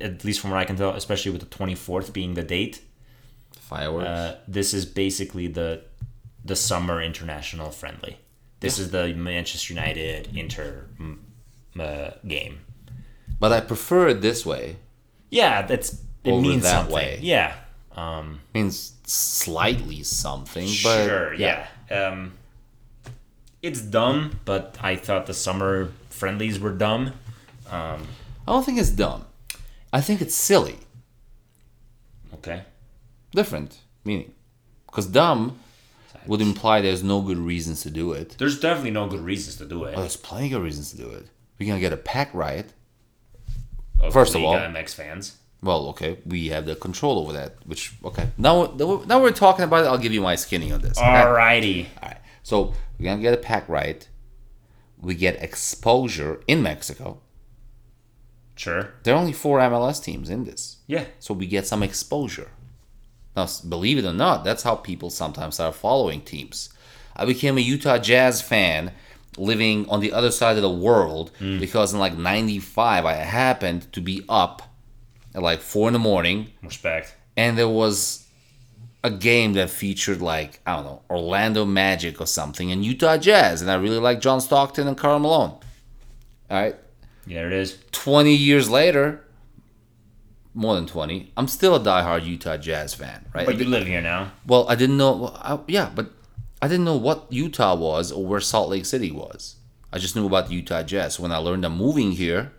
at 0.02 0.24
least 0.24 0.40
from 0.40 0.52
what 0.52 0.60
I 0.60 0.66
can 0.66 0.76
tell, 0.76 0.92
especially 0.92 1.32
with 1.32 1.42
the 1.42 1.48
twenty 1.58 1.76
fourth 1.76 2.14
being 2.14 2.34
the 2.34 2.44
date, 2.44 2.82
Fireworks. 3.60 4.08
uh, 4.08 4.38
this 4.48 4.74
is 4.74 4.86
basically 4.86 5.48
the 5.48 5.84
the 6.46 6.56
summer 6.56 7.02
international 7.02 7.72
friendly. 7.72 8.18
This 8.60 8.80
is 8.80 8.92
the 8.92 9.14
Manchester 9.14 9.74
United 9.74 10.30
Inter 10.36 10.86
uh, 11.80 12.12
game. 12.26 12.60
but 13.40 13.52
I 13.52 13.60
prefer 13.60 14.08
it 14.10 14.22
this 14.22 14.46
way. 14.46 14.78
Yeah, 15.30 15.64
that's 15.64 16.02
it 16.24 16.32
means 16.40 16.64
that 16.64 16.72
something. 16.72 16.96
way. 16.96 17.20
Yeah. 17.22 17.56
Um, 17.96 18.40
means 18.54 18.94
slightly 19.06 20.02
something, 20.04 20.66
but 20.84 21.06
sure. 21.06 21.34
Yeah. 21.34 21.68
Um, 21.92 22.34
it's 23.62 23.82
dumb, 23.82 24.40
but 24.46 24.78
I 24.82 24.96
thought 24.96 25.26
the 25.26 25.34
summer 25.34 25.92
friendlies 26.10 26.60
were 26.60 26.72
dumb. 26.72 27.14
I 27.72 27.98
don't 28.48 28.66
think 28.66 28.78
it's 28.80 28.90
dumb. 28.92 29.26
I 29.94 30.02
think 30.02 30.22
it's 30.22 30.36
silly. 30.36 30.78
Okay. 32.34 32.64
Different 33.32 33.78
meaning, 34.04 34.34
because 34.88 35.06
dumb 35.08 35.60
would 36.26 36.42
imply 36.42 36.82
there's 36.82 37.04
no 37.04 37.22
good 37.22 37.38
reasons 37.38 37.82
to 37.84 37.90
do 37.90 38.12
it. 38.12 38.36
There's 38.38 38.60
definitely 38.60 38.92
no 38.92 39.08
good 39.08 39.22
reasons 39.22 39.56
to 39.58 39.66
do 39.66 39.84
it. 39.86 39.92
Well, 39.92 40.02
there's 40.02 40.18
plenty 40.18 40.52
of 40.54 40.62
reasons 40.64 40.92
to 40.92 40.98
do 40.98 41.10
it. 41.10 41.28
We're 41.60 41.68
gonna 41.68 41.80
get 41.80 41.94
a 41.94 41.98
pack 41.98 42.34
riot. 42.34 42.74
Of 44.00 44.12
first 44.14 44.36
of 44.36 44.44
all- 44.44 44.56
MX 44.56 44.94
fans. 44.94 45.38
Well, 45.62 45.88
okay, 45.90 46.18
we 46.26 46.48
have 46.50 46.66
the 46.66 46.76
control 46.76 47.20
over 47.20 47.32
that. 47.34 47.56
Which 47.66 47.94
okay, 48.04 48.30
now 48.38 48.74
now 49.08 49.22
we're 49.22 49.32
talking 49.32 49.64
about 49.64 49.86
it. 49.86 49.88
I'll 49.88 49.98
give 49.98 50.12
you 50.12 50.22
my 50.22 50.36
skinny 50.36 50.72
on 50.72 50.82
this. 50.82 50.98
okay? 50.98 51.06
Alrighty. 51.08 51.86
All 52.02 52.10
right. 52.10 52.18
So 52.44 52.74
we're 53.00 53.06
gonna 53.06 53.22
get 53.22 53.34
a 53.34 53.38
pack 53.38 53.70
right. 53.70 54.06
We 55.00 55.16
get 55.16 55.42
exposure 55.42 56.42
in 56.48 56.62
Mexico. 56.64 57.20
Sure. 58.56 58.94
There 59.04 59.16
are 59.16 59.20
only 59.20 59.34
four 59.34 59.60
MLS 59.60 60.04
teams 60.04 60.30
in 60.30 60.44
this. 60.44 60.78
Yeah. 60.88 61.06
so 61.20 61.34
we 61.34 61.48
get 61.48 61.66
some 61.68 61.84
exposure. 61.84 62.52
Now, 63.36 63.48
believe 63.68 63.98
it 63.98 64.06
or 64.06 64.14
not, 64.14 64.44
that's 64.44 64.64
how 64.64 64.76
people 64.76 65.10
sometimes 65.10 65.56
start 65.56 65.76
following 65.76 66.22
teams. 66.22 66.70
I 67.16 67.26
became 67.26 67.58
a 67.58 67.62
Utah 67.62 67.98
Jazz 67.98 68.42
fan 68.42 68.92
living 69.38 69.90
on 69.90 70.00
the 70.00 70.14
other 70.14 70.32
side 70.32 70.56
of 70.56 70.62
the 70.62 70.70
world 70.70 71.32
mm. 71.40 71.60
because 71.60 71.94
in 71.94 72.00
like 72.00 72.16
95 72.18 73.06
I 73.06 73.14
happened 73.14 73.92
to 73.94 74.02
be 74.02 74.24
up 74.30 74.62
at 75.34 75.42
like 75.42 75.60
4 75.60 75.90
in 75.90 75.94
the 75.94 76.00
morning 76.00 76.52
Respect. 76.62 77.16
and 77.36 77.58
there 77.58 77.70
was 77.70 78.28
a 79.04 79.10
game 79.10 79.54
that 79.54 79.70
featured 79.70 80.22
like 80.22 80.60
I 80.68 80.76
don't 80.76 80.86
know 80.86 81.02
Orlando 81.10 81.66
Magic 81.66 82.22
or 82.22 82.28
something 82.28 82.72
and 82.72 82.86
Utah 82.86 83.18
Jazz 83.18 83.62
and 83.62 83.72
I 83.72 83.76
really 83.76 83.98
like 83.98 84.22
John 84.22 84.40
Stockton 84.40 84.88
and 84.88 84.98
Karl 84.98 85.20
Malone. 85.20 85.58
All 86.50 86.62
right, 86.62 86.76
there 87.26 87.48
it 87.48 87.54
is. 87.54 87.78
20 87.92 88.34
years 88.34 88.70
later, 88.70 89.24
more 90.54 90.76
than 90.76 90.86
20, 90.86 91.32
I'm 91.36 91.48
still 91.48 91.76
a 91.76 91.80
diehard 91.80 92.26
Utah 92.26 92.58
Jazz 92.58 92.94
fan, 92.94 93.26
right? 93.34 93.46
But 93.46 93.58
you 93.58 93.66
live 93.66 93.88
here 93.88 94.02
now. 94.02 94.32
well, 94.46 94.68
I 94.70 94.76
didn't 94.76 94.98
know, 94.98 95.14
well, 95.14 95.38
I, 95.42 95.60
yeah, 95.68 95.90
but 95.94 96.12
I 96.62 96.68
didn't 96.68 96.86
know 96.86 96.98
what 96.98 97.26
Utah 97.30 97.76
was 97.76 98.12
or 98.12 98.26
where 98.26 98.40
Salt 98.40 98.70
Lake 98.70 98.86
City 98.86 99.12
was. 99.12 99.56
I 99.92 100.00
just 100.00 100.16
knew 100.16 100.26
about 100.26 100.48
the 100.48 100.56
Utah 100.56 100.84
Jazz. 100.84 101.20
When 101.20 101.32
I 101.32 101.38
learned 101.38 101.66
I'm 101.66 101.78
moving 101.78 102.14
here, 102.14 102.52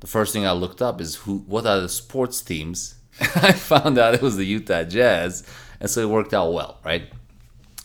the 0.00 0.06
first 0.06 0.32
thing 0.32 0.46
I 0.46 0.52
looked 0.52 0.82
up 0.82 1.00
is 1.00 1.16
who, 1.16 1.38
what 1.46 1.66
are 1.66 1.80
the 1.80 1.88
sports 1.88 2.42
teams? 2.42 2.96
I 3.20 3.52
found 3.52 3.98
out 3.98 4.14
it 4.14 4.22
was 4.22 4.36
the 4.36 4.44
Utah 4.44 4.84
Jazz, 4.84 5.46
and 5.80 5.88
so 5.88 6.00
it 6.02 6.10
worked 6.10 6.34
out 6.34 6.52
well, 6.52 6.80
right? 6.84 7.08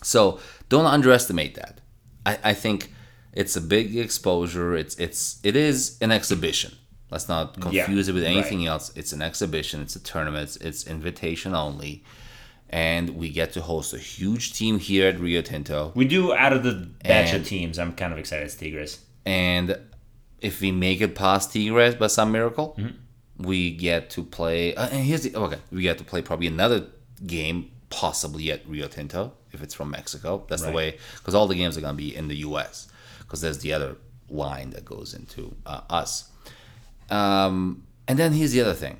So 0.02 0.40
don't 0.68 0.86
underestimate 0.86 1.54
that. 1.54 1.80
I, 2.26 2.38
I 2.44 2.54
think 2.54 2.92
it's 3.32 3.56
a 3.56 3.60
big 3.60 3.96
exposure. 3.96 4.76
It's 4.76 4.94
it's 4.96 5.38
it 5.42 5.56
is 5.56 5.96
an 6.00 6.10
exhibition. 6.12 6.74
Let's 7.10 7.28
not 7.28 7.56
Yeah, 7.72 7.84
confuse 7.84 8.08
it 8.08 8.12
with 8.14 8.22
right. 8.24 8.32
anything 8.36 8.66
else. 8.66 8.92
It's 8.94 9.12
an 9.12 9.22
exhibition. 9.22 9.82
It's 9.82 9.96
a 9.96 10.00
tournament. 10.00 10.44
It's, 10.44 10.56
it's 10.56 10.86
invitation 10.86 11.54
only, 11.54 12.04
and 12.68 13.10
we 13.16 13.30
get 13.30 13.52
to 13.54 13.60
host 13.60 13.92
a 13.94 13.98
huge 13.98 14.52
team 14.52 14.78
here 14.78 15.08
at 15.08 15.18
Rio 15.18 15.42
Tinto. 15.42 15.90
We 15.94 16.04
do 16.04 16.32
out 16.32 16.52
of 16.52 16.62
the 16.62 16.88
batch 17.02 17.32
And- 17.32 17.42
of 17.42 17.46
teams. 17.48 17.78
I'm 17.78 17.94
kind 17.94 18.12
of 18.12 18.18
excited. 18.18 18.44
It's 18.46 18.54
Tigres. 18.54 19.00
And 19.26 19.76
if 20.40 20.60
we 20.60 20.70
make 20.72 21.00
it 21.00 21.14
past 21.14 21.52
Tigres 21.52 21.94
by 21.96 22.06
some 22.06 22.30
miracle, 22.32 22.76
Mm-hmm. 22.78 23.42
we 23.42 23.70
get 23.72 24.10
to 24.10 24.22
play. 24.22 24.74
Uh, 24.74 24.88
and 24.88 25.04
here's 25.04 25.22
the 25.22 25.34
okay. 25.36 25.58
We 25.72 25.82
get 25.82 25.98
to 25.98 26.04
play 26.04 26.22
probably 26.22 26.46
another 26.46 26.86
game, 27.26 27.70
possibly 27.90 28.50
at 28.52 28.66
Rio 28.68 28.86
Tinto 28.86 29.32
if 29.52 29.62
it's 29.64 29.74
from 29.74 29.90
Mexico. 29.90 30.44
That's 30.48 30.62
the 30.62 30.70
way 30.70 30.96
because 31.18 31.34
all 31.34 31.48
the 31.48 31.56
games 31.56 31.76
are 31.76 31.80
gonna 31.80 31.94
be 31.94 32.14
in 32.14 32.28
the 32.28 32.36
U.S. 32.48 32.86
because 33.30 33.42
there's 33.42 33.58
the 33.58 33.72
other 33.72 33.96
line 34.28 34.70
that 34.70 34.84
goes 34.84 35.14
into 35.14 35.54
uh, 35.64 35.82
us. 35.88 36.28
Um, 37.10 37.84
and 38.08 38.18
then 38.18 38.32
here's 38.32 38.50
the 38.50 38.60
other 38.60 38.74
thing. 38.74 38.98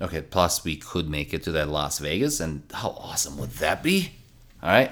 Okay, 0.00 0.20
plus 0.20 0.64
we 0.64 0.76
could 0.76 1.08
make 1.08 1.32
it 1.32 1.44
to 1.44 1.52
that 1.52 1.68
Las 1.68 2.00
Vegas, 2.00 2.40
and 2.40 2.64
how 2.74 2.88
awesome 2.90 3.38
would 3.38 3.50
that 3.52 3.84
be? 3.84 4.10
All 4.62 4.68
right, 4.68 4.90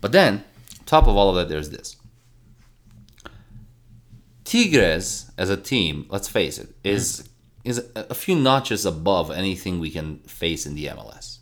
but 0.00 0.12
then 0.12 0.44
top 0.86 1.06
of 1.06 1.14
all 1.14 1.28
of 1.28 1.36
that, 1.36 1.50
there's 1.50 1.68
this. 1.68 1.96
Tigres 4.44 5.30
as 5.36 5.50
a 5.50 5.56
team, 5.58 6.06
let's 6.08 6.28
face 6.28 6.56
it, 6.56 6.74
is 6.82 7.28
is 7.64 7.86
a 7.94 8.14
few 8.14 8.34
notches 8.34 8.86
above 8.86 9.30
anything 9.30 9.78
we 9.78 9.90
can 9.90 10.18
face 10.20 10.64
in 10.64 10.74
the 10.74 10.86
MLS. 10.86 11.38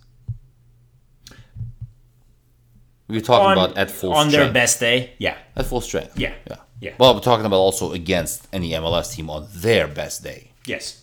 We're 3.08 3.20
talking 3.20 3.52
about 3.52 3.78
at 3.78 3.90
full 3.90 4.10
strength. 4.10 4.18
on 4.18 4.30
strength. 4.30 4.44
their 4.44 4.52
best 4.52 4.80
day. 4.80 5.12
Yeah. 5.18 5.36
At 5.56 5.66
full 5.66 5.80
strength. 5.80 6.18
Yeah. 6.18 6.34
Yeah. 6.48 6.56
Yeah. 6.80 6.94
Well, 6.98 7.14
we're 7.14 7.20
talking 7.20 7.46
about 7.46 7.58
also 7.58 7.92
against 7.92 8.48
any 8.52 8.70
MLS 8.70 9.14
team 9.14 9.28
on 9.30 9.48
their 9.52 9.86
best 9.86 10.22
day. 10.24 10.50
Yes. 10.66 11.02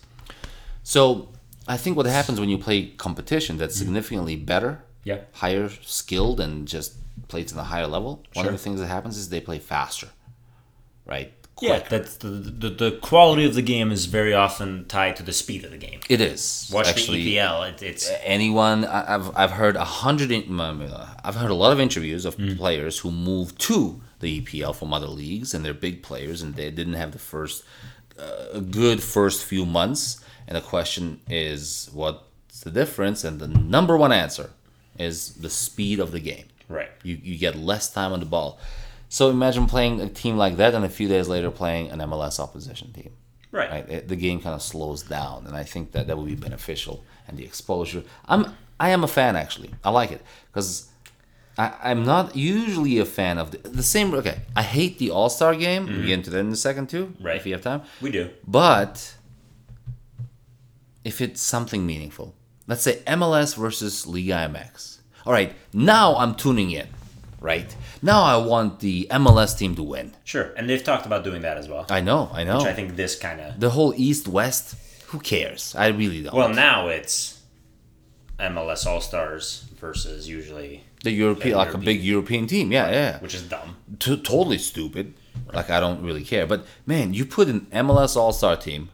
So 0.82 1.28
I 1.68 1.76
think 1.76 1.96
what 1.96 2.06
happens 2.06 2.40
when 2.40 2.48
you 2.48 2.58
play 2.58 2.86
competition 2.86 3.58
that's 3.58 3.76
mm-hmm. 3.76 3.86
significantly 3.86 4.36
better, 4.36 4.82
Yeah. 5.04 5.20
higher 5.32 5.70
skilled, 5.82 6.40
and 6.40 6.66
just 6.66 6.94
plays 7.28 7.52
at 7.52 7.58
a 7.58 7.64
higher 7.64 7.86
level, 7.86 8.24
one 8.32 8.44
Sure. 8.44 8.52
of 8.52 8.58
the 8.58 8.62
things 8.62 8.80
that 8.80 8.86
happens 8.86 9.16
is 9.16 9.28
they 9.28 9.40
play 9.40 9.58
faster, 9.58 10.08
right? 11.06 11.32
Yeah. 11.60 11.80
Quicker. 11.80 11.98
That's 11.98 12.16
the, 12.18 12.28
the 12.28 12.70
the 12.70 12.90
quality 13.02 13.44
of 13.44 13.54
the 13.54 13.62
game 13.62 13.90
is 13.90 14.06
very 14.06 14.32
often 14.32 14.84
tied 14.86 15.16
to 15.16 15.24
the 15.24 15.32
speed 15.32 15.64
of 15.64 15.72
the 15.72 15.76
game. 15.76 15.98
It 16.08 16.20
is 16.20 16.70
Watch 16.72 16.86
actually. 16.86 17.24
the 17.24 17.36
EPL. 17.36 17.68
It, 17.70 17.82
it's 17.82 18.10
anyone 18.22 18.84
I've 18.84 19.36
I've 19.36 19.50
heard 19.50 19.74
a 19.74 19.84
hundred 19.84 20.30
I've 20.30 21.34
heard 21.34 21.50
a 21.50 21.54
lot 21.54 21.72
of 21.72 21.80
interviews 21.80 22.24
of 22.24 22.36
mm. 22.36 22.56
players 22.56 23.00
who 23.00 23.10
move 23.10 23.58
to 23.58 24.00
the 24.20 24.40
EPL 24.40 24.74
from 24.74 24.92
other 24.92 25.06
leagues 25.06 25.54
and 25.54 25.64
they're 25.64 25.74
big 25.74 26.02
players 26.02 26.42
and 26.42 26.54
they 26.54 26.70
didn't 26.70 26.94
have 26.94 27.12
the 27.12 27.18
first 27.18 27.64
uh, 28.18 28.58
good 28.60 29.02
first 29.02 29.44
few 29.44 29.64
months 29.64 30.24
and 30.46 30.56
the 30.56 30.60
question 30.60 31.20
is 31.28 31.88
what's 31.92 32.60
the 32.60 32.70
difference 32.70 33.22
and 33.24 33.38
the 33.40 33.46
number 33.48 33.96
one 33.96 34.10
answer 34.12 34.50
is 34.98 35.34
the 35.34 35.50
speed 35.50 36.00
of 36.00 36.10
the 36.10 36.18
game 36.20 36.46
right. 36.68 36.90
you 37.04 37.18
you 37.22 37.38
get 37.38 37.54
less 37.56 37.92
time 37.92 38.12
on 38.12 38.18
the 38.20 38.26
ball 38.26 38.58
so 39.08 39.30
imagine 39.30 39.66
playing 39.66 40.00
a 40.00 40.08
team 40.08 40.36
like 40.36 40.56
that 40.56 40.74
and 40.74 40.84
a 40.84 40.88
few 40.88 41.06
days 41.08 41.28
later 41.28 41.50
playing 41.50 41.90
an 41.90 41.98
MLS 42.00 42.40
opposition 42.40 42.92
team 42.92 43.12
Right. 43.50 43.70
right? 43.70 43.88
It- 43.88 44.08
the 44.08 44.16
game 44.16 44.40
kind 44.42 44.54
of 44.54 44.60
slows 44.60 45.02
down, 45.04 45.46
and 45.46 45.56
I 45.56 45.64
think 45.64 45.92
that 45.92 46.06
that 46.08 46.18
would 46.18 46.26
be 46.26 46.34
beneficial. 46.34 47.02
And 47.26 47.38
the 47.38 47.44
exposure, 47.44 48.02
I'm 48.26 48.54
I 48.78 48.90
am 48.90 49.02
a 49.04 49.08
fan 49.08 49.36
actually. 49.36 49.70
I 49.82 49.88
like 49.90 50.12
it 50.12 50.20
because 50.52 50.87
I'm 51.58 52.04
not 52.04 52.36
usually 52.36 52.98
a 52.98 53.04
fan 53.04 53.36
of 53.38 53.50
the, 53.50 53.58
the 53.68 53.82
same. 53.82 54.14
Okay, 54.14 54.38
I 54.54 54.62
hate 54.62 54.98
the 54.98 55.10
All 55.10 55.28
Star 55.28 55.54
game. 55.56 55.86
We 55.86 56.02
get 56.06 56.10
into 56.20 56.30
that 56.30 56.38
in 56.38 56.52
a 56.52 56.56
second 56.56 56.88
too, 56.88 57.06
Mm-hmm. 57.06 57.26
Right. 57.26 57.36
If 57.36 57.46
you 57.46 57.52
have 57.54 57.62
time, 57.62 57.82
We 58.00 58.10
do. 58.12 58.30
but 58.46 59.14
if 61.04 61.20
it's 61.20 61.40
something 61.40 61.86
meaningful, 61.86 62.34
let's 62.66 62.82
say 62.82 62.96
MLS 63.06 63.56
versus 63.56 64.06
Liga 64.06 64.48
MX. 64.52 64.98
All 65.26 65.32
right, 65.32 65.52
now 65.72 66.16
I'm 66.16 66.34
tuning 66.34 66.70
in. 66.70 66.86
right? 67.40 67.74
Now 68.02 68.22
I 68.22 68.36
want 68.36 68.80
the 68.80 69.06
MLS 69.10 69.56
team 69.58 69.74
to 69.76 69.82
win. 69.82 70.14
Sure, 70.24 70.52
and 70.56 70.68
they've 70.68 70.82
talked 70.82 71.06
about 71.06 71.24
doing 71.24 71.42
that 71.42 71.56
as 71.58 71.68
well. 71.68 71.86
I 71.90 72.00
know, 72.00 72.30
I 72.32 72.44
know. 72.44 72.58
Which 72.58 72.66
I 72.66 72.72
think 72.72 72.96
this 72.96 73.18
kind 73.18 73.40
of. 73.40 73.58
the 73.60 73.70
whole 73.70 73.92
East 73.96 74.26
West, 74.28 74.76
who 75.08 75.18
cares? 75.18 75.74
I 75.76 75.88
really 75.88 76.22
don't. 76.22 76.34
Well, 76.34 76.48
now 76.50 76.88
it's 76.88 77.40
MLS 78.38 78.86
All 78.86 79.00
Stars 79.00 79.64
versus 79.80 80.28
usually, 80.28 80.84
the 81.04 81.10
European, 81.10 81.56
like 81.56 81.74
a 81.74 81.78
big 81.78 82.02
European 82.02 82.46
team, 82.46 82.72
yeah, 82.72 82.90
yeah. 82.90 83.18
which 83.20 83.34
is 83.34 83.42
dumb. 83.42 83.76
T- 83.98 84.20
totally 84.20 84.58
stupid. 84.58 85.14
Like 85.52 85.70
I 85.70 85.80
don't 85.80 86.02
really 86.02 86.24
care. 86.24 86.46
But 86.46 86.66
man, 86.86 87.14
you 87.14 87.24
put 87.24 87.48
an 87.48 87.66
MLS 87.72 88.16
All 88.16 88.32
Star 88.32 88.56
team 88.56 88.90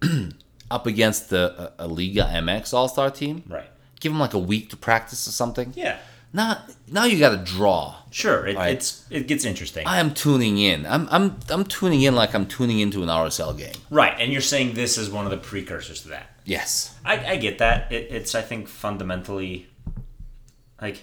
up 0.70 0.86
against 0.86 1.30
the 1.30 1.72
a, 1.78 1.84
a 1.84 1.86
Liga 1.86 2.22
MX 2.22 2.72
All 2.72 2.88
Star 2.88 3.10
team. 3.10 3.42
Right. 3.46 3.68
Give 4.00 4.12
them 4.12 4.20
like 4.20 4.34
a 4.34 4.38
week 4.38 4.70
to 4.70 4.76
practice 4.76 5.26
or 5.28 5.32
something. 5.32 5.72
Yeah. 5.76 5.98
Now, 6.32 6.64
now 6.90 7.04
you 7.04 7.20
got 7.20 7.30
to 7.30 7.52
draw. 7.52 7.94
Sure. 8.10 8.44
It, 8.44 8.56
Right. 8.56 8.74
It's 8.74 9.06
it 9.08 9.28
gets 9.28 9.44
interesting. 9.44 9.86
I 9.86 10.00
am 10.00 10.12
tuning 10.12 10.58
in. 10.58 10.84
I'm 10.84 11.08
I'm 11.10 11.38
I'm 11.48 11.64
tuning 11.64 12.02
in 12.02 12.14
like 12.16 12.34
I'm 12.34 12.46
tuning 12.46 12.80
into 12.80 13.02
an 13.02 13.08
RSL 13.08 13.56
game. 13.56 13.74
right, 13.90 14.14
and 14.18 14.32
you're 14.32 14.40
saying 14.40 14.74
this 14.74 14.98
is 14.98 15.10
one 15.10 15.24
of 15.26 15.30
the 15.30 15.36
precursors 15.36 16.02
to 16.02 16.08
that. 16.08 16.26
Yes. 16.44 16.94
I, 17.04 17.32
I 17.32 17.36
get 17.36 17.58
that. 17.58 17.90
It, 17.92 18.08
it's 18.10 18.34
I 18.34 18.42
think 18.42 18.68
fundamentally 18.68 19.68
like 20.82 21.02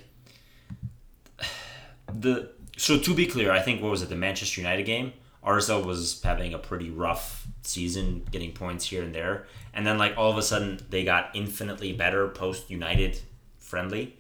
the 2.20 2.50
so 2.78 2.98
to 2.98 3.14
be 3.14 3.26
clear, 3.26 3.52
I 3.52 3.60
think 3.62 3.82
what 3.82 3.92
was 3.92 4.02
it 4.02 4.10
the 4.10 4.16
Manchester 4.16 4.62
United 4.62 4.84
game? 4.84 5.14
RSL 5.46 5.84
was 5.86 6.22
having 6.22 6.54
a 6.54 6.60
pretty 6.60 6.90
rough 6.92 7.48
season, 7.64 8.24
getting 8.32 8.52
points 8.52 8.86
here 8.86 9.02
and 9.04 9.14
there, 9.14 9.48
and 9.74 9.86
then 9.88 9.98
like 9.98 10.16
all 10.18 10.30
of 10.32 10.38
a 10.38 10.42
sudden 10.44 10.80
they 10.90 11.04
got 11.04 11.32
infinitely 11.34 11.94
better 11.94 12.28
post 12.30 12.70
United 12.70 13.20
friendly. 13.58 14.18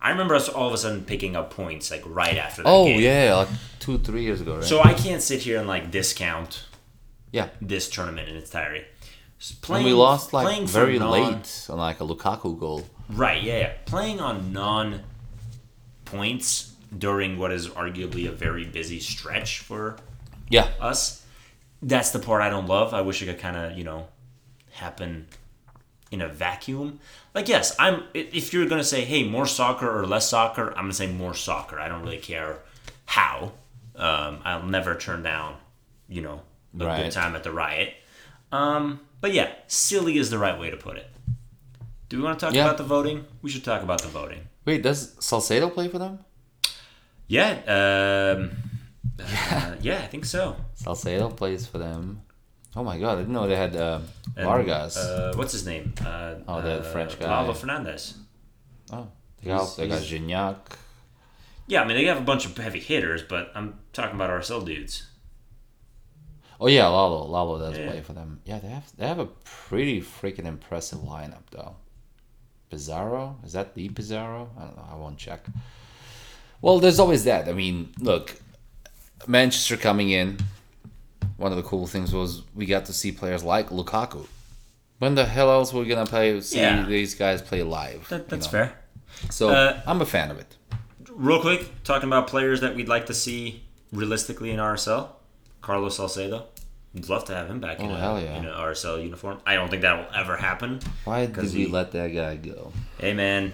I 0.00 0.10
remember 0.10 0.34
us 0.36 0.48
all 0.48 0.68
of 0.68 0.74
a 0.74 0.78
sudden 0.78 1.04
picking 1.04 1.34
up 1.36 1.50
points 1.50 1.90
like 1.90 2.02
right 2.06 2.36
after 2.36 2.62
that 2.62 2.68
Oh 2.68 2.84
game. 2.84 3.00
yeah, 3.00 3.34
like 3.34 3.48
two 3.80 3.98
three 3.98 4.22
years 4.22 4.40
ago, 4.40 4.56
right? 4.56 4.64
So 4.64 4.80
I 4.82 4.92
can't 4.94 5.22
sit 5.22 5.40
here 5.42 5.58
and 5.58 5.66
like 5.66 5.90
discount 5.90 6.66
yeah. 7.32 7.48
this 7.60 7.88
tournament 7.90 8.28
in 8.28 8.36
its 8.36 8.50
entirety. 8.50 8.84
S- 9.40 9.56
And 9.70 9.84
we 9.84 9.92
lost 9.92 10.32
like 10.32 10.46
playing 10.46 10.66
very 10.66 10.98
non- 10.98 11.10
late 11.10 11.66
on 11.70 11.78
like 11.78 12.00
a 12.00 12.04
Lukaku 12.04 12.58
goal. 12.58 12.86
Right, 13.08 13.42
yeah, 13.42 13.58
yeah. 13.58 13.72
Playing 13.86 14.20
on 14.20 14.52
non 14.52 15.02
points 16.04 16.67
during 16.96 17.38
what 17.38 17.52
is 17.52 17.68
arguably 17.68 18.28
a 18.28 18.32
very 18.32 18.64
busy 18.64 19.00
stretch 19.00 19.58
for 19.60 19.96
Yeah. 20.48 20.68
us. 20.80 21.24
That's 21.82 22.10
the 22.10 22.18
part 22.18 22.42
I 22.42 22.50
don't 22.50 22.66
love. 22.66 22.92
I 22.94 23.02
wish 23.02 23.22
it 23.22 23.26
could 23.26 23.38
kind 23.38 23.56
of, 23.56 23.76
you 23.78 23.84
know, 23.84 24.08
happen 24.72 25.26
in 26.10 26.20
a 26.22 26.28
vacuum. 26.28 26.98
Like, 27.34 27.48
yes, 27.48 27.76
I'm. 27.78 28.04
If 28.14 28.52
you're 28.52 28.66
gonna 28.66 28.82
say, 28.84 29.04
"Hey, 29.04 29.24
more 29.28 29.46
soccer 29.46 29.88
or 29.88 30.06
less 30.06 30.28
soccer," 30.28 30.70
I'm 30.70 30.84
gonna 30.84 30.94
say 30.94 31.06
more 31.06 31.34
soccer. 31.34 31.78
I 31.78 31.86
don't 31.88 32.02
really 32.02 32.18
care 32.18 32.60
how. 33.06 33.52
Um, 33.94 34.40
I'll 34.44 34.62
never 34.62 34.94
turn 34.94 35.22
down, 35.22 35.56
you 36.08 36.22
know, 36.22 36.42
a 36.80 36.84
Right. 36.86 37.02
good 37.04 37.12
time 37.12 37.36
at 37.36 37.42
the 37.44 37.50
riot. 37.52 37.94
Um, 38.52 39.00
but 39.20 39.32
yeah, 39.32 39.52
silly 39.66 40.16
is 40.18 40.30
the 40.30 40.38
right 40.38 40.58
way 40.58 40.70
to 40.70 40.76
put 40.76 40.96
it. 40.96 41.10
Do 42.08 42.16
we 42.16 42.22
want 42.22 42.38
to 42.40 42.46
talk 42.46 42.54
Yeah. 42.54 42.64
about 42.64 42.78
the 42.78 42.84
voting? 42.84 43.26
We 43.42 43.50
should 43.50 43.64
talk 43.64 43.82
about 43.82 44.00
the 44.00 44.08
voting. 44.08 44.48
Wait, 44.64 44.82
does 44.82 45.14
Salcedo 45.20 45.68
play 45.68 45.88
for 45.88 45.98
them? 45.98 46.20
Yeah. 47.28 47.50
Um, 48.36 48.50
uh, 49.20 49.74
yeah, 49.80 49.98
I 49.98 50.06
think 50.06 50.24
so. 50.24 50.56
Salcedo 50.74 51.28
plays 51.30 51.66
for 51.66 51.78
them. 51.78 52.22
Oh 52.76 52.82
my 52.84 52.98
god, 52.98 53.18
I 53.18 53.20
didn't 53.22 53.32
know 53.34 53.46
they 53.48 53.56
had 53.56 53.74
uh, 53.76 54.00
And, 54.36 54.46
Vargas. 54.46 54.96
Uh, 54.96 55.32
what's 55.36 55.52
his 55.52 55.66
name? 55.66 55.94
Uh, 56.04 56.34
Oh, 56.46 56.62
the 56.62 56.80
uh, 56.80 56.82
French 56.82 57.18
guy. 57.18 57.26
Lalo 57.28 57.52
Fernandez. 57.54 58.14
oh, 58.92 59.08
they 59.42 59.50
got, 59.50 59.60
he's- 59.60 59.76
they 59.76 59.88
got 59.88 60.02
Gignac. 60.02 60.56
Yeah, 61.66 61.82
I 61.82 61.86
mean 61.86 61.96
they 61.98 62.04
have 62.06 62.16
a 62.16 62.22
bunch 62.22 62.46
of 62.46 62.56
heavy 62.56 62.80
hitters, 62.80 63.22
but 63.22 63.50
I'm 63.54 63.78
talking 63.92 64.14
about 64.14 64.30
RSL 64.30 64.64
dudes. 64.64 65.06
Oh 66.60 66.66
yeah, 66.66 66.86
Lalo. 66.86 67.24
Lalo 67.26 67.58
does 67.58 67.78
Yeah. 67.78 67.90
play 67.90 68.00
for 68.00 68.14
them. 68.14 68.40
Yeah, 68.44 68.58
they 68.58 68.68
have 68.68 68.90
they 68.96 69.06
have 69.06 69.18
a 69.18 69.26
pretty 69.44 70.00
freaking 70.00 70.46
impressive 70.46 71.00
lineup 71.00 71.44
though. 71.50 71.76
Pizarro 72.70 73.36
is 73.44 73.52
that 73.52 73.74
the 73.74 73.88
Pizarro? 73.90 74.50
I 74.58 74.62
don't 74.62 74.76
know. 74.76 74.86
I 74.90 74.94
won't 74.96 75.18
check. 75.18 75.44
Well, 76.60 76.78
there's 76.80 76.98
always 76.98 77.24
that. 77.24 77.48
I 77.48 77.52
mean, 77.52 77.92
look, 77.98 78.34
Manchester 79.26 79.76
coming 79.76 80.10
in. 80.10 80.38
One 81.36 81.52
of 81.52 81.56
the 81.56 81.62
cool 81.62 81.86
things 81.86 82.12
was 82.12 82.42
we 82.54 82.66
got 82.66 82.86
to 82.86 82.92
see 82.92 83.12
players 83.12 83.44
like 83.44 83.68
Lukaku. 83.70 84.26
When 84.98 85.14
the 85.14 85.24
hell 85.24 85.50
else 85.52 85.72
were 85.72 85.82
we 85.82 85.86
gonna 85.88 86.04
play? 86.06 86.40
See 86.40 86.58
Yeah. 86.58 86.84
these 86.84 87.14
guys 87.14 87.40
play 87.40 87.62
live. 87.62 88.08
That, 88.08 88.22
you 88.22 88.24
that's 88.28 88.46
know? 88.46 88.50
fair. 88.50 88.78
So 89.30 89.50
Uh, 89.50 89.80
I'm 89.86 90.00
a 90.00 90.06
fan 90.06 90.30
of 90.32 90.38
it. 90.38 90.56
Real 91.10 91.40
quick, 91.40 91.68
talking 91.84 92.08
about 92.08 92.26
players 92.26 92.60
that 92.62 92.74
we'd 92.74 92.88
like 92.88 93.06
to 93.06 93.14
see 93.14 93.62
realistically 93.92 94.50
in 94.50 94.58
RSL. 94.58 95.10
Carlos 95.60 95.96
Salcedo. 95.96 96.46
We'd 96.94 97.08
love 97.08 97.24
to 97.26 97.34
have 97.34 97.48
him 97.48 97.60
back 97.60 97.78
in, 97.80 97.90
Oh, 97.90 97.94
a, 97.94 97.98
hell 97.98 98.20
yeah. 98.20 98.36
in 98.36 98.44
an 98.46 98.52
RSL 98.54 99.00
uniform. 99.02 99.38
I 99.46 99.54
don't 99.54 99.68
think 99.68 99.82
that 99.82 99.96
will 99.96 100.14
ever 100.18 100.36
happen. 100.36 100.80
Why 101.04 101.26
did 101.26 101.36
we 101.36 101.48
he- 101.50 101.66
let 101.66 101.92
that 101.92 102.08
guy 102.08 102.36
go? 102.36 102.72
Hey 102.98 103.12
man, 103.14 103.52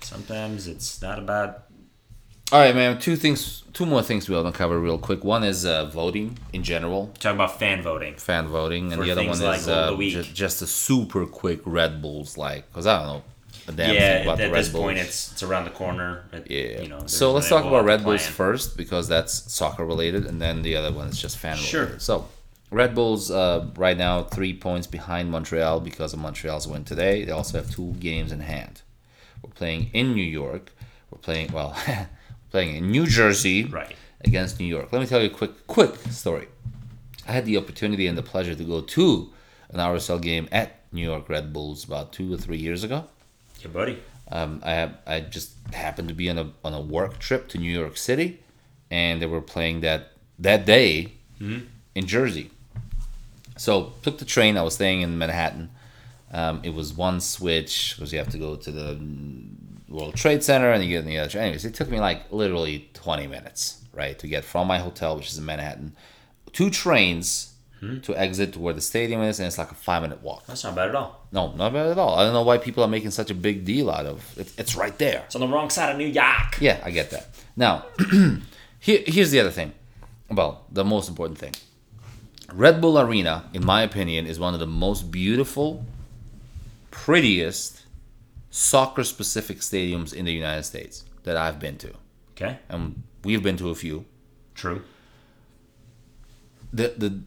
sometimes 0.00 0.66
it's 0.66 1.02
not 1.02 1.18
about 1.18 1.64
All 2.50 2.58
right, 2.60 2.74
man. 2.74 2.98
Two 2.98 3.16
things, 3.16 3.62
two 3.74 3.84
more 3.84 4.02
things 4.02 4.26
we 4.28 4.34
want 4.34 4.46
to 4.46 4.56
cover 4.56 4.78
real 4.80 4.96
quick. 4.98 5.22
One 5.22 5.44
is 5.44 5.66
uh, 5.66 5.84
voting 5.86 6.38
in 6.54 6.62
general, 6.62 7.08
talking 7.18 7.36
about 7.36 7.58
fan 7.58 7.82
voting. 7.82 8.14
fan 8.16 8.48
voting, 8.48 8.84
and 8.92 9.00
For 9.00 9.04
the 9.04 9.12
other 9.12 9.20
one 9.26 9.36
things 9.36 9.58
is 9.58 9.66
like 9.68 9.76
uh, 9.76 9.90
the 9.90 9.96
Week. 9.96 10.12
ju- 10.14 10.22
just 10.22 10.62
a 10.62 10.66
super 10.66 11.26
quick 11.26 11.60
Red 11.66 12.00
Bulls, 12.00 12.38
like 12.38 12.66
because 12.68 12.86
I 12.86 12.98
don't 12.98 13.06
know 13.08 13.22
a 13.66 13.72
damn 13.72 13.88
thing 13.90 13.94
yeah, 13.96 14.16
about 14.22 14.40
at 14.40 14.46
the 14.46 14.50
Red 14.52 14.60
this 14.60 14.68
Bulls. 14.70 14.82
point, 14.84 14.98
it's 14.98 15.32
it's 15.32 15.42
around 15.42 15.64
the 15.64 15.70
corner. 15.70 16.24
It- 16.32 16.50
yeah. 16.50 16.80
You 16.82 16.88
know, 16.88 17.00
so 17.06 17.32
let's 17.32 17.50
talk 17.50 17.66
about 17.66 17.84
Red 17.84 18.00
plan. 18.00 18.16
Bulls 18.16 18.26
first 18.26 18.78
because 18.78 19.08
that's 19.08 19.52
soccer 19.52 19.84
related, 19.84 20.24
and 20.24 20.40
then 20.40 20.62
the 20.62 20.74
other 20.74 20.90
one 20.90 21.08
is 21.08 21.20
just 21.20 21.36
fan 21.36 21.56
Sure. 21.58 21.80
related. 21.82 22.00
So 22.00 22.28
Red 22.70 22.94
Bulls 22.94 23.30
uh, 23.30 23.66
right 23.76 23.96
now 23.98 24.22
three 24.22 24.54
points 24.54 24.86
behind 24.86 25.30
Montreal 25.30 25.80
because 25.80 26.14
of 26.14 26.18
Montreal's 26.18 26.66
win 26.66 26.84
today. 26.84 27.24
They 27.26 27.32
also 27.32 27.58
have 27.58 27.70
two 27.70 27.92
games 28.00 28.32
in 28.32 28.40
hand. 28.40 28.80
We're 29.42 29.50
playing 29.50 29.90
in 29.92 30.14
New 30.14 30.22
York. 30.24 30.72
We're 31.10 31.18
playing 31.18 31.52
well, 31.52 31.76
playing 32.50 32.76
in 32.76 32.90
New 32.90 33.06
Jersey 33.06 33.64
Right. 33.64 33.94
against 34.24 34.58
New 34.60 34.66
York. 34.66 34.92
Let 34.92 35.00
me 35.00 35.06
tell 35.06 35.20
you 35.20 35.26
a 35.26 35.30
quick 35.30 35.66
quick 35.66 35.94
story. 36.10 36.48
I 37.26 37.32
had 37.32 37.44
the 37.44 37.56
opportunity 37.58 38.06
and 38.06 38.16
the 38.16 38.22
pleasure 38.22 38.54
to 38.54 38.64
go 38.64 38.80
to 38.80 39.30
an 39.70 39.80
RSL 39.80 40.20
game 40.22 40.48
at 40.50 40.80
New 40.92 41.02
York 41.04 41.28
Red 41.28 41.52
Bulls 41.52 41.84
about 41.84 42.12
two 42.12 42.32
or 42.32 42.36
three 42.38 42.56
years 42.56 42.82
ago. 42.84 43.04
Yeah, 43.60 43.68
buddy. 43.68 43.98
Um, 44.30 44.60
I 44.64 44.72
have, 44.72 44.94
I 45.06 45.20
just 45.20 45.52
happened 45.72 46.08
to 46.08 46.14
be 46.14 46.28
on 46.30 46.38
a 46.38 46.50
on 46.64 46.72
a 46.74 46.80
work 46.80 47.18
trip 47.18 47.48
to 47.48 47.58
New 47.58 47.70
York 47.72 47.96
City, 47.96 48.40
and 48.90 49.20
they 49.20 49.26
were 49.26 49.40
playing 49.42 49.80
that 49.80 50.12
that 50.38 50.64
day 50.66 51.12
in 51.40 52.06
Jersey. 52.06 52.50
So 53.56 53.92
took 54.02 54.18
the 54.18 54.24
train. 54.24 54.56
I 54.56 54.62
was 54.62 54.74
staying 54.74 55.00
in 55.02 55.18
Manhattan. 55.18 55.70
Um, 56.32 56.60
it 56.62 56.74
was 56.74 56.92
one 56.92 57.20
switch 57.20 57.94
because 57.96 58.12
you 58.12 58.18
have 58.18 58.28
to 58.30 58.38
go 58.38 58.54
to 58.56 58.70
the 58.70 58.98
World 59.88 60.14
Trade 60.14 60.42
Center 60.44 60.70
and 60.70 60.82
you 60.82 60.90
get 60.90 61.00
in 61.00 61.06
the 61.06 61.18
other. 61.18 61.38
Anyways, 61.38 61.64
it 61.64 61.74
took 61.74 61.88
me 61.88 62.00
like 62.00 62.30
literally 62.30 62.90
twenty 62.94 63.26
minutes, 63.26 63.82
right, 63.92 64.18
to 64.18 64.26
get 64.26 64.44
from 64.44 64.66
my 64.66 64.78
hotel, 64.78 65.16
which 65.16 65.28
is 65.28 65.38
in 65.38 65.44
Manhattan, 65.44 65.96
two 66.52 66.70
trains 66.70 67.54
hmm? 67.80 68.00
to 68.00 68.16
exit 68.16 68.52
to 68.52 68.58
where 68.58 68.74
the 68.74 68.80
stadium 68.80 69.22
is, 69.22 69.38
and 69.40 69.46
it's 69.46 69.58
like 69.58 69.70
a 69.70 69.74
five 69.74 70.02
minute 70.02 70.22
walk. 70.22 70.46
That's 70.46 70.64
not 70.64 70.74
bad 70.74 70.90
at 70.90 70.94
all. 70.94 71.26
No, 71.32 71.52
not 71.52 71.72
bad 71.72 71.86
at 71.86 71.98
all. 71.98 72.18
I 72.18 72.24
don't 72.24 72.34
know 72.34 72.42
why 72.42 72.58
people 72.58 72.84
are 72.84 72.88
making 72.88 73.10
such 73.10 73.30
a 73.30 73.34
big 73.34 73.64
deal 73.64 73.90
out 73.90 74.06
of 74.06 74.38
it. 74.38 74.52
It's 74.58 74.76
right 74.76 74.96
there. 74.98 75.22
It's 75.26 75.34
on 75.34 75.40
the 75.40 75.48
wrong 75.48 75.70
side 75.70 75.92
of 75.92 75.98
New 75.98 76.06
York. 76.06 76.60
Yeah, 76.60 76.80
I 76.84 76.90
get 76.90 77.10
that. 77.10 77.28
Now, 77.56 77.86
here, 78.80 79.02
here's 79.06 79.30
the 79.30 79.40
other 79.40 79.50
thing. 79.50 79.72
Well, 80.30 80.64
the 80.70 80.84
most 80.84 81.08
important 81.08 81.38
thing. 81.38 81.54
Red 82.52 82.80
Bull 82.80 82.98
Arena, 82.98 83.44
in 83.52 83.64
my 83.64 83.82
opinion, 83.82 84.26
is 84.26 84.38
one 84.38 84.54
of 84.54 84.60
the 84.60 84.66
most 84.66 85.10
beautiful, 85.10 85.84
prettiest 86.90 87.82
soccer 88.58 89.04
specific 89.04 89.58
stadiums 89.60 90.12
in 90.12 90.24
the 90.24 90.32
United 90.32 90.64
States 90.64 91.04
that 91.22 91.36
I've 91.36 91.58
been 91.60 91.76
to. 91.78 91.92
Okay. 92.32 92.58
And 92.68 93.02
we've 93.24 93.42
been 93.42 93.56
to 93.58 93.70
a 93.70 93.74
few. 93.74 94.04
True. 94.54 94.82
The, 96.72 96.88
the, 96.96 97.20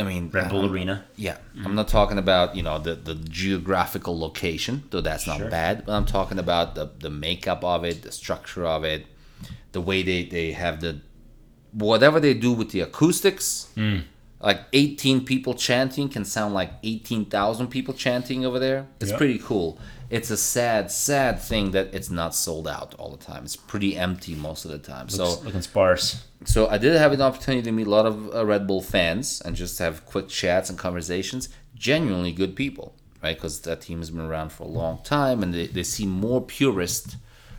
I 0.00 0.04
mean, 0.04 0.30
Red 0.32 0.48
Bull 0.50 0.62
I'm- 0.62 0.72
Arena. 0.72 1.04
Yeah, 1.16 1.38
I'm 1.64 1.74
not 1.74 1.88
talking 1.88 2.18
about 2.18 2.56
you 2.56 2.62
know 2.62 2.78
the, 2.78 2.94
the 2.94 3.14
geographical 3.14 4.18
location, 4.18 4.84
though 4.90 5.00
that's 5.00 5.26
not 5.26 5.38
Sure. 5.38 5.50
bad. 5.50 5.84
But 5.86 5.92
I'm 5.92 6.06
talking 6.06 6.38
about 6.38 6.74
the 6.74 6.90
the 6.98 7.10
makeup 7.10 7.62
of 7.64 7.84
it, 7.84 8.02
the 8.02 8.12
structure 8.12 8.64
of 8.66 8.84
it, 8.84 9.06
the 9.72 9.80
way 9.80 10.02
they 10.02 10.24
they 10.24 10.52
have 10.52 10.80
the 10.80 11.00
whatever 11.72 12.18
they 12.20 12.34
do 12.34 12.52
with 12.52 12.70
the 12.70 12.80
acoustics. 12.80 13.68
Hmm. 13.74 13.98
Like 14.40 14.60
18 14.72 15.24
people 15.24 15.54
chanting 15.54 16.08
can 16.08 16.24
sound 16.24 16.54
like 16.54 16.70
18,000 16.84 17.66
people 17.68 17.92
chanting 17.92 18.46
over 18.46 18.60
there. 18.60 18.86
It's 19.00 19.10
Yeah. 19.10 19.16
pretty 19.16 19.38
cool. 19.40 19.78
It's 20.10 20.30
a 20.30 20.36
sad, 20.36 20.90
sad 20.90 21.38
thing 21.38 21.72
that 21.72 21.92
it's 21.92 22.08
not 22.10 22.34
sold 22.34 22.66
out 22.66 22.94
all 22.98 23.10
the 23.10 23.22
time. 23.22 23.44
It's 23.44 23.56
pretty 23.56 23.96
empty 23.96 24.34
most 24.34 24.64
of 24.64 24.70
the 24.70 24.78
time. 24.78 25.08
so 25.08 25.38
looking 25.40 25.60
sparse. 25.60 26.24
so 26.44 26.66
I 26.68 26.78
did 26.78 26.94
have 26.96 27.12
an 27.12 27.20
opportunity 27.20 27.62
to 27.62 27.72
meet 27.72 27.86
a 27.86 27.90
lot 27.90 28.06
of 28.06 28.34
uh, 28.34 28.46
Red 28.46 28.66
Bull 28.66 28.80
fans 28.80 29.42
and 29.44 29.54
just 29.54 29.78
have 29.80 30.06
quick 30.06 30.28
chats 30.28 30.70
and 30.70 30.78
conversations. 30.78 31.50
Genuinely 31.74 32.32
good 32.32 32.56
people, 32.56 32.94
right? 33.22 33.36
Because 33.36 33.60
that 33.60 33.82
team 33.82 33.98
has 33.98 34.10
been 34.10 34.24
around 34.24 34.50
for 34.50 34.64
a 34.64 34.68
long 34.68 34.98
time, 35.04 35.42
and 35.42 35.52
they, 35.52 35.66
they 35.66 35.82
seem 35.82 36.08
more 36.10 36.40
purist 36.40 37.16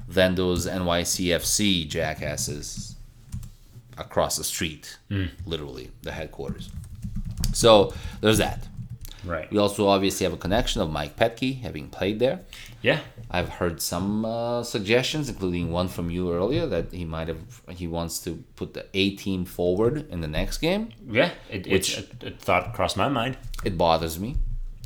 than 0.07 0.33
those 0.35 0.65
NYCFC 0.65 1.87
jackasses 1.87 2.95
across 3.97 4.37
the 4.37 4.43
street, 4.43 4.97
literally 5.45 5.91
the 6.01 6.11
headquarters. 6.11 6.69
So 7.53 7.93
there's 8.21 8.37
that. 8.39 8.67
Right. 9.25 9.51
We 9.51 9.57
also 9.57 9.87
obviously 9.87 10.23
have 10.25 10.33
a 10.33 10.37
connection 10.37 10.81
of 10.81 10.89
Mike 10.91 11.15
Petke 11.15 11.61
having 11.61 11.89
played 11.89 12.19
there. 12.19 12.41
Yeah. 12.81 12.99
I've 13.29 13.49
heard 13.49 13.81
some 13.81 14.25
uh, 14.25 14.63
suggestions, 14.63 15.29
including 15.29 15.71
one 15.71 15.87
from 15.87 16.09
you 16.09 16.33
earlier, 16.33 16.65
that 16.67 16.91
he 16.93 17.05
might 17.05 17.27
have 17.27 17.61
he 17.69 17.87
wants 17.87 18.19
to 18.19 18.43
put 18.55 18.73
the 18.73 18.85
A 18.93 19.15
team 19.15 19.45
forward 19.45 20.09
in 20.09 20.21
the 20.21 20.27
next 20.27 20.59
game. 20.59 20.89
Yeah. 21.07 21.31
It, 21.49 21.67
Which- 21.67 21.97
a, 21.97 22.27
a 22.27 22.31
thought 22.31 22.73
crossed 22.73 22.97
my 22.97 23.09
mind. 23.09 23.37
It 23.63 23.77
bothers 23.77 24.19
me. 24.19 24.37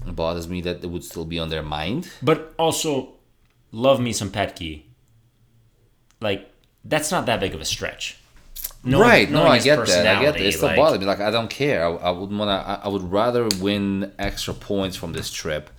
It 0.08 0.16
bothers 0.16 0.48
me 0.50 0.62
that 0.62 0.84
it 0.84 0.88
would 0.90 1.04
still 1.04 1.26
be 1.26 1.40
on 1.40 1.50
their 1.50 1.64
mind. 1.64 2.10
But 2.22 2.54
also, 2.58 3.14
love 3.72 4.00
me 4.02 4.12
some 4.14 4.32
Petke. 4.32 4.84
Like, 6.20 6.50
that's 6.84 7.12
not 7.12 7.26
that 7.28 7.40
big 7.40 7.54
of 7.54 7.62
a 7.62 7.66
stretch. 7.66 8.18
Knowing- 8.86 9.02
right? 9.02 9.30
No, 9.32 9.40
knowing 9.40 9.52
I 9.54 9.60
get 9.60 9.86
that. 9.86 10.18
I 10.18 10.22
get 10.22 10.34
that. 10.34 10.42
It 10.42 10.52
still 10.54 10.68
like- 10.68 10.76
bothers 10.78 11.00
me. 11.00 11.06
Like 11.06 11.20
I 11.22 11.32
don't 11.32 11.50
care. 11.50 11.86
I, 11.86 11.90
I 11.92 12.12
would 12.12 12.32
wanna. 12.32 12.52
I, 12.52 12.86
I 12.86 12.88
would 12.90 13.12
rather 13.12 13.48
win 13.62 14.12
extra 14.20 14.54
points 14.54 14.98
from 14.98 15.14
this 15.14 15.32
trip 15.32 15.70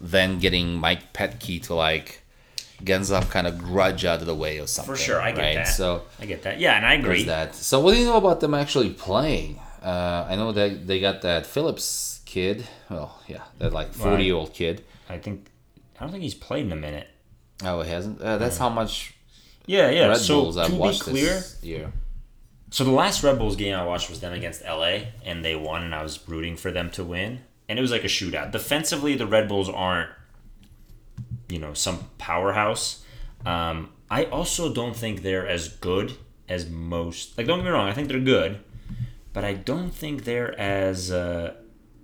than 0.00 0.38
getting 0.38 0.74
Mike 0.74 1.12
Petke 1.12 1.62
to 1.64 1.74
like 1.74 2.22
get 2.84 3.04
some 3.06 3.22
kind 3.24 3.46
of 3.46 3.58
grudge 3.58 4.04
out 4.04 4.20
of 4.20 4.26
the 4.26 4.34
way 4.34 4.58
or 4.58 4.66
something. 4.66 4.94
For 4.94 5.00
sure, 5.00 5.20
I 5.20 5.32
get 5.32 5.40
right? 5.40 5.54
that. 5.56 5.68
So 5.68 6.02
I 6.20 6.26
get 6.26 6.42
that. 6.42 6.58
Yeah, 6.60 6.76
and 6.76 6.84
I 6.84 6.94
agree. 6.94 7.24
that. 7.24 7.54
So 7.54 7.80
what 7.80 7.94
do 7.94 8.00
you 8.00 8.06
know 8.06 8.16
about 8.16 8.40
them 8.40 8.52
actually 8.54 8.90
playing? 8.90 9.58
Uh, 9.82 10.26
I 10.28 10.36
know 10.36 10.52
that 10.52 10.86
they 10.86 11.00
got 11.00 11.22
that 11.22 11.46
Phillips 11.46 12.20
kid. 12.26 12.66
Well, 12.90 13.18
yeah, 13.28 13.42
that 13.58 13.72
like 13.72 13.92
forty 13.94 14.24
year 14.24 14.34
old 14.34 14.52
kid. 14.52 14.84
I 15.08 15.18
think 15.18 15.46
I 15.98 16.04
don't 16.04 16.10
think 16.12 16.22
he's 16.22 16.34
played 16.34 16.66
in 16.66 16.72
a 16.72 16.76
minute. 16.76 17.08
Oh, 17.64 17.80
he 17.82 17.90
hasn't. 17.90 18.20
Uh, 18.20 18.38
that's 18.38 18.58
how 18.58 18.68
much 18.68 19.14
Yeah, 19.66 19.88
yeah. 19.90 20.08
Red 20.08 20.16
so 20.18 20.42
Bulls 20.42 20.56
to 20.56 20.62
I've 20.62 20.70
be 20.70 20.76
watched 20.76 21.02
clear, 21.02 21.34
this 21.34 21.58
year. 21.62 21.92
So 22.72 22.84
the 22.84 22.90
last 22.90 23.22
Red 23.22 23.38
Bulls 23.38 23.54
game 23.54 23.74
I 23.74 23.84
watched 23.84 24.08
was 24.08 24.20
them 24.20 24.32
against 24.32 24.64
LA, 24.64 25.00
and 25.26 25.44
they 25.44 25.54
won, 25.54 25.82
and 25.82 25.94
I 25.94 26.02
was 26.02 26.26
rooting 26.26 26.56
for 26.56 26.70
them 26.70 26.88
to 26.92 27.04
win, 27.04 27.40
and 27.68 27.78
it 27.78 27.82
was 27.82 27.90
like 27.90 28.02
a 28.02 28.08
shootout. 28.08 28.50
Defensively, 28.50 29.14
the 29.14 29.26
Red 29.26 29.46
Bulls 29.46 29.68
aren't, 29.68 30.08
you 31.50 31.58
know, 31.58 31.74
some 31.74 32.08
powerhouse. 32.16 33.04
Um, 33.44 33.90
I 34.10 34.24
also 34.24 34.72
don't 34.72 34.96
think 34.96 35.20
they're 35.20 35.46
as 35.46 35.68
good 35.68 36.14
as 36.48 36.66
most. 36.66 37.36
Like, 37.36 37.46
don't 37.46 37.58
get 37.58 37.66
me 37.66 37.70
wrong, 37.72 37.90
I 37.90 37.92
think 37.92 38.08
they're 38.08 38.18
good, 38.18 38.60
but 39.34 39.44
I 39.44 39.52
don't 39.52 39.90
think 39.90 40.24
they're 40.24 40.58
as 40.58 41.12
uh, 41.12 41.52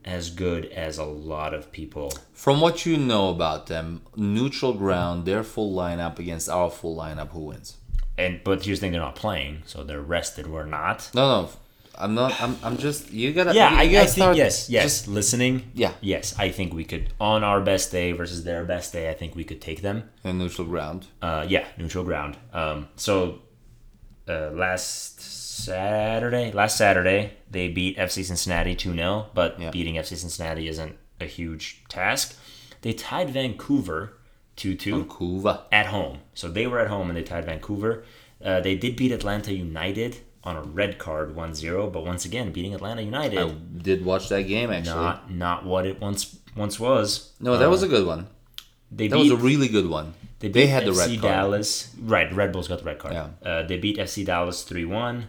as 0.05 0.29
good 0.29 0.67
as 0.67 0.99
a 0.99 1.05
lot 1.05 1.55
of 1.55 1.73
people. 1.73 2.13
From 2.35 2.61
what 2.61 2.85
you 2.85 2.99
know 2.99 3.31
about 3.31 3.69
them, 3.69 4.03
neutral 4.17 4.75
ground, 4.75 5.25
their 5.25 5.43
full 5.43 5.75
lineup 5.75 6.19
against 6.19 6.51
our 6.51 6.71
full 6.71 6.95
lineup, 6.95 7.31
who 7.31 7.41
wins? 7.41 7.78
And 8.19 8.41
but 8.45 8.65
here's 8.65 8.81
the 8.81 8.85
thing: 8.87 8.93
they're 8.93 9.01
not 9.01 9.15
playing, 9.17 9.63
so 9.67 9.85
they're 9.85 10.01
rested. 10.03 10.47
We're 10.49 10.67
not. 10.67 11.09
No, 11.15 11.43
no, 11.43 11.51
I'm 11.97 12.15
not. 12.15 12.41
I'm. 12.43 12.57
I'm 12.65 12.77
just. 12.77 13.13
You 13.13 13.33
gotta. 13.33 13.55
Yeah, 13.55 13.71
you, 13.71 13.77
I, 13.79 13.83
you 13.83 13.91
I 13.91 13.93
gotta 13.93 14.05
think 14.07 14.23
start 14.25 14.37
yes, 14.37 14.69
yes. 14.69 14.83
just- 14.85 15.09
listening, 15.09 15.71
Yeah. 15.75 15.93
yes. 16.01 16.35
I 16.39 16.51
think 16.51 16.75
we 16.75 16.85
could 16.85 17.13
on 17.21 17.45
our 17.45 17.61
best 17.61 17.93
day 17.93 18.13
versus 18.13 18.45
their 18.45 18.65
best 18.65 18.93
day. 18.93 19.09
I 19.09 19.15
think 19.15 19.35
we 19.37 19.45
could 19.45 19.61
take 19.61 19.83
them. 19.83 20.11
in 20.25 20.39
neutral 20.39 20.67
ground. 20.67 21.07
Uh, 21.23 21.47
yeah, 21.49 21.67
neutral 21.79 22.05
ground. 22.05 22.37
Um, 22.53 22.89
so 22.97 23.39
uh, 24.29 24.51
last 24.51 25.21
Saturday, 25.21 26.51
last 26.53 26.77
Saturday 26.77 27.35
they 27.51 27.69
beat 27.69 27.97
FC 27.99 28.25
Cincinnati 28.25 28.75
two 28.75 28.93
0 28.95 29.27
but 29.35 29.59
Yeah. 29.61 29.71
beating 29.71 29.95
FC 29.95 30.17
Cincinnati 30.17 30.69
isn't 30.69 30.97
a 31.21 31.25
huge 31.27 31.85
task. 31.89 32.37
They 32.83 32.93
tied 32.93 33.31
Vancouver 33.31 34.13
two 34.59 34.75
two 34.75 35.05
Kuva. 35.07 35.63
at 35.73 35.87
home. 35.87 36.19
So 36.35 36.49
they 36.49 36.67
were 36.67 36.79
at 36.81 36.89
home 36.89 37.09
and 37.09 37.17
they 37.17 37.23
tied 37.23 37.47
Vancouver. 37.47 38.05
Uh, 38.45 38.61
they 38.61 38.77
did 38.77 38.97
beat 38.97 39.11
Atlanta 39.13 39.53
United 39.55 40.19
on 40.45 40.57
a 40.57 40.63
red 40.63 40.99
card 40.99 41.35
1-0, 41.35 41.93
but 41.93 42.05
once 42.05 42.25
again, 42.25 42.53
beating 42.53 42.73
Atlanta 42.73 43.03
United 43.03 43.39
I 43.39 43.51
did 43.83 44.05
watch 44.05 44.29
that 44.29 44.43
game 44.43 44.71
actually. 44.71 44.95
not 44.95 45.31
not 45.31 45.65
what 45.67 45.85
it 45.87 46.01
once 46.01 46.39
once 46.57 46.79
was. 46.79 47.33
no, 47.41 47.57
that 47.59 47.71
was 47.71 47.83
a 47.83 47.89
good 47.89 48.07
one. 48.07 48.29
They 48.91 49.09
That 49.09 49.17
beat 49.17 49.33
was 49.33 49.41
a 49.41 49.45
really 49.45 49.69
good 49.69 49.89
one. 49.89 50.15
they, 50.39 50.49
They, 50.49 50.67
had 50.67 50.87
the 50.87 50.93
red 50.93 51.11
card. 51.11 51.21
Dallas. 51.23 51.95
Right, 52.01 52.33
Red 52.33 52.53
Bulls 52.53 52.69
got 52.69 52.79
the 52.79 52.85
red 52.85 52.99
card. 52.99 53.15
Yeah. 53.15 53.29
Uh, 53.49 53.63
they 53.65 53.77
beat 53.79 53.99
FC 53.99 54.25
Dallas 54.25 54.65
3-1 54.65 55.25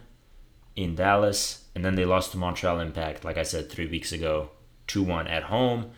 in 0.76 0.94
Dallas 0.94 1.64
and 1.74 1.84
then 1.84 1.94
they 1.94 2.04
lost 2.04 2.32
to 2.32 2.38
Montreal 2.38 2.80
Impact 2.80 3.24
like 3.24 3.36
I 3.36 3.42
said 3.42 3.70
3 3.70 3.86
weeks 3.86 4.12
ago 4.12 4.50
2-1 4.88 5.28
at 5.28 5.44
home. 5.44 5.90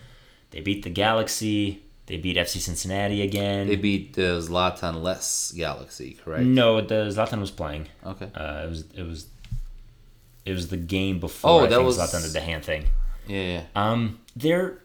They 0.51 0.61
beat 0.61 0.83
the 0.83 0.91
Galaxy. 0.91 1.83
They 2.07 2.17
beat 2.17 2.37
FC 2.37 2.59
Cincinnati 2.59 3.23
again. 3.23 3.69
They 3.69 3.77
beat 3.77 4.15
the 4.15 4.41
Zlatan 4.41 5.03
less 5.03 5.53
Galaxy, 5.57 6.19
correct? 6.25 6.45
no, 6.45 6.81
the 6.81 7.07
Zlatan 7.11 7.41
was 7.41 7.51
playing. 7.53 7.89
Okay. 8.05 8.29
Uh, 8.35 8.63
it 8.65 8.69
was 8.69 8.85
it 8.97 9.03
was 9.03 9.27
it 10.45 10.53
was 10.53 10.69
the 10.69 10.77
game 10.77 11.21
before 11.21 11.51
Oh, 11.51 11.59
I 11.65 11.69
that 11.69 11.77
think 11.77 11.87
was- 11.87 11.99
Zlatan 11.99 12.23
did 12.25 12.33
the 12.33 12.41
hand 12.41 12.65
thing. 12.65 12.87
Yeah, 13.29 13.43
yeah. 13.43 13.63
Um, 13.77 14.19
they're, 14.35 14.79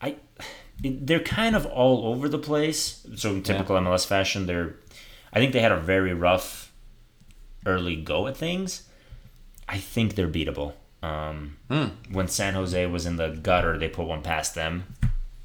I, 0.00 0.14
they're 0.80 1.18
kind 1.18 1.56
of 1.56 1.66
all 1.66 2.06
over 2.06 2.28
the 2.28 2.38
place. 2.38 3.04
So 3.16 3.30
in 3.30 3.42
typical 3.42 3.74
MLS 3.76 4.06
fashion, 4.06 4.46
they're, 4.46 4.76
I 5.32 5.40
think 5.40 5.52
they 5.52 5.58
had 5.60 5.72
a 5.72 5.80
very 5.80 6.14
rough, 6.14 6.70
early 7.66 7.96
go 7.96 8.28
at 8.28 8.36
things. 8.36 8.84
I 9.68 9.78
think 9.78 10.14
they're 10.14 10.28
beatable. 10.28 10.74
Um, 11.02 11.56
when 12.12 12.28
San 12.28 12.54
Jose 12.54 12.86
was 12.86 13.04
in 13.04 13.16
the 13.16 13.30
gutter, 13.30 13.76
they 13.76 13.88
put 13.88 14.06
one 14.06 14.22
past 14.22 14.54
them. 14.54 14.84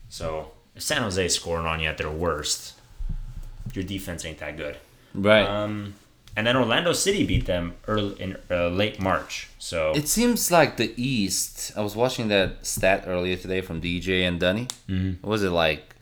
So 0.07 0.51
if 0.75 0.81
San 0.81 1.01
Jose 1.01 1.25
is 1.25 1.35
scoring 1.35 1.65
on 1.65 1.79
you 1.79 1.87
at 1.87 1.97
their 1.97 2.11
worst, 2.11 2.73
your 3.73 3.83
defense 3.83 4.25
ain't 4.25 4.39
that 4.39 4.57
good. 4.57 4.77
Right. 5.13 5.45
Um, 5.45 5.95
and 6.35 6.45
then 6.45 6.57
Orlando 6.57 6.91
City 6.91 7.25
beat 7.25 7.45
them 7.45 7.75
early 7.87 8.21
in 8.21 8.37
uh, 8.51 8.67
late 8.67 8.99
March. 8.99 9.49
So 9.57 9.93
it 9.95 10.09
seems 10.09 10.51
like 10.51 10.77
the 10.77 10.93
East. 11.01 11.71
I 11.77 11.81
was 11.81 11.95
watching 11.95 12.27
that 12.27 12.65
stat 12.65 13.05
earlier 13.07 13.37
today 13.37 13.61
from 13.61 13.81
DJ 13.81 14.27
and 14.27 14.39
Dunny. 14.39 14.67
Mm-hmm. 14.89 15.25
Was 15.25 15.43
it 15.43 15.51
like 15.51 15.95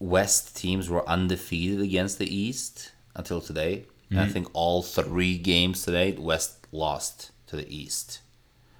West 0.00 0.56
teams 0.56 0.90
were 0.90 1.08
undefeated 1.08 1.80
against 1.80 2.18
the 2.18 2.34
East 2.34 2.92
until 3.14 3.40
today? 3.40 3.84
Mm-hmm. 4.10 4.18
I 4.18 4.28
think 4.28 4.48
all 4.52 4.82
three 4.82 5.38
games 5.38 5.82
today, 5.82 6.12
West 6.12 6.66
lost 6.72 7.30
to 7.46 7.56
the 7.56 7.68
East. 7.74 8.20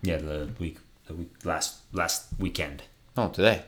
Yeah, 0.02 0.16
the 0.16 0.48
week, 0.58 0.78
the 1.06 1.14
week 1.14 1.30
last 1.44 1.78
last 1.92 2.26
weekend. 2.38 2.82
No, 3.16 3.28
today. 3.28 3.62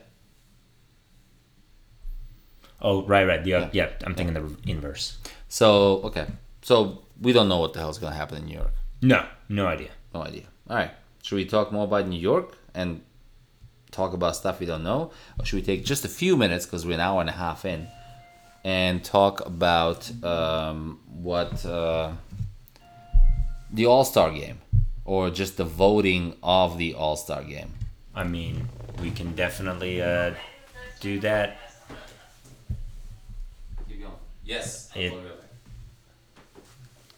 Oh, 2.81 3.05
right, 3.05 3.25
right. 3.27 3.45
Yeah, 3.45 3.69
yeah. 3.73 3.89
I'm 4.05 4.15
thinking 4.15 4.33
the 4.33 4.71
inverse. 4.71 5.17
So 5.47 6.01
okay. 6.03 6.27
So 6.61 7.03
we 7.21 7.33
don't 7.33 7.49
know 7.49 7.59
what 7.59 7.73
the 7.73 7.79
hell's 7.79 7.97
gonna 7.97 8.15
happen 8.15 8.37
in 8.37 8.45
New 8.45 8.55
York. 8.55 8.73
No, 9.01 9.25
no 9.47 9.67
idea. 9.67 9.89
No 10.13 10.23
idea. 10.23 10.43
All 10.69 10.75
right. 10.75 10.91
Should 11.23 11.35
we 11.35 11.45
talk 11.45 11.71
more 11.71 11.85
about 11.85 12.07
New 12.07 12.19
York 12.19 12.57
and 12.73 13.01
talk 13.91 14.13
about 14.13 14.35
stuff 14.35 14.59
we 14.59 14.65
don't 14.65 14.83
know, 14.83 15.11
or 15.37 15.45
should 15.45 15.55
we 15.57 15.61
take 15.61 15.83
just 15.83 16.05
a 16.05 16.09
few 16.09 16.37
minutes 16.37 16.65
because 16.65 16.85
we're 16.85 16.93
an 16.93 16.99
hour 16.99 17.21
and 17.21 17.29
a 17.29 17.33
half 17.33 17.65
in, 17.65 17.87
and 18.63 19.03
talk 19.03 19.45
about 19.45 20.11
um, 20.23 20.99
what 21.21 21.65
uh, 21.65 22.11
the 23.71 23.85
All 23.85 24.05
Star 24.05 24.31
game, 24.31 24.59
or 25.05 25.29
just 25.29 25.57
the 25.57 25.65
voting 25.65 26.35
of 26.43 26.77
the 26.77 26.93
All 26.93 27.15
Star 27.15 27.43
game? 27.43 27.73
I 28.15 28.23
mean, 28.23 28.67
we 29.01 29.11
can 29.11 29.35
definitely 29.35 30.01
uh, 30.01 30.33
do 30.99 31.19
that. 31.21 31.57
Keep 34.49 34.57
going. 34.57 34.61
Yes. 34.61 34.89
It- 34.95 35.35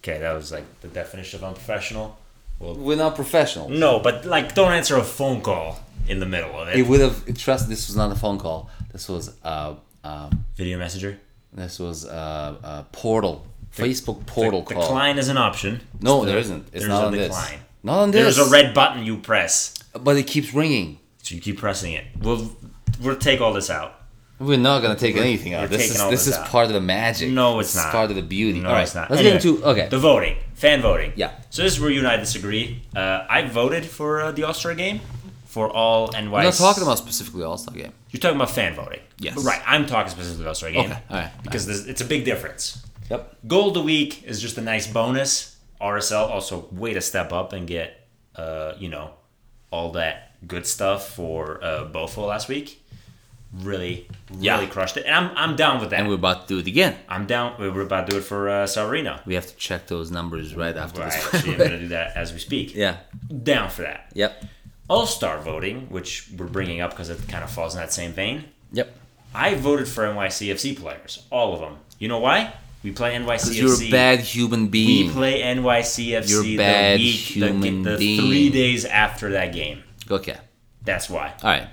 Okay, 0.03 0.18
that 0.20 0.34
was 0.34 0.52
like 0.52 0.66
the 0.82 0.88
definition 0.88 1.38
of 1.40 1.44
unprofessional. 1.44 2.18
Well, 2.60 2.74
We're 2.76 2.98
not 2.98 3.16
professionals. 3.16 3.70
No, 3.72 3.99
but 3.99 4.26
like, 4.26 4.56
don't 4.56 4.72
answer 4.72 4.98
a 4.98 5.03
phone 5.03 5.41
call 5.41 5.80
in 6.08 6.20
the 6.20 6.26
middle 6.26 6.60
of 6.60 6.70
it. 6.70 6.76
It 6.80 6.88
would 6.88 7.02
have. 7.02 7.38
Trust. 7.38 7.70
This 7.70 7.88
was 7.88 7.95
not 7.95 8.12
a 8.12 8.16
phone 8.16 8.40
call. 8.40 8.70
This 8.91 9.08
was 9.08 9.36
uh, 9.44 9.76
um, 10.03 10.44
Video 10.56 10.80
messenger. 10.80 11.20
this 11.53 11.78
was 11.78 12.06
uh, 12.08 12.56
uh, 12.64 12.84
portal. 12.91 13.45
Facebook 13.78 14.26
portal 14.26 14.64
the, 14.64 14.74
call. 14.74 14.82
Decline 14.82 15.20
is 15.20 15.30
an 15.30 15.38
option. 15.38 15.82
No, 16.02 16.18
It's 16.24 16.26
there 16.26 16.34
the- 16.36 16.41
isn't. 16.41 16.62
It's 16.62 16.72
there's 16.72 16.88
not 16.88 17.03
a 17.03 17.08
on 17.08 17.12
this. 17.14 17.28
decline. 17.28 17.60
Not 17.84 17.99
on 17.99 18.12
this. 18.12 18.36
There's 18.36 18.48
a 18.48 18.52
red 18.52 18.74
button 18.74 19.03
you 19.03 19.18
press, 19.18 19.76
But 19.94 20.18
it 20.18 20.24
keeps 20.26 20.52
ringing. 20.52 20.98
so 21.22 21.36
you 21.36 21.41
keep 21.41 21.60
pressing 21.60 21.94
it. 21.94 22.06
We'll 22.20 22.52
we'll 22.99 23.18
take 23.18 23.40
all 23.40 23.53
this 23.53 23.70
out. 23.70 24.01
We're 24.41 24.57
not 24.57 24.81
gonna 24.81 24.95
take 24.95 25.15
anything 25.18 25.53
out. 25.53 25.69
This 25.69 25.91
is 25.91 25.97
this 25.97 26.09
this 26.09 26.27
is 26.27 26.34
out. 26.35 26.47
part 26.47 26.68
of 26.68 26.73
the 26.73 26.81
magic. 26.81 27.30
No, 27.31 27.59
it's 27.59 27.69
This 27.73 27.80
is 27.81 27.85
not. 27.85 27.91
part 27.91 28.09
of 28.09 28.15
the 28.15 28.22
beauty. 28.23 28.59
No, 28.59 28.69
All 28.69 28.76
right, 28.76 28.84
it's 28.84 28.95
not. 28.95 29.09
let's 29.09 29.22
Anyway, 29.22 29.38
get 29.39 29.45
into 29.45 29.63
okay. 29.65 29.88
The 29.89 29.99
voting, 29.99 30.35
fan 30.55 30.81
voting. 30.81 31.13
Yeah. 31.15 31.31
So 31.49 31.63
this 31.63 31.73
is 31.73 31.80
where 31.80 31.89
you 31.91 31.99
and 31.99 32.07
I 32.07 32.18
disagree. 32.18 32.81
Uh, 32.95 33.26
I 33.30 33.47
voted 33.47 33.85
for 33.85 34.22
uh, 34.22 34.31
the 34.31 34.43
All 34.43 34.53
Star 34.53 34.73
game 34.76 34.99
for 35.45 35.69
all 35.69 36.09
NY. 36.13 36.30
We're 36.30 36.43
not 36.43 36.53
talking 36.53 36.84
about 36.84 36.97
specifically 36.97 37.43
All 37.43 37.57
Star 37.57 37.76
game. 37.76 37.93
You're 38.09 38.19
talking 38.19 38.35
about 38.38 38.51
fan 38.51 38.73
voting. 38.76 39.01
Yes. 39.19 39.43
Right. 39.43 39.61
I'm 39.65 39.85
talking 39.85 40.09
specifically 40.11 40.47
All 40.47 40.55
Star 40.55 40.72
game. 40.72 40.85
Okay, 40.91 40.99
all 41.09 41.18
right, 41.18 41.31
Because 41.43 41.65
there's 41.68 41.88
it's 41.88 42.01
a 42.01 42.05
big 42.05 42.26
difference. 42.26 42.85
Yep. 43.09 43.38
Goal 43.47 43.68
of 43.69 43.73
the 43.73 43.81
week 43.84 44.23
is 44.23 44.41
just 44.41 44.57
a 44.57 44.61
nice 44.61 44.88
bonus. 44.88 45.57
RSL 45.81 46.30
also 46.30 46.68
way 46.72 46.93
to 46.93 47.01
step 47.01 47.34
up 47.34 47.53
and 47.53 47.68
get, 47.68 48.07
uh, 48.35 48.73
you 48.80 48.88
know, 48.88 49.11
all 49.72 49.91
that 49.93 50.34
good 50.47 50.65
stuff 50.65 51.09
for 51.09 51.61
uh, 51.63 51.85
Bofo 51.91 52.27
last 52.27 52.47
week. 52.47 52.81
Really, 53.53 54.07
really 54.32 54.44
Yeah. 54.45 54.65
crushed 54.68 54.98
it, 54.98 55.06
and 55.06 55.14
I'm 55.15 55.32
I'm 55.38 55.56
down 55.56 55.80
with 55.82 55.90
that. 55.91 55.99
And 55.99 56.07
we're 56.10 56.15
about 56.15 56.48
to 56.48 56.53
do 56.56 56.60
it 56.60 56.68
again. 56.68 56.95
I'm 57.10 57.26
down. 57.26 57.56
We're 57.60 57.82
about 57.82 58.06
to 58.07 58.11
do 58.14 58.18
it 58.19 58.23
for 58.23 58.49
uh, 58.49 58.65
Savarino. 58.65 59.26
We 59.26 59.36
have 59.36 59.48
to 59.48 59.56
check 59.56 59.88
those 59.88 60.10
numbers 60.11 60.56
right 60.56 60.76
after 60.76 61.02
Right, 61.02 61.11
this. 61.11 61.34
actually, 61.34 61.53
I'm 61.53 61.57
gonna 61.60 61.80
do 61.80 61.88
that 61.90 62.15
as 62.15 62.32
we 62.34 62.40
speak. 62.40 62.76
yeah. 62.76 62.98
Down 63.44 63.69
for 63.69 63.82
that. 63.84 64.11
Yep. 64.14 64.45
All 64.90 65.06
star 65.06 65.40
voting, 65.40 65.88
which 65.90 66.28
we're 66.38 66.48
bringing 66.48 66.82
up 66.82 66.91
because 66.91 67.10
it 67.10 67.19
kind 67.28 67.44
of 67.44 67.49
falls 67.49 67.76
in 67.76 67.82
that 67.82 67.94
same 67.94 68.11
vein. 68.14 68.45
Yep. 68.73 68.94
I 69.34 69.56
voted 69.56 69.88
for 69.88 70.03
NYCFC 70.06 70.78
players, 70.78 71.23
all 71.30 71.53
of 71.53 71.61
them. 71.61 71.78
You 71.99 72.07
know 72.10 72.19
why? 72.19 72.53
We 72.84 72.91
play 72.91 73.18
Because 73.18 73.48
NYCFC. 73.49 73.56
you're 73.61 73.84
a 73.88 73.91
bad 73.91 74.19
human 74.19 74.68
being. 74.68 75.07
We 75.07 75.14
play 75.14 75.41
NYCFC 75.44 76.30
You're 76.30 76.44
the 76.44 76.57
bad 76.57 76.99
week, 76.99 77.15
the, 77.15 77.48
human 77.48 77.84
the 77.84 77.98
being. 77.98 78.19
three 78.19 78.49
days 78.49 78.86
after 78.86 79.32
that 79.32 79.53
game. 79.53 79.84
Okay. 80.10 80.36
That's 80.84 81.10
why. 81.10 81.34
All 81.44 81.49
right. 81.52 81.68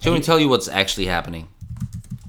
Shall 0.00 0.12
we 0.12 0.20
tell 0.20 0.38
you 0.38 0.48
what's 0.48 0.68
actually 0.68 1.06
happening? 1.06 1.48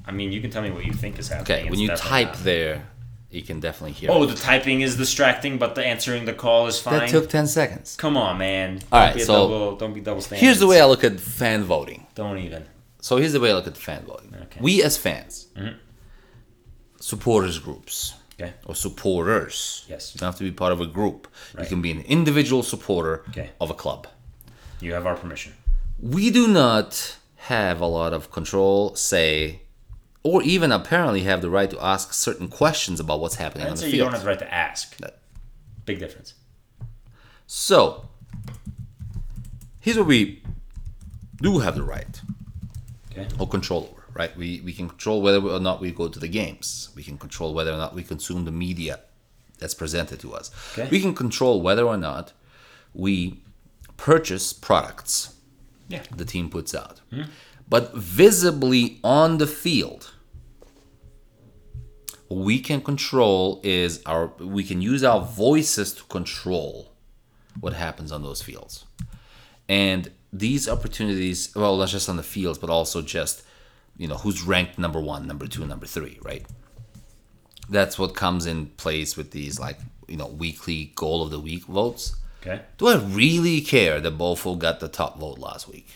I 0.06 0.12
mean, 0.12 0.32
you 0.32 0.42
can 0.42 0.50
tell 0.50 0.62
me 0.64 0.72
what 0.72 0.86
you 0.86 0.94
think 0.94 1.20
is 1.20 1.28
happening. 1.30 1.58
Okay. 1.58 1.62
It's 1.64 1.72
When 1.72 1.80
you 1.80 1.90
type 1.90 2.30
not. 2.30 2.38
there, 2.44 2.88
you 3.30 3.44
can 3.44 3.60
definitely 3.60 3.92
hear. 3.92 4.10
Oh, 4.12 4.24
it. 4.24 4.28
the 4.28 4.36
typing 4.36 4.82
is 4.82 4.98
distracting, 4.98 5.60
but 5.60 5.76
the 5.76 5.86
answering 5.86 6.26
the 6.26 6.34
call 6.34 6.66
is 6.68 6.80
fine. 6.80 7.00
that 7.00 7.10
took 7.10 7.30
ten 7.30 7.46
seconds. 7.46 7.96
Come 7.96 8.18
on, 8.18 8.40
man. 8.40 8.80
All 8.92 9.00
Don't 9.00 9.08
right, 9.08 9.16
be 9.16 9.22
a 9.22 9.26
so 9.26 9.34
double, 9.34 9.76
don't 9.76 9.94
be 9.94 10.02
double 10.02 10.22
standards. 10.22 10.42
Here's 10.42 10.60
the 10.60 10.66
way 10.68 10.82
I 10.82 10.86
look 10.86 11.04
at 11.04 11.20
fan 11.20 11.64
voting. 11.64 12.08
Don't 12.16 12.40
even. 12.40 12.66
So 13.02 13.18
here's 13.18 13.34
the 13.34 13.40
way 13.40 13.52
I 13.52 13.54
look 13.54 13.68
at 13.68 13.78
fan 13.78 14.04
voting. 14.04 14.34
Okay. 14.34 14.46
Mm-hmm. 14.56 14.64
We 14.64 14.84
as 14.84 14.98
fans, 14.98 15.48
supporters 17.00 17.60
groups, 17.60 18.16
Okay. 18.40 18.54
or 18.66 18.74
supporters. 18.76 19.86
Yes. 19.88 20.14
You 20.16 20.20
don't 20.20 20.28
have 20.28 20.38
to 20.38 20.44
be 20.44 20.52
part 20.52 20.72
of 20.74 20.82
a 20.82 20.86
group. 20.88 21.28
Right. 21.54 21.64
You 21.64 21.70
can 21.70 21.82
be 21.82 21.92
an 21.92 22.02
individual 22.02 22.64
supporter 22.64 23.24
Okay. 23.30 23.50
of 23.62 23.70
a 23.70 23.74
club. 23.74 24.08
You 24.82 24.94
have 24.94 25.06
our 25.06 25.16
permission. 25.16 25.54
We 26.02 26.30
do 26.32 26.48
not 26.48 27.18
have 27.44 27.80
a 27.82 27.86
lot 27.86 28.14
of 28.14 28.32
control, 28.32 28.96
say, 28.96 29.62
or 30.24 30.44
even 30.44 30.72
apparently 30.72 31.22
have 31.22 31.42
the 31.42 31.50
right 31.50 31.70
to 31.70 31.80
ask 31.84 32.14
certain 32.14 32.48
questions 32.50 33.00
about 33.00 33.20
what's 33.22 33.36
happening 33.36 33.66
on 33.66 33.72
I'd 33.72 33.78
the 33.78 33.82
say 33.82 33.86
you 33.88 33.92
field. 33.94 34.06
don't 34.08 34.12
have 34.14 34.22
the 34.24 34.28
right 34.28 34.40
to 34.40 34.54
ask. 34.54 34.98
Big 35.86 36.00
difference. 36.00 36.34
So, 37.48 38.08
here's 39.80 39.98
what 39.98 40.06
we 40.08 40.44
do 41.42 41.60
have 41.60 41.76
the 41.76 41.84
right 41.84 42.22
Okay. 43.12 43.28
or 43.40 43.48
control 43.48 43.90
over, 43.92 44.04
right? 44.14 44.36
We, 44.38 44.62
we 44.64 44.74
can 44.74 44.88
control 44.90 45.22
whether 45.22 45.40
or 45.40 45.60
not 45.60 45.82
we 45.82 45.92
go 45.92 46.10
to 46.10 46.20
the 46.20 46.28
games. 46.28 46.90
We 46.96 47.04
can 47.04 47.18
control 47.18 47.54
whether 47.54 47.72
or 47.72 47.78
not 47.78 47.96
we 47.96 48.04
consume 48.04 48.46
the 48.46 48.52
media 48.52 49.00
that's 49.58 49.74
presented 49.74 50.20
to 50.20 50.34
us. 50.34 50.52
Okay. 50.74 50.88
We 50.92 51.00
can 51.02 51.16
control 51.16 51.62
whether 51.62 51.84
or 51.86 51.98
not 51.98 52.34
we 52.94 53.42
purchase 53.98 54.54
products 54.54 55.36
Yeah. 55.90 56.04
the 56.16 56.26
team 56.26 56.50
puts 56.50 56.74
out. 56.74 57.02
But 57.68 57.94
visibly 57.96 59.00
on 59.04 59.38
the 59.38 59.48
field, 59.48 60.12
we 62.30 62.60
can 62.60 62.82
control 62.82 63.60
is 63.64 64.02
our 64.06 64.28
we 64.40 64.64
can 64.64 64.82
use 64.82 65.04
our 65.04 65.22
voices 65.22 65.94
to 65.96 66.04
control 66.04 66.94
what 67.60 67.74
happens 67.74 68.12
on 68.12 68.22
those 68.24 68.42
fields. 68.42 68.86
And 69.68 70.12
these 70.32 70.70
opportunities, 70.70 71.54
well, 71.56 71.78
not 71.78 71.90
just 71.90 72.08
on 72.10 72.18
the 72.18 72.24
fields, 72.24 72.60
but 72.60 72.70
also 72.70 73.02
just, 73.02 73.44
you 73.98 74.08
know, 74.08 74.16
who's 74.16 74.44
ranked 74.44 74.78
number 74.78 75.00
one, 75.00 75.28
number 75.28 75.48
two, 75.48 75.66
number 75.66 75.86
three, 75.86 76.20
right? 76.22 76.46
That's 77.68 78.00
what 78.00 78.16
comes 78.16 78.46
in 78.46 78.68
place 78.68 79.18
with 79.18 79.32
these 79.32 79.60
like, 79.60 79.80
you 80.08 80.18
know, 80.18 80.28
weekly 80.28 80.92
goal 80.96 81.24
of 81.24 81.32
the 81.32 81.40
week 81.40 81.66
votes. 81.66 82.16
Okay. 82.42 82.62
Do 82.78 82.88
I 82.88 82.96
really 82.96 83.62
care 83.62 84.00
that 84.00 84.18
Bofo 84.18 84.58
got 84.58 84.80
the 84.80 84.88
top 84.88 85.20
vote 85.20 85.40
last 85.40 85.68
week? 85.68 85.88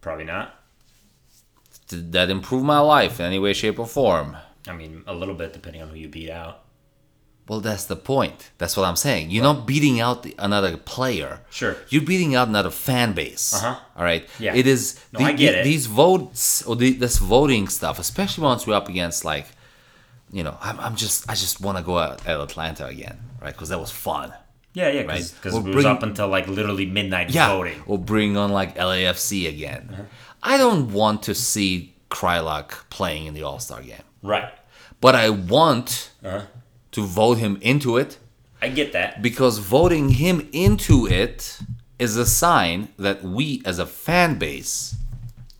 Probably 0.00 0.24
not. 0.24 0.54
Did 1.88 2.12
that 2.12 2.30
improve 2.30 2.64
my 2.64 2.80
life 2.80 3.20
in 3.20 3.26
any 3.26 3.38
way, 3.38 3.52
shape, 3.52 3.78
or 3.78 3.86
form? 3.86 4.36
I 4.66 4.72
mean, 4.72 5.04
a 5.06 5.14
little 5.14 5.34
bit 5.34 5.52
depending 5.52 5.82
on 5.82 5.88
who 5.90 5.96
you 5.96 6.08
beat 6.08 6.30
out. 6.30 6.62
Well, 7.48 7.60
that's 7.60 7.84
the 7.84 7.94
point. 7.94 8.50
That's 8.58 8.76
what 8.76 8.84
I'm 8.84 8.96
saying. 8.96 9.30
You're 9.30 9.44
not 9.44 9.66
beating 9.66 10.00
out 10.00 10.24
the, 10.24 10.34
another 10.36 10.76
player. 10.76 11.42
Sure. 11.48 11.76
You're 11.88 12.02
beating 12.02 12.34
out 12.34 12.48
another 12.48 12.70
fan 12.70 13.12
base. 13.12 13.54
Uh-huh. 13.54 13.78
All 13.96 14.04
right. 14.04 14.28
Yeah. 14.40 14.56
It 14.56 14.66
is. 14.66 15.00
No, 15.12 15.24
I 15.24 15.32
get 15.32 15.54
it. 15.54 15.64
These 15.64 15.86
votes 15.86 16.64
or 16.64 16.74
the, 16.74 16.92
this 16.94 17.18
voting 17.18 17.68
stuff, 17.68 18.00
especially 18.00 18.42
once 18.42 18.66
we're 18.66 18.74
up 18.74 18.88
against 18.88 19.24
like, 19.24 19.46
you 20.32 20.42
know, 20.42 20.58
I'm, 20.60 20.80
I'm 20.80 20.96
just 20.96 21.30
I 21.30 21.34
just 21.34 21.60
want 21.60 21.78
to 21.78 21.84
go 21.84 21.98
out 21.98 22.26
at 22.26 22.40
Atlanta 22.40 22.86
again, 22.86 23.20
right? 23.40 23.54
Because 23.54 23.68
that 23.68 23.78
was 23.78 23.92
fun. 23.92 24.32
Yeah, 24.76 24.90
yeah, 24.90 25.02
Right. 25.02 25.32
because 25.36 25.52
We'll 25.54 25.62
it 25.66 25.74
was 25.74 25.84
bring- 25.84 25.86
up 25.96 26.02
until 26.02 26.28
like 26.28 26.46
literally 26.48 26.84
midnight 26.86 27.28
voting. 27.28 27.34
Yeah. 27.34 27.48
voting. 27.56 27.82
Or 27.86 27.98
bring 27.98 28.36
on 28.36 28.50
like 28.52 28.76
LAFC 28.76 29.48
again. 29.48 29.88
Uh-huh. 29.90 30.02
I 30.42 30.58
don't 30.58 30.92
want 30.92 31.22
to 31.28 31.34
see 31.34 31.94
Kreilach 32.10 32.70
playing 32.90 33.24
in 33.26 33.32
the 33.34 33.42
All 33.42 33.58
Star 33.58 33.80
game, 33.80 34.02
Right. 34.22 34.50
but 35.00 35.14
I 35.14 35.30
want 35.30 36.10
Uh-huh. 36.24 36.42
to 36.92 37.00
vote 37.06 37.38
him 37.38 37.56
into 37.62 37.96
it 37.96 38.18
I 38.60 38.68
get 38.68 38.92
that. 38.92 39.22
because 39.22 39.58
voting 39.58 40.10
him 40.10 40.46
into 40.52 41.06
it 41.06 41.58
is 41.98 42.16
a 42.18 42.26
sign 42.26 42.88
that 42.98 43.24
we 43.24 43.62
as 43.64 43.78
a 43.78 43.86
fan 43.86 44.38
base 44.38 44.94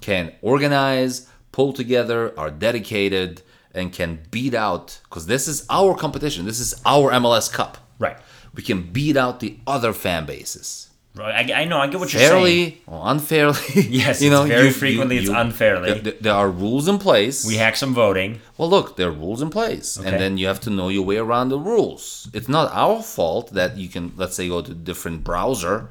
can 0.02 0.32
organize, 0.42 1.26
pull 1.52 1.72
together, 1.72 2.32
are 2.38 2.50
dedicated, 2.50 3.40
and 3.74 3.92
can 3.92 4.18
beat 4.30 4.54
out 4.54 5.00
because 5.04 5.24
this 5.26 5.48
is 5.48 5.64
our 5.70 5.94
competition. 5.94 6.44
This 6.44 6.60
is 6.60 6.74
our 6.84 7.10
MLS 7.12 7.48
Cup. 7.50 7.78
Right. 7.98 8.16
We 8.56 8.62
can 8.62 8.82
beat 8.90 9.16
out 9.16 9.40
the 9.40 9.58
other 9.66 9.92
fan 9.92 10.26
bases 10.26 10.82
Right. 11.14 11.50
I, 11.50 11.62
I 11.62 11.64
know. 11.64 11.78
I 11.78 11.86
get 11.86 11.98
what 11.98 12.12
you're 12.12 12.20
saying. 12.20 12.30
fairly 12.30 12.82
or 12.86 13.00
unfairly. 13.12 13.58
Yes, 13.74 14.20
you 14.24 14.30
it's 14.34 14.48
very 14.48 14.70
frequently 14.70 15.16
it's 15.16 15.30
unfairly. 15.30 15.92
There, 15.92 16.00
there- 16.02 16.20
there 16.20 16.34
are 16.34 16.50
rules 16.50 16.88
in 16.88 16.98
place. 16.98 17.46
We 17.46 17.56
hack 17.56 17.76
some 17.76 17.94
voting. 17.94 18.40
Well, 18.58 18.68
look, 18.68 18.96
there 18.98 19.08
are 19.08 19.12
rules 19.12 19.40
in 19.40 19.48
place, 19.48 19.98
Okay. 19.98 20.06
and 20.10 20.20
then 20.20 20.36
you 20.36 20.46
have 20.46 20.60
to 20.66 20.70
know 20.70 20.88
your 20.90 21.04
way 21.06 21.16
around 21.16 21.48
the 21.48 21.58
rules. 21.58 22.28
It's 22.34 22.50
not 22.50 22.70
our 22.74 23.02
fault 23.02 23.54
that 23.54 23.78
you 23.78 23.88
can, 23.88 24.12
let's 24.16 24.36
say, 24.36 24.46
go 24.48 24.60
to 24.60 24.72
a 24.72 24.74
different 24.74 25.24
browser 25.24 25.88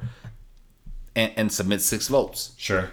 and, 1.16 1.32
and 1.36 1.50
submit 1.50 1.80
six 1.82 2.06
votes. 2.06 2.52
Sure. 2.56 2.90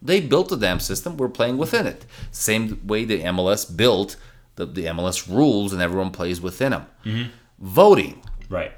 They 0.00 0.20
built 0.20 0.48
the 0.48 0.56
damn 0.56 0.80
system. 0.80 1.18
We're 1.18 1.28
playing 1.28 1.58
within 1.58 1.86
it. 1.86 2.06
Same 2.30 2.80
way 2.86 3.04
the 3.04 3.20
MLS 3.22 3.64
built 3.76 4.16
the, 4.56 4.64
the 4.64 4.84
MLS 4.86 5.28
rules, 5.28 5.74
and 5.74 5.82
everyone 5.82 6.10
plays 6.10 6.40
within 6.40 6.70
them. 6.70 6.86
Mm-hmm. 7.04 7.30
Voting 7.58 8.22
Right. 8.48 8.72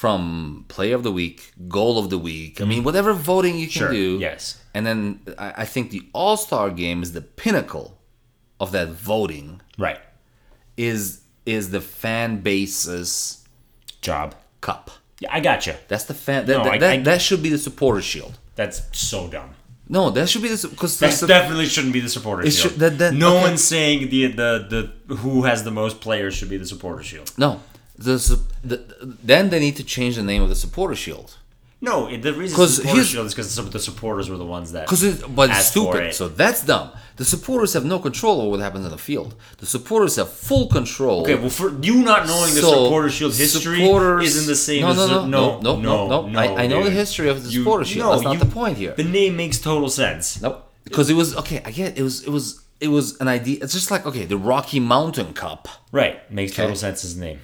From 0.00 0.64
Player 0.68 0.94
of 0.94 1.02
the 1.02 1.12
Week, 1.12 1.52
Goal 1.68 1.98
of 1.98 2.08
the 2.08 2.16
Week. 2.16 2.58
I 2.62 2.64
mean, 2.64 2.80
mm. 2.80 2.84
whatever 2.86 3.12
voting 3.12 3.58
you 3.58 3.66
can 3.66 3.80
Sure. 3.82 3.92
do. 3.92 4.18
Yes. 4.18 4.58
And 4.72 4.86
then 4.86 5.20
I, 5.36 5.52
I 5.58 5.64
think 5.66 5.90
the 5.90 6.02
All 6.14 6.38
Star 6.38 6.70
Game 6.70 7.02
is 7.02 7.12
the 7.12 7.20
pinnacle 7.20 7.98
of 8.58 8.72
that 8.72 8.88
voting. 8.88 9.60
Right. 9.76 10.00
Is 10.78 11.20
is 11.44 11.70
the 11.70 11.82
fan 11.82 12.40
base's 12.40 13.44
Job. 14.00 14.34
cup? 14.62 14.90
Yeah, 15.18 15.28
I 15.36 15.40
gotcha. 15.40 15.76
That's 15.88 16.04
the 16.04 16.14
fan. 16.14 16.46
That, 16.46 16.56
No, 16.58 16.64
that, 16.64 16.72
I- 16.72 16.78
that, 16.78 16.92
I- 17.00 17.02
that 17.02 17.20
should 17.20 17.42
be 17.42 17.50
the 17.50 17.58
supporter 17.58 18.00
shield. 18.00 18.38
That's 18.56 18.78
so 18.98 19.28
dumb. 19.28 19.50
No, 19.86 20.08
that 20.10 20.28
should 20.30 20.40
be 20.42 20.48
the 20.48 20.68
because 20.68 20.98
That 21.00 21.12
definitely 21.26 21.66
shouldn't 21.66 21.92
be 21.92 22.00
the 22.00 22.08
supporter 22.08 22.42
shield. 22.50 22.54
should- 22.72 22.78
that- 22.80 22.96
that- 23.00 23.12
no 23.12 23.32
okay. 23.36 23.42
one's 23.48 23.62
saying 23.74 24.08
the, 24.08 24.28
the 24.28 24.50
the 25.08 25.16
who 25.16 25.42
has 25.42 25.62
the 25.64 25.70
most 25.82 26.00
players 26.00 26.32
should 26.36 26.48
be 26.48 26.56
the 26.56 26.66
supporter 26.74 27.02
shield. 27.02 27.30
no. 27.36 27.60
The, 28.08 28.16
the 28.70 28.76
then 29.32 29.50
they 29.50 29.60
need 29.66 29.76
to 29.76 29.84
change 29.84 30.16
the 30.16 30.22
name 30.32 30.42
of 30.42 30.48
the 30.48 30.54
supporter 30.66 30.96
shield 31.04 31.28
No, 31.82 31.96
it- 32.12 32.22
the 32.22 32.32
reason 32.40 32.54
'Cause 32.56 32.70
it's 32.78 32.82
supporter 32.88 33.04
shield 33.12 33.26
is 33.28 33.34
because 33.34 33.50
the 33.78 33.78
supporters 33.90 34.26
were 34.30 34.38
the 34.44 34.50
ones 34.56 34.72
that. 34.72 34.84
because 34.86 35.02
it, 35.10 35.16
but 35.38 35.46
it's 35.50 35.66
stupid. 35.74 36.02
it. 36.08 36.14
So 36.20 36.24
that's 36.42 36.60
dumb. 36.72 36.88
The 37.20 37.24
supporters 37.34 37.70
have 37.76 37.84
no 37.94 37.98
control 38.08 38.36
over 38.40 38.50
what 38.52 38.60
happens 38.60 38.84
on 38.88 38.92
the 38.98 39.04
field. 39.10 39.30
The 39.62 39.66
supporters 39.76 40.16
have 40.20 40.30
full 40.48 40.66
control. 40.78 41.16
Okay, 41.22 41.34
well, 41.42 41.50
for 41.60 41.68
you 41.88 41.96
not 42.12 42.20
knowing 42.30 42.52
the 42.58 42.62
supporter 42.74 43.10
shield 43.16 43.34
history 43.44 43.82
isn't 44.28 44.46
the 44.54 44.60
same 44.68 44.82
no, 44.82 44.88
as 44.92 44.96
no, 44.96 45.06
the- 45.06 45.26
no, 45.36 45.44
no, 45.60 45.72
no, 45.88 45.96
no, 46.12 46.18
no. 46.34 46.38
I, 46.38 46.46
I 46.62 46.66
know 46.66 46.82
the 46.90 46.96
history 47.02 47.28
of 47.34 47.36
the 47.44 47.50
You- 47.50 47.60
supporter 47.62 47.84
shield. 47.90 48.06
no, 48.06 48.10
That's 48.12 48.24
not 48.30 48.34
you- 48.34 48.44
the 48.46 48.52
point 48.60 48.74
here. 48.82 48.94
The 49.02 49.04
name 49.18 49.32
makes 49.42 49.58
total 49.70 49.90
sense. 50.02 50.24
Nope. 50.40 50.56
Because 50.84 51.06
it 51.12 51.16
was 51.22 51.28
okay. 51.42 51.58
I 51.68 51.70
get 51.78 51.86
it. 51.92 51.98
it 52.00 52.02
was 52.08 52.16
it 52.28 52.32
was 52.38 52.46
it 52.86 52.88
was 52.88 53.06
an 53.22 53.28
idea. 53.38 53.56
It's 53.62 53.74
just 53.80 53.90
like 53.94 54.02
okay, 54.10 54.24
the 54.34 54.38
Rocky 54.52 54.80
Mountain 54.94 55.30
Cup. 55.42 55.68
Right, 56.00 56.16
makes 56.38 56.52
total 56.60 56.76
sense 56.84 57.04
as 57.06 57.12
a 57.16 57.20
name, 57.26 57.38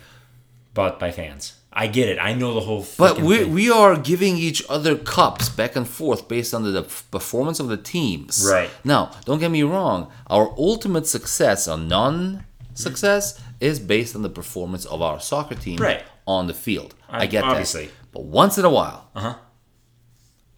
bought 0.77 1.01
by 1.01 1.11
fans. 1.11 1.55
I 1.73 1.89
get 1.89 2.09
it. 2.09 2.19
I 2.19 2.33
know 2.41 2.55
the 2.55 2.61
whole. 2.69 2.87
But 2.97 3.19
we 3.21 3.37
thing. 3.39 3.53
we 3.53 3.71
are 3.71 3.97
giving 4.11 4.35
each 4.49 4.61
other 4.75 4.97
cups 4.97 5.49
back 5.61 5.77
and 5.77 5.87
forth 5.87 6.27
based 6.29 6.55
on 6.55 6.63
the, 6.63 6.83
performance 7.11 7.59
of 7.61 7.69
the 7.69 7.77
teams. 7.77 8.33
Right. 8.51 8.71
Now, 8.85 9.11
don't 9.27 9.41
get 9.45 9.51
me 9.51 9.63
wrong. 9.63 9.99
Our 10.29 10.47
ultimate 10.71 11.07
success 11.07 11.69
or 11.69 11.77
non-success 11.77 13.41
is 13.61 13.77
based 13.81 14.15
on 14.17 14.23
the 14.23 14.31
performance 14.41 14.85
of 14.87 15.03
our 15.03 15.19
soccer 15.21 15.55
team 15.55 15.79
Right. 15.79 16.03
on 16.27 16.47
the 16.47 16.55
field. 16.55 16.95
I, 17.11 17.25
I- 17.25 17.27
get 17.27 17.45
obviously. 17.45 17.87
that. 17.87 17.93
But 18.13 18.23
once 18.25 18.57
in 18.61 18.65
a 18.65 18.71
while, 18.79 19.01
Uh-huh. 19.15 19.35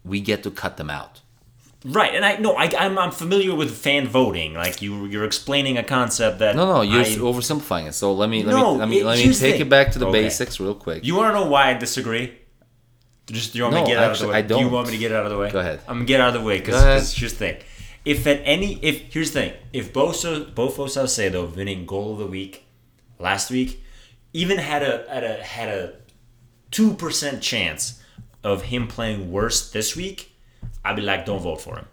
we 0.05 0.21
get 0.21 0.43
to 0.45 0.51
cut 0.51 0.77
them 0.77 0.91
out. 0.91 1.21
Right, 1.85 2.13
and 2.15 2.25
I 2.25 2.37
no, 2.39 2.55
I, 2.57 2.65
I'm 2.77 2.99
I'm 2.99 3.13
familiar 3.13 3.55
with 3.55 3.71
fan 3.77 4.09
voting. 4.09 4.55
Like 4.55 4.83
you, 4.83 5.07
you're 5.07 5.25
explaining 5.25 5.79
a 5.79 5.85
concept 5.85 6.41
that 6.41 6.57
No, 6.57 6.67
no, 6.67 6.81
you're 6.83 7.03
I- 7.03 7.05
oversimplifying 7.05 7.87
it. 7.87 7.93
So 7.95 8.13
let 8.13 8.29
me 8.29 8.43
let 8.43 8.51
No, 8.57 8.75
me 8.75 8.79
let 8.81 8.89
me 8.89 9.01
it- 9.01 9.05
let 9.07 9.19
me 9.19 9.33
take 9.33 9.61
it 9.61 9.69
back 9.69 9.93
to 9.93 9.99
the 10.01 10.07
Okay. 10.09 10.23
basics 10.23 10.59
real 10.59 10.75
quick. 10.75 11.05
You 11.05 11.15
want 11.15 11.33
to 11.35 11.41
know 11.41 11.47
why 11.49 11.71
I 11.71 11.75
disagree? 11.75 12.33
Just 13.27 13.55
you 13.55 13.63
want 13.63 13.75
me 13.77 13.81
to 13.83 13.87
get 13.87 13.99
out 13.99 14.11
of 14.13 14.19
the 14.19 14.27
way? 14.29 14.35
I 14.35 14.43
Do 14.43 14.55
you 14.57 14.61
don't. 14.63 14.73
want 14.73 14.87
me 14.89 14.93
to 14.95 14.99
get 14.99 15.13
out 15.13 15.25
of 15.27 15.31
the 15.31 15.39
way? 15.39 15.51
Go 15.53 15.61
ahead. 15.61 15.81
I'm 15.87 15.97
gonna 15.99 16.05
get 16.07 16.21
out 16.21 16.35
of 16.35 16.41
the 16.41 16.47
way 16.47 16.59
because 16.59 17.15
here's 17.15 17.33
the 17.35 17.39
thing: 17.39 17.57
if 18.05 18.27
at 18.27 18.41
any 18.45 18.79
if 18.83 19.13
here's 19.13 19.31
the 19.31 19.41
thing, 19.43 19.53
if 19.73 19.93
Bosa 19.93 20.53
Bofo 20.53 20.87
Saucedo 20.89 21.55
winning 21.55 21.87
goal 21.87 22.15
of 22.15 22.19
the 22.19 22.27
week 22.27 22.65
last 23.21 23.51
week, 23.53 23.85
even 24.33 24.59
had 24.59 24.83
a 24.83 25.05
had 25.09 25.23
a 25.23 25.43
had 25.45 25.69
a 25.69 25.93
two 26.73 26.95
percent 26.95 27.41
chance 27.41 28.03
of 28.43 28.63
him 28.63 28.89
playing 28.89 29.31
worse 29.31 29.71
this 29.71 29.95
week, 29.95 30.28
I'd 30.89 30.97
be 30.97 31.03
like, 31.03 31.27
don't 31.27 31.41
vote 31.41 31.61
for 31.61 31.77
him. 31.77 31.87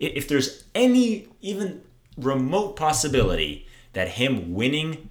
If 0.00 0.28
there's 0.28 0.64
any 0.74 1.28
even 1.40 1.82
remote 2.16 2.76
possibility 2.76 3.66
that 3.94 4.08
him 4.08 4.54
winning, 4.54 5.10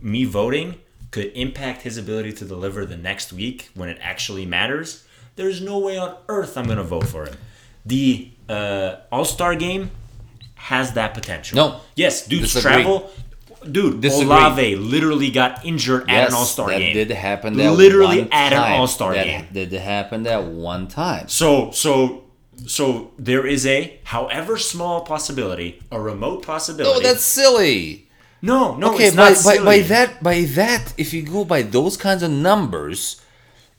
me 0.00 0.24
voting, 0.24 0.76
could 1.10 1.26
impact 1.34 1.82
his 1.82 1.96
ability 1.98 2.32
to 2.34 2.44
deliver 2.44 2.86
the 2.86 2.96
next 2.96 3.32
week 3.32 3.68
when 3.74 3.88
it 3.88 3.98
actually 4.00 4.46
matters, 4.46 5.04
there's 5.36 5.60
no 5.60 5.78
way 5.78 5.98
on 5.98 6.16
earth 6.28 6.56
I'm 6.56 6.66
gonna 6.66 6.84
vote 6.84 7.06
for 7.06 7.26
him. 7.26 7.36
The 7.84 8.30
uh, 8.48 8.96
All 9.10 9.24
Star 9.24 9.54
game 9.56 9.90
has 10.54 10.92
that 10.92 11.14
potential. 11.14 11.56
No. 11.56 11.80
Yes, 11.96 12.26
dudes 12.26 12.52
Disagree. 12.52 12.82
travel. 12.82 13.10
Dude, 13.70 14.00
Disagree. 14.00 14.24
Olave 14.26 14.76
literally 14.76 15.30
got 15.30 15.66
injured 15.66 16.08
at 16.08 16.28
an 16.28 16.34
All 16.34 16.44
Star 16.46 16.68
game. 16.70 16.94
that 16.96 17.08
did 17.08 17.10
happen. 17.16 17.56
That 17.56 17.72
Literally 17.72 18.28
at 18.32 18.52
an. 18.52 18.72
All-Star 18.80 19.12
game. 19.14 19.26
that 19.26 19.52
game. 19.52 19.68
Did 19.68 19.80
happen 19.80 20.22
that 20.22 20.44
one 20.44 20.88
time. 20.88 21.28
So 21.28 21.70
so 21.72 22.24
so 22.66 23.12
there 23.18 23.46
is 23.46 23.66
a 23.66 23.98
however 24.04 24.56
small 24.58 25.02
possibility, 25.02 25.80
a 25.90 26.00
remote 26.00 26.42
possibility. 26.44 26.98
Oh, 26.98 27.00
that's 27.00 27.24
silly. 27.24 28.08
no, 28.42 28.76
no, 28.76 28.94
Okay, 28.94 29.10
by, 29.10 29.16
not 29.16 29.44
by, 29.44 29.58
by 29.64 29.78
that 29.80 30.22
by 30.22 30.42
that, 30.42 30.94
if 30.96 31.12
you 31.12 31.22
go 31.22 31.44
by 31.44 31.62
those 31.62 31.96
kinds 31.96 32.22
of 32.22 32.30
numbers, 32.30 33.20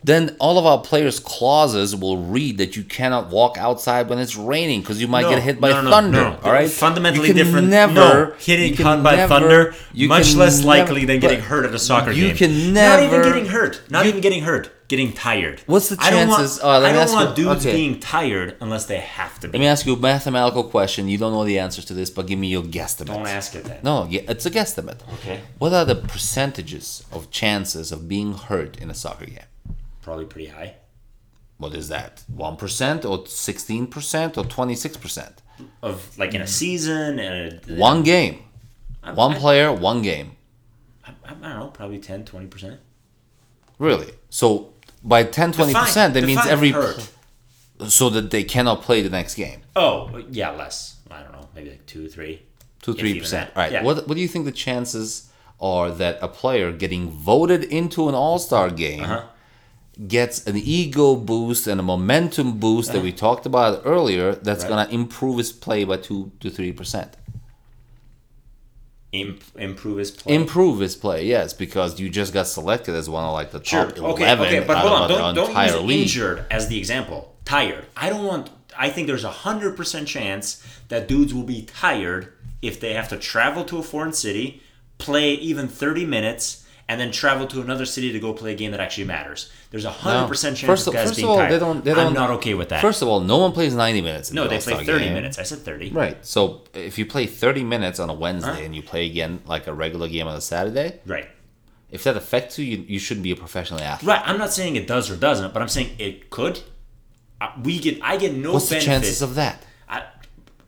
then 0.03 0.35
all 0.39 0.57
of 0.57 0.65
our 0.65 0.79
players' 0.79 1.19
clauses 1.19 1.95
will 1.95 2.17
read 2.17 2.57
that 2.57 2.75
you 2.75 2.83
cannot 2.83 3.29
walk 3.29 3.57
outside 3.57 4.09
when 4.09 4.17
it's 4.17 4.35
raining 4.35 4.81
because 4.81 4.99
you 4.99 5.07
might 5.07 5.21
No, 5.21 5.29
get 5.29 5.43
hit 5.43 5.61
by 5.61 5.69
no, 5.69 5.81
no, 5.81 5.89
thunder. 5.91 6.39
All 6.43 6.51
right, 6.51 6.69
fundamentally 6.69 7.27
You 7.27 7.33
can 7.35 7.45
different. 7.45 7.67
Never 7.69 7.93
no, 7.93 8.33
getting 8.43 8.69
you 8.71 8.75
can 8.75 8.83
caught 8.83 9.03
by 9.03 9.27
thunder, 9.27 9.75
much 9.95 10.33
less 10.35 10.57
never- 10.57 10.67
likely 10.67 11.05
than 11.05 11.19
getting 11.19 11.41
hurt 11.41 11.65
at 11.65 11.73
a 11.73 11.79
soccer 11.79 12.11
you 12.11 12.23
game. 12.23 12.31
You 12.31 12.35
can 12.35 12.73
never. 12.73 13.03
not 13.03 13.13
even 13.13 13.21
getting 13.31 13.45
hurt. 13.51 13.81
Not 13.89 14.03
you- 14.05 14.09
even 14.09 14.21
getting 14.21 14.43
hurt. 14.43 14.71
Getting 14.87 15.13
tired. 15.13 15.61
What's 15.67 15.87
the 15.87 15.95
I 16.01 16.09
don't 16.09 16.27
want- 16.27 16.39
chances- 16.41 16.59
uh, 16.61 16.67
I 16.67 16.91
don't 16.91 17.11
want 17.13 17.37
you- 17.37 17.45
dudes 17.45 17.65
okay. 17.65 17.73
being 17.73 17.99
tired 18.01 18.57
unless 18.59 18.85
they 18.87 18.97
have 18.97 19.39
to 19.39 19.47
be. 19.47 19.53
Let 19.57 19.61
me 19.61 19.67
ask 19.67 19.85
you 19.85 19.93
a 19.93 19.97
mathematical 19.97 20.65
question. 20.65 21.07
You 21.07 21.17
don't 21.17 21.31
know 21.31 21.45
the 21.45 21.59
answer 21.59 21.81
to 21.81 21.93
this, 21.93 22.09
but 22.09 22.27
give 22.27 22.37
me 22.37 22.47
your 22.47 22.63
guesstimate. 22.63 23.05
don't 23.05 23.25
ask 23.25 23.55
it 23.55 23.63
then. 23.63 23.77
No, 23.83 24.05
it's 24.11 24.45
a 24.45 24.51
guesstimate. 24.51 24.97
Okay. 25.13 25.39
What 25.59 25.71
are 25.71 25.85
the 25.85 25.95
percentages 25.95 27.03
of 27.11 27.31
chances 27.31 27.93
of 27.93 28.09
being 28.09 28.33
hurt 28.33 28.77
in 28.81 28.89
a 28.89 28.93
soccer 28.93 29.25
game? 29.27 29.39
Probably 30.01 30.25
pretty 30.25 30.47
high. 30.49 30.75
What 31.57 31.73
is 31.75 31.89
that? 31.89 32.23
One 32.27 32.55
percent 32.57 33.05
or 33.05 33.25
sixteen 33.27 33.85
percent 33.87 34.37
or 34.37 34.45
twenty 34.45 34.75
six 34.75 34.97
percent? 34.97 35.41
Of 35.83 36.17
like 36.17 36.33
in 36.33 36.41
a 36.41 36.47
season 36.47 37.19
and 37.19 37.61
a, 37.69 37.75
One 37.75 38.01
game, 38.03 38.43
I- 39.03 39.13
one 39.13 39.33
I- 39.33 39.37
player, 39.39 39.71
one 39.71 40.01
game. 40.01 40.37
I, 41.05 41.11
I 41.25 41.29
don't 41.31 41.41
know, 41.41 41.71
probably 41.73 41.99
10, 41.99 42.25
20 42.25 42.47
percent. 42.47 42.79
Really? 43.79 44.11
So 44.29 44.73
by 45.03 45.23
10 45.23 45.51
20 45.53 45.73
percent, 45.73 46.13
that 46.13 46.23
means 46.23 46.45
every 46.47 46.69
hurt. 46.71 47.09
so 47.87 48.09
that 48.09 48.29
they 48.31 48.43
cannot 48.43 48.81
play 48.83 49.01
the 49.01 49.09
next 49.09 49.35
game. 49.35 49.61
Oh, 49.75 50.23
yeah, 50.29 50.51
less. 50.51 50.97
I 51.09 51.21
don't 51.23 51.31
know, 51.31 51.47
maybe 51.55 51.71
like 51.71 51.85
two, 51.85 52.07
three. 52.07 52.43
Two 52.81 52.93
three 52.95 53.19
percent. 53.19 53.51
All 53.55 53.61
right. 53.61 53.71
Yeah. 53.71 53.83
What 53.83 54.07
What 54.07 54.15
do 54.15 54.21
you 54.21 54.27
think 54.27 54.45
the 54.45 54.51
chances 54.51 55.29
are 55.59 55.91
that 55.91 56.17
a 56.23 56.27
player 56.27 56.71
getting 56.71 57.11
voted 57.11 57.63
into 57.65 58.09
an 58.09 58.15
All 58.15 58.39
Star 58.39 58.71
game 58.71 59.03
Uh-huh. 59.03 59.23
Gets 60.07 60.45
an 60.47 60.57
ego 60.57 61.15
boost 61.15 61.67
and 61.67 61.79
a 61.79 61.83
momentum 61.83 62.57
boost 62.59 62.91
that 62.93 63.01
we 63.03 63.11
talked 63.11 63.45
about 63.45 63.81
earlier? 63.85 64.33
That's 64.35 64.63
Uh-huh. 64.63 64.75
Right. 64.75 64.87
gonna 64.89 65.01
improve 65.01 65.37
his 65.37 65.51
play 65.51 65.83
by 65.83 65.97
two 65.97 66.31
to 66.39 66.49
three 66.49 66.71
percent. 66.71 67.15
Imp, 69.13 69.43
improve 69.57 69.97
his 69.97 70.09
play. 70.09 70.33
Improve 70.35 70.79
his 70.79 70.95
play, 70.95 71.25
yes, 71.25 71.51
because 71.51 71.99
you 71.99 72.09
just 72.09 72.31
got 72.33 72.47
selected 72.47 72.95
as 72.95 73.09
one 73.09 73.25
of 73.25 73.33
like 73.33 73.51
the 73.51 73.61
Sure. 73.61 73.87
top 73.91 73.97
Okay. 73.99 74.23
eleven 74.23 74.47
Okay. 74.47 74.59
But 74.65 74.77
hold 74.77 74.93
on. 74.93 75.09
Don't, 75.09 75.35
the 75.35 75.41
don't 75.53 75.65
use 75.67 75.81
league. 75.81 76.01
injured 76.03 76.45
as 76.49 76.69
the 76.69 76.77
example. 76.77 77.35
Tired. 77.43 77.85
I 77.97 78.09
don't 78.09 78.23
want. 78.23 78.49
I 78.77 78.89
think 78.89 79.07
there's 79.07 79.25
a 79.25 79.31
hundred 79.31 79.75
percent 79.75 80.07
chance 80.07 80.63
that 80.87 81.09
dudes 81.09 81.33
will 81.33 81.43
be 81.43 81.63
tired 81.63 82.31
if 82.61 82.79
they 82.79 82.93
have 82.93 83.09
to 83.09 83.17
travel 83.17 83.65
to 83.65 83.79
a 83.79 83.83
foreign 83.83 84.13
city, 84.13 84.61
play 84.97 85.33
even 85.33 85.67
thirty 85.67 86.05
minutes, 86.05 86.60
and 86.91 86.99
then 86.99 87.09
travel 87.09 87.47
to 87.47 87.61
another 87.61 87.85
city 87.85 88.11
to 88.11 88.19
go 88.19 88.33
play 88.33 88.51
a 88.51 88.55
game 88.55 88.71
that 88.71 88.81
actually 88.81 89.05
matters. 89.05 89.49
There's 89.69 89.85
a 89.85 89.91
hundred 89.91 90.27
percent 90.27 90.57
chance 90.57 90.67
First 90.69 90.87
of 90.87 90.93
guys 90.93 91.07
first 91.07 91.15
being 91.15 91.25
of 91.25 91.31
all, 91.31 91.37
tired. 91.37 91.51
they 91.53 91.59
don't- 91.59 91.85
they 91.85 91.93
don't- 91.93 92.07
I'm 92.07 92.13
not 92.13 92.31
okay 92.31 92.53
with 92.53 92.67
that. 92.69 92.81
First 92.81 93.01
of 93.01 93.07
all, 93.07 93.21
no 93.21 93.37
one 93.37 93.53
plays 93.53 93.73
ninety 93.73 94.01
minutes. 94.01 94.29
In 94.29 94.35
no, 94.35 94.43
the 94.43 94.49
they 94.49 94.57
play 94.59 94.73
All-Star 94.73 94.85
thirty 94.93 95.05
game. 95.05 95.13
minutes. 95.13 95.39
I 95.39 95.43
said 95.43 95.59
thirty. 95.59 95.89
Right. 95.89 96.17
So 96.25 96.63
if 96.73 96.97
you 96.99 97.05
play 97.05 97.25
30 97.27 97.63
minutes 97.63 97.97
on 97.99 98.09
a 98.09 98.13
Wednesday 98.13 98.65
and 98.65 98.75
you 98.75 98.81
play 98.83 99.05
again 99.05 99.39
like 99.45 99.67
a 99.67 99.73
regular 99.73 100.09
game 100.09 100.27
on 100.27 100.35
a 100.35 100.41
Saturday, 100.41 100.99
Right. 101.05 101.29
if 101.89 102.03
that 102.03 102.17
affects 102.17 102.59
you, 102.59 102.65
you, 102.65 102.85
you 102.87 102.99
shouldn't 102.99 103.23
be 103.23 103.31
a 103.31 103.35
professional 103.37 103.79
athlete. 103.79 104.09
Right. 104.09 104.21
I'm 104.25 104.37
not 104.37 104.51
saying 104.51 104.75
it 104.75 104.85
does 104.87 105.09
or 105.09 105.15
doesn't, 105.15 105.53
but 105.53 105.61
I'm 105.61 105.69
saying 105.69 105.95
it 105.97 106.29
could. 106.29 106.59
We 107.63 107.79
get. 107.79 107.99
I 108.03 108.17
get 108.17 108.35
no 108.35 108.53
What's 108.53 108.69
the 108.69 108.79
chances 108.79 109.21
of 109.21 109.35
that? 109.35 109.63
I, 109.89 110.03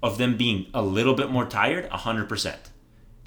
of 0.01 0.17
them 0.17 0.37
being 0.37 0.67
a 0.73 0.81
little 0.81 1.13
bit 1.13 1.29
more 1.29 1.45
tired. 1.45 1.85
hundred 1.89 2.27
percent. 2.29 2.59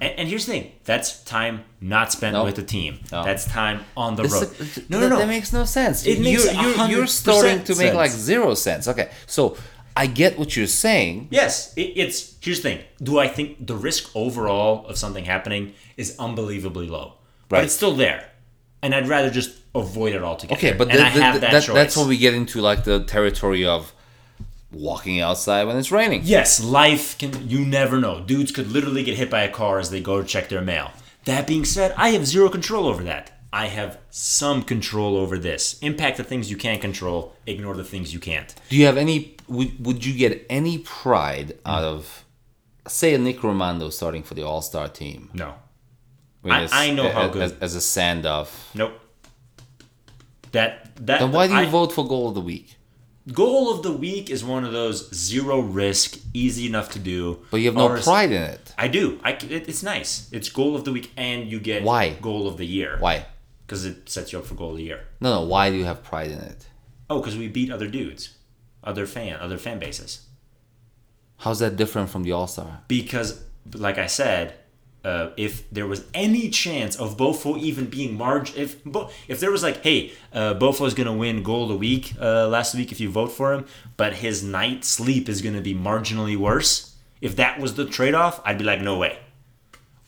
And, 0.01 0.13
and 0.19 0.29
here's 0.29 0.45
the 0.47 0.53
thing: 0.53 0.73
that's 0.85 1.23
time 1.25 1.65
not 1.81 2.13
spent 2.13 2.35
No. 2.35 2.45
with 2.45 2.57
the 2.57 2.63
team. 2.63 3.01
No. 3.11 3.25
That's 3.25 3.47
time 3.47 3.85
on 3.97 4.15
the 4.17 4.25
road. 4.25 4.33
No, 4.91 5.01
that, 5.01 5.09
no, 5.09 5.09
no. 5.09 5.19
That 5.19 5.29
makes 5.29 5.53
no 5.53 5.65
sense. 5.65 6.07
It 6.07 6.21
makes 6.21 6.45
you're, 6.45 6.53
you're, 6.53 6.75
100% 6.75 6.91
you're 6.91 7.07
starting 7.07 7.65
to 7.65 7.75
make 7.77 7.95
like 7.95 8.11
zero 8.11 8.55
sense. 8.55 8.89
Okay. 8.89 9.11
So 9.27 9.57
I 9.97 10.07
get 10.07 10.39
what 10.39 10.55
you're 10.57 10.67
saying. 10.67 11.29
Yes, 11.31 11.73
it, 11.77 11.93
it's 11.97 12.37
here's 12.43 12.59
the 12.61 12.71
thing. 12.75 12.85
Do 13.03 13.19
I 13.19 13.29
think 13.29 13.67
the 13.67 13.75
risk 13.77 14.11
overall 14.15 14.87
of 14.87 14.99
something 14.99 15.25
happening 15.25 15.73
is 15.97 16.15
unbelievably 16.19 16.89
low? 16.89 17.15
Right. 17.49 17.59
But 17.61 17.65
it's 17.65 17.75
still 17.75 17.95
there, 17.95 18.29
and 18.83 18.95
I'd 18.95 19.09
rather 19.09 19.31
just 19.31 19.57
avoid 19.75 20.15
it 20.15 20.23
altogether. 20.23 20.59
Okay, 20.59 20.73
but 20.73 20.89
and 20.89 20.99
th- 20.99 21.05
I 21.05 21.09
have 21.09 21.35
th- 21.41 21.41
that, 21.41 21.53
that- 21.67 21.73
that's 21.75 21.97
when 21.97 22.09
we 22.09 22.19
get 22.19 22.35
into 22.35 22.61
like 22.61 22.85
the 22.85 23.05
territory 23.05 23.65
of 23.65 23.93
walking 24.73 25.21
outside 25.21 25.65
when 25.65 25.77
it's 25.77 25.91
raining. 25.93 26.23
Yes, 26.25 26.63
life 26.63 27.17
can. 27.19 27.49
You 27.49 27.65
never 27.65 27.99
know. 27.99 28.21
Dudes 28.25 28.53
could 28.53 28.69
literally 28.69 29.03
get 29.03 29.17
hit 29.17 29.31
by 29.31 29.43
a 29.43 29.51
car 29.51 29.79
as 29.79 29.91
they 29.91 30.01
go 30.01 30.21
to 30.21 30.27
check 30.27 30.49
their 30.49 30.63
mail. 30.63 30.93
That 31.25 31.47
being 31.47 31.65
said, 31.65 31.93
I 31.97 32.11
have 32.11 32.27
zero 32.27 32.49
control 32.49 32.87
over 32.87 33.03
that. 33.05 33.33
I 33.53 33.67
have 33.67 33.99
some 34.11 34.63
control 34.63 35.17
over 35.17 35.39
this. 35.39 35.79
Impact 35.81 36.19
the 36.19 36.25
things 36.25 36.51
you 36.51 36.57
can 36.57 36.79
control. 36.79 37.35
Ignore 37.47 37.75
the 37.77 37.85
things 37.85 38.13
you 38.13 38.21
can't. 38.21 38.55
Do 38.69 38.77
you 38.77 38.87
have 38.87 38.97
any? 38.97 39.37
Would, 39.49 39.85
would 39.87 40.05
you 40.05 40.17
get 40.17 40.45
any 40.51 40.79
pride 40.79 41.49
mm. 41.49 41.59
out 41.65 41.85
of, 41.85 42.25
say, 42.87 43.15
a 43.15 43.19
Nick 43.19 43.39
Rimando 43.39 43.93
starting 43.93 44.23
for 44.23 44.35
the 44.35 44.43
All 44.43 44.63
Star 44.63 44.89
team? 44.89 45.31
No. 45.33 45.55
mean, 46.43 46.53
I- 46.53 46.63
as- 46.65 46.73
I 46.73 46.91
know 46.91 47.11
how 47.11 47.23
as, 47.27 47.33
good- 47.33 47.43
as, 47.43 47.53
as 47.61 47.75
a 47.77 47.81
send 47.81 48.27
off. 48.27 48.71
Nope. 48.75 49.01
That 50.53 50.95
that. 51.07 51.21
Then 51.21 51.33
why 51.33 51.47
do 51.47 51.55
you 51.55 51.61
I- 51.61 51.67
vote 51.67 51.93
for 51.93 52.07
goal 52.07 52.29
of 52.29 52.35
the 52.35 52.41
week? 52.41 52.76
Goal 53.33 53.73
of 53.75 53.83
the 53.83 53.91
week 53.93 54.31
is 54.31 54.45
one 54.45 54.65
of 54.65 54.73
those 54.73 55.13
zero 55.13 55.59
risk, 55.59 56.19
easy 56.33 56.67
enough 56.67 56.91
to 56.91 57.01
do. 57.01 57.45
But 57.51 57.57
you 57.59 57.67
have 57.67 57.75
no 57.75 58.01
pride 58.01 58.31
in 58.31 58.43
it. 58.43 58.73
I 58.79 58.87
do. 58.87 59.19
I 59.25 59.33
it, 59.33 59.69
it's 59.69 59.83
nice. 59.83 60.29
It's 60.31 60.49
goal 60.49 60.77
of 60.77 60.85
the 60.85 60.93
week, 60.93 61.11
and 61.17 61.51
you 61.51 61.59
get 61.59 61.83
Why? 61.83 62.11
goal 62.15 62.47
of 62.47 62.57
the 62.57 62.67
year. 62.67 62.97
Why? 63.01 63.27
Because 63.67 63.85
it 63.85 64.09
sets 64.09 64.33
you 64.33 64.39
up 64.39 64.45
for 64.47 64.55
goal 64.55 64.71
of 64.71 64.77
the 64.77 64.85
year. 64.85 65.05
No, 65.21 65.41
no. 65.41 65.47
Why 65.47 65.71
do 65.71 65.77
you 65.77 65.85
have 65.85 66.05
pride 66.05 66.31
in 66.31 66.39
it? 66.39 66.67
Oh, 67.11 67.19
because 67.21 67.37
we 67.37 67.49
beat 67.49 67.71
other 67.73 67.89
dudes, 67.89 68.37
other 68.85 69.07
fan, 69.07 69.41
other 69.41 69.59
fan 69.59 69.81
bases. 69.81 70.27
How's 71.39 71.59
that 71.59 71.77
different 71.77 72.11
from 72.11 72.23
the 72.23 72.33
All 72.33 72.47
Star? 72.47 72.83
because 72.87 73.43
like 73.75 73.99
I 73.99 74.07
said, 74.07 74.55
uh, 75.07 75.31
if 75.37 75.53
there 75.71 75.87
was 75.87 76.01
any 76.13 76.45
chance 76.51 76.93
of 76.97 77.17
Bofo 77.17 77.51
even 77.69 77.85
being 77.97 78.13
margin, 78.19 78.55
if 78.65 78.71
Bo- 78.85 79.09
if 79.29 79.37
there 79.41 79.53
was 79.57 79.63
like, 79.63 79.79
hey, 79.89 79.99
uh, 80.33 80.55
Bofo's 80.63 80.95
gonna 80.99 81.13
win 81.25 81.43
goal 81.43 81.63
of 81.65 81.69
the 81.75 81.77
week 81.89 82.05
uh, 82.21 82.47
last 82.57 82.75
week 82.75 82.91
if 82.93 82.99
you 83.01 83.09
vote 83.21 83.31
for 83.39 83.49
him, 83.55 83.63
but 83.97 84.11
his 84.25 84.37
night 84.43 84.85
sleep 84.85 85.25
is 85.29 85.39
gonna 85.43 85.61
be 85.71 85.75
marginally 85.91 86.37
worse. 86.37 86.73
If 87.21 87.33
that 87.37 87.61
was 87.61 87.71
the 87.81 87.87
trade 87.97 88.15
off, 88.15 88.41
I'd 88.45 88.59
be 88.59 88.65
like, 88.65 88.81
no 88.83 88.99
way. 88.99 89.19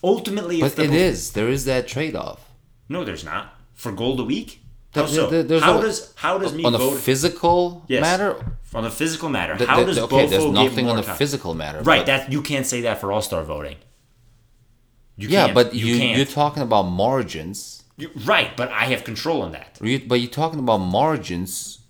Ultimately, 0.02 0.56
if 0.56 0.62
But 0.62 0.76
the 0.76 0.84
it 0.84 0.94
is. 0.94 1.32
There 1.32 1.48
is 1.48 1.64
that 1.64 1.88
trade 1.88 2.14
off. 2.16 2.40
no, 2.88 3.04
there's 3.04 3.24
not 3.24 3.54
for 3.74 3.92
goal 3.92 4.12
of 4.12 4.18
the 4.18 4.24
week. 4.24 4.60
How 4.94 5.02
There- 5.02 5.14
so? 5.30 5.42
there- 5.42 5.60
how 5.60 5.74
no- 5.76 5.82
does 5.82 6.12
how 6.16 6.38
does 6.38 6.52
me 6.54 6.64
On 6.64 6.74
a 6.74 6.78
vote 6.78 6.98
physical 6.98 7.84
Yes. 7.88 8.00
matter, 8.00 8.30
on 8.74 8.82
the 8.84 8.90
physical 8.90 9.28
matter? 9.28 9.54
th- 9.56 9.68
how 9.68 9.76
th- 9.76 9.86
does 9.88 9.98
okay, 9.98 10.26
Bofo 10.26 10.30
there's 10.30 10.44
nothing 10.62 10.88
on 10.88 10.96
the 10.96 11.02
time? 11.02 11.16
physical 11.16 11.54
matter. 11.54 11.80
Right, 11.82 12.06
that 12.06 12.32
you 12.32 12.40
can't 12.42 12.66
say 12.66 12.80
that 12.82 13.00
for 13.00 13.12
All 13.12 13.22
Star 13.22 13.42
voting. 13.44 13.76
You 15.18 15.28
yeah, 15.28 15.52
but 15.52 15.74
you, 15.74 15.86
you 15.96 16.22
are 16.22 16.24
talking 16.24 16.62
about 16.62 16.84
margins. 16.84 17.82
You- 17.96 18.10
right, 18.24 18.56
but 18.56 18.68
I 18.70 18.84
have 18.92 19.02
control 19.04 19.42
on 19.42 19.50
that. 19.52 19.78
You- 19.82 19.98
But 20.06 20.20
you're 20.20 20.30
talking 20.30 20.60
about 20.60 20.78
margins 20.78 21.80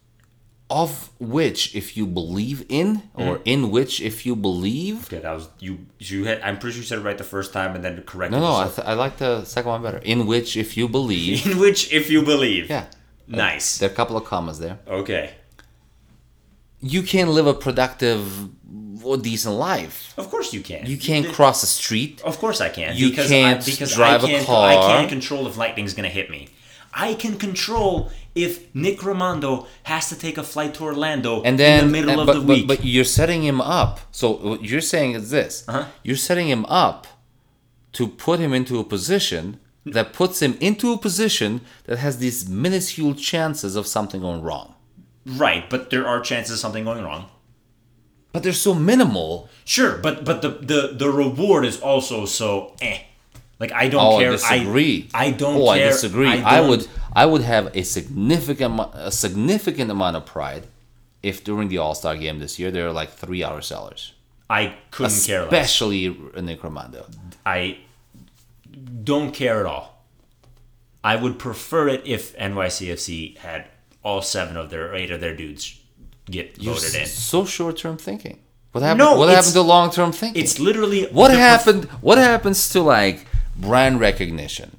of 0.70 1.10
which, 1.18 1.74
if 1.74 1.96
you 1.96 2.06
believe 2.06 2.64
in, 2.68 3.02
or 3.14 3.36
Mm-hmm. 3.36 3.42
in 3.54 3.70
which, 3.70 4.00
if 4.02 4.26
you 4.26 4.34
believe. 4.36 5.04
Okay, 5.06 5.18
that 5.18 5.32
was 5.32 5.48
you. 5.60 5.78
You 5.98 6.24
had. 6.24 6.40
I'm 6.42 6.58
pretty 6.58 6.74
sure 6.74 6.82
you 6.82 6.86
said 6.86 6.98
it 6.98 7.02
right 7.02 7.16
the 7.16 7.24
first 7.36 7.52
time, 7.54 7.74
and 7.74 7.82
then 7.84 8.02
correct 8.02 8.32
No, 8.32 8.40
no, 8.40 8.54
I, 8.56 8.68
th- 8.68 8.86
I 8.86 8.92
like 8.94 9.16
the 9.18 9.44
second 9.44 9.70
one 9.70 9.82
better. 9.82 9.98
In 9.98 10.26
which, 10.26 10.56
if 10.56 10.76
you 10.76 10.86
believe. 10.88 11.46
In 11.50 11.58
which, 11.58 11.90
if 11.92 12.10
you 12.10 12.22
believe. 12.22 12.68
yeah. 12.70 12.86
Nice. 13.26 13.78
There 13.78 13.88
are 13.90 13.92
a 13.92 13.94
couple 13.94 14.16
of 14.16 14.24
commas 14.24 14.58
there. 14.58 14.78
Okay. 14.88 15.34
You 16.80 17.02
can't 17.02 17.30
live 17.30 17.46
a 17.46 17.54
productive 17.54 18.48
or 19.04 19.16
decent 19.16 19.54
life. 19.56 20.14
Of 20.16 20.30
course 20.30 20.52
you 20.52 20.60
can. 20.60 20.86
You 20.86 20.96
can't 20.96 21.26
The- 21.26 21.32
cross 21.32 21.60
the 21.60 21.66
street. 21.66 22.20
Of 22.24 22.38
course 22.38 22.60
I 22.60 22.68
can. 22.68 22.96
You 22.96 23.10
because 23.10 23.28
can't 23.28 23.62
I, 23.62 23.64
because 23.64 23.94
drive 23.94 24.22
a 24.22 24.26
I 24.26 24.30
can't, 24.30 24.46
car. 24.46 24.68
I 24.70 24.74
can't 24.74 25.08
control 25.08 25.46
if 25.46 25.56
lightning's 25.56 25.94
gonna 25.94 26.08
hit 26.08 26.30
me. 26.30 26.48
I 26.94 27.14
can 27.14 27.36
control 27.38 28.10
if 28.34 28.72
Nick 28.74 29.00
Rimando 29.00 29.66
has 29.84 30.08
to 30.08 30.16
take 30.18 30.38
a 30.38 30.42
flight 30.42 30.74
to 30.74 30.84
Orlando 30.84 31.42
And 31.42 31.58
then, 31.58 31.80
in 31.80 31.86
the 31.86 31.92
middle 31.92 32.10
and- 32.10 32.20
of 32.20 32.26
but, 32.26 32.32
the 32.34 32.40
but- 32.40 32.46
week. 32.48 32.66
But, 32.68 32.84
you're 32.84 33.04
setting 33.04 33.42
him 33.44 33.60
up. 33.60 34.00
So 34.10 34.30
what 34.32 34.64
you're 34.64 34.80
saying 34.80 35.12
is 35.12 35.30
this: 35.30 35.64
Uh-huh. 35.68 35.84
you're 36.02 36.16
setting 36.16 36.48
him 36.48 36.64
up 36.66 37.06
to 37.92 38.06
put 38.08 38.38
him 38.40 38.52
into 38.52 38.78
a 38.78 38.84
position 38.84 39.58
that 39.84 40.12
puts 40.12 40.40
him 40.42 40.56
into 40.60 40.92
a 40.92 40.98
position 40.98 41.60
that 41.84 41.98
has 41.98 42.18
these 42.18 42.48
minuscule 42.48 43.14
chances 43.14 43.74
of 43.76 43.86
something 43.86 44.20
going 44.20 44.42
wrong. 44.42 44.74
Right, 45.28 45.68
but 45.68 45.90
there 45.90 46.06
are 46.06 46.20
chances 46.20 46.54
of 46.54 46.58
something 46.58 46.84
going 46.84 47.04
wrong. 47.04 47.28
But 48.32 48.42
they're 48.42 48.52
so 48.52 48.74
minimal. 48.74 49.48
Sure, 49.64 49.98
but 49.98 50.24
but 50.24 50.42
the 50.42 50.50
the, 50.50 50.92
the 50.96 51.10
reward 51.10 51.64
is 51.64 51.80
also 51.80 52.24
so 52.26 52.74
eh. 52.80 53.00
Like 53.60 53.72
I 53.72 53.88
don't 53.88 54.04
Oh, 54.14 54.18
care. 54.18 54.28
I 54.30 54.32
disagree. 54.32 55.08
I, 55.12 55.26
I 55.26 55.30
don't 55.32 55.56
oh, 55.60 55.74
care. 55.74 55.86
I 55.86 55.90
disagree. 55.90 56.28
I, 56.28 56.56
don't- 56.60 56.68
would 56.70 56.88
I 57.14 57.26
would 57.26 57.42
have 57.42 57.74
a 57.76 57.82
significant 57.82 58.80
a 58.94 59.10
significant 59.10 59.90
amount 59.90 60.16
of 60.16 60.24
pride 60.26 60.66
if 61.22 61.42
during 61.42 61.68
the 61.68 61.78
All 61.78 61.94
Star 61.94 62.16
game 62.16 62.38
this 62.38 62.58
year 62.58 62.70
there 62.70 62.86
are 62.86 62.92
like 62.92 63.10
three 63.10 63.42
hour 63.42 63.60
sellers, 63.60 64.12
I 64.48 64.76
couldn't 64.92 65.20
care 65.26 65.40
less. 65.42 65.52
especially 65.52 66.08
Nick 66.40 66.62
Rimando. 66.62 67.10
I 67.44 67.78
don't 69.04 69.32
care 69.32 69.58
at 69.60 69.66
all. 69.66 70.04
I 71.02 71.16
would 71.16 71.38
prefer 71.38 71.88
it 71.88 72.02
if 72.06 72.36
NYCFC 72.36 73.38
had 73.38 73.66
all 74.08 74.22
seven 74.22 74.56
of 74.56 74.70
their 74.70 74.94
eight 74.94 75.10
of 75.10 75.20
their 75.20 75.36
dudes 75.36 75.64
get 76.30 76.46
You're 76.62 76.74
voted 76.74 76.94
in. 77.02 77.06
so 77.06 77.44
short 77.44 77.76
term 77.76 77.96
thinking. 77.98 78.38
What 78.72 78.82
happened? 78.82 78.98
No, 78.98 79.18
what 79.18 79.28
happened 79.28 79.54
to 79.54 79.62
long 79.62 79.90
term 79.90 80.12
thinking? 80.12 80.42
It's 80.42 80.58
literally 80.58 81.04
what 81.20 81.30
happened? 81.30 81.84
What 82.08 82.18
happens 82.18 82.68
to 82.70 82.80
like 82.80 83.26
brand 83.56 84.00
recognition? 84.00 84.70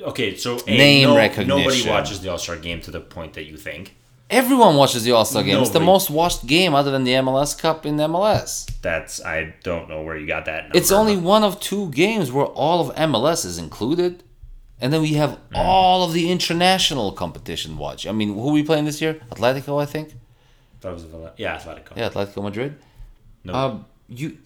Okay, 0.00 0.36
so 0.36 0.58
A, 0.66 0.76
Name 0.76 1.08
no- 1.10 1.16
recognition. 1.16 1.48
Nobody 1.58 1.88
watches 1.88 2.20
the 2.20 2.28
All 2.30 2.38
Star 2.38 2.56
game 2.56 2.80
to 2.82 2.90
the 2.90 3.00
point 3.00 3.32
that 3.34 3.44
you 3.46 3.56
think. 3.56 3.94
Everyone 4.30 4.76
watches 4.76 5.02
the 5.04 5.12
All 5.12 5.24
Star 5.24 5.42
game. 5.42 5.58
It's 5.60 5.70
the 5.70 5.80
most 5.80 6.08
watched 6.10 6.46
game 6.46 6.74
other 6.74 6.90
than 6.90 7.04
the 7.04 7.12
MLS 7.24 7.58
Cup 7.58 7.84
in 7.86 7.96
MLS. 7.96 8.70
That's 8.80 9.14
I 9.24 9.54
don't 9.62 9.88
know 9.88 10.02
where 10.02 10.16
you 10.16 10.26
got 10.26 10.44
that. 10.46 10.64
Number, 10.64 10.78
It's 10.78 10.90
only 10.92 11.16
one 11.16 11.42
of 11.44 11.60
two 11.60 11.90
games 11.90 12.30
where 12.32 12.46
all 12.46 12.78
of 12.80 12.94
MLS 12.96 13.44
is 13.44 13.58
included. 13.58 14.22
And 14.82 14.92
then 14.92 15.00
we 15.00 15.12
have 15.14 15.30
Hmm. 15.50 15.56
all 15.56 16.02
of 16.04 16.12
the 16.12 16.24
international 16.30 17.12
competition 17.12 17.78
watch. 17.78 18.06
I 18.06 18.12
mean, 18.12 18.34
who 18.34 18.48
are 18.48 18.52
we 18.52 18.64
playing 18.64 18.84
this 18.84 19.00
year? 19.00 19.14
Atletico, 19.30 19.80
I 19.80 19.86
think. 19.86 20.06
That 20.80 20.92
was 20.92 21.04
Villa- 21.04 21.32
yeah, 21.36 21.56
Atletico. 21.58 21.92
Yeah, 21.96 22.08
Atletico 22.10 22.42
Madrid. 22.42 22.74
No, 23.44 23.54
Um, 23.54 23.84
you 24.08 24.38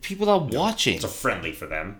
people 0.00 0.28
are 0.30 0.38
watching, 0.38 0.94
it's 0.96 1.04
a 1.04 1.08
friendly 1.08 1.52
for 1.52 1.66
them. 1.66 1.98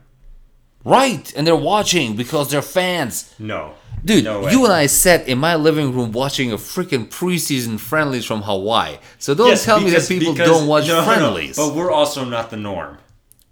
right? 0.84 1.32
And 1.36 1.46
they're 1.46 1.64
watching 1.74 2.16
because 2.16 2.50
they're 2.50 2.62
fans. 2.80 3.14
No, 3.38 3.72
Dude, 4.04 4.24
no 4.24 4.48
you 4.48 4.64
and 4.64 4.72
I 4.72 4.86
sat 4.86 5.28
in 5.28 5.38
my 5.38 5.54
living 5.54 5.94
room 5.94 6.10
watching 6.12 6.52
a 6.52 6.56
freaking 6.58 7.08
preseason 7.08 7.78
friendlies 7.78 8.24
from 8.24 8.42
Hawaii. 8.42 8.96
So 9.18 9.34
don't 9.34 9.48
Yes, 9.48 9.64
tell 9.64 9.80
me 9.80 9.90
that 9.90 10.06
people 10.08 10.32
because- 10.32 10.48
don't 10.48 10.66
watch 10.66 10.86
no, 10.88 10.94
no, 10.94 11.00
no. 11.00 11.06
friendlies. 11.06 11.56
But 11.56 11.74
we're 11.74 11.90
also 11.92 12.24
not 12.24 12.50
the 12.50 12.56
norm. 12.56 12.98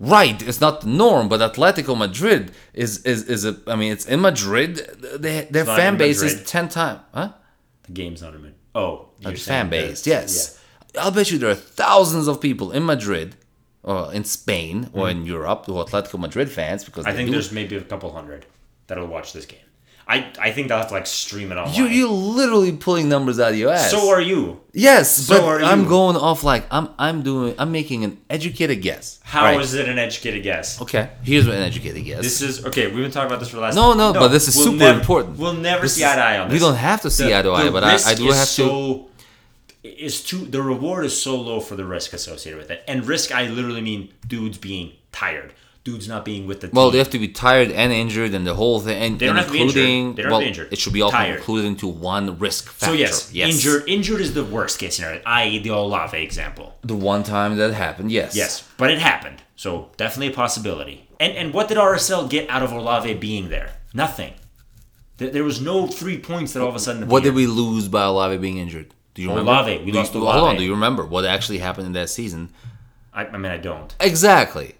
Right, 0.02 0.42
it's 0.42 0.60
not 0.60 0.80
the 0.80 0.88
norm, 0.88 1.28
but 1.28 1.38
Atletico 1.38 1.96
Madrid 1.96 2.50
is 2.74 3.04
is 3.04 3.22
is 3.28 3.44
a. 3.44 3.56
I 3.68 3.76
mean, 3.76 3.92
it's 3.92 4.04
in 4.04 4.20
Madrid. 4.20 4.78
They, 4.98 5.44
their 5.48 5.64
not 5.64 5.76
fan 5.76 5.94
in 5.94 5.98
base 5.98 6.22
is 6.22 6.42
ten 6.42 6.68
times. 6.68 7.02
Huh? 7.14 7.34
The 7.84 7.92
game's 7.92 8.20
not 8.20 8.34
a 8.34 8.38
minute. 8.38 8.56
Oh, 8.74 9.10
you're 9.20 9.30
The 9.30 9.38
fan 9.38 9.70
base, 9.70 10.04
yes. 10.04 10.58
I'll 10.98 11.12
bet 11.12 11.30
you 11.30 11.38
there 11.38 11.50
are 11.50 11.54
thousands 11.54 12.26
of 12.26 12.40
people 12.40 12.72
in 12.72 12.84
Madrid, 12.84 13.36
or 13.84 14.12
in 14.12 14.24
Spain, 14.24 14.90
or 14.92 15.04
hmm. 15.04 15.18
in 15.18 15.24
Europe 15.24 15.66
who 15.66 15.78
are 15.78 15.84
Atletico 15.84 16.18
Madrid 16.18 16.50
fans 16.50 16.82
because. 16.82 17.06
I 17.06 17.12
think 17.12 17.28
do. 17.28 17.32
there's 17.34 17.52
maybe 17.52 17.76
a 17.76 17.80
couple 17.80 18.12
hundred 18.12 18.44
that'll 18.88 19.06
watch 19.06 19.32
this 19.32 19.46
game. 19.46 19.60
I, 20.14 20.30
I 20.39 20.52
think 20.52 20.68
they'll 20.68 20.78
have 20.78 20.89
to 20.89 20.94
like 20.94 21.06
stream 21.06 21.52
it 21.52 21.56
online. 21.56 21.74
You 21.74 21.86
you're 21.86 22.09
literally 22.39 22.72
pulling 22.76 23.09
numbers 23.09 23.40
out 23.40 23.52
of 23.52 23.59
your 23.59 23.70
ass. 23.72 23.90
so 23.90 24.10
are 24.10 24.20
you. 24.20 24.60
yes, 24.72 25.06
so 25.16 25.34
but 25.40 25.43
are 25.44 25.62
I'm 25.62 25.86
going 25.89 26.16
off 26.16 26.44
like 26.44 26.64
I'm 26.70 26.89
I'm 26.98 27.22
doing 27.22 27.55
I'm 27.59 27.72
making 27.72 28.05
an 28.05 28.18
educated 28.28 28.82
guess. 28.82 29.20
How 29.22 29.59
is 29.59 29.74
Right. 29.74 29.82
it 29.82 29.89
an 29.89 29.98
educated 29.98 30.43
guess? 30.43 30.80
Okay, 30.82 31.09
here's 31.22 31.47
what 31.47 31.56
an 31.56 31.62
educated 31.62 32.05
guess. 32.05 32.20
This 32.22 32.43
is 32.43 32.66
okay. 32.66 32.89
We've 32.89 33.02
been 33.06 33.10
talking 33.10 33.28
about 33.30 33.40
this 33.40 33.48
for 33.48 33.56
the 33.56 33.62
last. 33.62 33.74
No, 33.74 33.94
no, 33.94 34.12
no 34.12 34.20
but 34.20 34.28
this 34.28 34.48
is 34.48 34.55
super 34.55 34.76
never- 34.76 35.01
important. 35.01 35.39
We'll 35.39 35.55
never 35.55 35.82
This 35.82 35.94
see 35.94 36.02
is- 36.02 36.09
eye 36.10 36.16
to 36.16 36.22
eye 36.22 36.39
on 36.40 36.48
this. 36.48 36.55
we 36.55 36.59
don't 36.66 36.76
have 36.76 37.01
to 37.02 37.10
see 37.10 37.34
eye 37.34 37.43
to 37.43 37.51
eye, 37.52 37.70
but 37.70 37.82
I- 37.82 37.94
I 38.10 38.14
do 38.14 38.28
is 38.28 38.36
have 38.36 38.48
to- 38.48 38.52
So, 38.52 39.09
is 39.82 40.22
too 40.22 40.39
the 40.44 40.62
reward 40.62 41.05
is 41.05 41.20
so 41.20 41.40
low 41.40 41.59
for 41.60 41.74
the 41.74 41.84
risk 41.84 42.12
associated 42.12 42.59
with 42.59 42.70
it, 42.70 42.84
and 42.86 43.06
risk 43.06 43.32
I 43.32 43.48
literally 43.48 43.80
mean 43.80 44.10
dudes 44.26 44.59
being 44.59 44.93
tired, 45.10 45.52
dudes 45.84 46.06
not 46.09 46.24
being 46.24 46.46
with 46.46 46.60
the 46.60 46.68
team. 46.68 46.74
Well, 46.76 46.90
they 46.90 46.98
have 46.98 47.10
to 47.10 47.18
be 47.18 47.28
tired 47.28 47.70
and 47.70 47.92
injured, 47.92 48.34
and 48.34 48.46
the 48.46 48.54
whole 48.54 48.80
thing, 48.80 49.02
and, 49.02 49.18
They 49.18 49.26
don't 49.26 49.36
and 49.36 49.38
have 49.44 49.46
to 49.48 49.52
be 49.52 49.60
injured. 49.62 49.76
including. 49.82 50.14
They 50.14 50.22
don't 50.22 50.24
have 50.24 50.30
well, 50.32 50.40
to 50.40 50.44
be 50.44 50.48
injured. 50.48 50.72
it 50.72 50.78
should 50.78 50.92
be 50.92 51.02
all 51.02 51.10
Tired. 51.10 51.38
included 51.38 51.66
into 51.66 51.88
one 51.88 52.38
risk 52.38 52.68
factor. 52.68 52.86
so 52.86 52.92
yes, 52.92 53.34
injured. 53.34 53.88
Injured 53.88 54.20
is 54.20 54.34
the 54.34 54.44
worst 54.44 54.78
case 54.78 54.96
scenario, 54.96 55.20
i.e., 55.26 55.59
the 55.59 55.70
Olave 55.70 56.16
example. 56.16 56.78
The 56.82 56.94
one 56.94 57.24
time 57.24 57.56
that 57.56 57.74
happened, 57.74 58.12
yes. 58.12 58.36
Yes, 58.36 58.68
but 58.76 58.90
it 58.90 58.98
happened, 59.00 59.42
so 59.56 59.90
definitely 59.96 60.32
a 60.32 60.36
possibility. 60.36 61.09
And 61.18 61.32
and 61.36 61.52
what 61.54 61.68
did 61.68 61.78
RSL 61.78 62.28
get 62.30 62.48
out 62.48 62.62
of 62.62 62.72
Olave 62.72 63.14
being 63.14 63.48
there? 63.48 63.72
Nothing. 63.94 64.34
There, 65.18 65.44
was 65.44 65.60
no 65.60 65.86
three 65.86 66.18
points 66.18 66.52
that 66.52 66.62
all 66.62 66.68
of 66.68 66.74
a 66.74 66.80
sudden. 66.80 67.06
What 67.06 67.22
did 67.22 67.34
we 67.34 67.46
lose 67.46 67.86
by 67.86 68.02
Olave 68.04 68.38
being 68.38 68.56
injured? 68.59 68.92
Do 69.14 69.22
you 69.22 69.28
remember? 69.28 69.52
Olave, 69.52 69.78
we 69.78 69.84
Do 69.84 69.90
you- 69.92 69.94
lost 69.98 70.12
Hold 70.14 70.26
on. 70.26 70.56
Do 70.56 70.64
you 70.64 70.72
remember 70.72 71.04
what 71.04 71.24
actually 71.24 71.59
happened 71.59 71.86
in 71.86 71.92
that 71.92 72.10
season? 72.10 72.50
I, 73.14 73.26
I 73.26 73.36
mean, 73.36 73.52
I 73.52 73.59
don't. 73.59 73.94
Exactly. 74.00 74.74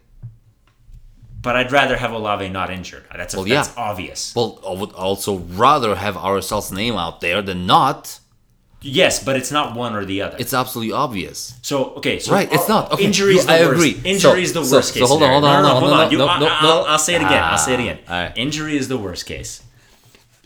But 1.43 1.57
I'd 1.57 1.73
rather 1.73 1.97
have 1.97 2.13
Olave 2.13 2.49
not 2.51 2.71
injured. 2.71 3.05
That's, 3.15 3.35
a, 3.35 3.39
Well, 3.39 3.47
that's 3.47 3.77
obvious. 3.77 4.33
Well, 4.35 4.61
I 4.67 4.73
would 4.79 4.93
also 4.93 5.39
rather 5.39 5.97
have 5.97 6.15
RSL's 6.15 6.71
name 6.71 6.95
out 6.95 7.21
there 7.21 7.43
than 7.43 7.67
not. 7.67 8.21
Yes, 8.81 9.23
but 9.25 9.37
it's 9.37 9.51
not 9.53 9.77
one 9.77 9.95
or 9.95 10.05
the 10.05 10.23
other. 10.23 10.37
It's 10.41 10.55
absolutely 10.55 10.93
obvious. 10.93 11.55
so 11.63 11.95
okay, 11.95 12.19
so 12.19 12.33
Right, 12.33 12.53
it's 12.53 12.69
not. 12.69 12.93
Okay, 12.93 13.05
Injury 13.05 13.35
is 13.37 13.47
the 13.47 13.53
I 13.53 13.57
agree. 13.59 14.01
Injury 14.05 14.43
is 14.43 14.53
the 14.53 14.65
so- 14.65 14.77
worst 14.77 14.93
so 14.95 15.01
case. 15.01 15.09
hold 15.09 15.23
on, 15.23 15.31
hold 15.31 15.45
on, 15.45 15.63
no, 15.63 15.69
no, 15.69 15.75
hold 15.81 15.83
on, 15.85 15.89
hold 15.89 16.01
on. 16.01 16.07
no, 16.07 16.11
You- 16.11 16.19
no, 16.19 16.27
I- 16.29 16.63
no, 16.63 16.85
I'll, 16.89 16.99
say 16.99 17.15
it 17.15 17.23
again. 17.23 17.43
I'll 17.43 17.59
say 17.59 17.75
it 17.75 18.05
Ah, 18.09 18.25
again. 18.27 18.33
Injury 18.37 18.77
is 18.77 18.89
the 18.89 18.99
worst 18.99 19.27
case. 19.27 19.63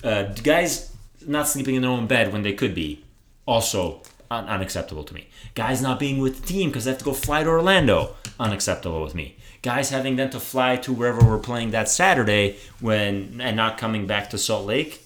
Uh, 0.05 0.25
guys 0.43 0.93
not 1.27 1.49
sleeping 1.49 1.75
in 1.77 1.83
their 1.83 1.91
own 1.91 2.07
bed 2.07 2.33
when 2.33 2.43
they 2.43 2.53
could 2.53 2.75
be, 2.75 3.03
also 3.47 4.03
un- 4.31 4.47
unacceptable 4.47 5.03
to 5.05 5.15
me. 5.15 5.29
Guys 5.55 5.81
not 5.81 5.99
being 5.99 6.19
with 6.19 6.41
the 6.43 6.47
team 6.47 6.69
because 6.69 6.85
they 6.85 6.91
have 6.91 6.99
to 6.99 7.05
go 7.05 7.15
fly 7.15 7.43
to 7.43 7.49
Orlando, 7.49 8.15
unacceptable 8.39 9.03
with 9.03 9.15
me. 9.15 9.37
Guys 9.67 9.91
having 9.91 10.15
then 10.15 10.31
to 10.31 10.39
fly 10.39 10.77
to 10.77 10.93
wherever 10.93 11.25
we're 11.25 11.41
playing 11.41 11.73
that 11.73 11.89
Saturday 11.89 12.57
when 12.79 13.41
and 13.41 13.57
not 13.57 13.79
coming 13.79 14.07
back 14.07 14.31
to 14.31 14.39
Salt 14.39 14.65
Lake, 14.65 15.03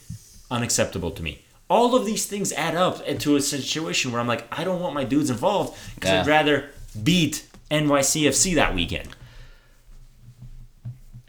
unacceptable 0.50 1.10
to 1.12 1.22
me. 1.22 1.42
All 1.70 1.94
of 1.94 2.04
these 2.04 2.26
things 2.26 2.52
add 2.52 2.74
up 2.74 3.00
into 3.06 3.36
a 3.36 3.40
situation 3.40 4.12
where 4.12 4.20
I'm 4.20 4.26
like, 4.26 4.44
I 4.52 4.64
don't 4.64 4.78
want 4.82 4.92
my 4.92 5.04
dudes 5.04 5.30
involved 5.30 5.78
because 5.94 6.10
Yeah. 6.10 6.20
I'd 6.20 6.26
rather 6.26 6.68
beat 7.02 7.46
NYCFC 7.70 8.54
that 8.56 8.74
weekend. 8.74 9.08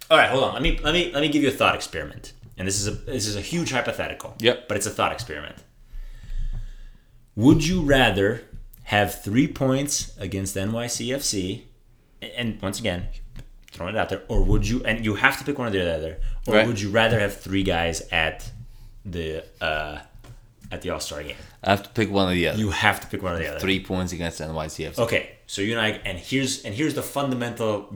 All 0.09 0.17
right, 0.17 0.29
hold 0.29 0.43
on. 0.43 0.53
Let 0.55 0.61
me 0.61 0.77
let 0.83 0.93
me 0.93 1.09
let 1.13 1.21
me 1.21 1.29
give 1.29 1.41
you 1.41 1.47
a 1.47 1.53
thought 1.53 1.73
experiment. 1.73 2.33
And 2.57 2.67
this 2.67 2.81
is 2.81 2.87
a 2.87 2.91
this 2.91 3.27
is 3.27 3.37
a 3.37 3.41
huge 3.41 3.71
hypothetical. 3.71 4.35
Yep. 4.39 4.67
But 4.67 4.75
it's 4.75 4.85
a 4.87 4.89
thought 4.91 5.13
experiment. 5.13 5.55
Would 7.37 7.65
you 7.65 7.79
rather 7.81 8.43
have 8.83 9.23
three 9.23 9.47
points 9.47 10.11
against 10.17 10.57
NYCFC, 10.57 11.61
and 12.35 12.61
once 12.61 12.77
again, 12.77 13.07
throwing 13.71 13.95
it 13.95 13.99
out 13.99 14.09
there, 14.09 14.23
or 14.27 14.43
would 14.43 14.67
you? 14.67 14.83
And 14.85 15.03
you 15.05 15.15
have 15.15 15.37
to 15.39 15.43
pick 15.43 15.57
one 15.57 15.67
or 15.67 15.71
the 15.71 15.93
other. 15.95 16.17
Or 16.47 16.55
Right. 16.55 16.67
would 16.67 16.79
you 16.81 16.89
rather 16.89 17.19
have 17.19 17.37
three 17.37 17.63
guys 17.63 18.01
at 18.11 18.49
the 19.05 19.43
uh, 19.61 19.99
at 20.71 20.81
the 20.81 20.89
All 20.91 20.99
Star 20.99 21.23
game? 21.23 21.35
I 21.63 21.71
have 21.71 21.83
to 21.83 21.89
pick 21.89 22.09
one 22.11 22.29
or 22.31 22.33
the 22.33 22.47
other. 22.49 22.59
You 22.59 22.71
have 22.71 22.99
to 23.01 23.07
pick 23.07 23.21
one 23.23 23.33
or 23.33 23.37
the 23.39 23.49
other. 23.49 23.59
Three 23.59 23.83
points 23.83 24.13
against 24.13 24.39
NYCFC. 24.41 24.97
Okay, 24.99 25.29
so 25.47 25.61
you 25.61 25.71
and 25.77 25.81
I, 25.81 25.89
and 26.05 26.17
here's 26.17 26.63
and 26.63 26.73
here's 26.75 26.93
the 26.95 27.03
fundamental 27.03 27.93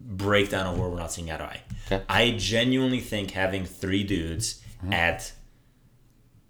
breakdown 0.00 0.66
of 0.66 0.78
where 0.78 0.88
we're 0.88 0.98
not 0.98 1.12
seeing 1.12 1.30
eye 1.30 1.36
to 1.36 1.44
eye. 1.44 1.60
Okay. 1.86 2.02
I 2.08 2.34
genuinely 2.38 3.00
think 3.00 3.32
having 3.32 3.64
three 3.64 4.04
dudes 4.04 4.58
Mm-hmm. 4.82 4.92
at 4.94 5.32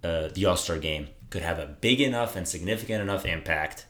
uh, 0.02 0.28
the 0.32 0.46
All 0.46 0.56
Star 0.56 0.78
game 0.78 1.08
could 1.28 1.42
have 1.42 1.58
a 1.58 1.66
big 1.66 2.00
enough 2.00 2.34
and 2.34 2.48
significant 2.48 3.02
enough 3.02 3.26
impact 3.26 3.84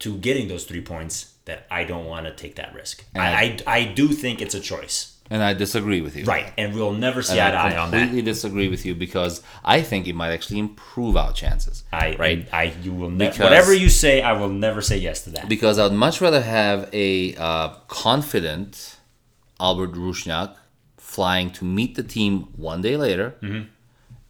to 0.00 0.16
getting 0.16 0.48
those 0.48 0.64
three 0.64 0.80
points 0.80 1.34
that 1.50 1.60
I 1.78 1.82
don't 1.90 2.06
want 2.12 2.24
to 2.28 2.32
take 2.42 2.54
that 2.60 2.70
risk. 2.80 2.94
I, 3.14 3.28
I 3.66 3.78
I 3.78 3.80
do 4.00 4.06
think 4.22 4.34
it's 4.44 4.56
a 4.62 4.64
choice, 4.72 4.96
And 5.32 5.40
I 5.48 5.52
disagree 5.64 6.00
with 6.06 6.14
you. 6.18 6.24
right? 6.34 6.48
And 6.60 6.68
we'll 6.76 6.98
never 7.06 7.20
see 7.28 7.38
eye 7.44 7.50
to 7.56 7.56
I 7.56 7.70
eye 7.70 7.76
on 7.82 7.90
that. 7.90 7.98
completely 7.98 8.22
disagree 8.32 8.68
with 8.74 8.82
you 8.86 8.92
because 9.06 9.34
I 9.76 9.78
think 9.88 10.02
it 10.10 10.16
might 10.20 10.32
actually 10.36 10.60
improve 10.68 11.14
our 11.22 11.32
chances. 11.42 11.76
I 12.04 12.06
right. 12.24 12.40
I, 12.52 12.62
I 12.62 12.64
you 12.86 12.92
will 13.00 13.10
never 13.22 13.42
whatever 13.46 13.72
you 13.84 13.88
say, 14.04 14.14
I 14.30 14.32
will 14.40 14.54
never 14.66 14.80
say 14.90 14.98
yes 15.08 15.16
to 15.24 15.30
that. 15.36 15.44
Because 15.56 15.76
I'd 15.82 15.92
much 16.06 16.16
rather 16.26 16.42
have 16.60 16.78
a 17.08 17.08
uh, 17.48 17.68
confident 18.14 18.96
Albert 19.68 19.92
Rusnák 20.04 20.50
flying 20.96 21.48
to 21.58 21.64
meet 21.78 21.92
the 22.00 22.06
team 22.16 22.32
one 22.70 22.80
day 22.88 22.96
later 23.06 23.26
Mm-hmm. 23.42 23.62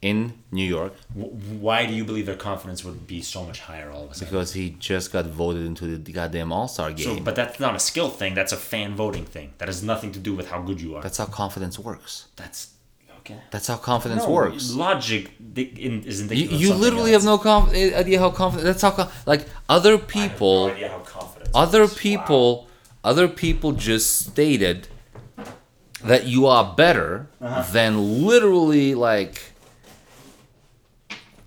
In 0.02 0.32
New 0.50 0.64
York 0.64 0.94
Why 1.14 1.84
do 1.84 1.92
you 1.92 2.04
believe 2.06 2.24
their 2.24 2.34
confidence 2.50 2.82
would 2.86 3.06
be 3.06 3.20
so 3.20 3.44
much 3.44 3.60
higher 3.60 3.90
all 3.90 4.04
of 4.04 4.10
a 4.12 4.14
sudden? 4.14 4.28
because 4.28 4.54
he 4.54 4.70
just 4.78 5.12
got 5.12 5.26
voted 5.26 5.66
into 5.66 5.98
the 5.98 6.12
goddamn 6.12 6.52
All 6.52 6.68
Star 6.68 6.90
game. 6.92 7.18
So, 7.18 7.20
but 7.22 7.34
that's 7.36 7.60
not 7.60 7.74
a 7.76 7.78
skill 7.78 8.08
thing. 8.08 8.34
That's 8.34 8.52
a 8.52 8.56
fan 8.56 8.94
voting 8.96 9.26
thing. 9.26 9.52
That 9.58 9.68
has 9.68 9.82
nothing 9.82 10.12
to 10.12 10.18
do 10.18 10.34
with 10.34 10.48
how 10.48 10.62
good 10.62 10.80
you 10.80 10.96
are. 10.96 11.02
That's 11.02 11.18
how 11.18 11.26
confidence 11.26 11.78
works. 11.78 12.28
That's 12.36 12.68
okay. 13.18 13.36
That's 13.50 13.66
how 13.66 13.76
confidence 13.76 14.22
No, 14.22 14.30
Works. 14.30 14.72
Logic 14.72 15.30
di- 15.52 15.74
in, 15.86 16.02
is 16.04 16.22
You, 16.32 16.48
you 16.48 16.72
literally 16.72 17.12
else. 17.12 17.24
have 17.24 17.32
no 17.32 17.38
conf- 17.38 17.74
idea 17.74 18.18
how 18.18 18.30
confident. 18.30 18.64
That's 18.64 18.80
how 18.82 19.10
like 19.26 19.46
other 19.68 19.98
people. 19.98 20.68
no 20.68 20.72
idea 20.74 20.88
how 20.88 21.00
confident. 21.00 21.50
other 21.54 21.80
works. 21.82 21.94
Wow. 21.96 22.00
people 22.00 22.66
other 23.04 23.28
people 23.28 23.72
just 23.72 24.30
stated 24.30 24.88
that 26.04 26.24
you 26.26 26.46
are 26.46 26.74
better 26.74 27.28
Uh-huh. 27.40 27.62
than 27.72 28.24
literally 28.26 28.94
like 28.94 29.49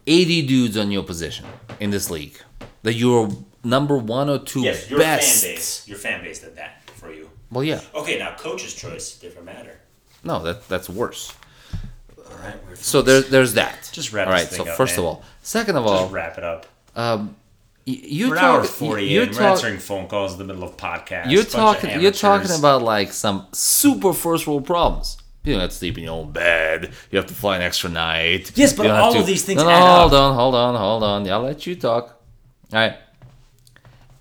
80 0.07 0.47
dudes 0.47 0.77
on 0.77 0.91
your 0.91 1.03
position 1.03 1.45
in 1.79 1.89
this 1.91 2.09
league 2.09 2.37
that 2.83 2.93
you're 2.93 3.29
number 3.63 3.97
one 3.97 4.29
or 4.29 4.39
two 4.39 4.61
Yes, 4.61 4.89
your 4.89 4.99
best 4.99 5.43
fan 5.43 5.53
base. 5.55 5.87
Your 5.87 5.97
fan 5.97 6.21
base 6.23 6.39
did 6.39 6.55
that 6.57 6.81
for 6.95 7.13
you. 7.13 7.29
well 7.51 7.63
yeah 7.63 7.79
Okay, 7.95 8.19
now 8.19 8.35
coach's 8.35 8.73
choice, 8.73 9.15
different 9.17 9.45
matter. 9.45 9.79
no 10.23 10.41
that 10.43 10.67
that's 10.67 10.89
worse 10.89 11.33
All 12.17 12.37
right, 12.43 12.55
we're 12.67 12.75
so 12.75 13.01
there, 13.01 13.21
there's 13.21 13.53
that 13.53 13.89
Just 13.93 14.11
wrap 14.11 14.27
all 14.27 14.33
right 14.33 14.47
so 14.47 14.63
up, 14.67 14.75
first 14.77 14.97
man. 14.97 14.99
of 14.99 15.05
all 15.05 15.23
second 15.41 15.75
of 15.77 15.85
all 15.85 16.01
just 16.03 16.13
wrap 16.13 16.37
it 16.37 16.43
up. 16.43 16.65
um 16.95 17.35
you 17.85 18.29
We're 18.29 18.37
an 18.37 18.43
hour 18.43 18.61
talk, 18.61 18.69
forty 18.69 19.05
you're 19.07 19.23
in. 19.23 19.29
We're 19.29 19.35
talk, 19.35 19.51
answering 19.57 19.77
phone 19.77 20.07
calls 20.07 20.31
in 20.33 20.37
the 20.39 20.45
middle 20.45 20.63
of 20.63 20.77
podcasts. 20.77 21.29
You're 21.29 21.43
talking. 21.43 21.99
You're 21.99 22.13
talking 22.13 22.51
about 22.57 22.81
like 22.81 23.11
some 23.11 23.45
super 23.51 24.13
first 24.13 24.47
world 24.47 24.65
problems. 24.65 25.17
You 25.43 25.53
don't 25.53 25.61
have 25.61 25.71
to 25.71 25.75
sleep 25.75 25.97
in 25.97 26.05
your 26.05 26.13
own 26.13 26.31
bed. 26.31 26.93
You 27.11 27.17
have 27.17 27.25
to 27.27 27.33
fly 27.33 27.57
an 27.57 27.61
extra 27.61 27.89
night. 27.89 28.51
Yes, 28.55 28.71
but 28.73 28.87
all 28.89 29.13
to- 29.13 29.19
of 29.19 29.25
these 29.25 29.43
things 29.43 29.61
No, 29.61 29.69
no, 29.69 29.75
hold 29.75 30.13
up. 30.13 30.21
on, 30.21 30.35
hold 30.35 30.55
on, 30.55 30.75
hold 30.75 31.03
on. 31.03 31.29
I'll 31.29 31.41
let 31.41 31.67
you 31.67 31.75
talk. 31.75 32.21
All 32.71 32.79
right. 32.79 32.95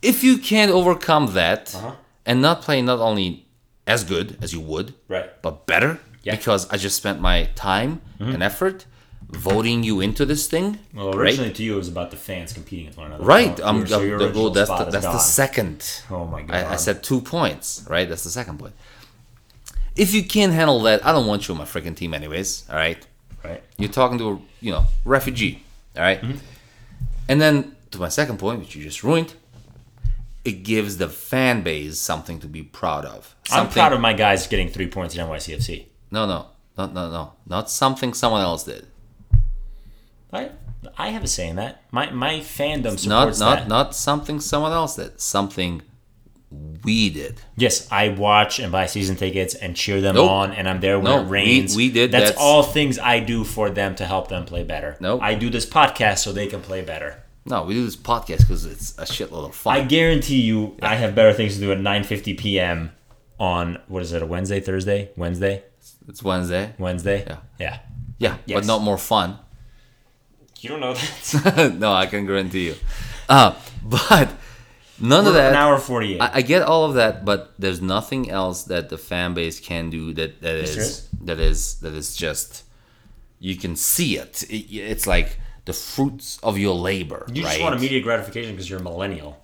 If 0.03 0.25
you 0.25 0.39
can't 0.39 0.73
overcome 0.73 1.35
that 1.35 1.75
Uh-huh. 1.77 1.93
and 2.27 2.43
not 2.43 2.63
play 2.63 2.83
not 2.83 2.99
only 2.99 3.47
as 3.87 4.03
good 4.05 4.37
as 4.43 4.53
you 4.53 4.61
would, 4.61 4.95
right. 5.09 5.31
but 5.43 5.67
better, 5.67 6.01
Yeah. 6.25 6.35
because 6.37 6.69
I 6.71 6.77
just 6.77 6.97
spent 6.97 7.21
my 7.21 7.51
time 7.55 8.01
and 8.19 8.43
effort 8.43 8.87
voting 9.31 9.83
you 9.83 10.01
into 10.01 10.25
this 10.27 10.47
thing. 10.47 10.79
Well, 10.95 11.07
right? 11.13 11.17
originally 11.19 11.53
to 11.53 11.63
you 11.63 11.75
it 11.75 11.79
was 11.79 11.89
about 11.89 12.11
the 12.11 12.17
fans 12.17 12.53
competing 12.53 12.87
with 12.87 12.97
one 12.99 13.07
another. 13.07 13.25
Right. 13.25 13.57
So 13.57 13.65
I'm, 13.65 13.87
so 13.87 14.01
the- 14.01 14.13
original 14.13 14.43
well, 14.43 14.51
that's 14.51 14.69
the, 14.71 14.85
that's 14.91 15.07
the 15.07 15.19
second. 15.19 15.85
Oh 16.11 16.27
my 16.27 16.43
god. 16.43 16.57
I, 16.57 16.73
I 16.73 16.77
said 16.77 17.03
two 17.03 17.21
points, 17.21 17.85
right? 17.89 18.09
That's 18.09 18.25
the 18.25 18.31
second 18.31 18.59
point. 18.59 18.75
If 19.97 20.15
you 20.15 20.25
can't 20.25 20.53
handle 20.53 20.81
that, 20.83 21.05
I 21.05 21.13
don't 21.13 21.27
want 21.27 21.49
you 21.49 21.55
on 21.55 21.59
my 21.59 21.65
freaking 21.65 21.95
team, 21.97 22.15
anyways. 22.15 22.67
All 22.71 22.77
right, 22.77 23.05
right. 23.45 23.63
you're 23.77 23.91
talking 23.91 24.19
to 24.19 24.31
a 24.31 24.41
you 24.61 24.73
know 24.73 24.85
refugee, 25.05 25.63
all 25.97 26.03
right? 26.03 26.21
Mm-hmm. 26.21 26.39
And 27.29 27.41
then 27.41 27.77
to 27.91 27.99
my 27.99 28.09
second 28.09 28.39
point, 28.39 28.61
which 28.61 28.75
you 28.75 28.83
just 28.83 29.05
ruined, 29.05 29.35
it 30.45 30.63
gives 30.65 30.97
the 30.97 31.09
fan 31.09 31.63
base 31.63 31.99
something 31.99 32.41
to 32.41 32.47
be 32.47 32.63
proud 32.63 33.05
of. 33.05 33.35
I'm 33.51 33.69
proud 33.69 33.93
of 33.93 34.01
my 34.01 34.13
guys 34.13 34.47
getting 34.47 34.69
three 34.69 34.89
points 34.89 35.15
in 35.15 35.25
NYCFC. 35.27 35.87
No, 36.11 36.27
no, 36.27 36.47
no, 36.77 36.87
no, 36.87 37.11
no, 37.11 37.33
not 37.47 37.71
something 37.71 38.15
someone 38.15 38.41
else 38.43 38.65
did. 38.65 38.87
I 40.33 40.51
I 40.97 41.09
have 41.09 41.23
a 41.23 41.29
saying 41.29 41.57
that. 41.57 41.83
My 41.91 42.11
my 42.11 42.41
fandom 42.41 42.99
supports 42.99 43.07
Not 43.07 43.39
not 43.39 43.59
that. 43.59 43.69
not 43.69 43.95
something 43.95 44.41
someone 44.41 44.73
else 44.73 44.97
did. 44.97 45.21
Something 45.21 45.83
we 46.85 47.11
did. 47.11 47.41
Yes, 47.57 47.87
I 47.93 48.09
watch 48.09 48.59
and 48.59 48.73
buy 48.73 48.87
season 48.87 49.17
tickets 49.17 49.55
and 49.55 49.77
cheer 49.77 50.01
them 50.01 50.17
Nope. 50.17 50.31
on, 50.31 50.53
and 50.53 50.69
I'm 50.69 50.81
there 50.81 50.99
when 50.99 51.05
No, 51.13 51.21
it 51.21 51.25
we- 51.25 51.31
rains. 51.31 51.77
we 51.77 51.91
did, 51.91 52.11
That's, 52.13 52.31
that's- 52.31 52.43
all 52.43 52.63
things 52.63 52.99
I 52.99 53.21
do 53.21 53.45
for 53.45 53.71
them 53.71 53.95
to 53.97 54.05
help 54.07 54.29
them 54.29 54.45
play 54.45 54.65
better. 54.65 54.97
Nope. 55.01 55.21
I 55.23 55.35
do 55.35 55.49
this 55.51 55.65
podcast 55.67 56.19
so 56.19 56.33
they 56.33 56.47
can 56.49 56.61
play 56.61 56.83
better. 56.83 57.23
No, 57.47 57.63
we 57.65 57.75
do 57.75 57.85
this 57.85 57.97
podcast 57.97 58.39
because 58.41 58.65
it's 58.67 58.97
a 58.99 59.03
shitload 59.03 59.49
of 59.49 59.55
fun. 59.55 59.77
I 59.77 59.85
guarantee 59.85 60.41
you, 60.41 60.77
I 60.83 60.95
have 60.97 61.15
better 61.15 61.33
things 61.33 61.55
to 61.55 61.61
do 61.61 61.73
at 61.73 61.79
9:50 61.79 62.39
p.m. 62.39 62.93
on 63.41 63.81
what 63.89 64.03
is 64.03 64.13
it? 64.13 64.23
A 64.23 64.27
Wednesday, 64.27 64.61
Thursday, 64.61 65.11
Wednesday, 65.17 65.65
it's 66.09 66.23
Wednesday. 66.23 66.73
Wednesday. 66.79 67.25
Yeah. 67.27 67.39
yeah. 67.59 67.79
Yeah, 68.19 68.37
Yes. 68.47 68.59
but 68.61 68.67
not 68.67 68.83
more 68.83 68.99
fun. 68.99 69.39
You 70.61 70.69
don't 70.69 70.81
know 70.81 70.95
that. 70.95 71.75
no, 71.79 71.93
I 71.93 72.07
can 72.07 72.25
guarantee 72.27 72.67
you. 72.67 72.77
Uh, 73.29 73.55
but 73.83 74.31
none 75.01 75.27
of 75.27 75.35
We're 75.35 75.41
an 75.41 75.53
that. 75.53 75.55
hour 75.55 75.79
48. 75.79 76.21
I, 76.21 76.31
I 76.35 76.43
get 76.43 76.63
all 76.63 76.85
of 76.85 76.95
that, 76.95 77.25
but 77.25 77.53
there's 77.59 77.81
nothing 77.81 78.31
else 78.31 78.65
that 78.65 78.89
the 78.89 78.99
fan 78.99 79.35
base 79.35 79.61
can 79.61 79.91
do 79.91 80.13
that 80.15 80.41
that 80.43 80.55
is 80.57 80.77
is. 80.77 81.09
that 81.23 81.39
is 81.41 81.77
that 81.81 81.93
is 81.95 82.17
just 82.17 82.65
you 83.39 83.57
can 83.57 83.75
see 83.77 84.17
it. 84.19 84.43
it 84.45 84.73
it's 84.73 85.07
like 85.07 85.39
the 85.65 85.73
fruits 85.73 86.39
of 86.43 86.59
your 86.59 86.75
labor. 86.75 87.25
you 87.33 87.43
right? 87.45 87.51
just 87.51 87.61
want 87.63 87.75
immediate 87.75 88.03
gratification 88.03 88.53
because 88.53 88.69
you're 88.69 88.81
a 88.81 88.83
millennial. 88.83 89.42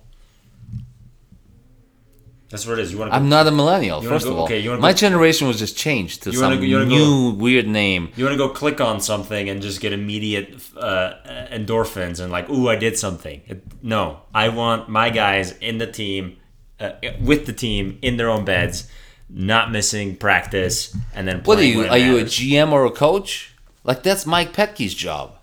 That's 2.49 2.65
what 2.65 2.79
it 2.79 2.81
is. 2.81 2.91
You 2.91 2.97
want 2.97 3.11
to. 3.11 3.15
I'm 3.15 3.29
not 3.29 3.45
a 3.45 3.51
millennial. 3.51 4.01
First 4.01 4.25
go- 4.25 4.31
of 4.31 4.37
all, 4.39 4.43
okay, 4.45 4.59
you 4.59 4.75
my 4.77 4.91
go- 4.91 4.97
generation 4.97 5.47
was 5.47 5.59
just 5.59 5.77
changed 5.77 6.23
to 6.23 6.33
some 6.33 6.55
go- 6.55 6.61
you 6.61 6.77
wanna 6.77 6.89
go- 6.89 6.95
new 6.95 7.29
weird 7.31 7.67
name. 7.67 8.09
You 8.15 8.25
want 8.25 8.33
to 8.33 8.37
go 8.37 8.49
click 8.49 8.81
on 8.81 9.01
something 9.01 9.49
and 9.49 9.61
just 9.61 9.81
get 9.81 9.93
immediate 9.93 10.59
uh, 10.75 11.13
endorphins 11.51 12.19
and 12.19 12.31
like, 12.31 12.49
ooh, 12.49 12.67
I 12.67 12.75
did 12.75 12.97
something. 12.97 13.41
It, 13.47 13.63
no, 13.83 14.21
I 14.33 14.49
want 14.49 14.89
my 14.89 15.11
guys 15.11 15.51
in 15.59 15.77
the 15.77 15.87
team, 15.87 16.37
uh, 16.79 16.93
with 17.21 17.45
the 17.45 17.53
team 17.53 17.99
in 18.01 18.17
their 18.17 18.29
own 18.29 18.45
beds, 18.45 18.87
not 19.29 19.71
missing 19.71 20.15
practice, 20.15 20.95
and 21.13 21.27
then 21.27 21.41
playing. 21.41 21.77
What 21.77 21.91
are 21.91 21.97
you? 21.97 22.13
Are 22.13 22.17
you 22.17 22.17
a. 22.17 22.23
GM 22.23 22.71
or 22.71 22.85
a 22.85 22.91
coach? 22.91 23.53
Like 23.83 24.01
that's 24.01 24.25
Mike 24.25 24.53
Petke's 24.53 24.95
job. 24.95 25.35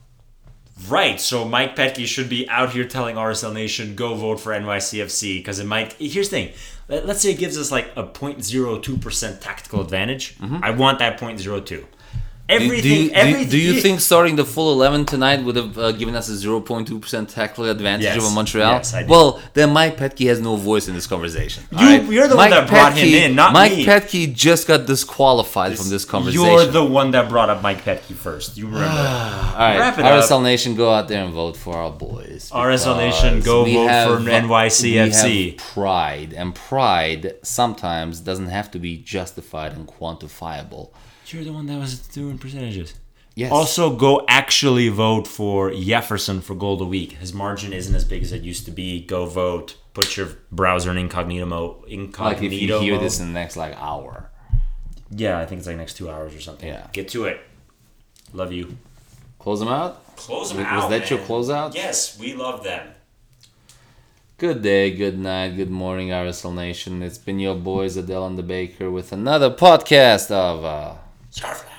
Right? 0.89 1.21
So 1.21 1.45
Mike 1.45 1.75
Petke 1.77 2.07
should 2.07 2.29
be 2.29 2.49
out 2.49 2.71
here 2.73 2.85
telling 2.85 3.17
RSL 3.17 3.53
Nation, 3.53 3.95
go 3.95 4.15
vote 4.15 4.41
for 4.41 4.53
NYCFC 4.53 5.39
because 5.39 5.59
it 5.59 5.67
might. 5.67 5.93
Here's 5.95 6.29
the 6.29 6.37
thing. 6.47 6.53
Let- 6.89 7.07
Let's 7.07 7.21
say 7.21 7.31
it 7.33 7.39
gives 7.39 7.59
us 7.59 7.71
like 7.73 7.91
a 7.97 8.05
0.02 8.05 9.01
percent 9.01 9.41
tactical 9.41 9.81
advantage. 9.81 10.37
Mm-hmm. 10.39 10.59
I 10.63 10.71
want 10.71 10.99
that 11.01 11.19
0.02. 11.19 11.85
Do, 12.49 12.55
Everything. 12.55 12.81
do, 12.83 12.89
you, 12.89 13.09
do, 13.09 13.15
everything. 13.15 13.49
do 13.49 13.59
you 13.59 13.81
think 13.81 14.01
starting 14.01 14.37
the 14.37 14.45
full 14.45 14.73
11 14.73 15.07
tonight 15.07 15.43
would 15.43 15.57
have 15.57 15.77
uh, 15.77 15.91
given 15.91 16.15
us 16.15 16.29
a 16.29 16.33
0.2% 16.33 17.29
tactical 17.29 17.65
advantage 17.69 18.05
Yes. 18.05 18.23
over 18.23 18.33
Montreal? 18.33 18.71
Yes, 18.71 18.95
I 18.95 19.03
do. 19.03 19.09
well, 19.09 19.43
then 19.55 19.73
Mike 19.73 19.97
Petke 19.97 20.29
has 20.29 20.41
no 20.41 20.55
voice 20.55 20.87
in 20.87 20.95
this 20.95 21.09
conversation. 21.09 21.65
You- 21.73 21.79
right? 21.79 22.05
you're 22.05 22.29
the 22.29 22.37
one 22.37 22.51
that 22.51 22.69
brought 22.69 22.93
him 22.97 23.09
in, 23.09 23.35
not 23.35 23.53
Mike 23.53 23.73
me. 23.73 23.85
Mike 23.85 24.05
Petke 24.05 24.33
just 24.33 24.69
got 24.69 24.87
disqualified 24.87 25.77
from 25.77 25.89
this 25.89 26.05
conversation. 26.05 26.45
You're 26.47 26.67
the 26.67 26.85
one 26.85 27.11
that 27.11 27.29
brought 27.29 27.51
up 27.51 27.63
Mike 27.63 27.83
Petke 27.83 28.15
first. 28.15 28.57
You 28.57 28.67
remember? 28.67 28.87
all 28.91 28.93
right, 29.59 29.79
wrap 29.81 29.99
it 29.99 30.05
up. 30.05 30.23
RSL 30.23 30.41
Nation, 30.45 30.77
go 30.77 30.93
out 30.95 31.09
there 31.09 31.25
and 31.25 31.35
vote 31.35 31.57
for 31.57 31.75
our 31.77 31.91
boys. 31.91 32.53
RSL 32.55 32.97
Nation, 32.97 33.41
go 33.41 33.65
vote 33.65 33.89
have- 33.89 34.09
for 34.09 34.25
NYCFC. 34.31 35.25
We 35.25 35.49
have 35.51 35.57
pride, 35.57 36.33
and 36.33 36.55
pride 36.55 37.35
sometimes 37.43 38.21
doesn't 38.21 38.51
have 38.51 38.71
to 38.71 38.79
be 38.79 38.99
justified 38.99 39.73
and 39.73 39.89
quantifiable. 39.89 40.91
You're 41.29 41.45
the 41.45 41.53
one 41.53 41.67
that 41.67 41.79
was 41.79 41.99
doing 42.09 42.39
percentages. 42.39 42.95
Yes. 43.35 43.53
Also, 43.53 43.95
go 43.95 44.25
actually 44.29 44.89
vote 44.89 45.27
for 45.27 45.71
Jefferson 45.73 46.41
for 46.41 46.55
goal 46.55 46.81
of 46.81 46.89
week. 46.89 47.13
His 47.13 47.35
margin 47.35 47.73
isn't 47.73 47.95
as 47.95 48.05
big 48.05 48.23
as 48.23 48.33
it 48.33 48.43
used 48.43 48.65
to 48.65 48.71
be. 48.71 49.05
Go 49.05 49.27
vote. 49.27 49.77
Put 49.93 50.17
your 50.17 50.29
browser 50.51 50.91
in 50.91 50.97
incognito 50.99 51.45
mode. 51.45 51.85
Incognito 51.89 52.23
like 52.25 52.43
if 52.43 52.53
you 52.53 52.79
hear 52.79 52.95
mode. 52.95 53.03
this 53.03 53.21
in 53.21 53.27
the 53.29 53.33
next 53.35 53.57
like 53.57 53.75
hour. 53.81 54.31
yeah, 55.11 55.39
I 55.39 55.45
think 55.47 55.59
it's 55.59 55.67
like 55.67 55.77
next 55.77 55.97
two 55.99 56.09
hours 56.09 56.35
or 56.35 56.41
something. 56.41 56.69
Yeah. 56.69 56.87
Get 56.93 57.09
to 57.09 57.25
it. 57.27 57.41
Love 58.33 58.53
you. 58.53 58.77
Close 59.39 59.61
them 59.61 59.69
out. 59.69 60.17
Close 60.17 60.49
them 60.49 60.59
Was 60.59 60.67
out, 60.67 60.77
Was 60.77 60.91
that 60.91 61.11
your 61.11 61.19
man. 61.19 61.29
closeout? 61.29 61.75
Yes, 61.75 62.19
we 62.19 62.35
love 62.35 62.65
them. 62.65 62.89
Good 64.39 64.63
day, 64.63 64.91
good 64.95 65.19
night, 65.19 65.57
good 65.57 65.71
morning, 65.71 66.09
RSL 66.09 66.55
Nation. 66.55 67.03
It's 67.03 67.17
been 67.19 67.39
your 67.39 67.55
boys 67.55 67.97
Adele 67.97 68.27
and 68.27 68.39
the 68.39 68.43
Baker 68.43 68.91
with 68.91 69.13
another 69.13 69.51
podcast 69.51 70.31
of 70.31 70.65
uh, 70.65 70.95
Starfleet. 71.37 71.76